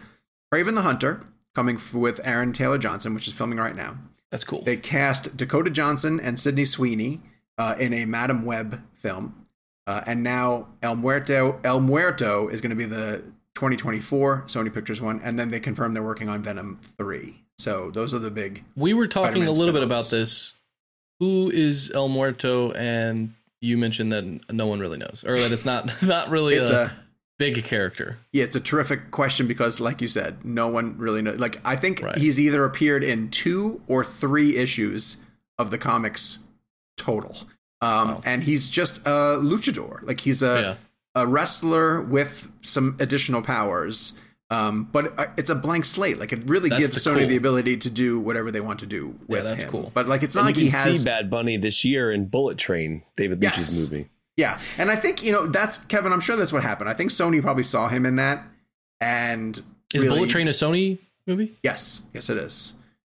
Kraven 0.52 0.74
the 0.74 0.82
Hunter 0.82 1.26
coming 1.54 1.76
f- 1.76 1.92
with 1.92 2.20
Aaron 2.24 2.52
Taylor 2.52 2.78
Johnson, 2.78 3.14
which 3.14 3.26
is 3.26 3.32
filming 3.32 3.58
right 3.58 3.74
now. 3.74 3.98
That's 4.30 4.44
cool. 4.44 4.62
They 4.62 4.76
cast 4.76 5.36
Dakota 5.36 5.70
Johnson 5.70 6.20
and 6.20 6.38
Sydney 6.38 6.64
Sweeney 6.64 7.20
uh, 7.58 7.74
in 7.78 7.92
a 7.92 8.04
Madame 8.04 8.44
Web 8.44 8.82
film, 8.94 9.46
uh, 9.88 10.02
and 10.06 10.22
now 10.22 10.68
El 10.82 10.94
Muerto 10.94 11.58
El 11.64 11.80
Muerto 11.80 12.46
is 12.46 12.60
going 12.60 12.70
to 12.70 12.76
be 12.76 12.84
the 12.84 13.32
2024 13.56 14.44
Sony 14.46 14.72
Pictures 14.72 15.00
one, 15.00 15.20
and 15.24 15.36
then 15.36 15.50
they 15.50 15.58
confirm 15.58 15.94
they're 15.94 16.02
working 16.02 16.28
on 16.28 16.42
Venom 16.42 16.78
three. 16.96 17.42
So 17.60 17.90
those 17.90 18.14
are 18.14 18.18
the 18.18 18.30
big. 18.30 18.64
we 18.76 18.94
were 18.94 19.06
talking 19.06 19.32
Spider-Man 19.42 19.48
a 19.48 19.52
little 19.52 19.74
bit 19.74 19.82
about 19.82 20.08
this. 20.10 20.52
Who 21.18 21.50
is 21.50 21.90
El 21.94 22.08
Muerto? 22.08 22.72
And 22.72 23.34
you 23.60 23.76
mentioned 23.76 24.12
that 24.12 24.24
no 24.52 24.66
one 24.66 24.80
really 24.80 24.96
knows, 24.98 25.22
or 25.26 25.38
that 25.38 25.52
it's 25.52 25.64
not 25.66 26.02
not 26.02 26.30
really 26.30 26.54
It's 26.54 26.70
a, 26.70 26.84
a 26.84 26.92
big 27.38 27.62
character. 27.64 28.16
yeah, 28.32 28.44
it's 28.44 28.56
a 28.56 28.60
terrific 28.60 29.10
question 29.10 29.46
because, 29.46 29.80
like 29.80 30.00
you 30.00 30.08
said, 30.08 30.44
no 30.44 30.68
one 30.68 30.96
really 30.98 31.20
knows. 31.22 31.38
Like 31.38 31.60
I 31.64 31.76
think 31.76 32.00
Right. 32.02 32.16
he's 32.16 32.40
either 32.40 32.64
appeared 32.64 33.04
in 33.04 33.28
two 33.30 33.82
or 33.86 34.02
three 34.04 34.56
issues 34.56 35.18
of 35.58 35.70
the 35.70 35.76
comics 35.78 36.38
total, 36.96 37.36
um, 37.82 38.08
Wow. 38.08 38.20
and 38.24 38.44
he's 38.44 38.70
just 38.70 38.98
a 39.06 39.38
luchador. 39.42 40.02
Like 40.02 40.20
he's 40.20 40.42
a 40.42 40.60
yeah. 41.14 41.22
a 41.22 41.26
wrestler 41.26 42.00
with 42.00 42.50
some 42.62 42.96
additional 42.98 43.42
powers. 43.42 44.14
Um, 44.52 44.88
but 44.90 45.14
it's 45.36 45.48
a 45.50 45.54
blank 45.54 45.84
slate. 45.84 46.18
Like 46.18 46.32
it 46.32 46.48
really 46.48 46.68
That's 46.70 46.88
gives 46.88 47.04
the 47.04 47.10
Sony 47.10 47.20
cool. 47.20 47.28
the 47.28 47.36
ability 47.36 47.76
to 47.78 47.90
do 47.90 48.18
whatever 48.18 48.50
they 48.50 48.60
want 48.60 48.80
to 48.80 48.86
do 48.86 49.14
with 49.28 49.44
that's 49.44 49.62
him. 49.62 49.70
cool. 49.70 49.92
But 49.94 50.08
like 50.08 50.24
it's 50.24 50.34
not 50.34 50.40
And 50.40 50.48
like 50.48 50.56
he 50.56 50.68
has 50.70 50.98
see 51.00 51.04
Bad 51.04 51.30
Bunny 51.30 51.56
this 51.56 51.84
year 51.84 52.10
in 52.10 52.26
Bullet 52.26 52.58
Train, 52.58 53.02
David 53.16 53.40
Yes. 53.42 53.56
Lynch's 53.56 53.90
movie. 53.92 54.08
Yeah, 54.36 54.58
and 54.78 54.90
I 54.90 54.96
think 54.96 55.22
you 55.22 55.30
know 55.32 55.46
that's 55.46 55.78
Kevin. 55.78 56.12
I'm 56.12 56.20
sure 56.20 56.34
that's 56.34 56.52
what 56.52 56.62
happened. 56.62 56.88
I 56.90 56.94
think 56.94 57.10
Sony 57.10 57.40
probably 57.42 57.62
saw 57.62 57.88
him 57.88 58.04
in 58.06 58.16
that, 58.16 58.42
and 59.00 59.56
Is 59.94 60.02
really- 60.02 60.16
Bullet 60.18 60.30
Train 60.30 60.48
a 60.48 60.52
Sony 60.52 60.98
movie? 61.26 61.56
Yes, 61.62 62.06
yes, 62.14 62.28
it 62.30 62.36
is. 62.38 62.74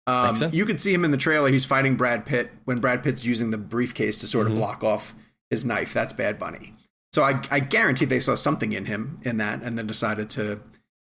Um, 0.07 0.35
you 0.53 0.64
could 0.66 0.81
see 0.81 0.93
him 0.93 1.05
in 1.05 1.11
the 1.12 1.16
trailer. 1.16 1.51
He's 1.51 1.64
fighting 1.64 1.95
Brad 1.95 2.24
Pitt 2.26 2.51
when 2.64 2.81
Brad 2.81 3.03
Pitt's 3.05 3.24
using 3.24 3.51
the 3.51 3.59
briefcase 3.59 4.16
to 4.18 4.26
sort 4.26 4.47
of 4.47 4.53
Mm-hmm. 4.53 4.61
block 4.61 4.83
off 4.83 5.14
his 5.51 5.64
knife. 5.64 5.93
That's 5.95 6.12
Bad 6.12 6.39
Bunny. 6.39 6.74
So 7.12 7.22
I, 7.22 7.41
I 7.51 7.61
guarantee 7.61 8.07
they 8.07 8.18
saw 8.20 8.35
something 8.35 8.72
in 8.72 8.87
him 8.87 9.20
in 9.22 9.37
that, 9.37 9.62
and 9.62 9.78
then 9.78 9.87
decided 9.87 10.28
to 10.31 10.61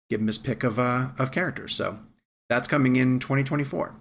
give 0.09 0.19
him 0.21 0.27
his 0.27 0.37
pick 0.37 0.63
of 0.63 0.77
uh, 0.79 1.09
of 1.17 1.31
characters. 1.31 1.75
So 1.75 1.99
that's 2.49 2.67
coming 2.67 2.95
in 2.95 3.19
2024, 3.19 3.95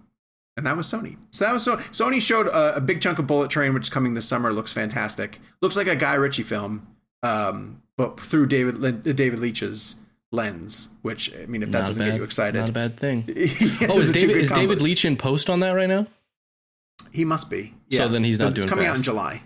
and 0.57 0.67
that 0.67 0.77
was 0.77 0.87
Sony. 0.87 1.17
So 1.31 1.45
that 1.45 1.53
was 1.53 1.63
so 1.65 1.77
Sony 1.77 2.21
showed 2.21 2.47
a, 2.49 2.77
a 2.77 2.81
big 2.81 3.01
chunk 3.01 3.19
of 3.19 3.27
Bullet 3.27 3.51
Train, 3.51 3.75
which 3.75 3.85
is 3.85 3.91
coming 3.91 4.15
this 4.15 4.27
summer. 4.29 4.53
Looks 4.53 4.73
fantastic. 4.73 5.41
Looks 5.61 5.77
like 5.77 5.87
a 5.87 5.97
Guy 5.97 6.15
Ritchie 6.15 6.43
film, 6.43 6.87
um, 7.23 7.83
but 7.97 8.21
through 8.21 8.47
David 8.47 8.77
Lin- 8.77 9.03
David 9.03 9.39
Leitch's 9.39 9.97
lens. 10.33 10.89
Which 11.03 11.35
I 11.37 11.47
mean, 11.47 11.63
if 11.63 11.71
that 11.71 11.81
Not 11.81 11.87
doesn't 11.87 12.03
bad, 12.03 12.11
get 12.11 12.17
you 12.19 12.25
excited, 12.25 12.59
Not 12.61 12.69
a 12.71 12.73
bad 12.73 12.97
thing. 12.99 13.25
Yeah, 13.81 13.89
Oh, 13.91 13.99
is 13.99 14.11
David 14.11 14.35
good 14.35 14.43
is 14.43 14.51
David 14.53 14.79
combos. 14.79 14.83
Leitch 14.83 15.05
in 15.05 15.17
post 15.17 15.49
on 15.51 15.61
that 15.61 15.73
right 15.73 15.89
now? 15.89 16.07
He 17.13 17.25
must 17.25 17.49
be. 17.51 17.75
Yeah. 17.89 17.99
So 17.99 18.09
then 18.09 18.25
he's 18.25 18.39
not 18.41 18.49
It's 18.49 18.55
doing 18.57 18.69
coming 18.69 18.87
out 18.87 18.97
in. 18.97 19.03
July. 19.03 19.43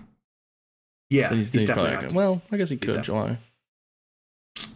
Yeah, 1.10 1.28
Then 1.28 1.38
he's, 1.38 1.50
then 1.50 1.64
definitely 1.66 1.90
probably 1.92 2.06
not. 2.08 2.14
Well, 2.14 2.42
I 2.52 2.56
guess 2.58 2.68
he 2.70 2.76
could 2.76 3.02
July. 3.02 3.38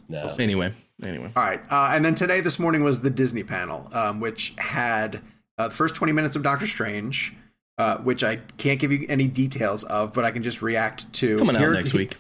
No. 0.09 0.29
Anyway, 0.39 0.75
anyway. 1.03 1.31
All 1.35 1.43
right, 1.43 1.61
uh, 1.71 1.91
and 1.93 2.05
then 2.05 2.15
today, 2.15 2.41
this 2.41 2.59
morning 2.59 2.83
was 2.83 3.01
the 3.01 3.11
Disney 3.11 3.43
panel, 3.43 3.89
um, 3.93 4.21
which 4.21 4.55
had 4.59 5.21
uh, 5.59 5.69
the 5.69 5.75
first 5.75 5.95
twenty 5.95 6.13
minutes 6.13 6.37
of 6.37 6.43
Doctor 6.43 6.67
Strange, 6.67 7.35
uh, 7.79 7.99
which 7.99 8.23
I 8.25 8.37
can't 8.59 8.79
give 8.81 8.93
you 8.93 9.07
any 9.09 9.27
details 9.27 9.85
of, 9.85 10.13
but 10.13 10.25
I 10.25 10.31
can 10.31 10.43
just 10.43 10.63
react 10.63 11.13
to. 11.15 11.37
Coming 11.39 11.57
out 11.57 11.61
Here- 11.61 11.73
next 11.75 11.93
week. 11.95 12.17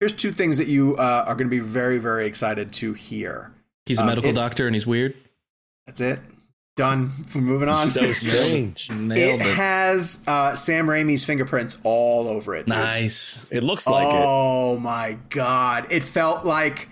Here's 0.00 0.12
two 0.12 0.32
things 0.32 0.58
that 0.58 0.66
you 0.66 0.96
uh, 0.96 1.24
are 1.28 1.36
going 1.36 1.46
to 1.48 1.50
be 1.50 1.60
very, 1.60 1.98
very 1.98 2.26
excited 2.26 2.72
to 2.72 2.92
hear. 2.92 3.52
He's 3.86 4.00
a 4.00 4.02
Um, 4.02 4.08
medical 4.08 4.30
it- 4.30 4.34
doctor 4.34 4.66
and 4.66 4.74
he's 4.74 4.84
weird. 4.86 5.14
That's 5.86 6.00
it. 6.00 6.18
Done. 6.74 7.12
We're 7.32 7.40
moving 7.42 7.68
on. 7.68 7.86
So 7.86 8.10
strange. 8.12 8.90
Nailed 8.90 9.40
it 9.42 9.46
it. 9.46 9.54
has 9.54 10.24
uh, 10.26 10.56
Sam 10.56 10.88
Raimi's 10.88 11.24
fingerprints 11.24 11.78
all 11.84 12.26
over 12.26 12.56
it. 12.56 12.66
dude. 12.66 12.70
Nice. 12.70 13.46
It 13.52 13.62
looks 13.62 13.86
like 13.86 14.08
it. 14.08 14.22
oh 14.26 14.78
my 14.80 15.18
god! 15.30 15.86
It 15.90 16.02
felt 16.02 16.44
like 16.44 16.88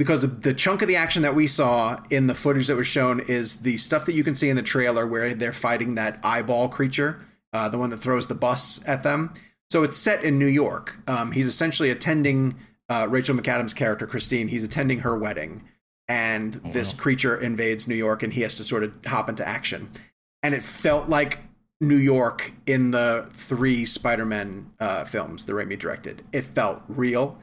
because 0.00 0.22
the 0.40 0.54
chunk 0.54 0.80
of 0.80 0.88
the 0.88 0.96
action 0.96 1.20
that 1.20 1.34
we 1.34 1.46
saw 1.46 2.02
in 2.08 2.26
the 2.26 2.34
footage 2.34 2.68
that 2.68 2.76
was 2.76 2.86
shown 2.86 3.20
is 3.20 3.56
the 3.56 3.76
stuff 3.76 4.06
that 4.06 4.14
you 4.14 4.24
can 4.24 4.34
see 4.34 4.48
in 4.48 4.56
the 4.56 4.62
trailer 4.62 5.06
where 5.06 5.34
they're 5.34 5.52
fighting 5.52 5.94
that 5.94 6.18
eyeball 6.24 6.70
creature, 6.70 7.20
uh, 7.52 7.68
the 7.68 7.76
one 7.76 7.90
that 7.90 7.98
throws 7.98 8.26
the 8.26 8.34
bus 8.34 8.82
at 8.88 9.02
them. 9.02 9.34
So 9.68 9.82
it's 9.82 9.98
set 9.98 10.24
in 10.24 10.38
New 10.38 10.46
York. 10.46 10.96
Um, 11.06 11.32
he's 11.32 11.46
essentially 11.46 11.90
attending 11.90 12.56
uh, 12.88 13.08
Rachel 13.10 13.36
McAdams' 13.36 13.76
character 13.76 14.06
Christine. 14.06 14.48
He's 14.48 14.64
attending 14.64 15.00
her 15.00 15.14
wedding, 15.18 15.64
and 16.08 16.54
this 16.54 16.94
creature 16.94 17.38
invades 17.38 17.86
New 17.86 17.94
York, 17.94 18.22
and 18.22 18.32
he 18.32 18.40
has 18.40 18.54
to 18.54 18.64
sort 18.64 18.84
of 18.84 18.94
hop 19.04 19.28
into 19.28 19.46
action. 19.46 19.90
And 20.42 20.54
it 20.54 20.62
felt 20.62 21.10
like 21.10 21.40
New 21.78 21.98
York 21.98 22.54
in 22.64 22.90
the 22.90 23.28
three 23.34 23.84
Spider-Man 23.84 24.70
uh, 24.80 25.04
films 25.04 25.44
that 25.44 25.52
Raimi 25.52 25.78
directed. 25.78 26.22
It 26.32 26.44
felt 26.44 26.80
real. 26.88 27.36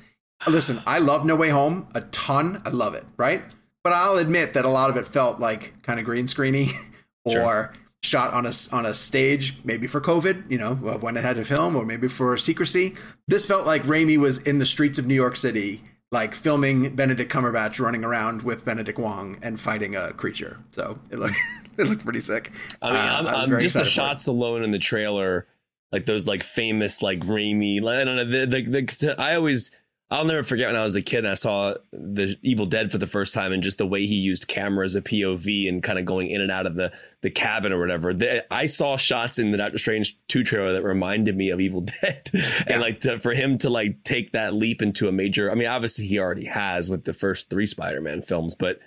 Listen, 0.46 0.82
I 0.86 1.00
love 1.00 1.26
No 1.26 1.36
Way 1.36 1.50
Home 1.50 1.88
a 1.96 2.02
ton. 2.02 2.62
I 2.66 2.70
love 2.70 2.94
it, 2.94 3.06
right? 3.18 3.42
But 3.84 3.94
I'll 3.94 4.18
admit 4.18 4.54
that 4.54 4.66
a 4.66 4.70
lot 4.70 4.90
of 4.90 4.98
it 4.98 5.08
felt 5.08 5.40
like 5.40 5.74
kind 5.82 6.00
of 6.00 6.06
green 6.06 6.26
screeny 6.26 6.72
or 7.26 7.32
Sure. 7.32 7.74
shot 8.04 8.34
on 8.34 8.46
a 8.46 8.52
on 8.72 8.86
a 8.86 8.94
stage, 8.94 9.58
maybe 9.64 9.88
for 9.88 10.00
COVID, 10.02 10.50
you 10.52 10.58
know, 10.58 10.76
when 10.76 11.18
it 11.18 11.24
had 11.24 11.38
to 11.38 11.46
film, 11.46 11.76
or 11.76 11.86
maybe 11.86 12.08
for 12.08 12.38
secrecy. 12.38 12.96
This 13.28 13.46
felt 13.46 13.66
like 13.66 13.84
Raimi 13.84 14.18
was 14.18 14.38
in 14.40 14.60
the 14.60 14.66
streets 14.66 15.00
of 15.00 15.08
New 15.08 15.16
York 15.16 15.36
City, 15.36 15.82
like 16.12 16.36
filming 16.36 16.96
Benedict 16.96 17.32
Cumberbatch 17.32 17.80
running 17.80 18.04
around 18.04 18.44
with 18.44 18.64
Benedict 18.64 19.00
Wong 19.00 19.38
and 19.42 19.60
fighting 19.60 19.96
a 19.96 20.12
creature. 20.14 20.60
So 20.72 21.00
it 21.10 21.18
looked 21.18 21.36
it 21.78 21.88
looked 21.88 22.04
pretty 22.04 22.22
sick. 22.22 22.52
I 22.82 22.88
mean, 22.90 22.96
Uh, 22.98 23.32
I'm, 23.32 23.52
I'm 23.54 23.60
just 23.62 23.74
the 23.74 23.80
excited 23.82 23.86
for 23.86 23.88
it. 23.88 23.92
shots 23.92 24.28
alone 24.28 24.64
in 24.64 24.72
the 24.72 24.80
trailer, 24.80 25.48
like 25.92 26.06
those 26.06 26.28
like 26.28 26.44
famous 26.44 27.02
like 27.02 27.20
Raimi. 27.22 27.78
I 27.88 28.04
don't 28.04 28.16
know. 28.18 28.24
The, 28.26 28.46
the, 28.46 28.62
the, 28.62 29.16
I 29.18 29.36
always 29.36 29.72
I'll 30.10 30.24
never 30.24 30.44
forget 30.44 30.70
when 30.70 30.78
I 30.78 30.84
was 30.84 30.96
a 30.96 31.02
kid 31.02 31.20
and 31.20 31.28
I 31.28 31.34
saw 31.34 31.74
the 31.92 32.38
Evil 32.42 32.66
Dead 32.66 32.92
for 32.92 32.98
the 32.98 33.08
first 33.08 33.34
time 33.34 33.52
and 33.52 33.62
just 33.62 33.78
the 33.78 33.86
way 33.86 34.06
he 34.06 34.16
used 34.16 34.48
camera 34.48 34.86
as 34.86 34.96
a 34.96 35.02
POV 35.02 35.68
and 35.68 35.84
kind 35.84 36.00
of 36.00 36.06
going 36.06 36.28
in 36.28 36.40
and 36.40 36.50
out 36.50 36.66
of 36.66 36.76
the 36.76 36.94
the 37.22 37.30
cabin 37.30 37.74
or 37.74 37.80
whatever. 37.80 38.14
The, 38.14 38.46
I 38.54 38.68
saw 38.68 38.96
shots 38.96 39.38
in 39.38 39.52
the 39.52 39.58
Doctor 39.58 39.78
Strange 39.78 40.18
2 40.30 40.46
trailer 40.46 40.72
that 40.74 40.84
reminded 40.84 41.36
me 41.36 41.50
of 41.50 41.60
Evil 41.60 41.82
Dead. 42.02 42.32
and 42.68 42.80
like 42.80 43.02
to, 43.02 43.20
for 43.20 43.34
him 43.34 43.58
to 43.60 43.70
like 43.70 44.04
take 44.04 44.32
that 44.32 44.54
leap 44.54 44.82
into 44.82 45.10
a 45.10 45.12
major 45.12 45.52
I 45.52 45.56
mean 45.56 45.68
obviously 45.68 46.06
he 46.06 46.20
already 46.20 46.46
has 46.46 46.90
with 46.90 47.04
the 47.04 47.14
first 47.14 47.50
3 47.50 47.66
Spider-Man 47.66 48.22
films, 48.22 48.56
but 48.56 48.80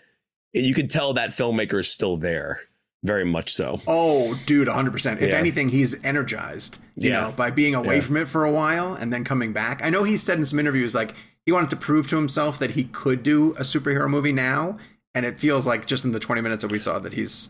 you 0.55 0.73
could 0.73 0.89
tell 0.89 1.13
that 1.13 1.31
filmmaker 1.31 1.81
is 1.81 1.93
still 1.93 2.17
there. 2.17 2.63
Very 3.03 3.25
much 3.25 3.53
so. 3.53 3.81
Oh, 3.87 4.39
dude, 4.47 4.69
100%. 4.69 5.21
If 5.23 5.31
Yeah. 5.31 5.37
anything, 5.37 5.71
he's 5.71 6.03
energized, 6.05 6.77
you 6.97 7.11
Yeah. 7.11 7.21
know, 7.23 7.33
by 7.33 7.51
being 7.51 7.75
away 7.75 7.97
Yeah. 7.97 8.01
from 8.03 8.17
it 8.19 8.29
for 8.29 8.45
a 8.45 8.53
while 8.53 8.93
and 8.95 9.13
then 9.13 9.25
coming 9.25 9.53
back. 9.53 9.81
I 9.83 9.89
know 9.91 10.05
he 10.05 10.17
said 10.19 10.39
in 10.39 10.45
some 10.45 10.59
interviews, 10.59 10.95
like, 10.95 11.15
he 11.47 11.53
wanted 11.53 11.71
to 11.71 11.77
prove 11.77 12.09
to 12.11 12.17
himself 12.17 12.59
that 12.59 12.73
he 12.73 12.85
could 12.85 13.23
do 13.23 13.53
a 13.53 13.63
superhero 13.63 14.09
movie 14.09 14.33
now. 14.33 14.77
And 15.15 15.27
it 15.27 15.41
feels 15.41 15.67
like 15.67 15.87
just 15.87 16.05
in 16.05 16.13
the 16.13 16.21
20 16.21 16.41
minutes 16.41 16.63
that 16.63 16.71
we 16.71 16.79
saw 16.79 16.99
that 17.01 17.15
he's 17.15 17.49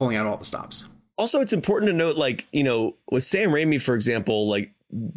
pulling 0.00 0.16
out 0.16 0.26
all 0.26 0.36
the 0.36 0.44
stops. 0.44 0.86
Also, 1.16 1.40
it's 1.40 1.52
important 1.52 1.90
to 1.90 1.96
note, 1.96 2.16
like 2.16 2.46
you 2.50 2.64
know, 2.64 2.96
with 3.10 3.22
Sam 3.22 3.50
Raimi, 3.50 3.80
for 3.80 3.94
example, 3.94 4.48
like 4.48 4.72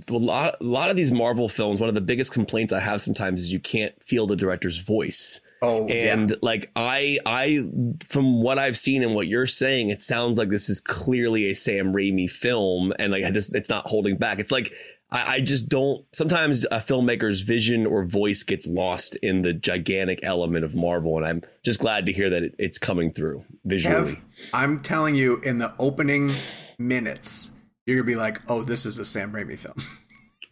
a 0.10 0.14
lot, 0.14 0.58
a 0.62 0.64
lot 0.64 0.91
of 0.91 0.95
these 0.95 1.12
Marvel 1.12 1.49
films, 1.49 1.80
one 1.80 1.89
of 1.89 1.95
the 1.95 2.01
biggest 2.01 2.32
complaints 2.34 2.72
I 2.72 2.82
have 2.82 3.01
sometimes 3.01 3.41
is 3.41 3.51
you 3.53 3.60
can't 3.60 3.93
feel 4.03 4.28
the 4.28 4.36
director's 4.36 4.78
voice. 4.78 5.41
Oh, 5.62 5.88
and 5.88 6.32
yeah. 6.32 6.36
like 6.41 6.72
I, 6.76 7.20
I, 7.26 7.70
from 8.08 8.41
what 8.41 8.60
I've 8.60 8.78
seen 8.78 9.03
and 9.03 9.16
what 9.16 9.28
you're 9.28 9.47
saying, 9.47 9.89
it 9.89 10.01
sounds 10.01 10.38
like 10.38 10.49
this 10.49 10.70
is 10.70 10.82
clearly 10.82 11.49
a 11.49 11.56
Sam 11.56 11.93
Raimi 11.93 12.30
film, 12.30 12.93
and 12.99 13.12
like 13.12 13.24
I 13.24 13.32
just, 13.32 13.56
it's 13.56 13.70
not 13.70 13.88
holding 13.88 14.18
back. 14.18 14.39
It's 14.39 14.51
like 14.51 14.74
I, 15.12 15.36
I 15.36 15.41
just 15.41 15.70
don't. 15.70 16.06
Sometimes 16.14 16.66
a 16.66 16.80
filmmaker's 16.80 17.41
vision 17.41 17.86
or 17.86 18.03
voice 18.03 18.43
gets 18.43 18.68
lost 18.68 19.16
in 19.18 19.41
the 19.43 19.53
gigantic 19.53 20.20
element 20.24 20.66
of 20.66 20.76
Marvel, 20.76 21.18
and 21.18 21.26
I'm 21.26 21.41
just 21.64 21.80
glad 21.80 22.06
to 22.08 22.12
hear 22.12 22.30
that 22.30 22.43
it, 22.43 22.56
it's 22.60 22.78
coming 22.78 23.12
through 23.12 23.45
visually. 23.64 24.22
I'm 24.53 24.82
telling 24.82 25.16
you, 25.16 25.38
in 25.41 25.60
the 25.60 25.74
opening 25.80 26.32
minutes, 26.78 27.51
you're 27.86 27.97
to 27.97 28.03
be 28.03 28.16
like, 28.16 28.41
oh, 28.49 28.64
this 28.64 28.86
is 28.86 28.97
a 28.97 29.06
Sam 29.06 29.32
Raimi 29.32 29.58
film. 29.58 29.76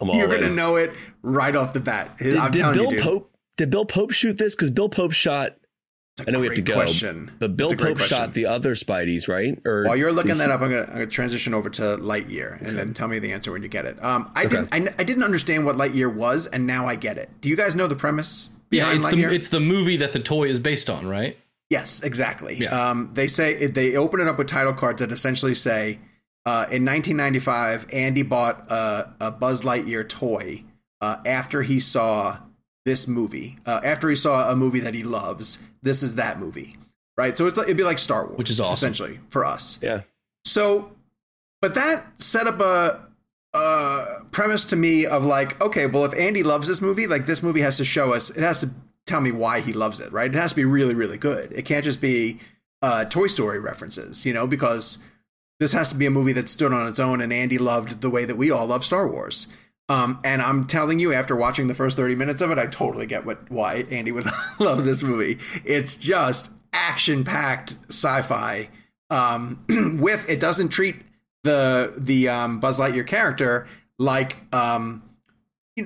You're 0.02 0.28
going 0.28 0.42
to 0.42 0.50
know 0.50 0.76
it 0.76 0.92
right 1.22 1.56
off 1.56 1.72
the 1.72 1.80
bat. 1.80 2.18
Did, 2.18 2.36
I'm 2.36 2.52
did 2.52 2.60
telling 2.60 2.78
Bill 2.78 2.94
you. 2.94 3.02
Pope 3.02 3.33
did 3.58 3.70
Bill 3.70 3.86
Pope 3.86 4.12
shoot 4.12 4.38
this? 4.38 4.56
Because 4.56 4.72
Bill 4.72 4.90
Pope 4.90 5.12
shot. 5.14 5.58
I 6.28 6.30
know 6.30 6.40
we 6.42 6.46
have 6.46 6.56
to 6.58 6.62
go, 6.62 6.76
Question. 6.76 7.32
but 7.40 7.58
Bill 7.58 7.72
It's 7.72 7.74
a 7.74 7.76
great 7.76 7.90
Pope 7.90 7.98
question. 7.98 8.18
shot 8.18 8.34
the 8.34 8.46
other 8.46 8.76
Spideys, 8.76 9.28
right? 9.28 9.58
Or 9.66 9.86
While 9.86 9.96
you're 9.98 10.12
looking 10.12 10.38
that 10.38 10.52
up, 10.52 10.62
I'm 10.62 10.70
gonna, 10.70 10.84
I'm 10.84 10.94
gonna 10.94 11.08
transition 11.08 11.56
over 11.56 11.72
to 11.72 11.82
Lightyear 11.98 12.62
and 12.62 12.78
then 12.78 12.94
tell 12.94 13.08
me 13.08 13.18
the 13.18 13.34
answer 13.34 13.52
when 13.52 13.64
you 13.64 13.68
get 13.68 13.86
it. 13.86 14.04
Um, 14.04 14.32
I 14.36 14.46
Okay. 14.46 14.58
didn't 14.58 14.74
I, 14.90 14.94
I 15.00 15.04
didn't 15.04 15.24
understand 15.24 15.66
what 15.66 15.76
Lightyear 15.76 16.14
was, 16.14 16.46
and 16.46 16.68
now 16.68 16.86
I 16.86 16.96
get 16.98 17.18
it. 17.18 17.30
Do 17.42 17.50
you 17.50 17.56
guys 17.56 17.76
know 17.76 17.88
the 17.88 17.96
premise 17.96 18.52
Yeah, 18.70 18.84
behind 18.84 18.98
it's 19.00 19.08
Lightyear? 19.08 19.30
the 19.30 19.36
it's 19.36 19.48
the 19.48 19.60
movie 19.60 19.98
that 19.98 20.14
the 20.14 20.20
toy 20.20 20.44
is 20.50 20.60
based 20.60 20.88
on, 20.90 21.08
right? 21.08 21.36
yes, 21.72 22.04
exactly. 22.04 22.58
Yeah. 22.58 22.90
Um, 22.92 23.10
they 23.16 23.26
say 23.28 23.66
they 23.66 23.96
open 23.96 24.20
it 24.20 24.28
up 24.28 24.38
with 24.38 24.46
title 24.46 24.74
cards 24.74 25.00
that 25.02 25.12
essentially 25.12 25.56
say, 25.56 25.98
uh, 26.46 26.68
in 26.70 26.86
1995, 26.86 27.88
Andy 27.92 28.22
bought 28.22 28.70
a, 28.72 29.14
a 29.20 29.32
Buzz 29.32 29.64
Lightyear 29.64 30.08
toy 30.08 30.64
uh, 31.02 31.18
after 31.26 31.64
he 31.64 31.80
saw 31.80 32.38
this 32.86 33.08
movie. 33.08 33.58
Uh, 33.66 33.80
after 33.84 34.10
he 34.10 34.16
saw 34.16 34.52
a 34.52 34.56
movie 34.56 34.80
that 34.82 34.94
he 34.94 35.04
loves, 35.04 35.60
this 35.82 36.04
is 36.04 36.16
that 36.16 36.40
movie, 36.40 36.78
right? 37.18 37.36
So 37.38 37.48
it's 37.48 37.58
like, 37.58 37.66
it'd 37.68 37.78
be 37.78 37.84
like 37.84 38.00
Star 38.00 38.26
Wars, 38.26 38.38
Which 38.38 38.50
is 38.50 38.60
awesome. 38.60 38.74
essentially 38.74 39.20
for 39.30 39.46
us. 39.46 39.80
Yeah, 39.82 40.02
So, 40.46 40.92
but 41.62 41.76
that 41.76 42.22
set 42.22 42.46
up 42.48 42.60
a, 42.60 43.00
a 43.54 44.22
premise 44.32 44.66
to 44.66 44.76
me 44.76 45.06
of 45.06 45.24
like, 45.24 45.60
okay, 45.62 45.86
well, 45.88 46.04
if 46.06 46.14
Andy 46.16 46.44
loves 46.44 46.68
this 46.68 46.82
movie, 46.82 47.08
like 47.08 47.26
this 47.26 47.42
movie 47.44 47.62
has 47.62 47.78
to 47.78 47.86
show 47.86 48.14
us, 48.14 48.30
it 48.30 48.42
has 48.42 48.60
to 48.62 48.70
tell 49.06 49.22
me 49.22 49.32
why 49.32 49.60
he 49.62 49.74
loves 49.74 50.00
it, 50.00 50.12
right? 50.12 50.34
It 50.34 50.38
has 50.38 50.52
to 50.52 50.56
be 50.56 50.66
really, 50.66 50.94
really 50.96 51.18
good. 51.18 51.52
It 51.52 51.64
can't 51.64 51.84
just 51.86 52.02
be 52.02 52.40
uh, 52.82 53.06
Toy 53.06 53.28
Story 53.28 53.60
references, 53.60 54.26
you 54.26 54.34
know, 54.34 54.48
because 54.48 54.98
this 55.60 55.72
has 55.74 55.90
to 55.90 55.96
be 55.96 56.06
a 56.06 56.12
movie 56.12 56.34
that 56.34 56.50
stood 56.50 56.74
on 56.74 56.88
its 56.88 57.00
own 57.00 57.22
and 57.22 57.32
Andy 57.32 57.58
loved 57.58 58.02
the 58.02 58.10
way 58.10 58.26
that 58.26 58.36
we 58.36 58.52
all 58.52 58.68
love 58.68 58.84
Star 58.84 59.08
Wars. 59.08 59.48
Um, 59.90 60.20
and 60.24 60.42
I'm 60.42 60.66
telling 60.66 61.00
you, 61.00 61.14
after 61.14 61.36
watching 61.36 61.68
the 61.68 61.76
first 61.76 61.98
30 61.98 62.16
minutes 62.16 62.42
of 62.42 62.52
it, 62.52 62.58
I 62.58 62.68
totally 62.68 63.06
get 63.06 63.26
what 63.26 63.52
why 63.52 63.86
Andy 63.92 64.12
would 64.12 64.26
love 64.60 64.86
this 64.86 65.02
movie. 65.02 65.40
It's 65.66 65.98
just 65.98 66.52
action 66.72 67.24
packed 67.24 67.76
sci-fi. 67.90 68.70
Um, 69.10 69.64
with 70.02 70.28
it 70.30 70.40
doesn't 70.40 70.70
treat 70.70 70.96
the 71.44 71.94
the 71.98 72.30
um, 72.30 72.60
Buzz 72.60 72.80
Lightyear 72.80 73.06
character 73.06 73.68
like 74.00 74.38
um, 74.54 75.04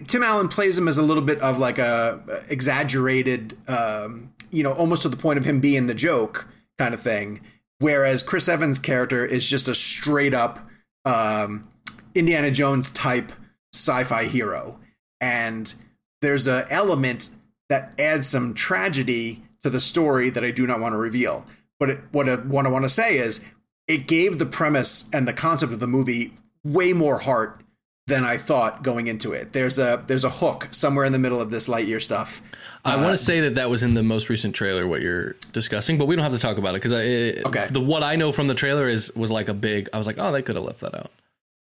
Tim 0.08 0.24
Allen 0.24 0.48
plays 0.48 0.78
him 0.78 0.88
as 0.88 0.98
a 0.98 1.02
little 1.02 1.24
bit 1.24 1.40
of 1.40 1.58
like 1.58 1.80
a 1.80 2.44
exaggerated, 2.50 3.58
um, 3.68 4.34
you 4.52 4.64
know, 4.64 4.74
almost 4.74 5.04
to 5.04 5.10
the 5.10 5.18
point 5.18 5.40
of 5.40 5.46
him 5.46 5.60
being 5.60 5.88
the 5.88 5.94
joke 5.94 6.48
kind 6.78 6.94
of 6.94 7.02
thing. 7.02 7.42
Whereas 7.80 8.24
Chris 8.24 8.50
Evans' 8.50 8.80
character 8.80 9.26
is 9.26 9.48
just 9.48 9.68
a 9.68 9.76
straight 9.76 10.34
up 10.34 10.60
um, 11.06 11.70
Indiana 12.16 12.52
Jones 12.52 12.92
type 12.92 13.32
sci-fi 13.74 14.26
hero, 14.26 14.80
and 15.22 15.74
there's 16.22 16.48
a 16.48 16.66
element 16.70 17.30
that 17.70 17.94
adds 18.00 18.28
some 18.28 18.54
tragedy 18.54 19.44
to 19.62 19.70
the 19.70 19.80
story 19.80 20.30
that 20.30 20.44
I 20.44 20.52
do 20.52 20.66
not 20.66 20.80
want 20.80 20.94
to 20.94 20.98
reveal. 20.98 21.46
But 21.80 21.90
it, 21.90 22.00
what 22.12 22.28
I, 22.30 22.36
what 22.36 22.66
I 22.66 22.70
want 22.70 22.86
to 22.86 22.90
say 22.90 23.18
is, 23.18 23.42
it 23.88 24.08
gave 24.08 24.38
the 24.38 24.46
premise 24.46 25.10
and 25.14 25.28
the 25.28 25.34
concept 25.34 25.72
of 25.72 25.80
the 25.80 25.88
movie 25.88 26.34
way 26.64 26.94
more 26.94 27.20
heart 27.20 27.62
than 28.08 28.24
I 28.24 28.38
thought 28.38 28.84
going 28.84 29.08
into 29.08 29.34
it. 29.34 29.54
There's 29.54 29.78
a 29.78 30.02
there's 30.08 30.24
a 30.24 30.30
hook 30.30 30.70
somewhere 30.72 31.06
in 31.06 31.12
the 31.12 31.20
middle 31.20 31.42
of 31.42 31.50
this 31.52 31.68
Lightyear 31.68 32.02
stuff. 32.02 32.42
I 32.86 32.96
uh, 32.96 33.02
want 33.04 33.12
to 33.18 33.24
say 33.24 33.42
that 33.42 33.56
that 33.56 33.70
was 33.70 33.84
in 33.84 33.94
the 33.94 34.04
most 34.04 34.30
recent 34.30 34.56
trailer 34.56 34.88
what 34.88 35.02
you're 35.02 35.34
discussing, 35.52 35.98
but 35.98 36.06
we 36.06 36.16
don't 36.16 36.24
have 36.24 36.34
to 36.34 36.40
talk 36.40 36.58
about 36.58 36.70
it 36.70 36.82
because 36.82 36.94
I 36.94 37.42
Okay. 37.48 37.68
the 37.70 37.82
what 37.82 38.04
I 38.04 38.16
know 38.16 38.32
from 38.32 38.48
the 38.48 38.56
trailer 38.56 38.88
is 38.88 39.14
was 39.16 39.30
like 39.30 39.50
a 39.50 39.54
big. 39.54 39.90
I 39.94 39.98
was 39.98 40.08
like, 40.08 40.18
oh, 40.18 40.32
they 40.32 40.42
could 40.42 40.56
have 40.56 40.64
left 40.64 40.80
that 40.80 40.96
out. 40.96 41.12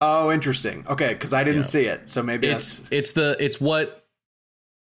Oh, 0.02 0.32
interesting. 0.32 0.84
Okay, 0.90 1.14
because 1.14 1.32
I 1.32 1.44
didn't 1.44 1.60
Yeah. 1.62 1.66
see 1.68 1.86
it, 1.86 2.10
so 2.10 2.24
maybe 2.24 2.48
It's 2.48 2.80
that's 2.80 2.92
it's 2.92 3.12
the 3.12 3.38
it's 3.40 3.62
what 3.62 4.04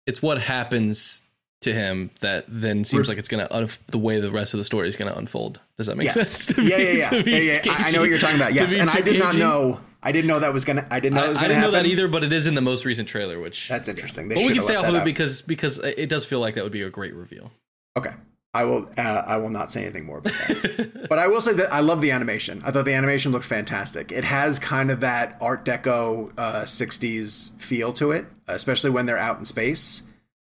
it's 0.07 0.23
what 0.23 0.41
happens 0.41 1.23
to 1.61 1.73
him 1.75 2.11
that 2.21 2.45
then 2.49 2.85
seems 2.85 3.09
Re- 3.09 3.13
like 3.13 3.19
it's 3.19 3.29
gonna 3.29 3.49
un- 3.51 3.69
the 3.89 3.99
way 3.99 4.21
the 4.21 4.31
rest 4.31 4.55
of 4.55 4.59
the 4.59 4.65
story 4.65 4.89
is 4.89 4.97
gonna 4.97 5.15
unfold. 5.15 5.61
Does 5.79 5.87
that 5.89 5.97
make 5.97 6.07
yes, 6.07 6.15
sense? 6.15 6.47
To 6.55 6.63
yeah, 6.63 6.77
be- 6.77 6.83
yeah, 6.83 7.11
yeah, 7.13 7.23
yeah, 7.39 7.61
yeah. 7.65 7.73
I, 7.73 7.85
I 7.89 7.91
know 7.91 8.01
what 8.01 8.09
you're 8.11 8.19
talking 8.19 8.37
about. 8.37 8.55
Yes, 8.55 8.75
and 8.75 8.89
I 8.91 9.01
did 9.01 9.19
not 9.19 9.37
know. 9.37 9.81
I 10.03 10.13
didn't 10.13 10.29
know 10.29 10.39
that 10.41 10.53
was 10.53 10.65
gonna. 10.67 10.87
I 10.91 11.01
didn't 11.01 11.17
know 11.17 11.33
I, 11.33 11.45
I 11.45 11.49
didn't 11.49 11.63
know 11.63 11.71
that 11.73 11.87
either, 11.87 12.09
but 12.09 12.23
it 12.25 12.33
is 12.33 12.47
in 12.47 12.55
the 12.55 12.61
most 12.61 12.85
recent 12.85 13.09
trailer, 13.09 13.41
which 13.41 13.69
That's 13.69 13.89
interesting. 13.89 14.29
They 14.29 14.35
but 14.35 14.41
we 14.43 14.49
can 14.49 14.57
have 14.57 14.65
stay 14.65 14.75
left 14.77 14.85
off 14.85 14.89
of 14.89 14.95
that 14.95 15.01
it 15.03 15.05
because 15.05 15.41
because 15.43 15.79
it 15.79 16.09
does 16.11 16.25
feel 16.27 16.41
like 16.41 16.55
that 16.57 16.65
would 16.65 16.73
be 16.73 16.83
a 16.83 16.91
great 16.91 17.15
reveal. 17.15 17.51
Okay. 17.97 18.11
I 18.55 18.65
will. 18.65 18.89
Uh, 18.97 19.23
I 19.27 19.37
will 19.37 19.51
not 19.51 19.73
say 19.73 19.83
anything 19.83 20.05
more 20.05 20.19
about 20.19 20.33
that. 20.33 21.07
but 21.09 21.19
I 21.19 21.27
will 21.27 21.41
say 21.41 21.53
that 21.55 21.73
I 21.73 21.81
love 21.81 22.01
the 22.01 22.13
animation. 22.13 22.63
I 22.65 22.71
thought 22.71 22.85
the 22.85 22.95
animation 22.95 23.33
looked 23.33 23.45
fantastic. 23.45 24.13
It 24.13 24.25
has 24.25 24.61
kind 24.61 24.93
of 24.93 25.01
that 25.01 25.37
Art 25.41 25.65
Deco 25.65 26.33
uh, 26.39 26.63
'60s 26.63 27.61
feel 27.61 27.93
to 27.95 28.13
it, 28.13 28.27
especially 28.47 28.91
when 28.91 29.07
they're 29.07 29.19
out 29.19 29.41
in 29.41 29.45
space. 29.45 30.05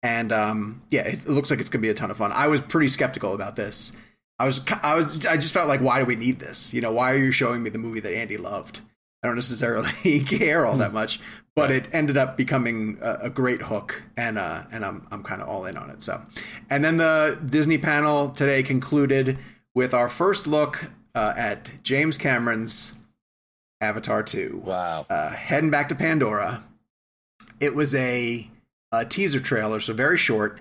And 0.03 0.33
um, 0.33 0.83
yeah, 0.89 1.03
it, 1.03 1.29
looks 1.29 1.51
like 1.51 1.61
it's 1.61 1.69
going 1.69 1.83
to 1.83 1.87
be 1.87 1.91
a 1.91 1.95
ton 1.95 2.11
of 2.11 2.17
fun. 2.17 2.33
I 2.33 2.47
was 2.47 2.63
pretty 2.63 2.89
skeptical 2.89 3.35
about 3.35 3.57
this. 3.57 3.93
I 4.39 4.47
was. 4.47 4.63
I 4.83 4.95
was. 4.95 5.27
I 5.27 5.37
just 5.37 5.53
felt 5.53 5.69
like, 5.69 5.83
why 5.83 5.99
do 5.99 6.07
we 6.07 6.17
need 6.17 6.41
this? 6.41 6.73
You 6.73 6.81
know, 6.81 6.93
why 6.93 7.13
are 7.13 7.19
you 7.19 7.31
showing 7.31 7.63
me 7.63 7.69
the 7.69 7.79
movie 7.79 8.01
that 8.01 8.15
Andy 8.15 8.39
loved? 8.39 8.81
I 9.23 9.27
don't 9.27 9.37
necessarily 9.37 10.21
care 10.25 10.65
all 10.65 10.79
that 10.79 10.95
much, 10.95 11.21
but 11.61 11.71
it 11.71 11.89
ended 11.93 12.17
up 12.17 12.37
becoming 12.37 12.99
a, 13.01 13.19
a 13.23 13.31
great 13.31 13.63
hook, 13.63 14.03
and 14.17 14.39
uh, 14.39 14.65
and 14.73 14.85
I'm 14.85 15.07
I'm 15.11 15.23
kind 15.23 15.41
of 15.43 15.49
all 15.49 15.65
in 15.67 15.77
on 15.77 15.91
it. 15.91 16.03
So, 16.03 16.21
and 16.69 16.85
then 16.85 16.97
the 16.97 17.39
Disney 17.45 17.79
panel 17.79 18.31
today 18.31 18.63
concluded 18.63 19.39
with 19.75 19.95
our 19.95 20.09
first 20.09 20.47
look 20.47 20.91
uh, 21.15 21.35
at 21.37 21.71
James 21.83 22.17
Cameron's 22.17 22.95
Avatar 23.81 24.23
Two. 24.23 24.63
wow. 24.65 25.07
Uh, 25.09 25.31
heading 25.31 25.71
back 25.71 25.89
to 25.89 25.95
Pandora. 25.95 26.65
It 27.61 27.75
was 27.75 27.95
a, 27.95 28.49
a 28.93 29.05
teaser 29.05 29.41
trailer, 29.41 29.81
so 29.81 29.93
very 29.93 30.17
short. 30.17 30.61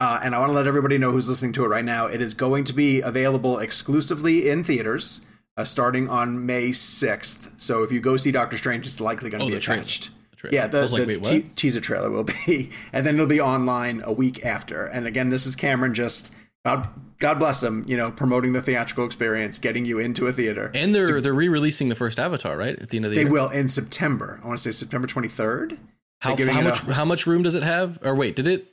Uh, 0.00 0.20
and 0.22 0.34
I 0.34 0.38
want 0.38 0.50
to 0.50 0.54
let 0.54 0.66
everybody 0.68 0.96
know 0.98 1.10
who's 1.10 1.28
listening 1.28 1.52
to 1.54 1.64
it 1.64 1.68
right 1.68 1.84
now. 1.84 2.06
It 2.06 2.20
is 2.20 2.32
going 2.34 2.62
to 2.64 2.72
be 2.72 3.00
available 3.00 3.58
exclusively 3.58 4.48
in 4.48 4.62
theaters 4.62 5.26
uh, 5.56 5.64
starting 5.64 6.08
on 6.08 6.46
May 6.46 6.68
6th. 6.68 7.60
So 7.60 7.82
if 7.82 7.90
you 7.90 7.98
go 7.98 8.16
see 8.16 8.30
Doctor 8.30 8.56
Strange, 8.56 8.86
it's 8.86 9.00
likely 9.00 9.28
going 9.28 9.40
to 9.40 9.46
Oh, 9.46 9.48
be 9.48 9.56
attached. 9.56 10.10
The 10.38 10.48
trailer. 10.48 10.54
Yeah, 10.54 10.66
the, 10.68 10.78
I 10.78 10.82
was 10.82 10.92
like, 10.92 11.02
the 11.02 11.08
wait, 11.08 11.20
what? 11.20 11.30
te- 11.30 11.50
teaser 11.56 11.80
trailer 11.80 12.10
will 12.10 12.24
be. 12.24 12.70
And 12.92 13.04
then 13.04 13.14
it'll 13.14 13.26
be 13.26 13.40
online 13.40 14.02
a 14.04 14.12
week 14.12 14.44
after. 14.44 14.84
And 14.86 15.06
again, 15.06 15.30
this 15.30 15.46
is 15.46 15.56
Cameron 15.56 15.94
just, 15.94 16.32
God, 16.64 16.88
God 17.18 17.38
bless 17.38 17.62
him, 17.62 17.84
you 17.86 17.96
know, 17.96 18.10
promoting 18.10 18.52
the 18.52 18.62
theatrical 18.62 19.04
experience, 19.04 19.58
getting 19.58 19.84
you 19.84 19.98
into 19.98 20.26
a 20.26 20.32
theater. 20.32 20.70
And 20.74 20.94
they're 20.94 21.20
they're 21.20 21.34
re-releasing 21.34 21.88
the 21.88 21.94
first 21.94 22.18
Avatar, 22.18 22.56
right? 22.56 22.78
At 22.78 22.90
the 22.90 22.96
end 22.98 23.04
of 23.06 23.10
the 23.10 23.16
year. 23.16 23.24
They 23.24 23.30
year. 23.30 23.32
will 23.40 23.48
in 23.50 23.68
September. 23.68 24.40
I 24.42 24.46
want 24.46 24.58
to 24.58 24.62
say 24.62 24.70
September 24.76 25.08
23rd. 25.08 25.78
How, 26.20 26.36
how 26.36 26.60
much 26.62 26.82
a- 26.82 26.94
how 26.94 27.04
much 27.04 27.26
room 27.26 27.42
does 27.42 27.54
it 27.54 27.62
have? 27.62 27.98
Or 28.02 28.14
wait, 28.14 28.36
did 28.36 28.46
it 28.46 28.66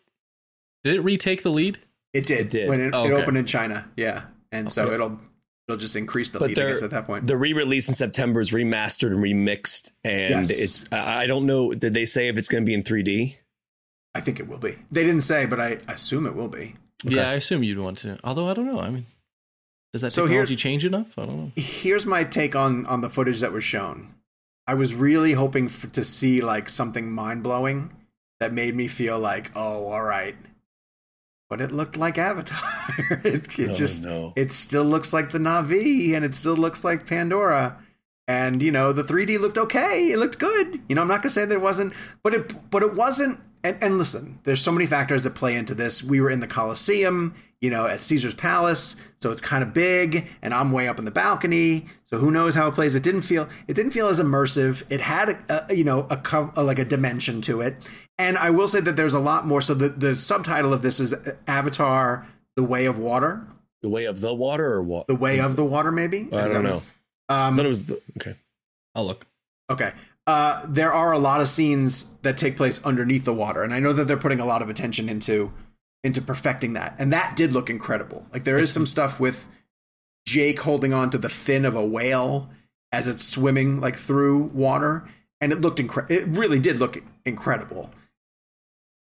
did 0.83 0.95
it 0.95 1.01
retake 1.01 1.43
the 1.43 1.49
lead? 1.51 1.79
It 2.13 2.25
did. 2.25 2.39
It 2.39 2.49
did. 2.49 2.69
when 2.69 2.79
it, 2.81 2.91
Oh, 2.93 3.05
it 3.05 3.11
opened 3.11 3.37
in 3.37 3.45
China. 3.45 3.89
Yeah, 3.97 4.23
and 4.51 4.71
so 4.71 4.91
it'll 4.91 5.19
it'll 5.67 5.79
just 5.79 5.95
increase 5.95 6.29
the 6.29 6.39
But 6.39 6.49
lead. 6.49 6.59
I 6.59 6.69
guess 6.69 6.83
at 6.83 6.91
that 6.91 7.05
point. 7.05 7.27
The 7.27 7.37
re-release 7.37 7.87
in 7.87 7.93
September 7.93 8.39
is 8.41 8.51
remastered 8.51 9.07
and 9.11 9.17
remixed, 9.19 9.91
and 10.03 10.47
Yes. 10.47 10.49
it's 10.49 10.85
I 10.91 11.23
I 11.23 11.27
don't 11.27 11.45
know. 11.45 11.71
Did 11.73 11.93
they 11.93 12.05
say 12.05 12.27
if 12.27 12.37
it's 12.37 12.47
going 12.49 12.63
to 12.63 12.65
be 12.65 12.73
in 12.73 12.83
3D? 12.83 13.35
I 14.13 14.21
think 14.21 14.39
it 14.39 14.47
will 14.47 14.59
be. 14.59 14.75
They 14.91 15.03
didn't 15.03 15.21
say, 15.21 15.45
but 15.45 15.59
I 15.59 15.79
assume 15.87 16.25
it 16.25 16.35
will 16.35 16.47
be. 16.47 16.75
Okay. 17.05 17.15
Yeah, 17.17 17.29
I 17.29 17.33
assume 17.33 17.63
you'd 17.63 17.79
want 17.79 17.97
to. 17.99 18.17
Although 18.23 18.47
I 18.47 18.53
don't 18.53 18.65
know. 18.65 18.79
I 18.79 18.89
mean, 18.89 19.05
does 19.91 20.01
that 20.01 20.11
so 20.11 20.25
technology 20.25 20.55
change 20.55 20.85
enough? 20.85 21.17
I 21.19 21.25
don't 21.25 21.37
know. 21.37 21.51
Here's 21.55 22.05
my 22.05 22.23
take 22.23 22.55
on 22.55 22.85
on 22.85 23.01
the 23.01 23.09
footage 23.09 23.41
that 23.41 23.51
was 23.51 23.63
shown. 23.63 24.13
I 24.67 24.73
was 24.73 24.95
really 24.95 25.33
hoping 25.33 25.67
for, 25.69 25.87
to 25.87 26.03
see 26.03 26.41
like 26.41 26.69
something 26.69 27.11
mind 27.11 27.43
blowing 27.43 27.91
that 28.39 28.53
made 28.53 28.73
me 28.75 28.87
feel 28.87 29.19
like, 29.19 29.51
oh, 29.55 29.87
all 29.89 30.03
right. 30.03 30.35
But 31.55 31.63
it 31.63 31.71
looked 31.71 31.95
like 31.95 32.17
Avatar. 32.17 32.59
it, 33.23 33.57
it 33.57 33.69
oh, 33.69 33.73
just 33.73 34.03
no. 34.03 34.33
it 34.35 34.51
still 34.51 34.83
looks 34.83 35.13
like 35.13 35.31
the 35.31 35.37
Na'vi, 35.39 36.13
and 36.13 36.25
it 36.25 36.35
still 36.35 36.57
looks 36.57 36.83
like 36.83 37.07
Pandora. 37.07 37.81
And 38.27 38.61
you 38.61 38.73
know 38.73 38.91
the 38.91 39.05
3D 39.05 39.39
looked 39.39 39.57
okay. 39.57 40.11
It 40.11 40.19
looked 40.19 40.37
good. 40.37 40.81
You 40.89 40.95
know 40.95 41.01
I'm 41.01 41.07
not 41.07 41.21
gonna 41.21 41.29
say 41.29 41.45
that 41.45 41.53
it 41.53 41.61
wasn't, 41.61 41.93
but 42.23 42.33
it 42.33 42.69
but 42.69 42.83
it 42.83 42.93
wasn't 42.93 43.39
and, 43.65 43.83
and 43.83 43.97
listen, 43.97 44.39
there's 44.43 44.61
so 44.61 44.71
many 44.71 44.85
factors 44.85 45.23
that 45.23 45.33
play 45.33 45.55
into 45.55 45.73
this. 45.73 46.03
We 46.03 46.21
were 46.21 46.29
in 46.29 46.39
the 46.39 46.47
Coliseum, 46.47 47.33
you 47.61 47.71
know, 47.71 47.87
at 47.87 48.01
Caesar's 48.01 48.35
Palace, 48.35 48.95
so 49.19 49.31
it's 49.31 49.41
kind 49.41 49.63
of 49.63 49.73
big, 49.73 50.27
and 50.43 50.53
I'm 50.53 50.71
way 50.71 50.87
up 50.87 50.99
in 50.99 51.05
the 51.05 51.11
balcony. 51.11 51.87
So 52.03 52.17
who 52.19 52.29
knows 52.29 52.53
how 52.53 52.67
it 52.67 52.75
plays? 52.75 52.93
It 52.93 53.01
didn't 53.01 53.23
feel 53.23 53.49
it 53.67 53.73
didn't 53.73 53.91
feel 53.91 54.07
as 54.07 54.19
immersive. 54.19 54.83
It 54.89 55.01
had 55.01 55.29
a, 55.29 55.71
a 55.71 55.73
you 55.73 55.83
know 55.83 56.05
a, 56.11 56.51
a, 56.55 56.63
like 56.63 56.77
a 56.77 56.85
dimension 56.85 57.41
to 57.41 57.61
it, 57.61 57.75
and 58.19 58.37
I 58.37 58.51
will 58.51 58.67
say 58.67 58.81
that 58.81 58.95
there's 58.95 59.15
a 59.15 59.19
lot 59.19 59.47
more. 59.47 59.61
So 59.61 59.73
the 59.73 59.89
the 59.89 60.15
subtitle 60.15 60.71
of 60.71 60.83
this 60.83 60.99
is 60.99 61.15
Avatar: 61.47 62.27
The 62.55 62.63
Way 62.63 62.85
of 62.85 62.99
Water. 62.99 63.47
The 63.81 63.89
Way 63.89 64.05
of 64.05 64.21
the 64.21 64.33
Water, 64.33 64.73
or 64.73 64.83
what? 64.83 65.07
The 65.07 65.15
Way 65.15 65.39
of 65.39 65.55
the 65.55 65.65
Water, 65.65 65.91
maybe. 65.91 66.29
I 66.31 66.47
don't 66.47 66.63
know. 66.63 66.81
Um, 67.29 67.53
I 67.53 67.57
thought 67.57 67.65
it 67.65 67.69
was 67.69 67.85
the 67.85 68.01
okay. 68.17 68.35
I'll 68.93 69.05
look. 69.07 69.25
Okay 69.71 69.91
uh, 70.27 70.65
there 70.67 70.91
are 70.91 71.11
a 71.11 71.19
lot 71.19 71.41
of 71.41 71.47
scenes 71.47 72.15
that 72.23 72.37
take 72.37 72.57
place 72.57 72.83
underneath 72.83 73.25
the 73.25 73.33
water, 73.33 73.63
and 73.63 73.73
I 73.73 73.79
know 73.79 73.93
that 73.93 74.05
they're 74.05 74.17
putting 74.17 74.39
a 74.39 74.45
lot 74.45 74.61
of 74.61 74.69
attention 74.69 75.07
into 75.09 75.53
into 76.03 76.21
perfecting 76.21 76.73
that, 76.73 76.95
and 76.97 77.13
that 77.13 77.35
did 77.35 77.53
look 77.53 77.69
incredible. 77.69 78.25
Like 78.33 78.43
there 78.43 78.57
is 78.57 78.71
some 78.71 78.85
stuff 78.85 79.19
with 79.19 79.47
Jake 80.27 80.59
holding 80.59 80.93
on 80.93 81.09
to 81.11 81.17
the 81.17 81.29
fin 81.29 81.65
of 81.65 81.75
a 81.75 81.85
whale 81.85 82.49
as 82.91 83.07
it's 83.07 83.25
swimming 83.25 83.79
like 83.81 83.95
through 83.95 84.43
water, 84.45 85.07
and 85.39 85.51
it 85.51 85.61
looked 85.61 85.79
incredible. 85.79 86.15
It 86.15 86.27
really 86.27 86.59
did 86.59 86.79
look 86.79 87.03
incredible, 87.23 87.91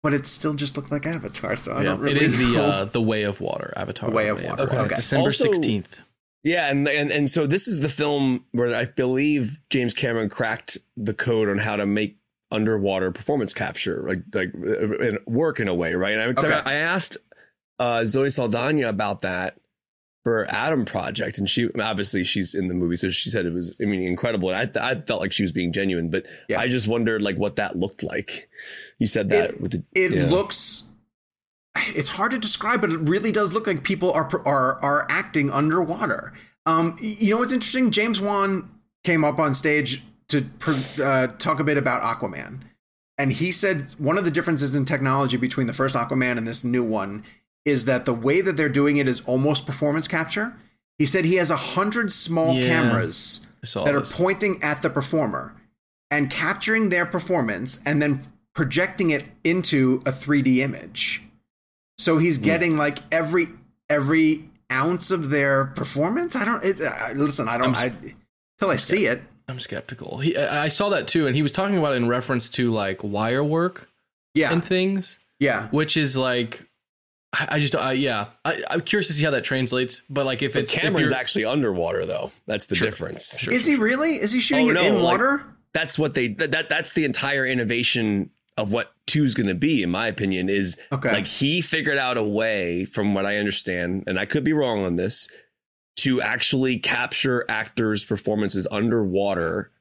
but 0.01 0.13
it 0.13 0.25
still 0.25 0.53
just 0.53 0.77
looked 0.77 0.91
like 0.91 1.05
Avatar. 1.05 1.57
So 1.57 1.73
I 1.73 1.77
yeah, 1.79 1.83
don't 1.83 1.99
really. 1.99 2.15
It 2.15 2.21
is 2.21 2.37
the 2.37 2.63
uh, 2.63 2.85
the 2.85 3.01
Way 3.01 3.23
of 3.23 3.41
Water 3.41 3.73
Avatar. 3.75 4.09
The 4.09 4.15
Way 4.15 4.29
of 4.29 4.41
Water. 4.41 4.63
Okay. 4.63 4.77
okay. 4.77 4.95
December 4.95 5.31
sixteenth. 5.31 5.99
Yeah, 6.43 6.69
and, 6.69 6.87
and 6.87 7.11
and 7.11 7.29
so 7.29 7.45
this 7.45 7.67
is 7.67 7.81
the 7.81 7.89
film 7.89 8.45
where 8.51 8.73
I 8.73 8.85
believe 8.85 9.59
James 9.69 9.93
Cameron 9.93 10.29
cracked 10.29 10.77
the 10.95 11.13
code 11.13 11.49
on 11.49 11.57
how 11.57 11.75
to 11.75 11.85
make 11.85 12.17
underwater 12.51 13.11
performance 13.11 13.53
capture 13.53 14.03
like 14.07 14.23
like 14.33 14.53
work 15.27 15.59
in 15.59 15.67
a 15.67 15.73
way, 15.73 15.93
right? 15.95 16.13
And 16.13 16.21
I, 16.21 16.25
okay. 16.27 16.61
I 16.65 16.75
asked 16.75 17.17
uh, 17.77 18.05
Zoe 18.05 18.29
Saldana 18.29 18.87
about 18.87 19.21
that 19.21 19.57
for 20.23 20.45
Adam 20.49 20.85
Project, 20.85 21.37
and 21.37 21.49
she 21.49 21.69
obviously 21.79 22.23
she's 22.23 22.53
in 22.53 22.67
the 22.67 22.73
movie, 22.73 22.95
so 22.95 23.09
she 23.09 23.29
said 23.29 23.45
it 23.45 23.53
was 23.53 23.75
I 23.81 23.85
mean 23.85 24.01
incredible. 24.01 24.49
And 24.49 24.77
I 24.77 24.91
I 24.91 24.95
felt 25.01 25.21
like 25.21 25.33
she 25.33 25.43
was 25.43 25.51
being 25.51 25.73
genuine, 25.73 26.09
but 26.09 26.25
yeah. 26.47 26.59
I 26.59 26.69
just 26.69 26.87
wondered 26.87 27.21
like 27.21 27.37
what 27.37 27.57
that 27.57 27.77
looked 27.77 28.01
like. 28.01 28.49
You 28.97 29.07
said 29.07 29.29
that 29.29 29.51
it, 29.51 29.61
with 29.61 29.71
the 29.71 29.83
it 29.93 30.11
yeah. 30.11 30.25
looks 30.27 30.89
it's 31.87 32.09
hard 32.09 32.31
to 32.31 32.37
describe, 32.37 32.81
but 32.81 32.89
it 32.89 32.97
really 32.97 33.31
does 33.31 33.53
look 33.53 33.67
like 33.67 33.83
people 33.83 34.11
are 34.11 34.29
are 34.45 34.81
are 34.83 35.07
acting 35.09 35.51
underwater. 35.51 36.33
Um, 36.65 36.97
you 36.99 37.33
know 37.33 37.39
what's 37.39 37.53
interesting? 37.53 37.91
James 37.91 38.21
Wan 38.21 38.69
came 39.03 39.23
up 39.23 39.39
on 39.39 39.53
stage 39.53 40.03
to 40.29 40.45
uh, 41.03 41.27
talk 41.37 41.59
a 41.59 41.63
bit 41.63 41.77
about 41.77 42.01
Aquaman, 42.01 42.61
and 43.17 43.33
he 43.33 43.51
said 43.51 43.95
one 43.97 44.17
of 44.17 44.25
the 44.25 44.31
differences 44.31 44.75
in 44.75 44.85
technology 44.85 45.37
between 45.37 45.67
the 45.67 45.73
first 45.73 45.95
Aquaman 45.95 46.37
and 46.37 46.47
this 46.47 46.63
new 46.63 46.83
one 46.83 47.23
is 47.65 47.85
that 47.85 48.05
the 48.05 48.13
way 48.13 48.41
that 48.41 48.57
they're 48.57 48.69
doing 48.69 48.97
it 48.97 49.07
is 49.07 49.21
almost 49.21 49.65
performance 49.65 50.07
capture. 50.07 50.55
He 50.97 51.05
said 51.05 51.25
he 51.25 51.35
has 51.35 51.49
a 51.49 51.55
hundred 51.55 52.11
small 52.11 52.55
yeah, 52.55 52.67
cameras 52.67 53.47
that 53.61 53.85
this. 53.85 53.85
are 53.87 54.01
pointing 54.01 54.61
at 54.61 54.81
the 54.81 54.89
performer 54.89 55.55
and 56.11 56.29
capturing 56.29 56.89
their 56.89 57.05
performance 57.05 57.81
and 57.85 58.01
then 58.01 58.23
projecting 58.53 59.09
it 59.09 59.25
into 59.43 60.01
a 60.05 60.11
3D 60.11 60.57
image. 60.57 61.23
So 61.99 62.17
he's 62.17 62.37
getting 62.37 62.77
like 62.77 62.99
every 63.11 63.49
every 63.89 64.45
ounce 64.71 65.11
of 65.11 65.29
their 65.29 65.65
performance. 65.65 66.33
I 66.33 66.45
don't 66.45 66.63
it, 66.63 66.79
uh, 66.79 67.09
listen. 67.13 67.49
I 67.49 67.57
don't. 67.57 67.75
I'm, 67.77 67.91
I 67.91 68.13
till 68.57 68.71
I 68.71 68.77
see 68.77 69.05
it. 69.05 69.21
I'm 69.49 69.59
skeptical. 69.59 70.19
He, 70.19 70.37
I 70.37 70.69
saw 70.69 70.89
that 70.89 71.09
too, 71.09 71.27
and 71.27 71.35
he 71.35 71.41
was 71.41 71.51
talking 71.51 71.77
about 71.77 71.93
it 71.93 71.97
in 71.97 72.07
reference 72.07 72.47
to 72.51 72.71
like 72.71 73.03
wire 73.03 73.43
work, 73.43 73.89
yeah, 74.33 74.53
and 74.53 74.63
things, 74.63 75.19
yeah, 75.39 75.67
which 75.69 75.97
is 75.97 76.17
like. 76.17 76.65
I 77.31 77.59
just, 77.59 77.75
uh, 77.75 77.89
yeah, 77.89 78.29
I, 78.43 78.63
am 78.71 78.81
curious 78.81 79.05
to 79.09 79.13
see 79.13 79.23
how 79.23 79.29
that 79.29 79.43
translates. 79.43 80.01
But 80.09 80.25
like, 80.25 80.41
if 80.41 80.53
the 80.53 80.61
it's 80.61 80.75
camera's 80.75 81.11
actually 81.11 81.45
underwater, 81.45 82.07
though, 82.07 82.31
that's 82.47 82.65
the 82.65 82.73
sure, 82.73 82.87
difference. 82.87 83.37
Sure, 83.37 83.53
is 83.53 83.65
sure, 83.65 83.73
he 83.73 83.79
really? 83.79 84.19
Is 84.19 84.31
he 84.31 84.39
shooting 84.39 84.75
oh, 84.75 84.81
it 84.81 84.83
in 84.83 85.03
water? 85.03 85.37
Like, 85.37 85.45
that's 85.73 85.99
what 85.99 86.15
they 86.15 86.29
that, 86.29 86.51
that 86.51 86.69
that's 86.69 86.93
the 86.93 87.05
entire 87.05 87.45
innovation 87.45 88.31
of 88.57 88.71
what 88.71 88.91
two's 89.09 89.33
going 89.33 89.47
to 89.47 89.55
be, 89.55 89.83
in 89.83 89.89
my 89.89 90.07
opinion, 90.07 90.49
is 90.49 90.79
okay. 90.91 91.11
like 91.11 91.27
he 91.27 91.61
figured 91.61 91.97
out 91.97 92.17
a 92.17 92.23
way, 92.23 92.85
from 92.85 93.13
what 93.13 93.25
I 93.25 93.37
understand, 93.37 94.03
and 94.07 94.19
I 94.19 94.25
could 94.25 94.43
be 94.43 94.53
wrong 94.53 94.85
on 94.85 94.95
this, 94.95 95.27
to 95.97 96.21
actually 96.21 96.77
capture 96.77 97.45
actors' 97.49 98.05
performances 98.05 98.67
underwater 98.71 99.71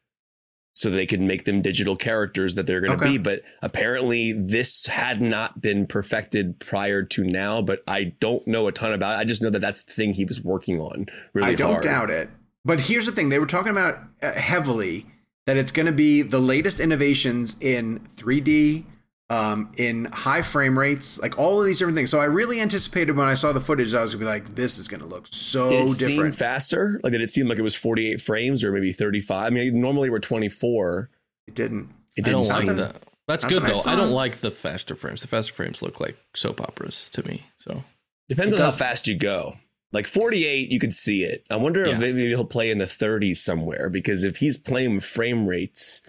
so 0.78 0.90
they 0.90 1.06
could 1.06 1.20
make 1.20 1.44
them 1.44 1.60
digital 1.60 1.96
characters 1.96 2.54
that 2.54 2.66
they're 2.66 2.80
going 2.80 2.96
to 2.96 3.04
okay. 3.04 3.16
be. 3.16 3.18
But 3.18 3.42
apparently, 3.62 4.32
this 4.32 4.86
had 4.86 5.20
not 5.20 5.60
been 5.60 5.86
perfected 5.86 6.60
prior 6.60 7.02
to 7.02 7.24
now. 7.24 7.60
But 7.60 7.82
I 7.86 8.14
don't 8.20 8.46
know 8.46 8.68
a 8.68 8.72
ton 8.72 8.92
about 8.92 9.18
it. 9.18 9.20
I 9.20 9.24
just 9.24 9.42
know 9.42 9.50
that 9.50 9.58
that's 9.58 9.82
the 9.82 9.92
thing 9.92 10.12
he 10.12 10.24
was 10.24 10.40
working 10.40 10.80
on. 10.80 11.06
Really, 11.34 11.48
I 11.48 11.54
don't 11.54 11.72
hard. 11.72 11.82
doubt 11.82 12.10
it. 12.10 12.30
But 12.64 12.80
here's 12.80 13.06
the 13.06 13.12
thing: 13.12 13.28
they 13.28 13.40
were 13.40 13.46
talking 13.46 13.72
about 13.72 13.98
uh, 14.22 14.32
heavily 14.32 15.06
that 15.48 15.56
it's 15.56 15.72
going 15.72 15.86
to 15.86 15.92
be 15.92 16.22
the 16.22 16.38
latest 16.38 16.78
innovations 16.78 17.56
in 17.58 18.00
3D, 18.16 18.84
um, 19.30 19.70
in 19.76 20.06
high 20.06 20.42
frame 20.42 20.78
rates, 20.78 21.20
like 21.20 21.38
all 21.38 21.60
of 21.60 21.66
these 21.66 21.78
different 21.78 21.96
things. 21.96 22.10
So 22.10 22.20
I 22.20 22.24
really 22.24 22.60
anticipated 22.60 23.16
when 23.16 23.28
I 23.28 23.34
saw 23.34 23.52
the 23.52 23.60
footage, 23.60 23.94
I 23.94 24.02
was 24.02 24.14
gonna 24.14 24.24
be 24.24 24.30
like, 24.30 24.54
"This 24.54 24.78
is 24.78 24.88
gonna 24.88 25.06
look 25.06 25.26
so 25.30 25.68
did 25.68 25.80
it 25.80 25.98
different." 25.98 26.34
Seem 26.34 26.38
faster? 26.38 27.00
Like 27.02 27.12
did 27.12 27.20
it 27.20 27.30
seem 27.30 27.48
like 27.48 27.58
it 27.58 27.62
was 27.62 27.74
48 27.74 28.20
frames 28.20 28.64
or 28.64 28.72
maybe 28.72 28.92
35? 28.92 29.46
I 29.46 29.50
mean, 29.50 29.80
normally 29.80 30.10
we're 30.10 30.18
24. 30.18 31.10
It 31.46 31.54
didn't. 31.54 31.90
It 32.16 32.24
didn't. 32.24 32.50
I 32.50 32.64
don't 32.64 32.66
like 32.66 32.76
that. 32.76 33.02
That's 33.26 33.44
good 33.44 33.62
though. 33.62 33.82
I, 33.84 33.92
I, 33.92 33.96
don't 33.96 34.12
like 34.12 34.36
the 34.36 34.50
faster 34.50 34.96
frames. 34.96 35.20
The 35.20 35.28
faster 35.28 35.52
frames 35.52 35.82
look 35.82 36.00
like 36.00 36.16
soap 36.34 36.62
operas 36.62 37.10
to 37.10 37.26
me. 37.28 37.44
So 37.58 37.84
depends 38.30 38.54
it 38.54 38.58
on 38.58 38.66
does. 38.66 38.78
how 38.78 38.86
fast 38.86 39.06
you 39.06 39.16
go. 39.16 39.56
Like 39.92 40.06
48, 40.06 40.70
you 40.70 40.80
could 40.80 40.94
see 40.94 41.24
it. 41.24 41.44
I 41.50 41.56
wonder 41.56 41.86
yeah. 41.86 41.94
if 41.94 42.00
maybe 42.00 42.26
he'll 42.28 42.44
play 42.44 42.70
in 42.70 42.78
the 42.78 42.86
30s 42.86 43.36
somewhere 43.36 43.88
because 43.90 44.24
if 44.24 44.36
he's 44.36 44.56
playing 44.56 45.00
frame 45.00 45.46
rates, 45.46 46.02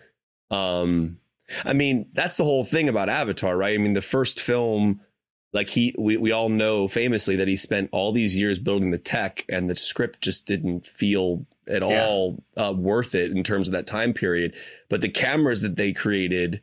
um, 0.49 1.18
I 1.65 1.73
mean, 1.73 2.09
that's 2.13 2.37
the 2.37 2.43
whole 2.43 2.63
thing 2.63 2.89
about 2.89 3.09
Avatar, 3.09 3.57
right? 3.57 3.75
I 3.75 3.77
mean, 3.77 3.93
the 3.93 4.01
first 4.01 4.39
film, 4.39 5.01
like 5.53 5.69
he, 5.69 5.95
we, 5.97 6.17
we 6.17 6.31
all 6.31 6.49
know 6.49 6.87
famously 6.87 7.35
that 7.37 7.47
he 7.47 7.55
spent 7.55 7.89
all 7.91 8.11
these 8.11 8.37
years 8.37 8.59
building 8.59 8.91
the 8.91 8.97
tech 8.97 9.45
and 9.49 9.69
the 9.69 9.75
script 9.75 10.21
just 10.21 10.45
didn't 10.45 10.85
feel 10.85 11.45
at 11.69 11.81
yeah. 11.81 12.05
all 12.05 12.43
uh, 12.57 12.73
worth 12.75 13.15
it 13.15 13.31
in 13.31 13.43
terms 13.43 13.67
of 13.67 13.73
that 13.73 13.87
time 13.87 14.13
period. 14.13 14.55
But 14.89 15.01
the 15.01 15.09
cameras 15.09 15.61
that 15.61 15.75
they 15.75 15.93
created, 15.93 16.61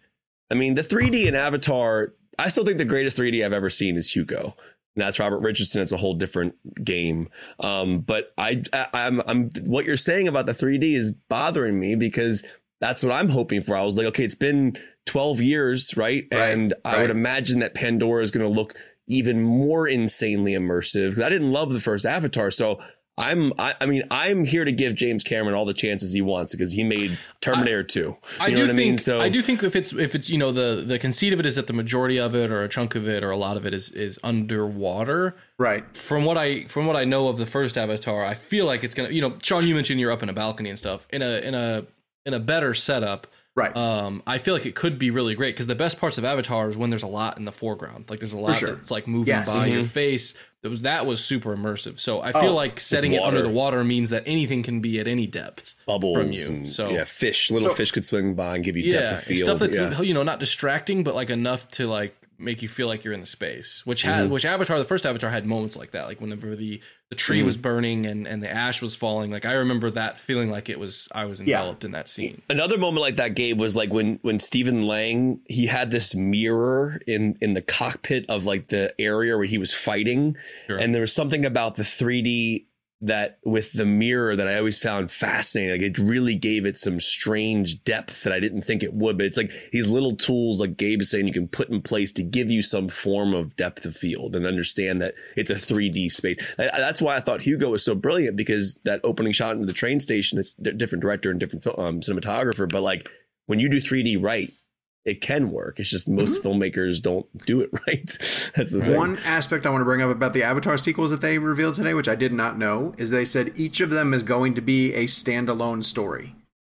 I 0.51 0.55
mean, 0.55 0.75
the 0.75 0.83
3D 0.83 1.27
in 1.27 1.35
Avatar, 1.35 2.15
I 2.39 2.49
still 2.49 2.65
think 2.65 2.79
the 2.79 2.85
greatest 2.85 3.17
3D 3.17 3.45
I've 3.45 3.53
ever 3.53 3.71
seen 3.71 3.97
is 3.97 4.11
Hugo 4.11 4.57
And 4.95 5.05
that's 5.05 5.19
Robert 5.19 5.39
Richardson. 5.39 5.81
It's 5.81 5.93
a 5.93 5.97
whole 5.97 6.15
different 6.15 6.55
game. 6.85 7.29
Um, 7.61 8.01
but 8.01 8.33
I, 8.37 8.63
I, 8.73 8.89
I'm, 8.93 9.23
I'm, 9.27 9.51
what 9.65 9.85
you're 9.85 9.97
saying 9.97 10.29
about 10.29 10.47
the 10.47 10.53
3D 10.53 10.95
is 10.95 11.13
bothering 11.13 11.79
me 11.79 11.95
because 11.95 12.45
that's 12.81 13.03
what 13.03 13.13
I'm 13.13 13.29
hoping 13.29 13.63
for. 13.63 13.77
I 13.77 13.83
was 13.83 13.97
like, 13.97 14.07
okay, 14.09 14.25
it's 14.25 14.35
been 14.35 14.77
12 15.07 15.41
years, 15.41 15.97
right? 15.97 16.27
right 16.33 16.41
and 16.41 16.75
I 16.85 16.93
right. 16.93 17.01
would 17.03 17.11
imagine 17.11 17.61
that 17.61 17.75
Pandora 17.75 18.23
is 18.23 18.31
going 18.31 18.47
to 18.47 18.53
look 18.53 18.75
even 19.09 19.43
more 19.43 19.87
insanely 19.87 20.53
immersive 20.53 21.11
because 21.11 21.23
I 21.23 21.29
didn't 21.29 21.53
love 21.53 21.73
the 21.73 21.81
first 21.81 22.05
Avatar. 22.05 22.51
So 22.51 22.81
I'm 23.19 23.55
I, 23.59 23.75
I, 23.81 23.87
mean 23.87 24.03
I'm 24.11 24.45
here 24.45 24.65
to 24.67 24.73
give 24.73 24.95
James 24.95 25.25
Cameron 25.25 25.55
all 25.55 25.65
the 25.65 25.73
chances 25.73 26.13
he 26.13 26.21
wants 26.21 26.55
because 26.55 26.73
he 26.73 26.85
made 26.85 27.19
Terminator 27.41 27.81
I, 27.81 27.83
2. 27.83 28.01
You 28.01 28.17
I 28.41 28.51
do 28.51 28.57
think 28.57 28.71
I, 28.71 28.73
mean? 28.75 28.99
so, 28.99 29.19
I 29.19 29.31
do 29.31 29.41
think 29.41 29.63
if 29.63 29.75
it's 29.75 29.95
if 29.95 30.15
it's 30.15 30.29
you 30.29 30.37
know 30.37 30.53
the 30.53 30.85
the 30.87 30.99
conceit 30.99 31.33
of 31.33 31.41
it 31.41 31.47
is 31.47 31.57
that 31.57 31.67
the 31.67 31.73
majority 31.73 32.19
of 32.19 32.35
it 32.35 32.51
or 32.51 32.63
a 32.63 32.69
chunk 32.69 32.95
of 32.95 33.09
it 33.09 33.25
or 33.25 33.31
a 33.31 33.37
lot 33.37 33.57
of 33.57 33.65
it 33.65 33.73
is 33.73 33.91
is 33.91 34.19
underwater. 34.23 35.35
Right. 35.57 35.97
From 35.97 36.27
what 36.27 36.37
I 36.37 36.65
from 36.65 36.87
what 36.87 36.97
I 36.97 37.05
know 37.05 37.29
of 37.29 37.39
the 37.39 37.47
first 37.47 37.79
Avatar, 37.79 38.23
I 38.23 38.35
feel 38.35 38.67
like 38.67 38.85
it's 38.85 38.95
going 38.95 39.09
to 39.09 39.15
you 39.15 39.23
know 39.23 39.37
Sean 39.43 39.67
you 39.67 39.75
mentioned 39.75 39.99
you're 39.99 40.13
up 40.13 40.23
in 40.23 40.29
a 40.29 40.35
balcony 40.35 40.69
and 40.69 40.79
stuff. 40.79 41.07
In 41.11 41.23
a 41.23 41.41
in 41.41 41.55
a 41.55 41.87
in 42.27 42.35
a 42.35 42.41
better 42.41 42.75
setup, 42.75 43.27
Right. 43.57 43.75
Um, 43.75 44.23
I 44.27 44.37
feel 44.37 44.53
like 44.53 44.67
it 44.67 44.75
could 44.75 44.99
be 44.99 45.11
really 45.11 45.35
great 45.35 45.55
because 45.55 45.67
the 45.67 45.75
best 45.75 45.99
parts 45.99 46.19
of 46.19 46.27
Avatar 46.27 46.69
is 46.69 46.77
when 46.77 46.91
there's 46.91 47.03
a 47.03 47.09
lot 47.09 47.39
in 47.39 47.47
the 47.47 47.53
foreground. 47.53 48.11
Like 48.11 48.21
there's 48.21 48.35
a 48.35 48.39
lot 48.39 48.57
sure. 48.57 48.75
that's 48.75 48.91
like 48.91 49.09
moving 49.09 49.33
yes. 49.33 49.47
by 49.47 49.67
mm-hmm. 49.67 49.79
your 49.79 49.87
face. 49.87 50.35
That 50.61 50.69
was 50.69 50.83
that 50.83 51.07
was 51.07 51.25
super 51.25 51.57
immersive. 51.57 51.99
So 51.99 52.21
I 52.21 52.33
feel 52.33 52.51
oh, 52.51 52.55
like 52.55 52.79
setting 52.79 53.15
it 53.15 53.23
under 53.23 53.41
the 53.41 53.49
water 53.49 53.83
means 53.83 54.11
that 54.11 54.25
anything 54.27 54.63
can 54.63 54.81
be 54.81 55.01
at 55.01 55.09
any 55.09 55.27
depth 55.27 55.75
Bubbles 55.87 56.19
from 56.19 56.33
you. 56.33 56.47
And, 56.49 56.71
so 56.71 56.91
yeah, 56.91 57.05
fish, 57.05 57.51
little 57.51 57.71
so, 57.71 57.75
fish 57.75 57.93
could 57.93 58.05
swing 58.05 58.35
by 58.35 58.57
and 58.57 58.65
give 58.65 58.77
you 58.77 58.83
yeah, 58.83 59.01
depth 59.01 59.19
of 59.21 59.25
field. 59.25 59.41
Stuff 59.41 59.59
that's 59.59 59.79
yeah. 59.79 60.03
you 60.03 60.13
know 60.13 60.23
not 60.23 60.39
distracting, 60.39 61.03
but 61.03 61.15
like 61.15 61.31
enough 61.31 61.67
to 61.69 61.87
like 61.87 62.26
make 62.39 62.63
you 62.63 62.69
feel 62.69 62.87
like 62.87 63.05
you're 63.05 63.15
in 63.15 63.21
the 63.21 63.27
space. 63.27 63.83
Which 63.85 64.03
had 64.03 64.25
mm-hmm. 64.25 64.33
which 64.33 64.45
Avatar, 64.45 64.79
the 64.79 64.85
first 64.85 65.07
Avatar 65.07 65.31
had 65.31 65.47
moments 65.47 65.77
like 65.77 65.93
that, 65.93 66.07
like 66.07 66.21
whenever 66.21 66.55
the 66.55 66.81
the 67.09 67.15
tree 67.15 67.39
mm-hmm. 67.39 67.47
was 67.47 67.57
burning 67.57 68.07
and 68.07 68.27
and 68.27 68.43
the 68.43 68.51
ash 68.51 68.83
was 68.83 68.97
falling. 68.97 69.31
Like 69.31 69.45
I 69.45 69.55
remember 69.55 69.91
that 69.91 70.19
feeling 70.19 70.51
like 70.51 70.69
it 70.69 70.79
was 70.79 71.09
I 71.13 71.25
was 71.25 71.41
enveloped 71.41 71.85
yeah. 71.85 71.89
in 71.89 71.93
that 71.93 72.09
scene. 72.09 72.43
Another 72.51 72.79
moment 72.79 73.03
like 73.03 73.17
that, 73.17 73.35
Gabe, 73.35 73.59
was 73.59 73.77
like 73.77 73.93
when 73.93 74.19
when 74.23 74.39
Stephen 74.39 74.83
Lang 74.83 75.41
he 75.49 75.67
had 75.67 75.91
this 75.91 76.15
mirror 76.15 77.01
in 77.07 77.37
in 77.41 77.55
the 77.55 77.63
cockpit 77.63 78.27
of 78.29 78.45
like 78.45 78.69
the 78.69 78.95
area 79.01 79.37
where 79.37 79.47
he 79.47 79.59
was 79.59 79.73
fighting, 79.73 80.37
sure. 80.67 80.79
and 80.79 80.95
there 80.95 81.03
was 81.03 81.15
something 81.15 81.45
about 81.45 81.77
the 81.77 81.85
3D 81.85 82.67
that 83.03 83.39
with 83.45 83.73
the 83.75 83.85
mirror 83.85 84.35
that 84.35 84.49
I 84.49 84.57
always 84.57 84.79
found 84.79 85.11
fascinating. 85.11 85.73
Like 85.73 85.91
it 85.91 85.99
really 85.99 86.35
gave 86.35 86.65
it 86.65 86.79
some 86.79 86.99
strange 86.99 87.85
depth 87.85 88.23
that 88.23 88.33
I 88.33 88.41
didn't 88.41 88.63
think 88.63 88.83
it 88.83 88.95
would. 88.95 89.19
But 89.19 89.27
it's 89.27 89.37
like 89.37 89.51
these 89.71 89.89
little 89.89 90.17
tools, 90.17 90.61
like 90.61 90.77
Gabe 90.77 91.03
is 91.03 91.11
saying, 91.11 91.27
you 91.27 91.33
can 91.33 91.49
put 91.49 91.69
in 91.69 91.83
place 91.83 92.11
to 92.13 92.23
give 92.23 92.51
you 92.51 92.63
some 92.63 92.89
form 92.89 93.35
of 93.35 93.55
depth 93.57 93.85
of 93.85 93.97
field 93.97 94.35
and 94.35 94.47
understand 94.47 95.03
that 95.03 95.15
it's 95.37 95.51
a 95.51 95.57
3D 95.57 96.11
space. 96.11 96.39
That's 96.57 97.03
why 97.03 97.17
I 97.17 97.21
thought 97.21 97.43
Hugo 97.43 97.71
was 97.71 97.85
so 97.85 97.95
brilliant 97.95 98.37
because 98.37 98.81
that 98.85 99.01
opening 99.05 99.33
shot 99.33 99.55
into 99.55 99.67
the 99.67 99.73
train 99.75 100.01
station, 100.01 100.39
it's 100.39 100.55
different 100.55 101.03
director 101.03 101.31
and 101.31 101.39
different 101.39 101.67
um, 101.67 102.01
cinematographer. 102.01 102.71
But 102.71 102.83
like 102.83 103.11
when 103.45 103.61
you 103.61 103.69
do 103.69 103.81
3D 103.81 104.23
right, 104.23 104.51
it 105.07 105.21
can 105.21 105.51
work. 105.53 105.79
It's 105.79 105.89
just 105.89 106.09
most 106.09 106.41
mm-hmm. 106.41 106.49
filmmakers 106.49 107.01
don't 107.01 107.27
do 107.47 107.61
it 107.61 107.71
right. 107.87 108.07
That's 108.55 108.73
the 108.73 108.81
thing. 108.81 108.97
One 108.97 109.19
aspect 109.19 109.65
I 109.65 109.71
want 109.71 109.81
to 109.81 109.87
bring 109.87 110.03
up 110.03 110.11
about 110.11 110.35
the 110.35 110.43
Avatar 110.43 110.77
sequels 110.77 111.11
that 111.11 111.21
they 111.21 111.39
revealed 111.39 111.77
today, 111.77 111.95
which 111.95 112.09
I 112.09 112.17
did 112.17 112.33
not 112.33 112.59
know, 112.59 112.95
is 112.99 113.11
they 113.11 113.25
said 113.25 113.53
each 113.55 113.81
of 113.81 113.91
them 113.91 114.13
is 114.13 114.25
going 114.25 114.55
to 114.55 114.61
be 114.61 114.93
a 114.95 115.05
standalone 115.05 115.85
story. 115.85 116.35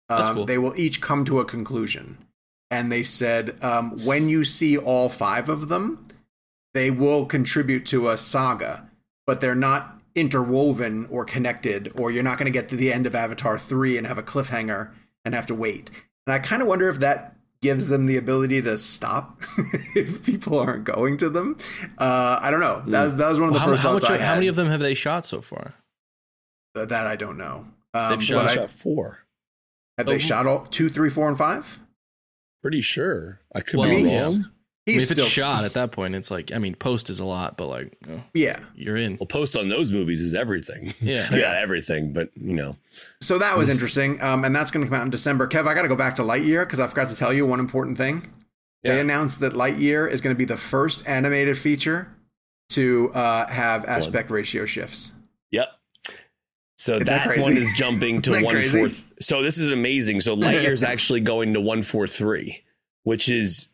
That's 0.08 0.30
um, 0.30 0.36
cool. 0.36 0.44
They 0.44 0.58
will 0.58 0.78
each 0.78 1.00
come 1.00 1.24
to 1.24 1.40
a 1.40 1.44
conclusion. 1.44 2.18
And 2.70 2.92
they 2.92 3.02
said 3.02 3.62
um, 3.64 3.96
when 4.04 4.28
you 4.28 4.44
see 4.44 4.76
all 4.76 5.08
five 5.08 5.48
of 5.48 5.68
them, 5.68 6.06
they 6.74 6.90
will 6.90 7.24
contribute 7.24 7.86
to 7.86 8.10
a 8.10 8.18
saga, 8.18 8.90
but 9.26 9.40
they're 9.40 9.54
not 9.54 9.98
interwoven 10.14 11.06
or 11.10 11.24
connected, 11.24 11.90
or 11.98 12.10
you're 12.10 12.22
not 12.22 12.36
going 12.36 12.46
to 12.46 12.52
get 12.52 12.68
to 12.68 12.76
the 12.76 12.92
end 12.92 13.06
of 13.06 13.14
Avatar 13.14 13.56
3 13.56 13.96
and 13.96 14.06
have 14.06 14.18
a 14.18 14.22
cliffhanger 14.22 14.90
and 15.24 15.34
have 15.34 15.46
to 15.46 15.54
wait. 15.54 15.90
And 16.26 16.34
I 16.34 16.40
kind 16.40 16.60
of 16.60 16.68
wonder 16.68 16.90
if 16.90 16.98
that 16.98 17.37
gives 17.60 17.88
them 17.88 18.06
the 18.06 18.16
ability 18.16 18.62
to 18.62 18.78
stop 18.78 19.42
if 19.94 20.24
people 20.24 20.58
aren't 20.58 20.84
going 20.84 21.16
to 21.18 21.28
them. 21.28 21.56
Uh, 21.98 22.38
I 22.40 22.50
don't 22.50 22.60
know. 22.60 22.82
That 22.86 23.04
was 23.04 23.16
that 23.16 23.28
was 23.28 23.40
one 23.40 23.48
of 23.48 23.54
the 23.54 23.60
well, 23.60 23.68
first 23.68 23.82
how, 23.82 23.88
how, 23.88 23.94
much, 23.94 24.20
how 24.20 24.34
many 24.34 24.46
of 24.48 24.56
them 24.56 24.68
have 24.68 24.80
they 24.80 24.94
shot 24.94 25.26
so 25.26 25.40
far? 25.40 25.74
That, 26.74 26.90
that 26.90 27.06
I 27.06 27.16
don't 27.16 27.38
know. 27.38 27.66
Um, 27.94 28.10
They've 28.10 28.22
shot, 28.22 28.50
shot 28.50 28.70
four. 28.70 29.24
Have 29.96 30.06
oh, 30.06 30.12
they 30.12 30.18
shot 30.18 30.46
all 30.46 30.64
two, 30.64 30.88
three, 30.88 31.10
four, 31.10 31.28
and 31.28 31.36
five? 31.36 31.80
Pretty 32.62 32.80
sure. 32.80 33.40
I 33.54 33.60
could 33.60 33.78
well, 33.78 33.88
be 33.88 34.04
wrong. 34.04 34.50
I 34.88 34.92
mean, 34.92 35.00
if 35.00 35.10
it's 35.10 35.24
shot 35.24 35.64
at 35.64 35.74
that 35.74 35.92
point, 35.92 36.14
it's 36.14 36.30
like 36.30 36.52
I 36.52 36.58
mean, 36.58 36.74
post 36.74 37.10
is 37.10 37.20
a 37.20 37.24
lot, 37.24 37.56
but 37.56 37.66
like, 37.66 37.96
you 38.06 38.14
know, 38.14 38.22
yeah, 38.34 38.60
you're 38.74 38.96
in. 38.96 39.18
Well, 39.18 39.26
post 39.26 39.56
on 39.56 39.68
those 39.68 39.90
movies 39.92 40.20
is 40.20 40.34
everything. 40.34 40.94
Yeah, 41.08 41.28
yeah, 41.34 41.58
everything. 41.58 42.12
But 42.12 42.30
you 42.34 42.54
know, 42.54 42.76
so 43.20 43.38
that 43.38 43.56
was 43.56 43.68
interesting, 43.68 44.20
um, 44.22 44.44
and 44.44 44.54
that's 44.54 44.70
going 44.70 44.84
to 44.84 44.90
come 44.90 44.98
out 44.98 45.04
in 45.04 45.10
December. 45.10 45.46
Kev, 45.46 45.66
I 45.66 45.74
got 45.74 45.82
to 45.82 45.88
go 45.88 45.96
back 45.96 46.16
to 46.16 46.22
Lightyear 46.22 46.64
because 46.64 46.80
I 46.80 46.86
forgot 46.86 47.08
to 47.10 47.16
tell 47.16 47.32
you 47.32 47.46
one 47.46 47.60
important 47.60 47.96
thing. 47.96 48.30
Yeah. 48.82 48.94
They 48.94 49.00
announced 49.00 49.40
that 49.40 49.54
Lightyear 49.54 50.10
is 50.10 50.20
going 50.20 50.34
to 50.34 50.38
be 50.38 50.44
the 50.44 50.56
first 50.56 51.06
animated 51.06 51.56
feature 51.58 52.14
to 52.70 53.12
uh, 53.14 53.46
have 53.46 53.84
aspect 53.86 54.30
ratio 54.30 54.66
shifts. 54.66 55.12
Yep. 55.50 55.68
So 56.76 56.94
Isn't 56.94 57.06
that, 57.06 57.28
that 57.28 57.38
one 57.38 57.56
is 57.56 57.72
jumping 57.72 58.22
to 58.22 58.40
one 58.40 58.62
fourth. 58.64 59.12
So 59.20 59.42
this 59.42 59.58
is 59.58 59.70
amazing. 59.70 60.20
So 60.20 60.36
Lightyear 60.36 60.72
is 60.72 60.82
actually 60.84 61.20
going 61.20 61.54
to 61.54 61.60
one 61.60 61.82
four 61.82 62.06
three, 62.06 62.64
which 63.02 63.28
is 63.28 63.68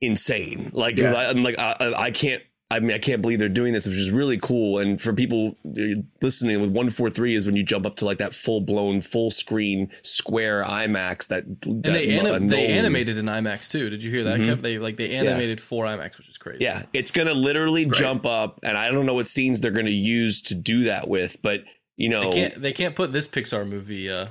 insane. 0.00 0.70
Like 0.72 0.98
yeah. 0.98 1.14
I, 1.14 1.24
am 1.30 1.42
like 1.42 1.58
I, 1.58 1.94
I 1.96 2.10
can't. 2.10 2.42
I 2.68 2.80
mean, 2.80 2.90
I 2.90 2.98
can't 2.98 3.22
believe 3.22 3.38
they're 3.38 3.48
doing 3.48 3.72
this, 3.72 3.86
which 3.86 3.96
is 3.96 4.10
really 4.10 4.38
cool. 4.38 4.78
And 4.78 5.00
for 5.00 5.12
people 5.12 5.56
uh, 5.64 6.02
listening, 6.20 6.60
with 6.60 6.70
one 6.70 6.90
four 6.90 7.08
three 7.10 7.36
is 7.36 7.46
when 7.46 7.54
you 7.54 7.62
jump 7.62 7.86
up 7.86 7.94
to 7.96 8.04
like 8.04 8.18
that 8.18 8.34
full 8.34 8.60
blown, 8.60 9.00
full 9.02 9.30
screen 9.30 9.92
square 10.02 10.64
IMAX. 10.64 11.28
That, 11.28 11.44
that 11.60 11.66
and 11.68 11.84
they 11.84 12.18
anim- 12.18 12.48
they 12.48 12.66
animated 12.66 13.18
in 13.18 13.26
IMAX 13.26 13.70
too. 13.70 13.88
Did 13.88 14.02
you 14.02 14.10
hear 14.10 14.24
that? 14.24 14.40
Mm-hmm. 14.40 14.62
They 14.62 14.78
like 14.78 14.96
they 14.96 15.14
animated 15.14 15.60
yeah. 15.60 15.64
for 15.64 15.84
IMAX, 15.84 16.18
which 16.18 16.28
is 16.28 16.38
crazy. 16.38 16.64
Yeah, 16.64 16.82
it's 16.92 17.12
gonna 17.12 17.34
literally 17.34 17.86
right. 17.86 17.94
jump 17.94 18.26
up, 18.26 18.58
and 18.64 18.76
I 18.76 18.90
don't 18.90 19.06
know 19.06 19.14
what 19.14 19.28
scenes 19.28 19.60
they're 19.60 19.70
gonna 19.70 19.90
use 19.90 20.42
to 20.42 20.56
do 20.56 20.84
that 20.84 21.06
with, 21.06 21.40
but 21.42 21.60
you 21.96 22.08
know, 22.08 22.30
they 22.30 22.36
can't 22.36 22.62
they 22.62 22.72
can't 22.72 22.96
put 22.96 23.12
this 23.12 23.28
Pixar 23.28 23.68
movie. 23.68 24.10
Uh, 24.10 24.26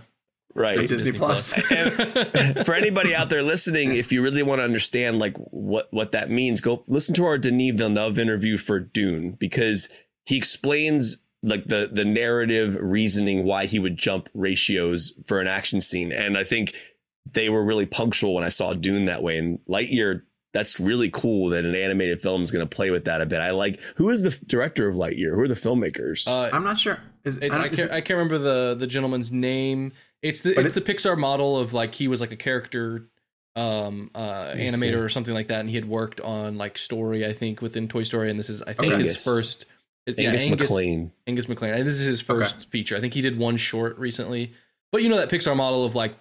right 0.56 0.88
disney, 0.88 1.12
disney 1.12 1.18
plus, 1.18 1.54
for 2.66 2.74
anybody 2.74 3.14
out 3.14 3.30
there 3.30 3.44
listening 3.44 3.96
if 3.96 4.12
you 4.12 4.22
really 4.22 4.42
want 4.42 4.60
to 4.60 4.64
understand 4.64 5.20
like 5.20 5.36
what 5.38 5.88
what 5.92 6.12
that 6.14 6.30
means 6.30 6.62
go 6.62 6.84
listen 6.88 7.14
to 7.14 7.26
our 7.26 7.38
denis 7.38 7.74
villeneuve 7.76 8.18
interview 8.18 8.58
for 8.58 8.80
dune 8.80 9.32
because 9.32 9.90
he 10.26 10.38
explains 10.38 11.18
like 11.44 11.66
the 11.66 11.90
the 11.92 12.06
narrative 12.06 12.78
reasoning 12.80 13.44
why 13.44 13.66
he 13.66 13.80
would 13.80 13.98
jump 13.98 14.30
ratios 14.34 15.14
for 15.26 15.42
an 15.42 15.48
action 15.48 15.82
scene 15.82 16.12
and 16.12 16.38
i 16.38 16.44
think 16.44 16.74
they 17.34 17.50
were 17.50 17.64
really 17.64 17.86
punctual 17.86 18.34
when 18.34 18.44
i 18.44 18.50
saw 18.50 18.74
dune 18.74 19.06
that 19.06 19.22
way 19.22 19.38
and 19.38 19.60
lightyear 19.70 20.22
that's 20.56 20.80
really 20.80 21.10
cool 21.10 21.50
that 21.50 21.66
an 21.66 21.76
animated 21.76 22.22
film 22.22 22.42
is 22.42 22.50
going 22.50 22.66
to 22.66 22.76
play 22.76 22.90
with 22.90 23.04
that 23.06 23.20
a 23.20 23.26
bit. 23.26 23.42
I 23.42 23.52
like 23.52 23.78
who 23.98 24.10
is 24.10 24.24
the 24.24 24.30
director 24.46 24.88
of 24.88 24.96
Lightyear? 24.96 25.36
Who 25.36 25.42
are 25.42 25.50
the 25.50 25.54
filmmakers? 25.54 26.26
Uh, 26.30 26.50
I'm 26.54 26.64
not 26.64 26.80
sure. 26.80 26.98
Is, 27.26 27.38
I, 27.40 27.48
I, 27.48 27.68
can't, 27.68 27.92
I, 27.92 28.00
can't, 28.00 28.18
remember 28.18 28.38
the 28.38 28.74
the 28.74 28.88
gentleman's 28.88 29.34
name. 29.34 29.92
It's 30.26 30.42
the 30.42 30.60
it's 30.60 30.76
it, 30.76 30.86
the 30.86 30.94
Pixar 30.94 31.18
model 31.18 31.58
of 31.58 31.74
like 31.74 31.94
he 31.94 32.08
was 32.08 32.22
like 32.22 32.32
a 32.32 32.36
character 32.36 33.08
um 33.56 34.12
uh 34.14 34.54
animator 34.54 34.80
see. 34.80 34.94
or 34.96 35.10
something 35.10 35.34
like 35.34 35.48
that 35.48 35.62
and 35.62 35.70
he 35.70 35.76
had 35.76 35.88
worked 35.88 36.20
on 36.20 36.58
like 36.58 36.78
story 36.78 37.26
I 37.26 37.32
think 37.32 37.62
within 37.62 37.88
Toy 37.88 38.04
Story 38.04 38.30
and 38.30 38.38
this 38.38 38.50
is 38.50 38.62
I 38.62 38.74
think 38.74 38.94
okay. 38.94 39.04
his 39.04 39.24
first 39.24 39.66
Angus, 40.08 40.44
yeah, 40.44 40.52
Angus 40.52 40.70
MacLane. 40.70 41.12
Angus 41.26 41.46
MacLane. 41.48 41.84
This 41.84 41.96
is 41.96 42.06
his 42.06 42.22
first 42.22 42.56
okay. 42.56 42.66
feature. 42.70 42.96
I 42.96 43.00
think 43.00 43.14
he 43.14 43.22
did 43.22 43.40
one 43.40 43.58
short 43.58 43.98
recently. 43.98 44.54
But 44.92 45.02
you 45.02 45.10
know 45.10 45.18
that 45.18 45.30
Pixar 45.30 45.56
model 45.56 45.84
of 45.84 45.96
like 45.96 46.16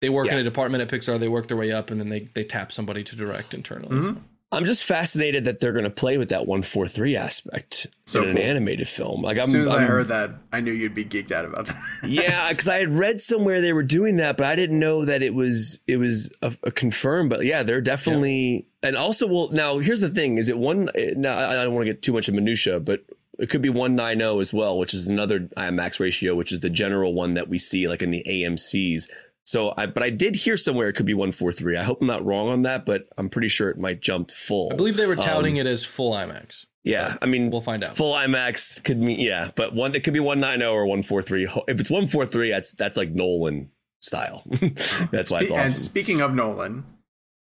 they 0.00 0.10
work 0.10 0.26
yeah. 0.26 0.34
in 0.34 0.38
a 0.40 0.42
department 0.42 0.82
at 0.82 0.88
Pixar, 0.88 1.18
they 1.18 1.28
work 1.28 1.48
their 1.48 1.56
way 1.56 1.72
up 1.72 1.90
and 1.90 2.00
then 2.00 2.08
they 2.08 2.28
they 2.34 2.44
tap 2.44 2.72
somebody 2.72 3.04
to 3.04 3.16
direct 3.16 3.54
internally. 3.54 3.96
Mm-hmm. 3.96 4.16
So. 4.16 4.22
I'm 4.52 4.66
just 4.66 4.84
fascinated 4.84 5.46
that 5.46 5.60
they're 5.60 5.72
going 5.72 5.84
to 5.84 5.90
play 5.90 6.18
with 6.18 6.28
that 6.28 6.46
one 6.46 6.60
four 6.60 6.86
three 6.86 7.16
aspect 7.16 7.86
so 8.04 8.18
in 8.18 8.24
cool. 8.26 8.30
an 8.32 8.38
animated 8.38 8.86
film. 8.86 9.22
Like, 9.22 9.38
as 9.38 9.44
I'm, 9.44 9.50
soon 9.50 9.62
as 9.62 9.72
I'm, 9.72 9.82
i 9.82 9.84
heard 9.84 10.08
that, 10.08 10.30
I 10.52 10.60
knew 10.60 10.72
you'd 10.72 10.94
be 10.94 11.06
geeked 11.06 11.32
out 11.32 11.46
about 11.46 11.66
that. 11.66 11.76
yeah, 12.04 12.48
because 12.50 12.68
I 12.68 12.76
had 12.76 12.90
read 12.90 13.20
somewhere 13.20 13.62
they 13.62 13.72
were 13.72 13.82
doing 13.82 14.16
that, 14.16 14.36
but 14.36 14.46
I 14.46 14.54
didn't 14.54 14.78
know 14.78 15.06
that 15.06 15.22
it 15.22 15.34
was 15.34 15.80
it 15.88 15.96
was 15.96 16.30
a, 16.42 16.54
a 16.64 16.70
confirmed. 16.70 17.30
But 17.30 17.44
yeah, 17.46 17.62
they're 17.62 17.80
definitely. 17.80 18.66
Yeah. 18.82 18.88
And 18.88 18.96
also, 18.96 19.26
well, 19.26 19.48
now 19.52 19.78
here's 19.78 20.00
the 20.00 20.10
thing: 20.10 20.36
is 20.36 20.48
it 20.48 20.58
one? 20.58 20.90
Now 21.16 21.38
I 21.38 21.64
don't 21.64 21.72
want 21.72 21.86
to 21.86 21.92
get 21.92 22.02
too 22.02 22.12
much 22.12 22.28
of 22.28 22.34
minutia, 22.34 22.78
but 22.78 23.04
it 23.38 23.48
could 23.48 23.62
be 23.62 23.70
190 23.70 24.40
as 24.40 24.52
well, 24.52 24.78
which 24.78 24.92
is 24.92 25.08
another 25.08 25.40
IMAX 25.56 25.98
ratio, 25.98 26.34
which 26.34 26.52
is 26.52 26.60
the 26.60 26.70
general 26.70 27.14
one 27.14 27.34
that 27.34 27.48
we 27.48 27.58
see 27.58 27.88
like 27.88 28.02
in 28.02 28.10
the 28.10 28.24
AMC's. 28.28 29.08
So 29.44 29.74
I, 29.76 29.86
but 29.86 30.02
I 30.02 30.10
did 30.10 30.36
hear 30.36 30.56
somewhere 30.56 30.88
it 30.88 30.94
could 30.94 31.06
be 31.06 31.14
143. 31.14 31.76
I 31.76 31.82
hope 31.82 32.00
I'm 32.00 32.06
not 32.06 32.24
wrong 32.24 32.48
on 32.48 32.62
that, 32.62 32.86
but 32.86 33.08
I'm 33.18 33.28
pretty 33.28 33.48
sure 33.48 33.70
it 33.70 33.78
might 33.78 34.00
jump 34.00 34.30
full. 34.30 34.72
I 34.72 34.76
believe 34.76 34.96
they 34.96 35.06
were 35.06 35.16
touting 35.16 35.54
um, 35.60 35.66
it 35.66 35.70
as 35.70 35.84
full 35.84 36.12
IMAX. 36.12 36.66
Yeah, 36.84 37.16
I 37.22 37.26
mean, 37.26 37.50
we'll 37.50 37.60
find 37.60 37.84
out. 37.84 37.96
Full 37.96 38.14
IMAX 38.14 38.82
could 38.82 38.98
mean 38.98 39.20
yeah, 39.20 39.50
but 39.54 39.74
one 39.74 39.94
it 39.94 40.04
could 40.04 40.14
be 40.14 40.20
190 40.20 40.64
or 40.66 40.86
143. 40.86 41.44
If 41.68 41.80
it's 41.80 41.90
143, 41.90 42.50
that's 42.50 42.72
that's 42.72 42.96
like 42.96 43.10
Nolan 43.10 43.70
style. 44.00 44.42
that's 45.10 45.30
why 45.30 45.40
it's 45.42 45.52
awesome. 45.52 45.58
And 45.58 45.78
speaking 45.78 46.20
of 46.20 46.34
Nolan, 46.34 46.84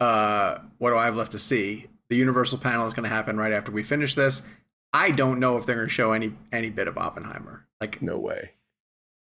uh, 0.00 0.58
what 0.78 0.90
do 0.90 0.96
I 0.96 1.04
have 1.04 1.16
left 1.16 1.32
to 1.32 1.38
see? 1.38 1.86
The 2.08 2.16
Universal 2.16 2.58
panel 2.58 2.86
is 2.86 2.94
going 2.94 3.04
to 3.04 3.10
happen 3.10 3.36
right 3.36 3.52
after 3.52 3.70
we 3.70 3.82
finish 3.82 4.14
this. 4.14 4.42
I 4.92 5.10
don't 5.10 5.38
know 5.38 5.58
if 5.58 5.66
they're 5.66 5.76
going 5.76 5.88
to 5.88 5.92
show 5.94 6.12
any 6.12 6.32
any 6.52 6.70
bit 6.70 6.88
of 6.88 6.96
Oppenheimer. 6.96 7.66
Like 7.80 8.02
no 8.02 8.18
way 8.18 8.52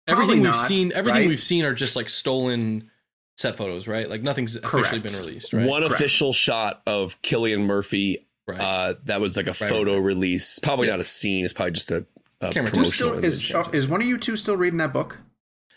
everything 0.07 0.43
we've 0.43 0.55
seen, 0.55 0.93
everything 0.95 1.23
right? 1.23 1.29
we've 1.29 1.41
seen 1.41 1.65
are 1.65 1.75
just 1.75 1.97
like 1.97 2.09
stolen 2.09 2.91
set 3.37 3.57
photos, 3.57 3.87
right? 3.87 4.09
Like 4.09 4.23
nothing's 4.23 4.57
Correct. 4.57 4.89
officially 4.89 5.01
been 5.01 5.27
released, 5.27 5.53
right? 5.53 5.67
One 5.67 5.83
Correct. 5.83 5.95
official 5.95 6.33
shot 6.33 6.83
of 6.87 7.21
Cillian 7.23 7.67
Murphy. 7.67 8.27
Right. 8.49 8.61
Uh, 8.61 8.95
that 9.05 9.21
was 9.21 9.37
like 9.37 9.47
a 9.47 9.51
right. 9.51 9.57
photo 9.57 9.99
release. 9.99 10.59
Probably 10.61 10.87
yeah. 10.87 10.95
not 10.95 11.01
a 11.01 11.05
scene. 11.05 11.45
It's 11.45 11.53
probably 11.53 11.73
just 11.73 11.91
a, 11.91 12.07
a 12.41 12.53
promotional. 12.53 12.85
Still, 12.85 13.25
is, 13.25 13.53
is 13.73 13.89
one 13.89 14.01
of 14.01 14.07
you 14.07 14.19
two 14.19 14.37
still 14.37 14.57
reading 14.57 14.79
that 14.79 14.93
book? 14.93 15.19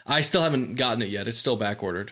I 0.06 0.22
still 0.22 0.42
haven't 0.42 0.76
gotten 0.76 1.02
it 1.02 1.10
yet. 1.10 1.28
It's 1.28 1.38
still 1.38 1.56
back 1.56 1.82
ordered. 1.82 2.12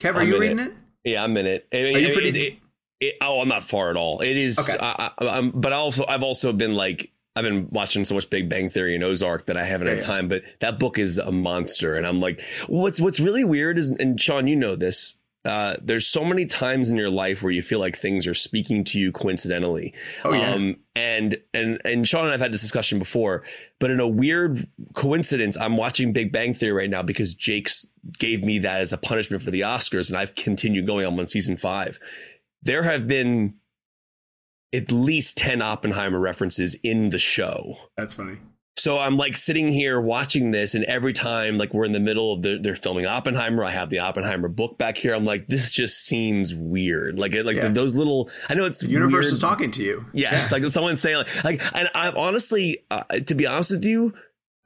Kev, 0.00 0.14
are 0.14 0.20
I'm 0.20 0.28
you 0.28 0.38
reading 0.38 0.58
it. 0.58 0.68
it. 0.68 0.74
Yeah, 1.04 1.24
I'm 1.24 1.36
in 1.36 1.46
it. 1.46 1.66
are 1.72 1.78
you 1.78 2.12
pretty? 2.12 2.38
It, 2.38 2.58
it, 3.00 3.16
oh, 3.20 3.40
I'm 3.40 3.48
not 3.48 3.64
far 3.64 3.90
at 3.90 3.96
all. 3.96 4.20
It 4.20 4.36
is, 4.36 4.58
okay. 4.58 4.78
I, 4.80 5.10
I, 5.18 5.40
but 5.40 5.72
also 5.72 6.06
I've 6.06 6.22
also 6.22 6.52
been 6.52 6.74
like 6.74 7.10
I've 7.36 7.44
been 7.44 7.68
watching 7.70 8.04
so 8.04 8.14
much 8.14 8.30
Big 8.30 8.48
Bang 8.48 8.70
Theory 8.70 8.94
and 8.94 9.02
Ozark 9.02 9.46
that 9.46 9.56
I 9.56 9.64
haven't 9.64 9.88
had 9.88 10.00
time, 10.00 10.28
but 10.28 10.42
that 10.60 10.78
book 10.78 10.98
is 10.98 11.18
a 11.18 11.32
monster. 11.32 11.96
And 11.96 12.06
I'm 12.06 12.20
like, 12.20 12.40
what's 12.68 13.00
what's 13.00 13.18
really 13.18 13.44
weird 13.44 13.76
is, 13.76 13.90
and 13.90 14.20
Sean, 14.20 14.46
you 14.46 14.56
know 14.56 14.76
this. 14.76 15.16
Uh, 15.44 15.76
there's 15.82 16.06
so 16.06 16.24
many 16.24 16.46
times 16.46 16.90
in 16.90 16.96
your 16.96 17.10
life 17.10 17.42
where 17.42 17.52
you 17.52 17.60
feel 17.60 17.78
like 17.78 17.98
things 17.98 18.26
are 18.26 18.32
speaking 18.34 18.82
to 18.82 18.98
you 18.98 19.12
coincidentally. 19.12 19.92
Oh 20.24 20.32
yeah. 20.32 20.54
Um, 20.54 20.76
and 20.94 21.36
and 21.52 21.80
and 21.84 22.08
Sean 22.08 22.24
and 22.24 22.32
I've 22.32 22.40
had 22.40 22.52
this 22.52 22.62
discussion 22.62 22.98
before, 22.98 23.42
but 23.78 23.90
in 23.90 24.00
a 24.00 24.08
weird 24.08 24.60
coincidence, 24.94 25.58
I'm 25.58 25.76
watching 25.76 26.12
Big 26.12 26.32
Bang 26.32 26.54
Theory 26.54 26.72
right 26.72 26.90
now 26.90 27.02
because 27.02 27.34
Jake's 27.34 27.84
gave 28.16 28.42
me 28.42 28.60
that 28.60 28.80
as 28.80 28.92
a 28.92 28.96
punishment 28.96 29.42
for 29.42 29.50
the 29.50 29.62
Oscars, 29.62 30.08
and 30.08 30.16
I've 30.16 30.34
continued 30.34 30.86
going. 30.86 31.04
on 31.04 31.18
on 31.18 31.26
season 31.26 31.56
five. 31.56 31.98
There 32.62 32.84
have 32.84 33.06
been 33.06 33.54
at 34.74 34.90
least 34.90 35.36
10 35.38 35.62
Oppenheimer 35.62 36.18
references 36.18 36.74
in 36.82 37.10
the 37.10 37.18
show. 37.18 37.76
That's 37.96 38.14
funny. 38.14 38.38
So 38.76 38.98
I'm 38.98 39.16
like 39.16 39.36
sitting 39.36 39.68
here 39.72 40.00
watching 40.00 40.50
this, 40.50 40.74
and 40.74 40.84
every 40.86 41.12
time 41.12 41.58
like 41.58 41.72
we're 41.72 41.84
in 41.84 41.92
the 41.92 42.00
middle 42.00 42.32
of 42.32 42.42
the, 42.42 42.58
they're 42.60 42.74
filming 42.74 43.06
Oppenheimer, 43.06 43.62
I 43.62 43.70
have 43.70 43.88
the 43.88 44.00
Oppenheimer 44.00 44.48
book 44.48 44.78
back 44.78 44.96
here. 44.96 45.14
I'm 45.14 45.24
like, 45.24 45.46
this 45.46 45.70
just 45.70 46.04
seems 46.04 46.52
weird. 46.54 47.16
Like 47.16 47.34
it, 47.34 47.46
like 47.46 47.54
Yeah. 47.56 47.68
those 47.68 47.96
little. 47.96 48.28
I 48.50 48.54
know 48.54 48.64
it's 48.64 48.80
The 48.80 48.88
universe 48.88 49.12
weird. 49.26 49.32
is 49.34 49.38
talking 49.38 49.70
to 49.70 49.82
you. 49.82 50.06
Yes, 50.12 50.50
like 50.50 50.64
someone's 50.64 51.00
saying 51.00 51.18
like, 51.18 51.44
like 51.44 51.74
and 51.76 51.88
I'm 51.94 52.16
honestly, 52.16 52.78
uh, 52.90 53.04
to 53.04 53.34
be 53.36 53.46
honest 53.46 53.70
with 53.70 53.84
you, 53.84 54.12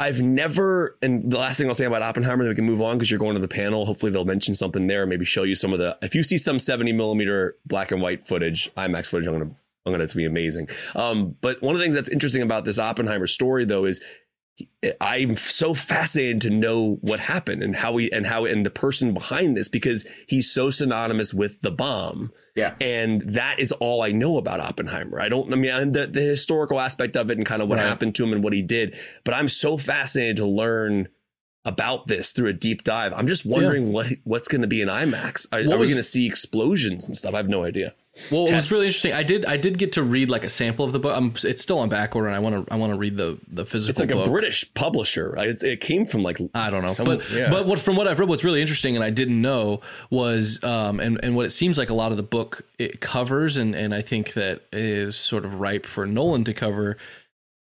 I've 0.00 0.22
never. 0.22 0.96
And 1.02 1.30
the 1.30 1.38
last 1.38 1.58
thing 1.58 1.68
I'll 1.68 1.74
say 1.74 1.84
about 1.84 2.00
Oppenheimer, 2.00 2.44
then 2.44 2.50
we 2.50 2.56
can 2.56 2.64
move 2.64 2.80
on 2.80 2.96
because 2.96 3.10
you're 3.10 3.20
going 3.20 3.34
to 3.34 3.40
the 3.42 3.46
panel. 3.46 3.84
Hopefully 3.84 4.10
they'll 4.10 4.24
mention 4.24 4.54
something 4.54 4.86
there, 4.86 5.04
maybe 5.06 5.26
show 5.26 5.42
you 5.42 5.54
some 5.54 5.74
of 5.74 5.80
the. 5.80 5.98
If 6.00 6.14
you 6.14 6.22
see 6.22 6.38
some 6.38 6.58
70 6.58 6.92
millimeter 6.94 7.56
black 7.66 7.92
and 7.92 8.00
white 8.00 8.26
footage, 8.26 8.72
IMAX 8.74 9.06
footage, 9.06 9.26
I'm 9.26 9.34
gonna. 9.38 9.50
I'm 9.86 9.92
gonna. 9.92 10.04
It's 10.04 10.12
gonna 10.14 10.22
be 10.22 10.26
amazing. 10.26 10.68
Um, 10.94 11.36
but 11.40 11.62
one 11.62 11.74
of 11.74 11.78
the 11.78 11.84
things 11.84 11.94
that's 11.94 12.08
interesting 12.08 12.42
about 12.42 12.64
this 12.64 12.78
Oppenheimer 12.78 13.26
story, 13.26 13.64
though, 13.64 13.84
is 13.84 14.00
I'm 15.00 15.36
so 15.36 15.72
fascinated 15.72 16.40
to 16.42 16.50
know 16.50 16.98
what 17.00 17.20
happened 17.20 17.62
and 17.62 17.76
how 17.76 17.92
we 17.92 18.10
and 18.10 18.26
how 18.26 18.44
and 18.44 18.66
the 18.66 18.70
person 18.70 19.14
behind 19.14 19.56
this 19.56 19.68
because 19.68 20.06
he's 20.28 20.50
so 20.50 20.70
synonymous 20.70 21.32
with 21.32 21.60
the 21.60 21.70
bomb. 21.70 22.32
Yeah. 22.56 22.74
And 22.80 23.22
that 23.34 23.60
is 23.60 23.70
all 23.70 24.02
I 24.02 24.10
know 24.10 24.36
about 24.36 24.58
Oppenheimer. 24.58 25.20
I 25.20 25.28
don't, 25.28 25.52
I 25.52 25.56
mean, 25.56 25.92
the, 25.92 26.08
the 26.08 26.20
historical 26.22 26.80
aspect 26.80 27.16
of 27.16 27.30
it 27.30 27.36
and 27.38 27.46
kind 27.46 27.62
of 27.62 27.68
what 27.68 27.78
Right. 27.78 27.86
happened 27.86 28.16
to 28.16 28.24
him 28.24 28.32
and 28.32 28.42
what 28.42 28.52
he 28.52 28.62
did. 28.62 28.98
But 29.22 29.34
I'm 29.34 29.46
so 29.48 29.76
fascinated 29.76 30.38
to 30.38 30.46
learn 30.46 31.08
about 31.64 32.08
this 32.08 32.32
through 32.32 32.48
a 32.48 32.52
deep 32.52 32.82
dive. 32.82 33.12
I'm 33.14 33.28
just 33.28 33.46
wondering 33.46 33.92
what 33.92 34.08
what's 34.24 34.48
going 34.48 34.62
to 34.62 34.66
be 34.66 34.80
in 34.82 34.88
IMAX. 34.88 35.46
Are, 35.52 35.60
are 35.60 35.78
we 35.78 35.86
going 35.86 35.96
to 35.98 36.02
see 36.02 36.26
explosions 36.26 37.06
and 37.06 37.16
stuff? 37.16 37.32
I 37.34 37.36
have 37.36 37.48
no 37.48 37.62
idea. 37.62 37.94
Well, 38.30 38.44
it 38.44 38.54
was 38.54 38.70
really 38.70 38.86
interesting. 38.86 39.12
I 39.12 39.22
did 39.22 39.46
I 39.46 39.56
did 39.56 39.78
get 39.78 39.92
to 39.92 40.02
read 40.02 40.28
like 40.28 40.44
a 40.44 40.48
sample 40.48 40.84
of 40.84 40.92
the 40.92 40.98
book. 40.98 41.16
I'm, 41.16 41.32
it's 41.44 41.62
still 41.62 41.78
on 41.78 41.88
back 41.88 42.16
order, 42.16 42.28
and 42.28 42.36
I 42.36 42.38
want 42.40 42.66
to 42.66 42.72
I 42.72 42.76
want 42.76 42.92
to 42.92 42.98
read 42.98 43.16
the 43.16 43.38
the 43.48 43.64
physical. 43.64 43.90
It's 43.90 44.00
like 44.00 44.10
book. 44.10 44.26
a 44.26 44.30
British 44.30 44.72
publisher. 44.74 45.34
It, 45.36 45.62
it 45.62 45.80
came 45.80 46.04
from 46.04 46.22
like 46.22 46.38
I 46.54 46.70
don't 46.70 46.84
know, 46.84 46.92
Some- 46.92 47.06
but 47.06 47.30
yeah. 47.30 47.50
but 47.50 47.66
what 47.66 47.78
from 47.78 47.96
what 47.96 48.08
I've 48.08 48.18
read, 48.18 48.28
what's 48.28 48.44
really 48.44 48.60
interesting, 48.60 48.96
and 48.96 49.04
I 49.04 49.10
didn't 49.10 49.40
know 49.40 49.80
was, 50.10 50.62
um, 50.64 51.00
and 51.00 51.18
and 51.22 51.36
what 51.36 51.46
it 51.46 51.50
seems 51.50 51.78
like 51.78 51.90
a 51.90 51.94
lot 51.94 52.10
of 52.10 52.16
the 52.16 52.22
book 52.22 52.66
it 52.78 53.00
covers, 53.00 53.56
and 53.56 53.74
and 53.74 53.94
I 53.94 54.02
think 54.02 54.34
that 54.34 54.62
is 54.72 55.16
sort 55.16 55.44
of 55.44 55.60
ripe 55.60 55.86
for 55.86 56.06
Nolan 56.06 56.44
to 56.44 56.54
cover, 56.54 56.96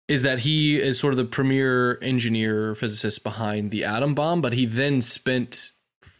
is 0.08 0.24
that 0.24 0.39
he 0.39 0.80
is 0.80 1.00
sort 1.00 1.14
of 1.14 1.18
the 1.18 1.26
premier 1.26 2.00
engineer 2.02 2.76
physicist 2.76 3.24
behind 3.24 3.72
the 3.72 3.84
atom 3.86 4.16
bomb, 4.16 4.41
but 4.41 4.54
he 4.54 4.66
then 4.66 5.02
spent 5.02 5.72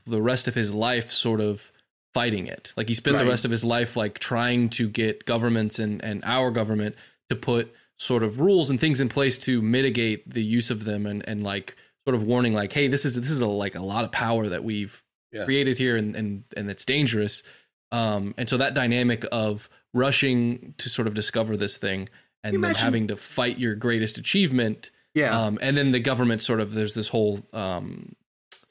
the 0.06 0.22
rest 0.22 0.48
of 0.48 0.56
his 0.56 0.74
life 0.74 1.10
sort 1.12 1.42
of 1.42 1.72
fighting 2.14 2.48
it. 2.48 2.74
Like 2.76 2.88
he 2.88 2.94
spent 2.96 3.16
Right. 3.18 3.24
the 3.24 3.30
rest 3.30 3.46
of 3.46 3.52
his 3.52 3.64
life 3.64 3.96
like 3.96 4.20
trying 4.20 4.70
to 4.72 4.90
get 4.90 5.26
governments 5.26 5.80
and 5.80 6.04
and 6.04 6.24
our 6.26 6.52
government 6.52 6.96
to 7.30 7.36
put 7.36 7.74
sort 7.98 8.24
of 8.24 8.40
rules 8.40 8.70
and 8.70 8.80
things 8.80 9.00
in 9.00 9.10
place 9.10 9.38
to 9.38 9.62
mitigate 9.62 10.28
the 10.34 10.44
use 10.44 10.72
of 10.72 10.86
them 10.86 11.06
and 11.06 11.24
and 11.28 11.44
like 11.44 11.76
sort 12.08 12.16
of 12.16 12.24
warning 12.24 12.54
like 12.54 12.72
hey 12.74 12.88
this 12.88 13.06
is 13.06 13.16
this 13.20 13.30
is 13.30 13.42
a, 13.42 13.48
like 13.48 13.76
a 13.76 13.82
lot 13.84 14.04
of 14.06 14.12
power 14.12 14.48
that 14.50 14.64
we've 14.64 15.04
Yeah. 15.34 15.46
created 15.46 15.78
here 15.78 15.96
and 15.98 16.16
and 16.16 16.44
and 16.58 16.70
it's 16.70 16.86
dangerous 16.86 17.44
um 17.92 18.34
and 18.38 18.50
so 18.50 18.58
that 18.58 18.74
dynamic 18.74 19.26
of 19.32 19.70
rushing 19.94 20.74
to 20.78 20.90
sort 20.90 21.08
of 21.08 21.14
discover 21.14 21.58
this 21.58 21.78
thing 21.78 22.08
and 22.44 22.54
You 22.54 22.62
then 22.62 22.70
imagine- 22.72 22.84
having 22.86 23.08
to 23.08 23.16
fight 23.18 23.60
your 23.60 23.76
greatest 23.76 24.18
achievement 24.18 24.92
Yeah. 25.14 25.38
um, 25.38 25.60
and 25.62 25.76
then 25.78 25.92
the 25.92 26.00
government 26.00 26.42
sort 26.42 26.62
of 26.62 26.74
there's 26.74 26.94
this 26.96 27.10
whole 27.10 27.44
um, 27.54 28.16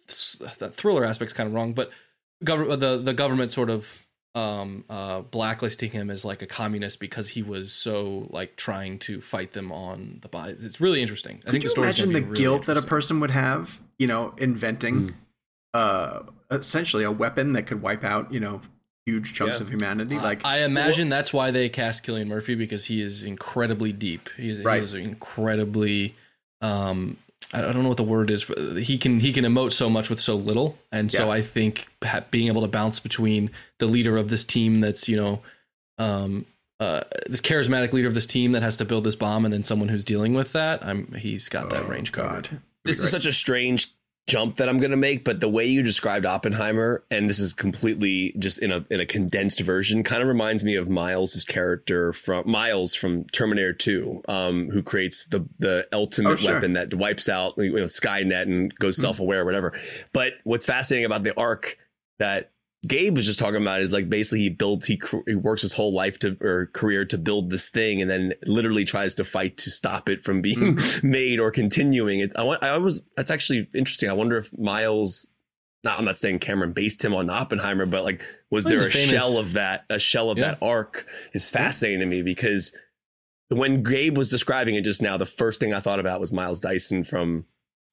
th- 0.08 0.72
thriller 0.72 1.04
aspect's 1.04 1.34
kind 1.34 1.48
of 1.48 1.54
wrong, 1.54 1.72
but 1.74 1.90
gov- 2.44 2.78
the 2.80 2.98
the 2.98 3.14
government 3.14 3.52
sort 3.52 3.70
of 3.70 3.98
um, 4.34 4.84
uh, 4.88 5.20
blacklisting 5.22 5.90
him 5.90 6.10
as 6.10 6.24
like 6.24 6.42
a 6.42 6.46
communist 6.46 7.00
because 7.00 7.28
he 7.30 7.42
was 7.42 7.72
so 7.72 8.26
like 8.30 8.56
trying 8.56 8.98
to 9.00 9.20
fight 9.20 9.52
them 9.52 9.72
on 9.72 10.18
the 10.22 10.28
buy. 10.28 10.50
It's 10.50 10.80
really 10.80 11.00
interesting. 11.02 11.36
I 11.38 11.40
Could 11.40 11.50
think 11.52 11.62
you 11.64 11.68
the 11.68 11.70
story's 11.70 11.98
imagine 12.00 12.12
the 12.12 12.22
really 12.22 12.40
guilt 12.40 12.66
that 12.66 12.76
a 12.76 12.82
person 12.82 13.18
would 13.20 13.30
have, 13.32 13.80
you 13.98 14.06
know, 14.06 14.34
inventing 14.38 14.94
Mm. 15.08 15.14
uh 15.74 16.22
essentially 16.50 17.04
a 17.04 17.10
weapon 17.10 17.52
that 17.54 17.66
could 17.66 17.82
wipe 17.82 18.04
out, 18.04 18.32
you 18.32 18.40
know, 18.40 18.60
huge 19.06 19.34
chunks 19.34 19.58
Yeah. 19.58 19.64
of 19.64 19.70
humanity? 19.70 20.16
Like 20.16 20.44
I 20.44 20.60
imagine 20.60 21.08
that's 21.08 21.32
why 21.32 21.50
they 21.50 21.68
cast 21.68 22.04
Cillian 22.04 22.26
Murphy 22.28 22.54
because 22.54 22.84
he 22.86 23.00
is 23.02 23.24
incredibly 23.24 23.92
deep. 23.92 24.28
He 24.36 24.50
is, 24.50 24.62
Right. 24.62 24.78
he 24.78 24.84
is 24.84 24.94
incredibly. 24.94 26.14
Um, 26.60 27.16
I 27.54 27.60
I 27.60 27.72
don't 27.72 27.82
know 27.82 27.88
what 27.88 27.96
the 27.96 28.04
word 28.04 28.30
is. 28.30 28.44
He 28.78 28.98
can 28.98 29.20
he 29.20 29.32
can 29.32 29.44
emote 29.44 29.72
so 29.72 29.88
much 29.90 30.10
with 30.10 30.20
so 30.20 30.34
little, 30.36 30.78
and 30.92 31.10
so 31.12 31.26
Yeah. 31.26 31.32
I 31.32 31.42
think 31.42 31.88
being 32.30 32.48
able 32.48 32.62
to 32.62 32.68
bounce 32.68 33.00
between 33.00 33.50
the 33.78 33.86
leader 33.86 34.16
of 34.16 34.28
this 34.28 34.44
team 34.44 34.80
that's 34.80 35.08
you 35.08 35.16
know, 35.16 35.40
um, 35.98 36.44
uh, 36.80 37.02
this 37.28 37.40
charismatic 37.40 37.92
leader 37.92 38.06
of 38.08 38.14
this 38.14 38.26
team 38.26 38.52
that 38.52 38.62
has 38.62 38.76
to 38.78 38.84
build 38.84 39.04
this 39.04 39.16
bomb, 39.16 39.44
and 39.44 39.52
then 39.52 39.64
someone 39.64 39.88
who's 39.88 40.04
dealing 40.04 40.34
with 40.34 40.52
that. 40.52 40.84
I'm 40.84 41.12
he's 41.14 41.48
got 41.48 41.70
that 41.70 41.84
Oh, 41.84 41.88
range 41.88 42.12
covered. 42.12 42.48
God. 42.50 42.60
this 42.84 43.02
is 43.02 43.10
such 43.10 43.26
a 43.26 43.32
strange 43.32 43.90
jump 44.28 44.56
that 44.56 44.68
I'm 44.68 44.78
going 44.78 44.92
to 44.92 44.96
make, 44.96 45.24
but 45.24 45.40
the 45.40 45.48
way 45.48 45.66
you 45.66 45.82
described 45.82 46.24
Oppenheimer, 46.26 47.02
and 47.10 47.28
this 47.28 47.40
is 47.40 47.52
completely 47.52 48.34
just 48.38 48.58
in 48.58 48.70
a 48.70 48.84
in 48.90 49.00
a 49.00 49.06
condensed 49.06 49.60
version, 49.60 50.04
kind 50.04 50.22
of 50.22 50.28
reminds 50.28 50.62
me 50.64 50.76
of 50.76 50.88
Miles' 50.88 51.44
character 51.44 52.12
from 52.12 52.48
Miles 52.48 52.94
from 52.94 53.24
Terminator 53.24 53.72
2, 53.72 54.22
um, 54.28 54.70
who 54.70 54.82
creates 54.82 55.26
the 55.26 55.48
the 55.58 55.88
ultimate 55.92 56.32
Oh, 56.32 56.36
sure. 56.36 56.54
weapon 56.54 56.74
that 56.74 56.94
wipes 56.94 57.28
out 57.28 57.54
you 57.56 57.72
know, 57.72 57.84
Skynet 57.84 58.42
and 58.42 58.72
goes 58.76 58.96
self 58.96 59.18
aware, 59.18 59.40
or 59.40 59.44
whatever. 59.44 59.72
But 60.12 60.34
what's 60.44 60.66
fascinating 60.66 61.06
about 61.06 61.22
the 61.24 61.36
arc 61.38 61.76
that 62.18 62.52
Gabe 62.86 63.16
was 63.16 63.26
just 63.26 63.40
talking 63.40 63.60
about 63.60 63.80
is 63.80 63.92
like 63.92 64.08
basically 64.08 64.40
he 64.40 64.50
builds 64.50 64.86
he, 64.86 65.00
he 65.26 65.34
works 65.34 65.62
his 65.62 65.72
whole 65.72 65.92
life 65.92 66.18
to 66.20 66.36
or 66.40 66.66
career 66.66 67.04
to 67.06 67.18
build 67.18 67.50
this 67.50 67.68
thing 67.68 68.00
and 68.00 68.08
then 68.08 68.34
literally 68.44 68.84
tries 68.84 69.14
to 69.14 69.24
fight 69.24 69.56
to 69.58 69.70
stop 69.70 70.08
it 70.08 70.22
from 70.24 70.40
being 70.40 70.76
mm. 70.76 71.02
made 71.02 71.40
or 71.40 71.50
continuing. 71.50 72.20
It 72.20 72.32
I 72.36 72.44
want 72.44 72.62
I 72.62 72.78
was 72.78 73.02
that's 73.16 73.32
actually 73.32 73.68
interesting. 73.74 74.08
I 74.08 74.12
wonder 74.12 74.38
if 74.38 74.56
Miles 74.56 75.26
not 75.82 75.98
I'm 75.98 76.04
not 76.04 76.18
saying 76.18 76.38
Cameron 76.38 76.72
based 76.72 77.04
him 77.04 77.14
on 77.14 77.28
Oppenheimer 77.30 77.84
but 77.84 78.04
like 78.04 78.22
was 78.48 78.64
Well, 78.64 78.76
there 78.78 78.86
a 78.86 78.90
famous- 78.90 79.10
shell 79.10 79.38
of 79.38 79.54
that 79.54 79.84
a 79.90 79.98
shell 79.98 80.30
of 80.30 80.38
Yeah. 80.38 80.50
that 80.52 80.58
arc 80.62 81.04
is 81.34 81.50
fascinating 81.50 82.00
to 82.00 82.06
me 82.06 82.22
because 82.22 82.72
when 83.48 83.82
Gabe 83.82 84.16
was 84.16 84.30
describing 84.30 84.76
it 84.76 84.84
just 84.84 85.02
now 85.02 85.16
the 85.16 85.26
first 85.26 85.58
thing 85.58 85.74
I 85.74 85.80
thought 85.80 85.98
about 85.98 86.20
was 86.20 86.30
Miles 86.32 86.60
Dyson 86.60 87.02
from 87.02 87.46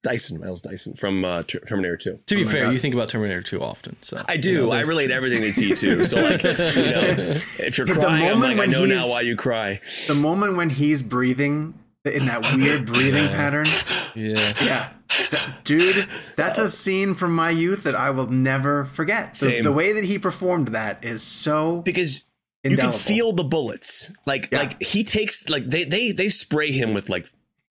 Dyson 0.06 0.40
Miles 0.40 0.62
Dyson 0.62 0.94
from 0.94 1.24
uh, 1.24 1.42
Ter- 1.42 1.58
Terminator 1.60 1.96
2 1.96 2.20
To 2.26 2.34
be 2.36 2.44
Oh 2.44 2.48
fair, 2.48 2.64
God. 2.64 2.72
you 2.72 2.78
think 2.78 2.94
about 2.94 3.08
Terminator 3.08 3.42
2 3.42 3.60
often. 3.62 3.96
So 4.02 4.22
I 4.28 4.36
do. 4.36 4.50
you 4.50 4.62
know, 4.62 4.72
I 4.72 4.80
relate 4.82 5.10
everything 5.10 5.40
to 5.42 5.48
T2. 5.50 6.06
So 6.06 6.22
like, 6.22 6.42
you 6.42 6.50
know, 6.50 7.40
if 7.66 7.76
you're 7.78 7.86
The 7.86 7.94
crying, 7.94 8.24
I'm 8.30 8.38
moment 8.38 8.58
like, 8.58 8.68
I 8.68 8.72
know 8.72 8.84
now 8.86 9.08
why 9.08 9.22
you 9.22 9.34
cry. 9.36 9.80
the 10.06 10.14
moment 10.14 10.56
when 10.56 10.70
he's 10.70 11.02
breathing 11.02 11.74
in 12.04 12.26
that 12.26 12.54
weird 12.54 12.86
breathing 12.86 13.26
pattern. 13.28 13.66
Yeah. 14.14 14.36
Yeah. 14.62 14.88
Th- 15.08 15.42
dude, 15.64 16.08
that's 16.36 16.58
a 16.58 16.68
scene 16.70 17.14
from 17.14 17.34
my 17.34 17.50
youth 17.50 17.82
that 17.84 17.94
I 17.94 18.10
will 18.10 18.28
never 18.28 18.84
forget. 18.84 19.32
The, 19.34 19.48
Same. 19.50 19.64
the 19.64 19.72
way 19.72 19.92
that 19.92 20.04
he 20.04 20.18
performed 20.18 20.68
that 20.68 21.04
is 21.04 21.22
so 21.22 21.80
Because 21.82 22.22
you 22.64 22.70
indelible. 22.72 22.92
can 22.92 23.00
feel 23.00 23.32
the 23.32 23.44
bullets. 23.44 24.10
Like 24.24 24.48
Yeah. 24.52 24.58
like 24.60 24.82
he 24.82 25.02
takes 25.04 25.48
like 25.48 25.64
they 25.64 25.84
they 25.84 26.12
they 26.12 26.28
spray 26.28 26.70
him 26.70 26.94
with 26.94 27.08
like 27.08 27.28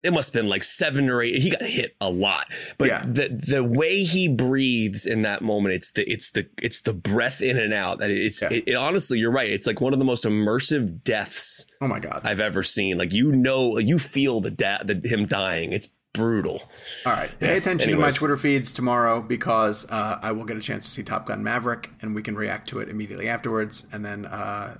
it 0.03 0.13
must 0.13 0.31
have 0.33 0.41
been 0.41 0.49
like 0.49 0.63
seven 0.63 1.09
or 1.09 1.21
eight. 1.21 1.35
He 1.41 1.49
got 1.49 1.61
hit 1.63 1.95
a 1.99 2.09
lot, 2.09 2.45
but 2.77 2.87
Yeah. 2.87 3.03
the 3.05 3.29
the 3.29 3.63
way 3.63 4.03
he 4.03 4.27
breathes 4.27 5.05
in 5.05 5.23
that 5.23 5.41
moment, 5.41 5.75
it's 5.75 5.91
the 5.91 6.09
it's 6.09 6.31
the 6.31 6.47
it's 6.61 6.81
the 6.81 6.93
breath 6.93 7.41
in 7.41 7.57
and 7.57 7.73
out. 7.73 7.99
That 7.99 8.11
it's 8.11 8.41
Yeah. 8.41 8.49
it, 8.51 8.63
it 8.67 8.75
honestly, 8.75 9.19
you're 9.19 9.31
right. 9.31 9.49
It's 9.49 9.65
like 9.67 9.81
one 9.81 9.93
of 9.93 9.99
the 9.99 10.05
most 10.05 10.23
immersive 10.23 11.03
deaths 11.03 11.65
Oh 11.81 11.87
my 11.87 11.99
god. 11.99 12.21
I've 12.23 12.39
ever 12.39 12.63
seen. 12.63 12.97
Like 12.97 13.11
you 13.13 13.31
know, 13.31 13.77
you 13.79 13.99
feel 13.99 14.39
the 14.41 14.51
da- 14.51 14.83
the 14.83 15.01
him 15.03 15.25
dying. 15.25 15.73
It's 15.73 15.89
brutal. 16.13 16.63
All 17.05 17.13
right. 17.13 17.29
Pay 17.39 17.57
attention 17.57 17.91
to 17.91 17.97
my 17.97 18.09
Twitter 18.09 18.37
feeds 18.37 18.71
tomorrow 18.71 19.21
because 19.21 19.85
uh, 19.91 20.17
I 20.21 20.31
will 20.31 20.45
get 20.45 20.57
a 20.57 20.61
chance 20.61 20.85
to 20.85 20.89
see 20.89 21.03
Top 21.03 21.27
Gun 21.27 21.43
Maverick 21.43 21.91
and 22.01 22.15
we 22.15 22.23
can 22.23 22.35
react 22.35 22.69
to 22.69 22.79
it 22.79 22.89
immediately 22.89 23.29
afterwards. 23.29 23.85
And 23.91 24.03
then 24.03 24.25
uh, 24.25 24.77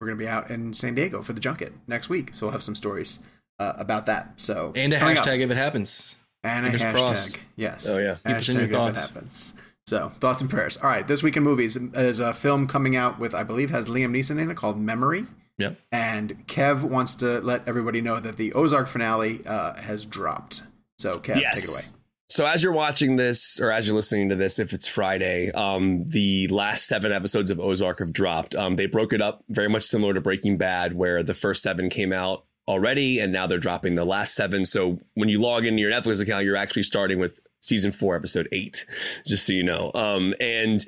we're 0.00 0.06
going 0.06 0.18
to 0.18 0.24
be 0.24 0.28
out 0.28 0.50
in 0.50 0.72
San 0.72 0.94
Diego 0.94 1.20
for 1.22 1.32
the 1.32 1.40
junket 1.40 1.72
next 1.88 2.08
week. 2.08 2.30
So 2.34 2.46
we'll 2.46 2.52
have 2.52 2.62
some 2.62 2.76
stories 2.76 3.18
uh, 3.58 3.72
about 3.76 4.06
that. 4.06 4.32
So 4.36 4.72
And 4.76 4.92
a 4.92 4.98
coming 4.98 5.16
up. 5.16 5.24
hashtag 5.24 5.40
if 5.40 5.50
it 5.50 5.56
happens. 5.56 6.18
And 6.44 6.66
a 6.66 6.70
hashtag. 6.70 6.92
crossed. 6.92 7.38
Yes. 7.56 7.86
Oh, 7.88 7.98
yeah. 7.98 8.16
Keep 8.26 8.36
us 8.36 8.48
in 8.48 8.56
your 8.56 8.66
Hashtag 8.66 8.70
if. 8.70 9.04
It 9.04 9.14
happens. 9.14 9.54
So 9.86 10.12
thoughts 10.20 10.40
and 10.42 10.50
prayers. 10.50 10.76
All 10.76 10.88
right. 10.88 11.06
This 11.06 11.22
week 11.22 11.36
in 11.36 11.42
movies, 11.42 11.74
there's 11.80 12.20
a 12.20 12.32
film 12.34 12.66
coming 12.66 12.94
out 12.94 13.18
with, 13.18 13.34
I 13.34 13.42
believe, 13.42 13.70
has 13.70 13.86
Liam 13.86 14.10
Neeson 14.10 14.38
in 14.38 14.50
it 14.50 14.56
called 14.56 14.78
Memory. 14.78 15.26
Yep. 15.58 15.78
And 15.90 16.46
Kev 16.46 16.82
wants 16.84 17.16
to 17.16 17.40
let 17.40 17.66
everybody 17.66 18.00
know 18.00 18.20
that 18.20 18.36
the 18.36 18.52
Ozark 18.52 18.86
finale 18.86 19.40
uh, 19.46 19.74
has 19.74 20.04
dropped. 20.06 20.62
So 20.98 21.10
Kev, 21.10 21.40
yes. 21.40 21.54
take 21.54 21.64
it 21.64 21.70
away. 21.70 21.98
So 22.30 22.46
as 22.46 22.62
you're 22.62 22.74
watching 22.74 23.16
this, 23.16 23.58
or 23.58 23.72
as 23.72 23.86
you're 23.86 23.96
listening 23.96 24.28
to 24.28 24.36
this, 24.36 24.58
if 24.58 24.74
it's 24.74 24.86
Friday, 24.86 25.50
um, 25.52 26.04
the 26.06 26.46
last 26.48 26.86
seven 26.86 27.10
episodes 27.10 27.50
of 27.50 27.58
Ozark 27.58 28.00
have 28.00 28.12
dropped. 28.12 28.54
Um, 28.54 28.76
they 28.76 28.84
broke 28.84 29.14
it 29.14 29.22
up 29.22 29.42
very 29.48 29.68
much 29.68 29.84
similar 29.84 30.12
to 30.12 30.20
Breaking 30.20 30.58
Bad, 30.58 30.92
where 30.92 31.22
the 31.22 31.32
first 31.32 31.62
seven 31.62 31.88
came 31.88 32.12
out 32.12 32.44
already, 32.68 33.18
and 33.18 33.32
now 33.32 33.46
they're 33.46 33.58
dropping 33.58 33.96
the 33.96 34.04
last 34.04 34.34
seven. 34.34 34.64
So 34.64 34.98
when 35.14 35.28
you 35.28 35.40
log 35.40 35.64
into 35.64 35.80
your 35.80 35.90
Netflix 35.90 36.20
account, 36.20 36.44
you're 36.44 36.56
actually 36.56 36.84
starting 36.84 37.18
with 37.18 37.40
season 37.60 37.90
four, 37.90 38.14
episode 38.14 38.46
eight, 38.52 38.84
just 39.26 39.46
so 39.46 39.52
you 39.52 39.64
know. 39.64 39.90
Um, 39.94 40.34
and 40.38 40.84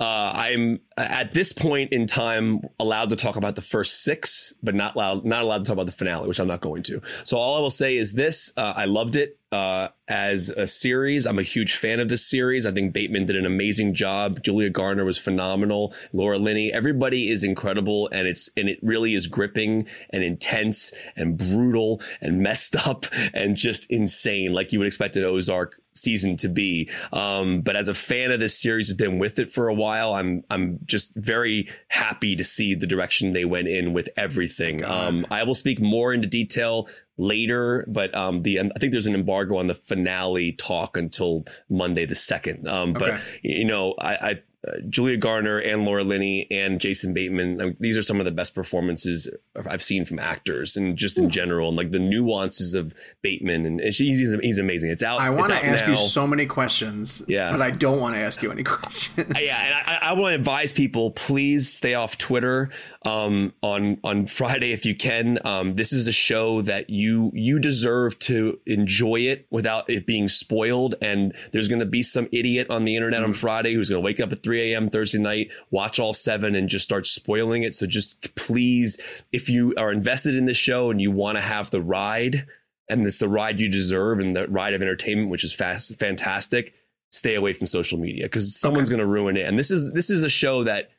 uh, 0.00 0.32
I'm 0.34 0.80
at 0.96 1.34
this 1.34 1.52
point 1.52 1.92
in 1.92 2.06
time 2.06 2.62
allowed 2.78 3.10
to 3.10 3.16
talk 3.16 3.36
about 3.36 3.54
the 3.54 3.62
first 3.62 4.02
six, 4.02 4.54
but 4.62 4.74
not 4.74 4.94
allowed 4.94 5.26
not 5.26 5.42
allowed 5.42 5.58
to 5.58 5.64
talk 5.64 5.74
about 5.74 5.86
the 5.86 5.92
finale, 5.92 6.26
which 6.26 6.40
I'm 6.40 6.48
not 6.48 6.62
going 6.62 6.82
to. 6.84 7.02
So 7.24 7.36
all 7.36 7.58
I 7.58 7.60
will 7.60 7.70
say 7.70 7.96
is 7.96 8.14
this: 8.14 8.50
uh, 8.56 8.72
I 8.74 8.86
loved 8.86 9.14
it 9.14 9.38
uh, 9.52 9.88
as 10.08 10.48
a 10.48 10.66
series. 10.66 11.26
I'm 11.26 11.38
a 11.38 11.42
huge 11.42 11.74
fan 11.74 12.00
of 12.00 12.08
this 12.08 12.24
series. 12.24 12.64
I 12.64 12.72
think 12.72 12.94
Bateman 12.94 13.26
did 13.26 13.36
an 13.36 13.44
amazing 13.44 13.94
job. 13.94 14.42
Julia 14.42 14.70
Garner 14.70 15.04
was 15.04 15.18
phenomenal. 15.18 15.94
Laura 16.12 16.38
Linney, 16.38 16.72
everybody 16.72 17.30
is 17.30 17.44
incredible, 17.44 18.08
and 18.10 18.26
it's 18.26 18.48
and 18.56 18.68
it 18.68 18.78
really 18.82 19.14
is 19.14 19.26
gripping 19.26 19.86
and 20.10 20.22
intense 20.22 20.92
and 21.16 21.36
brutal 21.36 22.00
and 22.20 22.38
messed 22.42 22.74
up 22.86 23.06
and 23.34 23.56
just 23.56 23.90
insane, 23.90 24.52
like 24.52 24.72
you 24.72 24.78
would 24.78 24.88
expect 24.88 25.16
an 25.16 25.24
Ozark 25.24 25.79
season 25.92 26.36
to 26.38 26.48
be. 26.48 26.88
Um, 27.12 27.60
but 27.60 27.76
as 27.76 27.88
a 27.88 27.94
fan 27.94 28.30
of 28.30 28.40
this 28.40 28.58
series, 28.58 28.88
has 28.88 28.96
been 28.96 29.18
with 29.18 29.38
it 29.38 29.52
for 29.52 29.68
a 29.68 29.74
while. 29.74 30.14
I'm 30.14 30.44
I'm 30.50 30.80
just 30.84 31.14
very 31.16 31.68
happy 31.88 32.36
to 32.36 32.44
see 32.44 32.74
the 32.74 32.86
direction 32.86 33.32
they 33.32 33.44
went 33.44 33.68
in 33.68 33.92
with 33.92 34.08
everything. 34.16 34.84
Um, 34.84 35.26
I 35.30 35.44
will 35.44 35.54
speak 35.54 35.80
more 35.80 36.12
into 36.12 36.26
detail 36.26 36.88
later, 37.16 37.84
but 37.88 38.14
um, 38.14 38.42
the 38.42 38.60
I 38.60 38.78
think 38.78 38.92
there's 38.92 39.06
an 39.06 39.14
embargo 39.14 39.58
on 39.58 39.66
the 39.66 39.74
finale 39.74 40.52
talk 40.52 40.96
until 40.96 41.44
Monday 41.68 42.04
the 42.06 42.14
second. 42.14 42.66
Um, 42.66 42.96
okay. 42.96 42.98
But 42.98 43.20
you 43.42 43.64
know, 43.64 43.94
I, 43.98 44.14
I 44.14 44.42
uh, 44.66 44.72
Julia 44.88 45.16
Garner 45.16 45.58
and 45.58 45.84
Laura 45.84 46.04
Linney 46.04 46.46
and 46.50 46.80
Jason 46.80 47.14
Bateman. 47.14 47.60
I 47.60 47.64
mean, 47.64 47.76
these 47.80 47.96
are 47.96 48.02
some 48.02 48.20
of 48.20 48.26
the 48.26 48.30
best 48.30 48.54
performances 48.54 49.28
I've 49.66 49.82
seen 49.82 50.04
from 50.04 50.18
actors 50.18 50.76
and 50.76 50.96
just 50.96 51.18
in 51.18 51.30
general, 51.30 51.68
and 51.68 51.76
like 51.76 51.92
the 51.92 51.98
nuances 51.98 52.74
of 52.74 52.94
Bateman 53.22 53.64
and 53.64 53.80
he's 53.80 54.30
he's 54.42 54.58
amazing. 54.58 54.90
It's 54.90 55.02
out. 55.02 55.20
I 55.20 55.30
want 55.30 55.48
to 55.48 55.64
ask 55.64 55.84
now. 55.84 55.92
you 55.92 55.96
so 55.96 56.26
many 56.26 56.46
questions, 56.46 57.22
yeah, 57.26 57.50
but 57.50 57.62
I 57.62 57.70
don't 57.70 58.00
want 58.00 58.14
to 58.16 58.20
ask 58.20 58.42
you 58.42 58.50
any 58.50 58.62
questions. 58.64 59.32
yeah, 59.38 59.64
and 59.64 59.74
I, 59.74 60.10
I 60.10 60.12
want 60.12 60.32
to 60.32 60.34
advise 60.34 60.72
people: 60.72 61.12
please 61.12 61.72
stay 61.72 61.94
off 61.94 62.18
Twitter 62.18 62.70
um, 63.06 63.54
on 63.62 63.98
on 64.04 64.26
Friday 64.26 64.72
if 64.72 64.84
you 64.84 64.94
can. 64.94 65.38
Um, 65.44 65.74
this 65.74 65.92
is 65.92 66.06
a 66.06 66.12
show 66.12 66.60
that 66.62 66.90
you 66.90 67.30
you 67.34 67.58
deserve 67.58 68.18
to 68.20 68.60
enjoy 68.66 69.20
it 69.20 69.46
without 69.50 69.88
it 69.88 70.06
being 70.06 70.28
spoiled. 70.28 70.94
And 71.00 71.32
there's 71.52 71.68
going 71.68 71.80
to 71.80 71.86
be 71.86 72.02
some 72.02 72.28
idiot 72.30 72.68
on 72.68 72.84
the 72.84 72.96
internet 72.96 73.22
mm. 73.22 73.24
on 73.24 73.32
Friday 73.32 73.72
who's 73.72 73.88
going 73.88 74.02
to 74.02 74.04
wake 74.04 74.20
up 74.20 74.32
at 74.32 74.42
3 74.42 74.72
a.m. 74.72 74.90
Thursday 74.90 75.18
night, 75.18 75.50
watch 75.70 75.98
all 75.98 76.12
seven, 76.12 76.54
and 76.54 76.68
just 76.68 76.84
start 76.84 77.06
spoiling 77.06 77.62
it. 77.62 77.74
So 77.74 77.86
just 77.86 78.34
please, 78.34 79.00
if 79.32 79.48
you 79.48 79.74
are 79.78 79.92
invested 79.92 80.34
in 80.34 80.44
this 80.44 80.58
show 80.58 80.90
and 80.90 81.00
you 81.00 81.10
want 81.10 81.38
to 81.38 81.42
have 81.42 81.70
the 81.70 81.80
ride, 81.80 82.46
and 82.88 83.06
it's 83.06 83.18
the 83.18 83.28
ride 83.28 83.60
you 83.60 83.70
deserve 83.70 84.18
and 84.18 84.36
the 84.36 84.46
ride 84.48 84.74
of 84.74 84.82
entertainment, 84.82 85.30
which 85.30 85.44
is 85.44 85.54
fast, 85.54 85.98
fantastic. 85.98 86.74
Stay 87.12 87.34
away 87.34 87.52
from 87.52 87.66
social 87.66 87.98
media 87.98 88.26
because 88.26 88.54
someone's 88.54 88.88
okay. 88.88 88.96
going 88.96 89.06
to 89.06 89.12
ruin 89.12 89.36
it. 89.36 89.46
And 89.46 89.58
this 89.58 89.70
is 89.70 89.92
this 89.94 90.10
is 90.10 90.22
a 90.22 90.28
show 90.28 90.62
that 90.64 90.90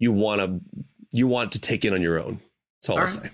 you 0.00 0.10
want 0.10 0.40
to 0.40 0.60
you 1.10 1.26
want 1.26 1.52
to 1.52 1.60
take 1.60 1.84
in 1.84 1.92
on 1.92 2.02
your 2.02 2.22
own. 2.22 2.40
That's 2.80 2.88
all, 2.88 2.96
all 2.96 3.00
I'll 3.00 3.06
right. 3.06 3.24
say. 3.24 3.30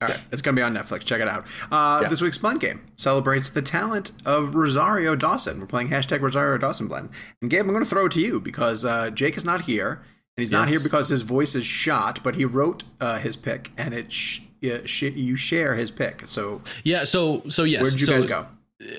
All 0.00 0.08
right, 0.08 0.20
it's 0.30 0.42
going 0.42 0.54
to 0.54 0.60
be 0.60 0.62
on 0.62 0.74
Netflix. 0.74 1.00
Check 1.00 1.20
it 1.20 1.28
out. 1.28 1.44
Uh, 1.72 2.02
yeah. 2.02 2.08
This 2.08 2.20
week's 2.20 2.38
blend 2.38 2.60
game 2.60 2.82
celebrates 2.96 3.50
the 3.50 3.62
talent 3.62 4.12
of 4.24 4.54
Rosario 4.54 5.16
Dawson. 5.16 5.58
We're 5.58 5.66
playing 5.66 5.88
hashtag 5.88 6.20
Rosario 6.20 6.56
Dawson 6.56 6.86
blend. 6.86 7.10
And 7.42 7.50
Gabe, 7.50 7.62
I'm 7.62 7.68
going 7.68 7.82
to 7.82 7.90
throw 7.90 8.06
it 8.06 8.12
to 8.12 8.20
you 8.20 8.40
because 8.40 8.84
uh, 8.84 9.10
Jake 9.10 9.36
is 9.36 9.44
not 9.44 9.62
here, 9.62 9.94
and 9.94 10.42
he's 10.42 10.52
yes. 10.52 10.58
not 10.58 10.68
here 10.68 10.78
because 10.78 11.08
his 11.08 11.22
voice 11.22 11.56
is 11.56 11.66
shot. 11.66 12.22
But 12.22 12.36
he 12.36 12.44
wrote 12.44 12.84
uh, 13.00 13.18
his 13.18 13.36
pick, 13.36 13.72
and 13.76 13.92
it 13.92 14.12
sh- 14.12 14.42
sh- 14.84 15.02
you 15.02 15.34
share 15.34 15.74
his 15.74 15.90
pick. 15.90 16.22
So 16.28 16.62
yeah, 16.84 17.02
so 17.02 17.42
so 17.48 17.64
yes. 17.64 17.82
Where 17.82 17.90
did 17.90 18.00
you 18.00 18.06
so, 18.06 18.12
guys 18.12 18.26
go? 18.26 18.46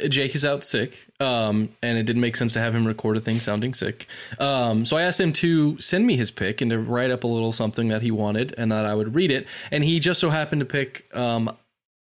Jake 0.09 0.35
is 0.35 0.43
out 0.43 0.63
sick, 0.63 1.07
um, 1.21 1.69
and 1.81 1.97
it 1.97 2.03
didn't 2.03 2.21
make 2.21 2.35
sense 2.35 2.51
to 2.53 2.59
have 2.59 2.75
him 2.75 2.85
record 2.85 3.15
a 3.15 3.21
thing 3.21 3.39
sounding 3.39 3.73
sick. 3.73 4.07
Um, 4.37 4.83
so 4.83 4.97
I 4.97 5.03
asked 5.03 5.21
him 5.21 5.31
to 5.33 5.79
send 5.79 6.05
me 6.05 6.17
his 6.17 6.31
pick 6.31 6.59
and 6.59 6.69
to 6.71 6.79
write 6.79 7.11
up 7.11 7.23
a 7.23 7.27
little 7.27 7.53
something 7.53 7.87
that 7.87 8.01
he 8.01 8.11
wanted 8.11 8.53
and 8.57 8.71
that 8.73 8.85
I 8.85 8.93
would 8.93 9.15
read 9.15 9.31
it. 9.31 9.47
And 9.71 9.83
he 9.83 10.01
just 10.01 10.19
so 10.19 10.29
happened 10.29 10.59
to 10.59 10.65
pick 10.65 11.09
um, 11.15 11.55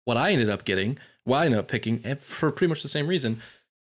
what 0.06 0.18
I 0.18 0.32
ended 0.32 0.50
up 0.50 0.66
getting, 0.66 1.00
what 1.24 1.40
I 1.40 1.46
ended 1.46 1.60
up 1.60 1.68
picking, 1.68 2.00
for 2.18 2.52
pretty 2.52 2.70
much 2.70 2.84
the 2.84 2.90
same 2.90 3.08
reason. 3.08 3.42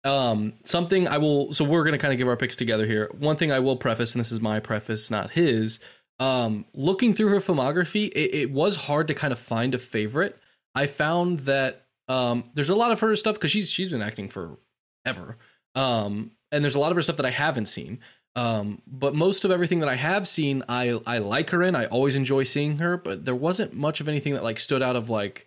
Um, 0.03 0.55
something 0.65 1.07
I 1.07 1.19
will, 1.19 1.53
so 1.53 1.65
we're 1.65 1.83
going 1.83 1.93
to 1.93 1.99
kind 1.99 2.13
of 2.13 2.19
give 2.19 2.29
our 2.29 2.37
picks 2.37 2.57
together 2.57 2.87
here. 2.87 3.11
One 3.19 3.37
thing 3.37 3.53
I 3.53 3.61
will 3.61 3.77
preface, 3.77 4.15
and 4.15 4.21
this 4.21 4.33
is 4.33 4.41
my 4.41 4.61
preface, 4.61 5.11
not 5.11 5.31
his. 5.31 5.79
Um, 6.21 6.65
looking 6.73 7.13
through 7.13 7.29
her 7.29 7.41
filmography, 7.41 8.09
it, 8.09 8.35
it 8.35 8.51
was 8.51 8.77
hard 8.77 9.09
to 9.09 9.15
kind 9.15 9.33
of 9.33 9.39
find 9.39 9.75
a 9.75 9.79
favorite. 9.79 10.39
I 10.75 10.87
found 10.87 11.41
that 11.41 11.84
um, 12.09 12.51
there's 12.55 12.69
a 12.69 12.75
lot 12.75 12.93
of 12.93 13.01
her 13.01 13.15
stuff 13.17 13.35
because 13.35 13.51
she's 13.51 13.71
she's 13.71 13.91
been 13.91 14.03
acting 14.03 14.29
for 14.29 14.59
ever. 15.05 15.37
Um, 15.75 16.33
and 16.53 16.63
there's 16.65 16.75
a 16.75 16.81
lot 16.81 16.91
of 16.91 16.97
her 16.97 17.03
stuff 17.03 17.17
that 17.17 17.27
I 17.27 17.31
haven't 17.31 17.67
seen. 17.67 18.01
Um, 18.37 18.83
but 18.87 19.15
most 19.15 19.45
of 19.45 19.51
everything 19.51 19.81
that 19.81 19.89
I 19.89 19.95
have 19.95 20.27
seen, 20.27 20.63
I 20.69 21.01
I 21.07 21.19
like 21.19 21.51
her 21.51 21.63
in. 21.63 21.75
I 21.77 21.87
always 21.87 22.17
enjoy 22.17 22.45
seeing 22.45 22.79
her, 22.79 22.97
but 22.97 23.25
there 23.25 23.35
wasn't 23.35 23.75
much 23.75 24.01
of 24.01 24.09
anything 24.09 24.35
that 24.35 24.43
like 24.43 24.59
stood 24.59 24.83
out 24.83 24.97
of 24.97 25.09
like 25.09 25.47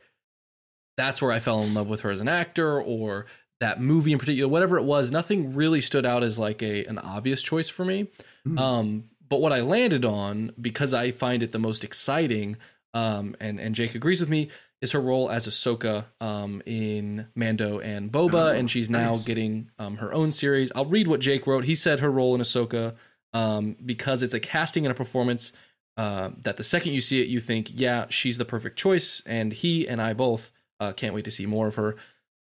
that's 0.98 1.22
where 1.22 1.32
I 1.32 1.40
fell 1.40 1.62
in 1.62 1.74
love 1.74 1.88
with 1.88 2.02
her 2.02 2.10
as 2.10 2.22
an 2.22 2.28
actor 2.28 2.82
or 2.82 3.26
that 3.60 3.82
movie 3.82 4.14
in 4.14 4.20
particular, 4.20 4.48
whatever 4.48 4.78
it 4.78 4.84
was. 4.84 5.12
Nothing 5.12 5.54
really 5.54 5.82
stood 5.82 6.06
out 6.06 6.24
as 6.24 6.40
like 6.40 6.62
a 6.64 6.86
an 6.86 6.98
obvious 6.98 7.42
choice 7.42 7.70
for 7.70 7.84
me. 7.84 8.08
Mm. 8.48 8.60
Um, 8.60 9.04
but 9.28 9.42
what 9.42 9.52
I 9.52 9.62
landed 9.62 10.06
on 10.06 10.54
because 10.60 10.94
I 10.94 11.12
find 11.12 11.44
it 11.44 11.52
the 11.52 11.60
most 11.60 11.84
exciting, 11.84 12.56
um, 12.94 13.36
and 13.40 13.60
and 13.60 13.76
Jake 13.76 13.96
agrees 13.96 14.22
with 14.22 14.30
me, 14.30 14.50
is 14.82 14.92
her 14.92 15.02
role 15.02 15.30
as 15.30 15.48
Ahsoka 15.48 16.06
um, 16.22 16.62
in 16.66 17.28
Mando 17.36 17.80
and 17.80 18.12
Boba, 18.12 18.34
oh, 18.34 18.48
and 18.48 18.70
she's 18.70 18.90
now 18.90 19.12
nice. 19.12 19.26
getting 19.26 19.70
um, 19.80 19.98
her 19.98 20.14
own 20.14 20.32
series. 20.32 20.72
I'll 20.76 20.86
read 20.86 21.08
what 21.08 21.20
Jake 21.20 21.48
wrote. 21.48 21.64
He 21.64 21.76
said 21.76 22.00
her 22.00 22.12
role 22.12 22.36
in 22.36 22.42
Ahsoka 22.42 22.96
um, 23.34 23.76
because 23.84 24.22
it's 24.22 24.34
a 24.34 24.40
casting 24.40 24.86
and 24.86 24.92
a 24.92 24.96
performance 24.96 25.52
uh, 25.98 26.30
that 26.44 26.58
the 26.58 26.64
second 26.64 26.94
you 26.94 27.02
see 27.02 27.22
it, 27.22 27.28
you 27.28 27.40
think, 27.40 27.72
yeah, 27.74 28.06
she's 28.10 28.38
the 28.38 28.46
perfect 28.46 28.78
choice. 28.78 29.24
And 29.26 29.52
he 29.52 29.88
and 29.88 30.02
I 30.02 30.14
both 30.14 30.52
uh, 30.80 30.92
can't 30.92 31.14
wait 31.14 31.26
to 31.26 31.32
see 31.32 31.46
more 31.46 31.68
of 31.68 31.76
her. 31.76 31.96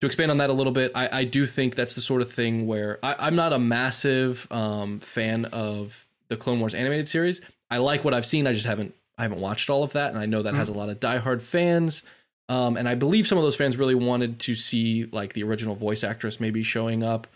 To 0.01 0.07
expand 0.07 0.31
on 0.31 0.37
that 0.37 0.51
a 0.51 0.53
little 0.53 0.73
bit, 0.73 0.93
I, 0.95 1.21
I 1.21 1.25
do 1.25 1.45
think 1.45 1.75
that's 1.75 1.95
the 1.95 2.01
sort 2.01 2.21
of 2.21 2.31
thing 2.31 2.67
where 2.67 2.99
I, 3.03 3.27
am 3.27 3.35
not 3.35 3.53
a 3.53 3.59
massive 3.59 4.47
um, 4.51 5.01
fan 5.01 5.47
of 5.47 6.07
the 6.29 6.37
Clone 6.37 6.61
Wars 6.61 6.75
animated 6.75 7.09
series. 7.09 7.41
I 7.71 7.79
like 7.79 8.05
what 8.05 8.15
I've 8.15 8.27
seen. 8.27 8.47
I 8.47 8.53
just 8.53 8.67
haven't 8.67 8.95
I 9.17 9.23
haven't 9.23 9.41
watched 9.41 9.69
all 9.69 9.83
of 9.83 9.95
that, 9.95 10.11
and 10.11 10.19
I 10.19 10.27
know 10.27 10.43
that 10.43 10.55
mm. 10.55 10.59
has 10.59 10.69
a 10.69 10.73
lot 10.73 10.89
of 10.89 11.01
diehard 11.01 11.43
fans. 11.43 12.05
Um, 12.49 12.77
and 12.77 12.89
I 12.89 12.95
believe 12.95 13.27
some 13.27 13.39
of 13.39 13.45
those 13.45 13.57
fans 13.57 13.77
really 13.77 13.95
wanted 13.95 14.39
to 14.41 14.55
see 14.55 15.05
like 15.13 15.35
the 15.35 15.43
original 15.43 15.75
voice 15.75 16.03
actress 16.03 16.41
maybe 16.41 16.63
showing 16.63 17.03
up. 17.03 17.27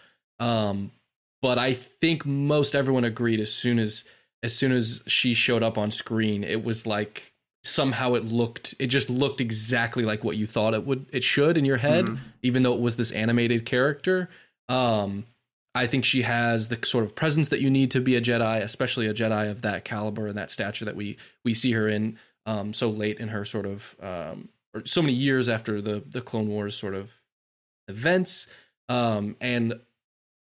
Um, 0.41 0.91
but 1.43 1.59
I 1.59 1.75
think 1.75 2.25
most 2.25 2.75
everyone 2.75 3.05
agreed 3.05 3.41
as 3.41 3.53
soon 3.53 3.79
as 3.79 4.05
as 4.43 4.57
soon 4.57 4.73
as 4.73 5.03
she 5.07 5.35
showed 5.35 5.63
up 5.63 5.79
on 5.79 5.91
screen, 5.91 6.43
it 6.43 6.65
was 6.65 6.87
like 6.87 7.33
somehow 7.65 8.15
it 8.15 8.25
looked 8.25 8.75
it 8.79 8.89
just 8.89 9.09
looked 9.09 9.41
exactly 9.41 10.05
like 10.05 10.25
what 10.25 10.37
you 10.37 10.47
thought 10.47 10.75
it 10.75 10.85
would 10.85 11.07
it 11.13 11.23
should 11.23 11.57
in 11.57 11.65
your 11.65 11.77
head, 11.77 12.07
mm-hmm. 12.07 12.17
even 12.43 12.63
though 12.63 12.75
it 12.75 12.81
was 12.81 12.97
this 12.97 13.11
animated 13.11 13.67
character. 13.67 14.31
Um, 14.69 15.27
I 15.75 15.87
think 15.87 16.05
she 16.05 16.23
has 16.23 16.69
the 16.69 16.79
sort 16.85 17.05
of 17.05 17.15
presence 17.15 17.49
that 17.49 17.61
you 17.61 17.71
need 17.71 17.91
to 17.93 18.01
be 18.01 18.17
a 18.17 18.21
Jedi, 18.21 18.61
especially 18.61 19.07
a 19.07 19.15
Jedi 19.15 19.51
of 19.51 19.63
that 19.63 19.85
caliber 19.85 20.27
and 20.27 20.37
that 20.39 20.51
stature 20.51 20.85
that 20.85 20.97
we 20.97 21.19
we 21.45 21.55
see 21.55 21.73
her 21.73 21.89
in 21.89 22.19
um, 22.47 22.73
so 22.73 22.91
late 22.91 23.21
in 23.21 23.29
her 23.29 23.45
sort 23.45 23.67
of 23.67 23.97
um, 24.03 24.49
or 24.75 24.85
so 24.87 25.03
many 25.03 25.15
years 25.15 25.49
after 25.49 25.81
the 25.81 26.03
the 26.07 26.21
Clone 26.21 26.49
Wars 26.49 26.77
sort 26.77 26.95
of 26.95 27.13
events. 27.89 28.47
Um, 28.89 29.37
and 29.41 29.75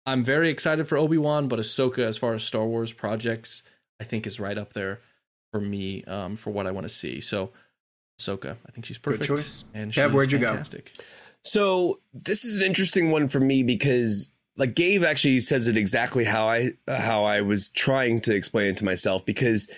I'm 0.06 0.24
very 0.24 0.50
excited 0.50 0.88
for 0.88 0.98
Obi 0.98 1.18
Wan, 1.18 1.48
but 1.48 1.58
Ahsoka, 1.58 2.00
as 2.00 2.18
far 2.18 2.34
as 2.34 2.42
Star 2.42 2.66
Wars 2.66 2.92
projects, 2.92 3.62
I 4.00 4.04
think 4.04 4.26
is 4.26 4.40
right 4.40 4.58
up 4.58 4.72
there 4.72 5.00
for 5.52 5.60
me 5.60 6.04
um, 6.04 6.36
for 6.36 6.50
what 6.50 6.66
I 6.66 6.70
want 6.70 6.84
to 6.84 6.92
see. 6.92 7.20
So 7.20 7.52
Ahsoka, 8.20 8.56
I 8.66 8.72
think 8.72 8.86
she's 8.86 8.98
perfect. 8.98 9.28
Good 9.28 9.36
choice. 9.36 9.64
And 9.74 9.94
she's 9.94 10.04
where'd 10.12 10.32
you 10.32 10.38
fantastic. 10.38 10.92
go? 10.96 11.04
So 11.44 12.00
this 12.12 12.44
is 12.44 12.60
an 12.60 12.66
interesting 12.66 13.10
one 13.10 13.28
for 13.28 13.40
me 13.40 13.62
because 13.62 14.30
like 14.56 14.74
Gabe 14.74 15.04
actually 15.04 15.40
says 15.40 15.68
it 15.68 15.76
exactly 15.76 16.24
how 16.24 16.46
I 16.46 16.70
how 16.88 17.24
I 17.24 17.40
was 17.40 17.68
trying 17.68 18.20
to 18.22 18.34
explain 18.34 18.68
it 18.68 18.76
to 18.78 18.84
myself 18.84 19.24
because 19.24 19.70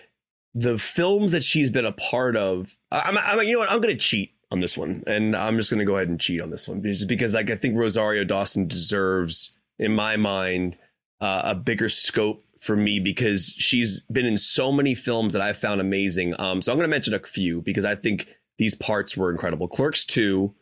the 0.55 0.78
films 0.78 1.32
that 1.32 1.43
she's 1.43 1.70
been 1.70 1.85
a 1.85 1.93
part 1.93 2.36
of, 2.36 2.78
I'm, 2.93 3.18
I'm 3.18 3.43
you 3.43 3.55
know 3.55 3.59
what 3.60 3.70
I'm 3.70 3.81
going 3.81 3.94
to 3.94 4.01
cheat 4.01 4.34
on 4.50 4.60
this 4.60 4.76
one, 4.76 5.02
and 5.06 5.36
I'm 5.36 5.56
just 5.56 5.70
going 5.70 5.80
to 5.80 5.84
go 5.84 5.96
ahead 5.96 6.08
and 6.08 6.20
cheat 6.20 6.40
on 6.40 6.50
this 6.50 6.68
one 6.68 6.80
because, 6.80 7.04
because 7.04 7.34
like 7.34 7.50
I 7.50 7.56
think 7.56 7.76
Rosario 7.76 8.24
Dawson 8.24 8.68
deserves, 8.68 9.52
in 9.78 9.94
my 9.94 10.16
mind, 10.16 10.76
uh, 11.20 11.42
a 11.44 11.54
bigger 11.54 11.88
scope 11.88 12.42
for 12.60 12.76
me 12.76 12.98
because 12.98 13.54
she's 13.58 14.02
been 14.02 14.26
in 14.26 14.38
so 14.38 14.72
many 14.72 14.94
films 14.94 15.32
that 15.34 15.42
I've 15.42 15.56
found 15.56 15.80
amazing. 15.80 16.34
Um, 16.40 16.62
so 16.62 16.72
I'm 16.72 16.78
going 16.78 16.88
to 16.88 16.94
mention 16.94 17.14
a 17.14 17.18
few 17.18 17.60
because 17.60 17.84
I 17.84 17.94
think 17.94 18.38
these 18.58 18.74
parts 18.74 19.16
were 19.16 19.30
incredible. 19.30 19.68
Clerks 19.68 20.04
Two 20.04 20.54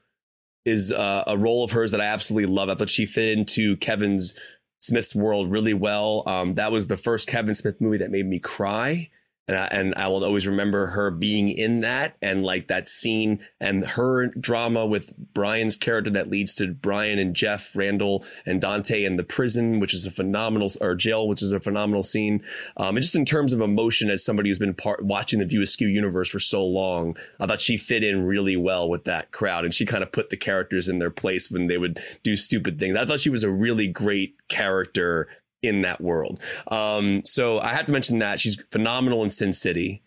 is 0.65 0.93
uh, 0.93 1.25
a 1.27 1.37
role 1.37 1.65
of 1.65 1.73
hers 1.73 1.91
that 1.93 2.01
I 2.01 2.05
absolutely 2.05 2.53
love. 2.53 2.69
I 2.69 2.75
thought 2.75 2.89
she 2.91 3.07
fit 3.07 3.37
into 3.37 3.77
Kevin's 3.77 4.35
Smith's 4.81 5.15
world 5.15 5.51
really 5.51 5.75
well. 5.75 6.25
Um, 6.27 6.55
that 6.55 6.73
was 6.73 6.89
the 6.89 6.97
first 6.97 7.29
Kevin 7.29 7.55
Smith 7.55 7.81
movie 7.81 7.99
that 7.99 8.11
made 8.11 8.27
me 8.27 8.39
cry 8.39 9.11
and 9.49 9.57
I, 9.57 9.67
and 9.67 9.95
I 9.97 10.09
will 10.09 10.25
always 10.25 10.47
remember 10.47 10.87
her 10.89 11.11
being 11.11 11.49
in 11.49 11.81
that 11.81 12.17
and 12.23 12.45
like 12.45 12.69
that 12.69 12.89
scene 12.89 13.41
and 13.61 13.85
her 13.85 14.29
drama 14.29 14.87
with 14.87 15.13
Brian's 15.35 15.77
character 15.77 16.11
that 16.11 16.31
leads 16.31 16.55
to 16.57 16.69
Brian 16.69 17.19
and 17.19 17.35
Jeff 17.35 17.75
Randall 17.75 18.25
and 18.47 18.61
Dante 18.61 19.05
in 19.05 19.17
the 19.17 19.25
prison, 19.25 19.81
which 19.81 19.95
is 19.95 20.07
a 20.07 20.13
phenomenal 20.13 20.71
or 20.81 20.95
jail, 20.95 21.27
which 21.27 21.43
is 21.43 21.51
a 21.51 21.59
phenomenal 21.59 22.05
scene. 22.05 22.43
Um, 22.77 22.97
and 22.97 23.03
just 23.03 23.17
in 23.17 23.25
terms 23.25 23.53
of 23.53 23.61
emotion, 23.61 24.11
as 24.11 24.25
somebody 24.25 24.49
who's 24.49 24.59
been 24.59 24.75
part 24.75 25.05
watching 25.05 25.41
the 25.41 25.47
View 25.47 25.63
Askew 25.63 25.89
universe 25.89 26.29
for 26.29 26.39
so 26.39 26.65
long, 26.65 27.17
I 27.41 27.47
thought 27.47 27.61
she 27.61 27.77
fit 27.77 28.05
in 28.05 28.25
really 28.25 28.57
well 28.57 28.89
with 28.89 29.05
that 29.05 29.33
crowd, 29.33 29.65
and 29.65 29.75
she 29.75 29.85
kind 29.85 30.05
of 30.05 30.13
put 30.13 30.31
the 30.31 30.37
characters 30.37 30.89
in 30.89 31.01
their 31.01 31.11
place 31.11 31.51
when 31.51 31.67
they 31.67 31.79
would 31.79 32.01
do 32.23 32.37
stupid 32.37 32.79
things. 32.79 32.97
I 32.97 33.05
thought 33.05 33.21
she 33.21 33.31
was 33.31 33.43
a 33.43 33.51
really 33.51 33.89
great 33.89 34.37
character 34.49 35.29
in 35.63 35.83
that 35.83 36.01
world. 36.01 36.41
Um, 36.69 37.25
so 37.25 37.61
I 37.61 37.75
have 37.75 37.87
to 37.87 37.93
mention 37.93 38.19
that 38.19 38.41
she's 38.41 38.63
phenomenal 38.71 39.23
in 39.23 39.31
Sin 39.31 39.53
City. 39.53 40.03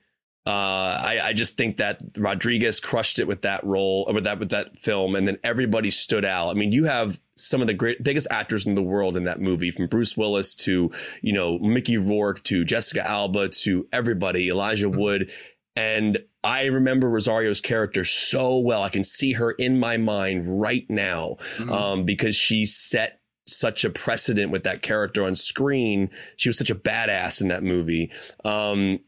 Uh, 0.48 1.02
I, 1.04 1.20
I, 1.24 1.34
just 1.34 1.58
think 1.58 1.78
that 1.78 2.00
Rodriguez 2.16 2.80
crushed 2.80 3.18
it 3.18 3.28
with 3.28 3.42
that 3.42 3.64
role, 3.64 4.08
with 4.14 4.26
that 4.26 4.38
with 4.38 4.52
that 4.52 4.78
film, 4.78 5.16
and 5.16 5.28
then 5.28 5.40
everybody 5.44 5.90
stood 5.90 6.24
out. 6.24 6.52
I 6.52 6.54
mean, 6.54 6.72
you 6.72 6.84
have 6.84 7.20
some 7.36 7.62
of 7.62 7.68
the 7.68 7.74
great 7.74 8.04
biggest 8.04 8.28
actors 8.30 8.68
in 8.68 8.76
the 8.76 8.84
world 8.84 9.18
in 9.18 9.24
that 9.24 9.42
movie, 9.42 9.72
from 9.72 9.88
Bruce 9.88 10.16
Willis 10.16 10.54
to 10.58 10.92
you 11.24 11.34
know 11.34 11.58
Mickey 11.58 11.98
Rourke 11.98 12.44
to 12.44 12.64
Jessica 12.64 13.10
Alba 13.10 13.50
to 13.50 13.88
everybody, 13.92 14.50
Elijah 14.50 14.86
mm-hmm. 14.86 15.00
Wood, 15.00 15.32
and 15.76 16.20
I 16.44 16.66
remember 16.66 17.10
Rosario's 17.10 17.60
character 17.60 18.06
so 18.06 18.60
well. 18.60 18.84
I 18.84 18.90
can 18.90 19.04
see 19.04 19.34
her 19.34 19.52
in 19.52 19.80
my 19.80 19.98
mind 19.98 20.62
right 20.62 20.88
now 20.90 21.38
mm-hmm. 21.58 21.72
um, 21.72 22.04
because 22.04 22.36
she 22.36 22.68
set 22.68 23.20
such 23.48 23.86
a 23.86 23.90
precedent 23.90 24.52
with 24.52 24.64
that 24.64 24.82
character 24.82 25.24
on 25.24 25.36
screen. 25.36 26.10
She 26.36 26.50
was 26.50 26.58
such 26.58 26.70
a 26.70 26.76
badass 26.76 27.42
in 27.42 27.50
that 27.50 27.64
movie. 27.64 28.12
Um, 28.44 29.00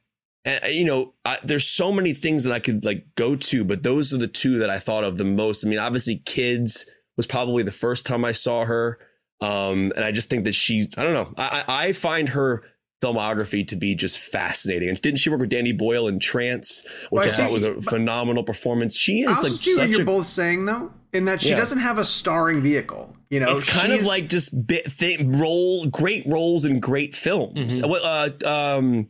and 0.45 0.73
you 0.73 0.85
know, 0.85 1.13
I, 1.25 1.37
there's 1.43 1.67
so 1.67 1.91
many 1.91 2.13
things 2.13 2.43
that 2.43 2.53
I 2.53 2.59
could 2.59 2.85
like 2.85 3.15
go 3.15 3.35
to, 3.35 3.63
but 3.63 3.83
those 3.83 4.13
are 4.13 4.17
the 4.17 4.27
two 4.27 4.59
that 4.59 4.69
I 4.69 4.79
thought 4.79 5.03
of 5.03 5.17
the 5.17 5.25
most. 5.25 5.65
I 5.65 5.69
mean, 5.69 5.79
obviously, 5.79 6.17
Kids 6.25 6.89
was 7.17 7.27
probably 7.27 7.63
the 7.63 7.71
first 7.71 8.05
time 8.05 8.23
I 8.23 8.31
saw 8.31 8.63
her, 8.65 8.99
um, 9.41 9.91
and 9.95 10.05
I 10.05 10.11
just 10.11 10.29
think 10.29 10.45
that 10.45 10.55
she, 10.55 10.89
I 10.97 11.03
don't 11.03 11.13
know, 11.13 11.33
I, 11.37 11.63
I 11.67 11.91
find 11.91 12.29
her 12.29 12.63
filmography 13.01 13.67
to 13.67 13.75
be 13.75 13.93
just 13.93 14.17
fascinating. 14.17 14.89
And 14.89 15.01
didn't 15.01 15.19
she 15.19 15.29
work 15.29 15.41
with 15.41 15.49
Danny 15.49 15.73
Boyle 15.73 16.07
in 16.07 16.19
Trance, 16.19 16.83
which 17.09 17.25
well, 17.25 17.25
I, 17.25 17.27
I 17.27 17.29
thought 17.29 17.51
was 17.51 17.63
a 17.63 17.81
phenomenal 17.81 18.43
performance? 18.43 18.97
She 18.97 19.21
is 19.21 19.39
I 19.39 19.41
like 19.43 19.51
see 19.53 19.75
what 19.75 19.89
you're 19.89 20.01
a, 20.01 20.05
both 20.05 20.27
saying 20.27 20.65
though, 20.65 20.91
in 21.13 21.25
that 21.25 21.41
she 21.41 21.49
yeah. 21.49 21.57
doesn't 21.57 21.79
have 21.79 21.97
a 21.97 22.05
starring 22.05 22.61
vehicle. 22.61 23.15
You 23.29 23.39
know, 23.39 23.55
it's 23.55 23.63
kind 23.63 23.93
of 23.93 24.05
like 24.05 24.27
just 24.27 24.67
bit 24.67 24.85
th- 24.85 25.21
role, 25.23 25.85
great 25.85 26.25
roles 26.25 26.65
in 26.65 26.79
great 26.79 27.15
films. 27.15 27.79
Mm-hmm. 27.79 28.45
Uh, 28.45 28.49
um, 28.49 29.07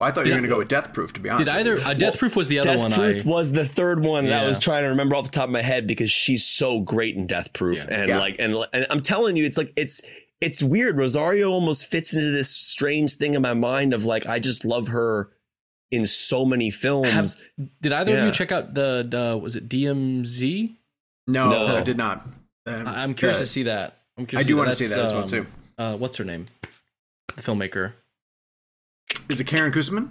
well, 0.00 0.08
I 0.08 0.12
thought 0.12 0.26
you 0.26 0.32
were 0.32 0.38
going 0.38 0.42
to 0.44 0.48
go 0.48 0.58
with 0.58 0.68
Death 0.68 0.92
Proof. 0.92 1.12
To 1.14 1.20
be 1.20 1.28
honest, 1.28 1.46
did 1.46 1.54
either 1.56 1.80
uh, 1.80 1.94
Death 1.94 2.18
Proof 2.18 2.36
was 2.36 2.48
the 2.48 2.60
other 2.60 2.70
Death 2.70 2.78
one? 2.78 2.92
Proof 2.92 3.26
I, 3.26 3.28
was 3.28 3.50
the 3.50 3.64
third 3.64 4.00
one 4.00 4.24
yeah. 4.24 4.30
that 4.30 4.44
I 4.44 4.46
was 4.46 4.60
trying 4.60 4.84
to 4.84 4.90
remember 4.90 5.16
off 5.16 5.24
the 5.24 5.32
top 5.32 5.46
of 5.46 5.50
my 5.50 5.62
head 5.62 5.88
because 5.88 6.10
she's 6.10 6.46
so 6.46 6.80
great 6.80 7.16
in 7.16 7.26
Death 7.26 7.52
Proof, 7.52 7.78
yeah. 7.78 8.02
and 8.02 8.08
yeah. 8.10 8.18
like, 8.18 8.36
and, 8.38 8.64
and 8.72 8.86
I'm 8.90 9.00
telling 9.00 9.36
you, 9.36 9.44
it's 9.44 9.58
like 9.58 9.72
it's 9.74 10.02
it's 10.40 10.62
weird. 10.62 10.96
Rosario 10.96 11.50
almost 11.50 11.86
fits 11.86 12.14
into 12.14 12.30
this 12.30 12.50
strange 12.50 13.14
thing 13.14 13.34
in 13.34 13.42
my 13.42 13.54
mind 13.54 13.92
of 13.92 14.04
like 14.04 14.24
I 14.26 14.38
just 14.38 14.64
love 14.64 14.88
her 14.88 15.30
in 15.90 16.06
so 16.06 16.44
many 16.44 16.70
films. 16.70 17.10
Have, 17.10 17.34
did 17.80 17.92
either 17.92 18.18
of 18.18 18.26
you 18.26 18.30
check 18.30 18.52
out 18.52 18.74
the, 18.74 19.06
the 19.08 19.36
was 19.36 19.56
it 19.56 19.68
DMZ? 19.68 20.76
No, 21.28 21.50
no. 21.50 21.76
I 21.76 21.82
did 21.82 21.96
not. 21.96 22.26
Um, 22.66 22.86
I'm 22.86 23.14
curious 23.14 23.38
to 23.38 23.46
see 23.46 23.64
that. 23.64 23.98
I'm 24.16 24.26
curious. 24.26 24.46
I 24.46 24.48
do 24.48 24.56
want 24.56 24.70
to 24.70 24.74
see 24.74 24.86
that 24.86 24.98
as 24.98 25.12
well 25.12 25.22
um, 25.22 25.28
too. 25.28 25.46
Uh, 25.76 25.96
what's 25.96 26.16
her 26.16 26.24
name? 26.24 26.46
The 27.36 27.42
filmmaker. 27.42 27.92
Is 29.28 29.40
it 29.40 29.46
Karyn 29.46 29.72
Kusama? 29.72 30.10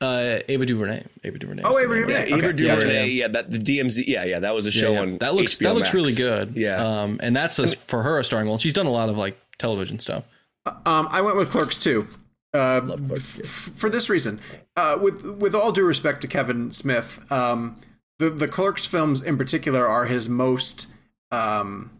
Uh, 0.00 0.40
Ava 0.48 0.66
DuVernay. 0.66 1.04
Ava 1.24 1.38
DuVernay. 1.38 1.62
Oh, 1.64 1.78
Ava 1.78 1.94
DuVernay. 1.94 2.28
Yeah, 2.28 2.36
Ava 2.36 2.52
DuVernay. 2.52 2.94
Yeah, 2.94 3.02
yeah, 3.04 3.28
that 3.28 3.50
the 3.50 3.58
DMZ. 3.58 4.04
Yeah, 4.06 4.24
yeah, 4.24 4.38
that 4.40 4.54
was 4.54 4.66
a 4.66 4.70
show 4.70 4.92
yeah, 4.92 4.94
yeah. 4.94 5.00
on 5.00 5.18
that 5.18 5.34
looks 5.34 5.54
HBO 5.54 5.58
that 5.60 5.74
looks 5.74 5.88
Max. 5.88 5.94
really 5.94 6.12
good. 6.14 6.56
Yeah, 6.56 6.76
um, 6.76 7.18
and 7.22 7.34
that's 7.34 7.58
a, 7.58 7.68
for 7.68 8.02
her 8.02 8.18
a 8.18 8.24
starring 8.24 8.46
role. 8.46 8.58
She's 8.58 8.74
done 8.74 8.86
a 8.86 8.92
lot 8.92 9.08
of 9.08 9.16
like 9.16 9.38
television 9.58 9.98
stuff. 9.98 10.24
Uh, 10.66 10.74
um, 10.86 11.08
I 11.10 11.20
went 11.22 11.36
with 11.36 11.50
Clerks 11.50 11.78
too. 11.78 12.06
Uh, 12.54 12.80
Clerks, 12.82 13.40
f- 13.40 13.74
for 13.74 13.90
this 13.90 14.08
reason, 14.08 14.40
uh, 14.76 14.98
with 15.00 15.24
with 15.24 15.54
all 15.54 15.72
due 15.72 15.84
respect 15.84 16.20
to 16.20 16.28
Kevin 16.28 16.70
Smith, 16.70 17.24
um, 17.32 17.76
the 18.18 18.30
the 18.30 18.48
Clerks 18.48 18.86
films 18.86 19.22
in 19.22 19.38
particular 19.38 19.86
are 19.86 20.06
his 20.06 20.28
most 20.28 20.88
um, 21.30 21.90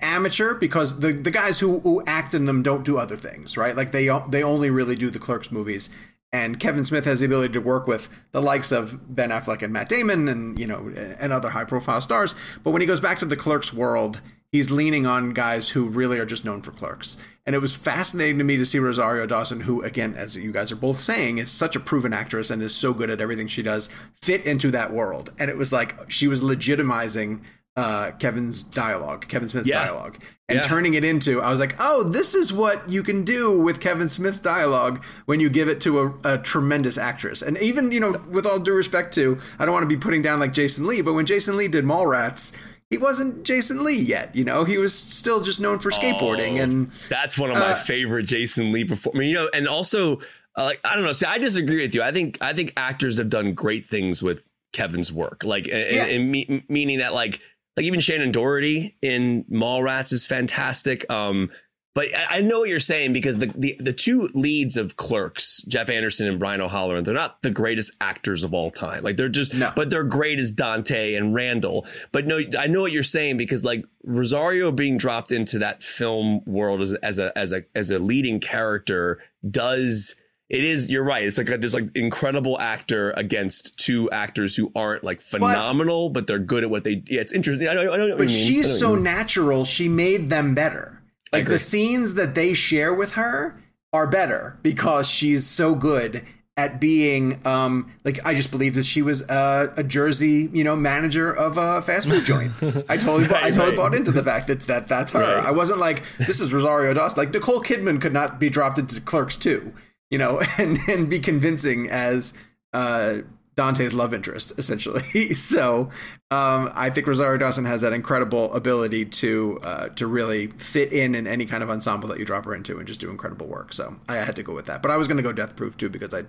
amateur 0.00 0.54
because 0.54 1.00
the 1.00 1.12
the 1.12 1.30
guys 1.30 1.60
who, 1.60 1.80
who 1.80 2.02
act 2.06 2.34
in 2.34 2.44
them 2.44 2.62
don't 2.62 2.84
do 2.84 2.98
other 2.98 3.16
things, 3.16 3.56
right? 3.56 3.76
Like 3.76 3.92
they 3.92 4.08
they 4.28 4.42
only 4.42 4.70
really 4.70 4.96
do 4.96 5.10
the 5.10 5.18
Clerks 5.18 5.50
movies. 5.50 5.90
And 6.32 6.60
Kevin 6.60 6.84
Smith 6.84 7.06
has 7.06 7.18
the 7.18 7.26
ability 7.26 7.54
to 7.54 7.60
work 7.60 7.88
with 7.88 8.08
the 8.30 8.40
likes 8.40 8.70
of 8.70 9.16
Ben 9.16 9.30
Affleck 9.30 9.62
and 9.62 9.72
Matt 9.72 9.88
Damon, 9.88 10.28
and 10.28 10.56
you 10.58 10.66
know, 10.66 10.92
and 11.18 11.32
other 11.32 11.50
high 11.50 11.64
profile 11.64 12.00
stars. 12.00 12.36
But 12.62 12.70
when 12.70 12.82
he 12.82 12.86
goes 12.86 13.00
back 13.00 13.18
to 13.18 13.26
the 13.26 13.36
Clerks 13.36 13.72
world, 13.72 14.20
he's 14.52 14.70
leaning 14.70 15.06
on 15.06 15.32
guys 15.32 15.70
who 15.70 15.84
really 15.84 16.18
are 16.18 16.26
just 16.26 16.44
known 16.44 16.62
for 16.62 16.72
Clerks. 16.72 17.16
And 17.46 17.54
it 17.54 17.60
was 17.60 17.74
fascinating 17.74 18.38
to 18.38 18.44
me 18.44 18.56
to 18.56 18.66
see 18.66 18.78
Rosario 18.78 19.26
Dawson, 19.26 19.60
who, 19.60 19.82
again, 19.82 20.14
as 20.14 20.36
you 20.36 20.52
guys 20.52 20.70
are 20.70 20.76
both 20.76 20.98
saying, 20.98 21.38
is 21.38 21.50
such 21.50 21.74
a 21.74 21.80
proven 21.80 22.12
actress 22.12 22.50
and 22.50 22.62
is 22.62 22.74
so 22.74 22.92
good 22.92 23.10
at 23.10 23.20
everything 23.20 23.46
she 23.46 23.62
does, 23.62 23.88
fit 24.20 24.44
into 24.44 24.70
that 24.70 24.92
world. 24.92 25.32
And 25.38 25.50
it 25.50 25.56
was 25.56 25.72
like 25.72 26.10
she 26.10 26.28
was 26.28 26.42
legitimizing 26.42 27.40
uh, 27.76 28.10
Kevin's 28.18 28.62
dialogue, 28.62 29.26
Kevin 29.28 29.48
Smith's 29.48 29.68
yeah. 29.68 29.84
dialogue, 29.84 30.18
and 30.48 30.58
yeah. 30.58 30.64
turning 30.64 30.94
it 30.94 31.04
into. 31.04 31.40
I 31.40 31.50
was 31.50 31.60
like, 31.60 31.76
oh, 31.78 32.02
this 32.02 32.34
is 32.34 32.52
what 32.52 32.88
you 32.88 33.02
can 33.02 33.24
do 33.24 33.58
with 33.60 33.80
Kevin 33.80 34.08
Smith's 34.08 34.40
dialogue 34.40 35.02
when 35.24 35.40
you 35.40 35.48
give 35.48 35.68
it 35.68 35.80
to 35.82 36.00
a, 36.00 36.34
a, 36.34 36.38
tremendous 36.38 36.98
actress. 36.98 37.42
And 37.42 37.56
even 37.58 37.92
you 37.92 38.00
know, 38.00 38.14
with 38.28 38.44
all 38.44 38.58
due 38.58 38.74
respect 38.74 39.14
to, 39.14 39.38
I 39.58 39.64
don't 39.64 39.72
want 39.72 39.84
to 39.84 39.88
be 39.88 39.96
putting 39.96 40.20
down 40.20 40.40
like 40.40 40.52
Jason 40.52 40.86
Lee, 40.86 41.00
but 41.00 41.14
when 41.14 41.26
Jason 41.26 41.56
Lee 41.56 41.68
did 41.68 41.84
Mallrats. 41.84 42.52
He 42.90 42.98
wasn't 42.98 43.44
Jason 43.44 43.84
Lee 43.84 43.94
yet, 43.96 44.34
you 44.34 44.42
know. 44.42 44.64
He 44.64 44.76
was 44.76 44.92
still 44.92 45.40
just 45.42 45.60
known 45.60 45.78
for 45.78 45.90
skateboarding, 45.90 46.58
oh, 46.58 46.62
and 46.62 46.90
that's 47.08 47.38
one 47.38 47.50
of 47.50 47.56
my 47.56 47.72
uh, 47.72 47.76
favorite 47.76 48.24
Jason 48.24 48.72
Lee 48.72 48.84
performances. 48.84 49.30
You 49.30 49.36
know, 49.36 49.48
and 49.54 49.68
also, 49.68 50.16
uh, 50.56 50.64
like 50.64 50.80
I 50.84 50.94
don't 50.94 51.04
know. 51.04 51.12
See, 51.12 51.26
I 51.26 51.38
disagree 51.38 51.82
with 51.82 51.94
you. 51.94 52.02
I 52.02 52.10
think 52.10 52.38
I 52.42 52.52
think 52.52 52.72
actors 52.76 53.18
have 53.18 53.28
done 53.28 53.54
great 53.54 53.86
things 53.86 54.24
with 54.24 54.42
Kevin's 54.72 55.12
work, 55.12 55.44
like, 55.44 55.68
yeah. 55.68 55.76
and, 55.76 56.10
and 56.10 56.30
me, 56.32 56.64
meaning 56.68 56.98
that 56.98 57.14
like 57.14 57.40
like 57.76 57.86
even 57.86 58.00
Shannen 58.00 58.32
Doherty 58.32 58.96
in 59.00 59.44
Mallrats 59.44 60.12
is 60.12 60.26
fantastic. 60.26 61.08
Um, 61.10 61.50
but 61.94 62.14
I, 62.14 62.38
I, 62.38 62.40
know 62.40 62.60
what 62.60 62.68
you're 62.68 62.78
saying 62.78 63.12
because 63.12 63.38
the, 63.38 63.46
the 63.46 63.76
the 63.80 63.92
two 63.92 64.28
leads 64.32 64.76
of 64.76 64.96
Clerks, 64.96 65.62
Jeff 65.62 65.88
Anderson 65.88 66.28
and 66.28 66.38
Brian 66.38 66.60
O'Halloran, 66.60 67.02
they're 67.02 67.14
not 67.14 67.42
the 67.42 67.50
greatest 67.50 67.92
actors 68.00 68.44
of 68.44 68.54
all 68.54 68.70
time. 68.70 69.02
Like 69.02 69.16
they're 69.16 69.28
just, 69.28 69.54
no. 69.54 69.72
but 69.74 69.90
they're 69.90 70.04
great 70.04 70.38
as 70.38 70.52
Dante 70.52 71.14
and 71.14 71.34
Randall. 71.34 71.86
But 72.12 72.26
no, 72.26 72.40
I 72.58 72.68
know 72.68 72.82
what 72.82 72.92
you're 72.92 73.02
saying 73.02 73.38
because 73.38 73.64
like 73.64 73.84
Rosario 74.04 74.70
being 74.70 74.98
dropped 74.98 75.32
into 75.32 75.58
that 75.58 75.82
film 75.82 76.42
world 76.46 76.80
as, 76.80 76.92
as 76.94 77.18
a 77.18 77.36
as 77.36 77.52
a 77.52 77.62
as 77.74 77.90
a 77.90 77.98
leading 77.98 78.38
character 78.38 79.18
does 79.48 80.14
it 80.48 80.64
is 80.64 80.90
you're 80.90 81.04
right 81.04 81.24
it's 81.24 81.38
like 81.38 81.48
a, 81.48 81.56
this 81.56 81.72
like 81.72 81.96
incredible 81.96 82.60
actor 82.60 83.12
against 83.12 83.78
two 83.78 84.10
actors 84.10 84.56
who 84.56 84.70
aren't 84.74 85.04
like 85.04 85.20
phenomenal 85.20 86.10
but, 86.10 86.20
but 86.20 86.26
they're 86.26 86.38
good 86.38 86.64
at 86.64 86.70
what 86.70 86.84
they 86.84 87.02
yeah 87.06 87.20
it's 87.20 87.32
interesting 87.32 87.68
i 87.68 87.74
know, 87.74 87.92
I 87.92 87.96
know 87.96 88.16
but 88.16 88.30
she's 88.30 88.78
so 88.78 88.94
natural 88.96 89.64
she 89.64 89.88
made 89.88 90.28
them 90.28 90.54
better 90.54 90.99
like 91.32 91.46
the 91.46 91.58
scenes 91.58 92.14
that 92.14 92.34
they 92.34 92.54
share 92.54 92.92
with 92.94 93.12
her 93.12 93.60
are 93.92 94.06
better 94.06 94.58
because 94.62 95.08
she's 95.08 95.46
so 95.46 95.74
good 95.74 96.24
at 96.56 96.80
being 96.80 97.44
um 97.46 97.90
like 98.04 98.24
I 98.26 98.34
just 98.34 98.50
believe 98.50 98.74
that 98.74 98.84
she 98.84 99.02
was 99.02 99.22
a, 99.28 99.72
a 99.76 99.82
Jersey 99.82 100.50
you 100.52 100.64
know 100.64 100.76
manager 100.76 101.32
of 101.32 101.56
a 101.56 101.82
fast 101.82 102.08
food 102.08 102.24
joint. 102.24 102.52
I 102.88 102.96
totally 102.96 103.26
right, 103.26 103.44
I 103.44 103.50
totally 103.50 103.68
right. 103.68 103.76
bought 103.76 103.94
into 103.94 104.10
the 104.10 104.22
fact 104.22 104.48
that 104.48 104.60
that 104.62 104.88
that's 104.88 105.12
her. 105.12 105.20
Right. 105.20 105.44
I 105.44 105.52
wasn't 105.52 105.78
like 105.78 106.02
this 106.18 106.40
is 106.40 106.52
Rosario 106.52 106.92
Dawson. 106.94 107.18
Like 107.18 107.32
Nicole 107.32 107.62
Kidman 107.62 108.00
could 108.00 108.12
not 108.12 108.38
be 108.38 108.50
dropped 108.50 108.78
into 108.78 109.00
Clerks 109.00 109.36
too 109.36 109.72
you 110.10 110.18
know, 110.18 110.42
and 110.58 110.78
and 110.88 111.08
be 111.08 111.18
convincing 111.18 111.88
as 111.88 112.34
uh, 112.72 113.18
Dante's 113.60 113.92
love 113.92 114.14
interest, 114.14 114.54
essentially. 114.56 115.34
so 115.34 115.90
um, 116.30 116.70
I 116.74 116.88
think 116.88 117.06
Rosario 117.06 117.36
Dawson 117.36 117.66
has 117.66 117.82
that 117.82 117.92
incredible 117.92 118.50
ability 118.54 119.04
to 119.04 119.60
uh, 119.62 119.88
to 119.90 120.06
really 120.06 120.46
fit 120.46 120.94
in 120.94 121.14
in 121.14 121.26
any 121.26 121.44
kind 121.44 121.62
of 121.62 121.68
ensemble 121.68 122.08
that 122.08 122.18
you 122.18 122.24
drop 122.24 122.46
her 122.46 122.54
into 122.54 122.78
and 122.78 122.88
just 122.88 123.00
do 123.00 123.10
incredible 123.10 123.46
work. 123.46 123.74
So 123.74 123.96
I 124.08 124.16
had 124.16 124.34
to 124.36 124.42
go 124.42 124.54
with 124.54 124.64
that. 124.64 124.80
But 124.80 124.90
I 124.90 124.96
was 124.96 125.08
going 125.08 125.18
to 125.18 125.22
go 125.22 125.34
Death 125.34 125.56
Proof 125.56 125.76
too 125.76 125.90
because 125.90 126.14
I 126.14 126.22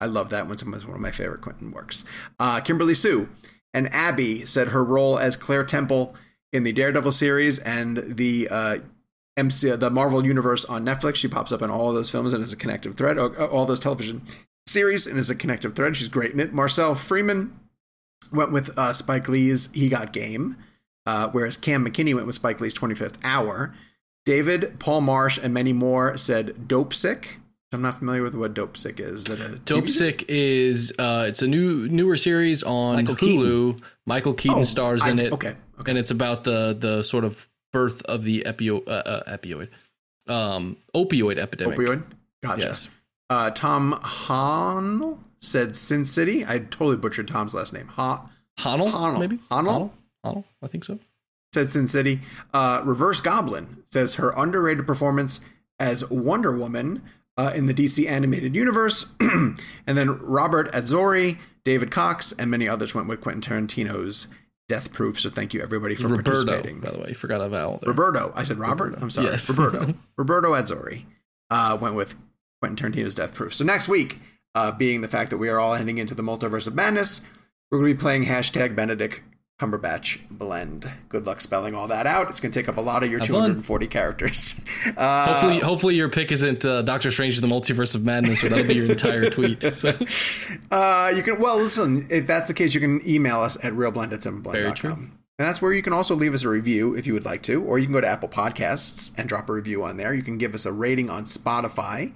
I 0.00 0.06
love 0.06 0.30
that 0.30 0.46
one. 0.46 0.54
It's 0.54 0.64
one 0.64 0.94
of 0.94 1.00
my 1.00 1.10
favorite 1.10 1.42
Quentin 1.42 1.72
works. 1.72 2.06
Uh, 2.40 2.60
Kimberly 2.60 2.94
Sue 2.94 3.28
and 3.74 3.92
Abby 3.94 4.46
said 4.46 4.68
her 4.68 4.82
role 4.82 5.18
as 5.18 5.36
Claire 5.36 5.64
Temple 5.64 6.16
in 6.54 6.62
the 6.62 6.72
Daredevil 6.72 7.12
series 7.12 7.58
and 7.58 8.16
the 8.16 8.48
uh, 8.50 8.78
MC, 9.36 9.76
the 9.76 9.90
Marvel 9.90 10.24
Universe 10.24 10.64
on 10.64 10.86
Netflix. 10.86 11.16
She 11.16 11.28
pops 11.28 11.52
up 11.52 11.60
in 11.60 11.68
all 11.68 11.90
of 11.90 11.94
those 11.94 12.08
films 12.08 12.32
and 12.32 12.42
is 12.42 12.54
a 12.54 12.56
connective 12.56 12.94
thread, 12.96 13.18
uh, 13.18 13.28
all 13.48 13.66
those 13.66 13.78
television 13.78 14.22
series, 14.68 15.06
and 15.06 15.18
is 15.18 15.30
a 15.30 15.34
connective 15.34 15.74
thread. 15.74 15.96
She's 15.96 16.08
great 16.08 16.32
in 16.32 16.40
it. 16.40 16.52
Marcel 16.52 16.94
Freeman 16.94 17.58
went 18.32 18.52
with 18.52 18.76
uh, 18.78 18.92
Spike 18.92 19.28
Lee's 19.28 19.70
He 19.72 19.88
Got 19.88 20.12
Game, 20.12 20.56
uh, 21.06 21.28
whereas 21.30 21.56
Cam 21.56 21.84
McKinney 21.86 22.14
went 22.14 22.26
with 22.26 22.36
Spike 22.36 22.60
Lee's 22.60 22.74
25th 22.74 23.16
Hour. 23.24 23.74
David, 24.26 24.78
Paul 24.78 25.00
Marsh, 25.00 25.38
and 25.42 25.54
many 25.54 25.72
more 25.72 26.16
said 26.18 26.68
Dopesick. 26.68 27.26
I'm 27.72 27.82
not 27.82 27.98
familiar 27.98 28.22
with 28.22 28.34
what 28.34 28.54
Dopesick 28.54 28.98
is. 29.00 29.28
is 29.28 29.58
Dopesick 29.60 30.24
is 30.28 30.92
uh, 30.98 31.24
it's 31.28 31.42
a 31.42 31.46
new 31.46 31.86
newer 31.88 32.16
series 32.16 32.62
on 32.62 32.96
Michael 32.96 33.14
Hulu. 33.14 33.80
Michael 34.06 34.34
Keaton 34.34 34.58
Oh, 34.60 34.64
stars 34.64 35.02
I- 35.02 35.10
in 35.10 35.18
it. 35.18 35.32
Okay. 35.32 35.54
Okay. 35.80 35.90
and 35.92 35.98
it's 35.98 36.10
about 36.10 36.44
the 36.44 36.76
the 36.78 37.02
sort 37.02 37.24
of 37.24 37.46
birth 37.72 38.02
of 38.06 38.22
the 38.24 38.42
epio, 38.46 38.82
uh, 38.88 38.90
uh, 38.90 39.36
opioid 39.36 39.68
um 40.26 40.76
opioid 40.94 41.38
epidemic. 41.38 41.78
Opioid. 41.78 42.02
Gotcha. 42.42 42.66
Yes. 42.68 42.88
Uh, 43.30 43.50
Tom 43.50 43.98
Honnell 44.02 45.20
said 45.40 45.76
Sin 45.76 46.04
City. 46.04 46.44
I 46.46 46.58
totally 46.58 46.96
butchered 46.96 47.28
Tom's 47.28 47.54
last 47.54 47.72
name. 47.72 47.88
Ha 47.88 48.28
Honnell, 48.58 48.88
Honnell. 48.90 49.20
maybe 49.20 49.38
Honnell? 49.50 49.92
Honnell, 50.24 50.44
I 50.62 50.66
think 50.66 50.84
so. 50.84 50.98
said 51.52 51.70
Sin 51.70 51.86
City. 51.86 52.20
Uh, 52.52 52.82
Reverse 52.84 53.20
Goblin 53.20 53.82
says 53.90 54.16
her 54.16 54.30
underrated 54.36 54.86
performance 54.86 55.40
as 55.78 56.08
Wonder 56.10 56.56
Woman 56.56 57.02
uh, 57.36 57.52
in 57.54 57.66
the 57.66 57.74
DC 57.74 58.08
animated 58.08 58.54
universe. 58.56 59.12
and 59.20 59.56
then 59.86 60.18
Robert 60.20 60.72
Azzori, 60.72 61.38
David 61.64 61.90
Cox, 61.90 62.32
and 62.32 62.50
many 62.50 62.68
others 62.68 62.94
went 62.94 63.06
with 63.06 63.20
Quentin 63.20 63.42
Tarantino's 63.42 64.26
Death 64.68 64.92
Proof. 64.92 65.20
So 65.20 65.30
thank 65.30 65.54
you 65.54 65.62
everybody 65.62 65.94
for 65.94 66.08
Roberto, 66.08 66.30
participating. 66.32 66.80
by 66.80 66.90
the 66.90 66.98
way, 66.98 67.08
you 67.10 67.14
forgot 67.14 67.40
a 67.40 67.48
vowel 67.48 67.78
there. 67.80 67.90
Roberto. 67.90 68.32
I 68.34 68.42
said 68.42 68.58
Robert. 68.58 68.84
Roberto. 68.86 69.02
I'm 69.02 69.10
sorry. 69.10 69.28
Yes. 69.28 69.48
Roberto. 69.48 69.94
Roberto 70.16 70.52
Azzori 70.52 71.04
uh, 71.50 71.78
went 71.80 71.94
with 71.94 72.16
Quentin 72.60 72.92
Tarantino's 72.92 73.14
Death 73.14 73.34
Proof. 73.34 73.54
So 73.54 73.64
next 73.64 73.88
week, 73.88 74.18
uh, 74.54 74.72
being 74.72 75.00
the 75.00 75.08
fact 75.08 75.30
that 75.30 75.38
we 75.38 75.48
are 75.48 75.58
all 75.58 75.74
heading 75.74 75.98
into 75.98 76.14
the 76.14 76.22
multiverse 76.22 76.66
of 76.66 76.74
madness, 76.74 77.20
we're 77.70 77.78
going 77.78 77.90
to 77.90 77.94
be 77.96 78.00
playing 78.00 78.24
hashtag 78.24 78.74
Benedict 78.74 79.20
Cumberbatch 79.60 80.20
blend. 80.30 80.88
Good 81.08 81.26
luck 81.26 81.40
spelling 81.40 81.74
all 81.74 81.88
that 81.88 82.06
out. 82.06 82.30
It's 82.30 82.38
going 82.38 82.52
to 82.52 82.58
take 82.60 82.68
up 82.68 82.76
a 82.76 82.80
lot 82.80 83.02
of 83.02 83.10
your 83.10 83.18
Have 83.18 83.26
fun. 83.28 83.40
240 83.40 83.86
characters. 83.88 84.54
Uh, 84.96 85.26
Hopefully, 85.26 85.58
hopefully 85.58 85.94
your 85.96 86.08
pick 86.08 86.30
isn't 86.32 86.64
uh, 86.64 86.82
Doctor 86.82 87.10
Strange: 87.10 87.40
The 87.40 87.48
Multiverse 87.48 87.94
of 87.96 88.04
Madness, 88.04 88.42
or 88.44 88.48
that'll 88.48 88.64
be 88.66 88.74
your 88.74 88.86
entire 88.86 89.28
tweet. 89.30 89.62
So, 89.62 89.92
Uh, 90.70 91.12
you 91.14 91.22
can 91.22 91.38
well 91.40 91.58
listen. 91.58 92.06
If 92.10 92.26
that's 92.26 92.46
the 92.48 92.54
case, 92.54 92.74
you 92.74 92.80
can 92.80 93.06
email 93.06 93.40
us 93.40 93.56
at 93.62 93.72
reelblend 93.72 94.12
at 94.12 94.22
Very. 94.22 94.92
And 95.38 95.46
that's 95.46 95.60
where 95.60 95.72
you 95.72 95.82
can 95.82 95.92
also 95.92 96.14
leave 96.14 96.32
us 96.32 96.42
a 96.44 96.48
review 96.48 96.94
if 96.94 97.06
you 97.06 97.12
would 97.12 97.24
like 97.24 97.42
to, 97.42 97.62
or 97.62 97.78
you 97.78 97.86
can 97.86 97.92
go 97.92 98.00
to 98.00 98.06
Apple 98.06 98.28
Podcasts 98.28 99.12
and 99.18 99.28
drop 99.28 99.48
a 99.48 99.52
review 99.52 99.84
on 99.84 99.96
there. 99.96 100.14
You 100.14 100.22
can 100.22 100.38
give 100.38 100.54
us 100.54 100.64
a 100.64 100.72
rating 100.72 101.10
on 101.10 101.24
Spotify. 101.24 102.14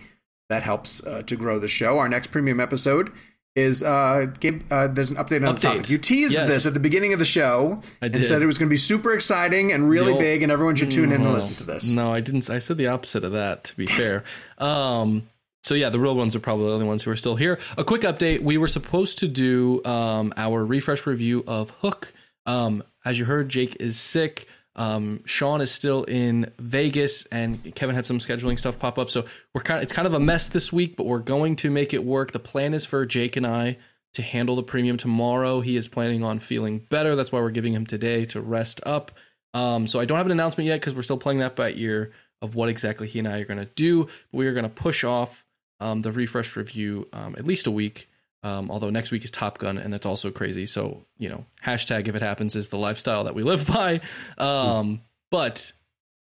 That 0.52 0.62
helps 0.62 1.04
uh, 1.06 1.22
to 1.22 1.34
grow 1.36 1.58
the 1.58 1.68
show. 1.68 1.98
Our 1.98 2.08
next 2.10 2.28
premium 2.30 2.60
episode 2.60 3.10
is 3.56 3.82
uh, 3.82 4.26
Gabe, 4.40 4.62
uh 4.70 4.88
there's 4.88 5.10
an 5.10 5.16
update 5.16 5.46
on 5.46 5.54
the 5.54 5.60
topic. 5.60 5.88
You 5.90 5.98
teased 5.98 6.32
Yes. 6.34 6.48
this 6.48 6.66
at 6.66 6.74
the 6.74 6.80
beginning 6.80 7.12
of 7.12 7.18
the 7.18 7.24
show 7.38 7.82
I 8.00 8.06
and 8.06 8.14
did. 8.14 8.24
said 8.24 8.40
it 8.42 8.46
was 8.46 8.56
going 8.58 8.68
to 8.68 8.72
be 8.72 8.78
super 8.92 9.12
exciting 9.12 9.72
and 9.72 9.88
really 9.88 10.12
old- 10.12 10.20
big, 10.20 10.42
and 10.42 10.50
everyone 10.52 10.74
should 10.76 10.90
tune 10.90 11.10
in 11.12 11.20
and 11.22 11.32
listen 11.32 11.54
to 11.56 11.64
this. 11.64 11.90
No, 11.92 12.12
I 12.12 12.20
didn't. 12.20 12.48
I 12.50 12.58
said 12.60 12.76
the 12.78 12.88
opposite 12.88 13.24
of 13.24 13.32
that. 13.32 13.64
To 13.64 13.76
be 13.76 13.86
fair, 13.86 14.24
um, 14.58 15.28
so 15.64 15.74
yeah, 15.74 15.90
the 15.90 16.00
real 16.00 16.14
ones 16.14 16.34
are 16.36 16.40
probably 16.40 16.66
the 16.66 16.72
only 16.72 16.86
ones 16.86 17.02
who 17.02 17.10
are 17.10 17.16
still 17.16 17.36
here. 17.36 17.58
A 17.78 17.84
quick 17.84 18.02
update: 18.02 18.42
we 18.42 18.56
were 18.58 18.68
supposed 18.68 19.18
to 19.20 19.28
do 19.28 19.82
um, 19.84 20.32
our 20.36 20.64
refresh 20.64 21.06
review 21.06 21.44
of 21.46 21.70
Hook. 21.82 22.12
Um, 22.46 22.82
as 23.04 23.18
you 23.18 23.24
heard, 23.26 23.48
Jake 23.48 23.76
is 23.80 23.98
sick. 23.98 24.46
Um, 24.74 25.22
Sean 25.26 25.60
is 25.60 25.70
still 25.70 26.04
in 26.04 26.50
Vegas, 26.58 27.26
and 27.26 27.74
Kevin 27.74 27.94
had 27.94 28.06
some 28.06 28.18
scheduling 28.18 28.58
stuff 28.58 28.78
pop 28.78 28.98
up. 28.98 29.10
So 29.10 29.24
we're 29.54 29.62
kind 29.62 29.78
of 29.78 29.82
it's 29.82 29.92
kind 29.92 30.06
of 30.06 30.14
a 30.14 30.20
mess 30.20 30.48
this 30.48 30.72
week, 30.72 30.96
but 30.96 31.04
we're 31.04 31.18
going 31.18 31.56
to 31.56 31.70
make 31.70 31.92
it 31.92 32.04
work. 32.04 32.32
The 32.32 32.38
plan 32.38 32.74
is 32.74 32.84
for 32.84 33.04
Jake 33.04 33.36
and 33.36 33.46
I 33.46 33.78
to 34.14 34.22
handle 34.22 34.56
the 34.56 34.62
premium 34.62 34.96
tomorrow. 34.96 35.60
He 35.60 35.76
is 35.76 35.88
planning 35.88 36.22
on 36.22 36.38
feeling 36.38 36.78
better. 36.78 37.16
That's 37.16 37.32
why 37.32 37.40
we're 37.40 37.50
giving 37.50 37.72
him 37.72 37.86
today 37.86 38.24
to 38.26 38.40
rest 38.40 38.80
up. 38.84 39.12
Um, 39.54 39.86
so 39.86 40.00
I 40.00 40.04
don't 40.04 40.16
have 40.16 40.26
an 40.26 40.32
announcement 40.32 40.66
yet 40.66 40.80
because 40.80 40.94
we're 40.94 41.02
still 41.02 41.18
playing 41.18 41.40
that 41.40 41.56
by 41.56 41.72
ear 41.72 42.12
of 42.40 42.54
what 42.54 42.68
exactly 42.68 43.06
he 43.06 43.18
and 43.18 43.28
I 43.28 43.38
are 43.40 43.44
going 43.44 43.60
to 43.60 43.70
do. 43.74 44.04
But 44.04 44.38
we 44.38 44.46
are 44.46 44.52
going 44.52 44.64
to 44.64 44.70
push 44.70 45.04
off 45.04 45.44
um, 45.80 46.00
the 46.00 46.12
refresh 46.12 46.56
review 46.56 47.08
um, 47.12 47.34
at 47.38 47.46
least 47.46 47.66
a 47.66 47.70
week. 47.70 48.08
Um, 48.44 48.70
although 48.70 48.90
next 48.90 49.12
week 49.12 49.24
is 49.24 49.31
Top 49.31 49.59
Gun, 49.59 49.78
and 49.78 49.93
that's 49.93 50.06
also 50.06 50.31
crazy. 50.31 50.66
So 50.66 51.05
you 51.19 51.28
know, 51.28 51.44
hashtag 51.64 52.09
if 52.09 52.14
it 52.14 52.23
happens 52.23 52.56
is 52.56 52.69
the 52.69 52.78
lifestyle 52.78 53.24
that 53.24 53.35
we 53.35 53.43
live 53.43 53.66
by. 53.66 54.01
Um, 54.39 55.02
but 55.31 55.73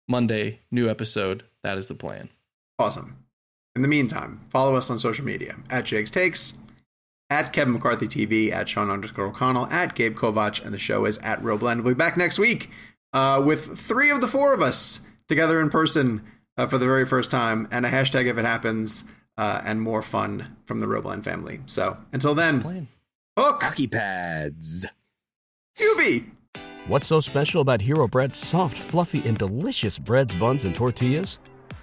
Monday, 0.09 0.61
new 0.71 0.89
episode. 0.89 1.45
That 1.63 1.79
is 1.79 1.89
the 1.89 1.95
plan. 1.95 2.29
Awesome. 2.79 3.25
In 3.75 3.83
the 3.83 3.89
meantime, 3.89 4.41
follow 4.51 4.77
us 4.77 4.91
on 4.91 4.99
social 4.99 5.25
media 5.25 5.57
at 5.71 5.85
Jake's 5.85 6.11
Takes, 6.11 6.55
at 7.31 7.53
Kevin 7.53 7.73
McCarthy 7.73 8.07
TV, 8.07 8.53
at 8.53 8.69
Sean 8.69 8.91
underscore 8.91 9.27
O'Connell, 9.27 9.67
at 9.67 9.95
Gabe 9.95 10.15
Kovach, 10.15 10.63
and 10.63 10.75
the 10.75 10.79
show 10.79 11.07
is 11.07 11.17
at 11.19 11.43
Reel 11.43 11.57
Blend. 11.57 11.83
We'll 11.83 11.95
be 11.95 11.99
back 11.99 12.17
next 12.17 12.39
week 12.39 12.71
uh, 13.13 13.43
with 13.45 13.79
three 13.79 14.11
of 14.11 14.21
the 14.21 14.29
four 14.29 14.53
of 14.53 14.61
us 14.61 15.01
together 15.29 15.61
in 15.61 15.71
person 15.71 16.23
uh, 16.59 16.67
for 16.67 16.77
the 16.77 16.87
very 16.87 17.07
first 17.07 17.31
time, 17.31 17.67
and 17.71 17.87
a 17.87 17.91
hashtag 17.91 18.27
if 18.27 18.37
it 18.37 18.45
happens, 18.45 19.05
uh, 19.37 19.63
and 19.65 19.81
more 19.81 20.03
fun 20.03 20.57
from 20.67 20.81
the 20.81 20.87
Reel 20.89 21.03
Blend 21.03 21.25
family. 21.25 21.61
So 21.67 21.97
until 22.13 22.35
then, 22.35 22.61
Plan. 22.63 22.89
hook, 23.39 23.63
Hockey 23.63 23.87
pads. 23.87 24.87
QB. 25.79 26.31
What's 26.87 27.07
so 27.07 27.21
special 27.21 27.61
about 27.61 27.81
Hero 27.81 28.09
Bread's 28.09 28.39
soft, 28.39 28.77
fluffy, 28.77 29.27
and 29.27 29.39
delicious 29.39 29.99
breads, 29.99 30.35
buns, 30.35 30.65
and 30.65 30.75
tortillas? 30.75 31.39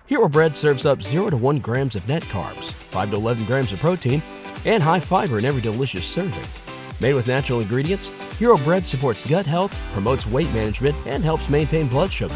Hero 0.08 0.28
Bread 0.28 0.56
serves 0.56 0.86
up 0.86 1.02
0 1.02 1.28
to 1.30 1.38
1 1.38 1.60
grams 1.60 1.96
of 1.96 2.08
net 2.08 2.24
carbs, 2.24 2.74
5 2.74 3.12
to 3.12 3.16
11 3.16 3.46
grams 3.46 3.72
of 3.72 3.80
protein, 3.80 4.22
and 4.66 4.84
high 4.84 5.00
fiber 5.00 5.40
in 5.40 5.46
every 5.46 5.62
delicious 5.62 6.06
serving. 6.06 6.44
Made 7.00 7.14
with 7.14 7.28
natural 7.28 7.62
ingredients, 7.62 8.10
Hero 8.38 8.58
Bread 8.58 8.86
supports 8.86 9.26
gut 9.28 9.46
health, 9.46 9.74
promotes 9.94 10.28
weight 10.28 10.52
management, 10.54 10.96
and 11.06 11.24
helps 11.24 11.48
maintain 11.50 11.88
blood 11.88 12.12
sugar. 12.12 12.36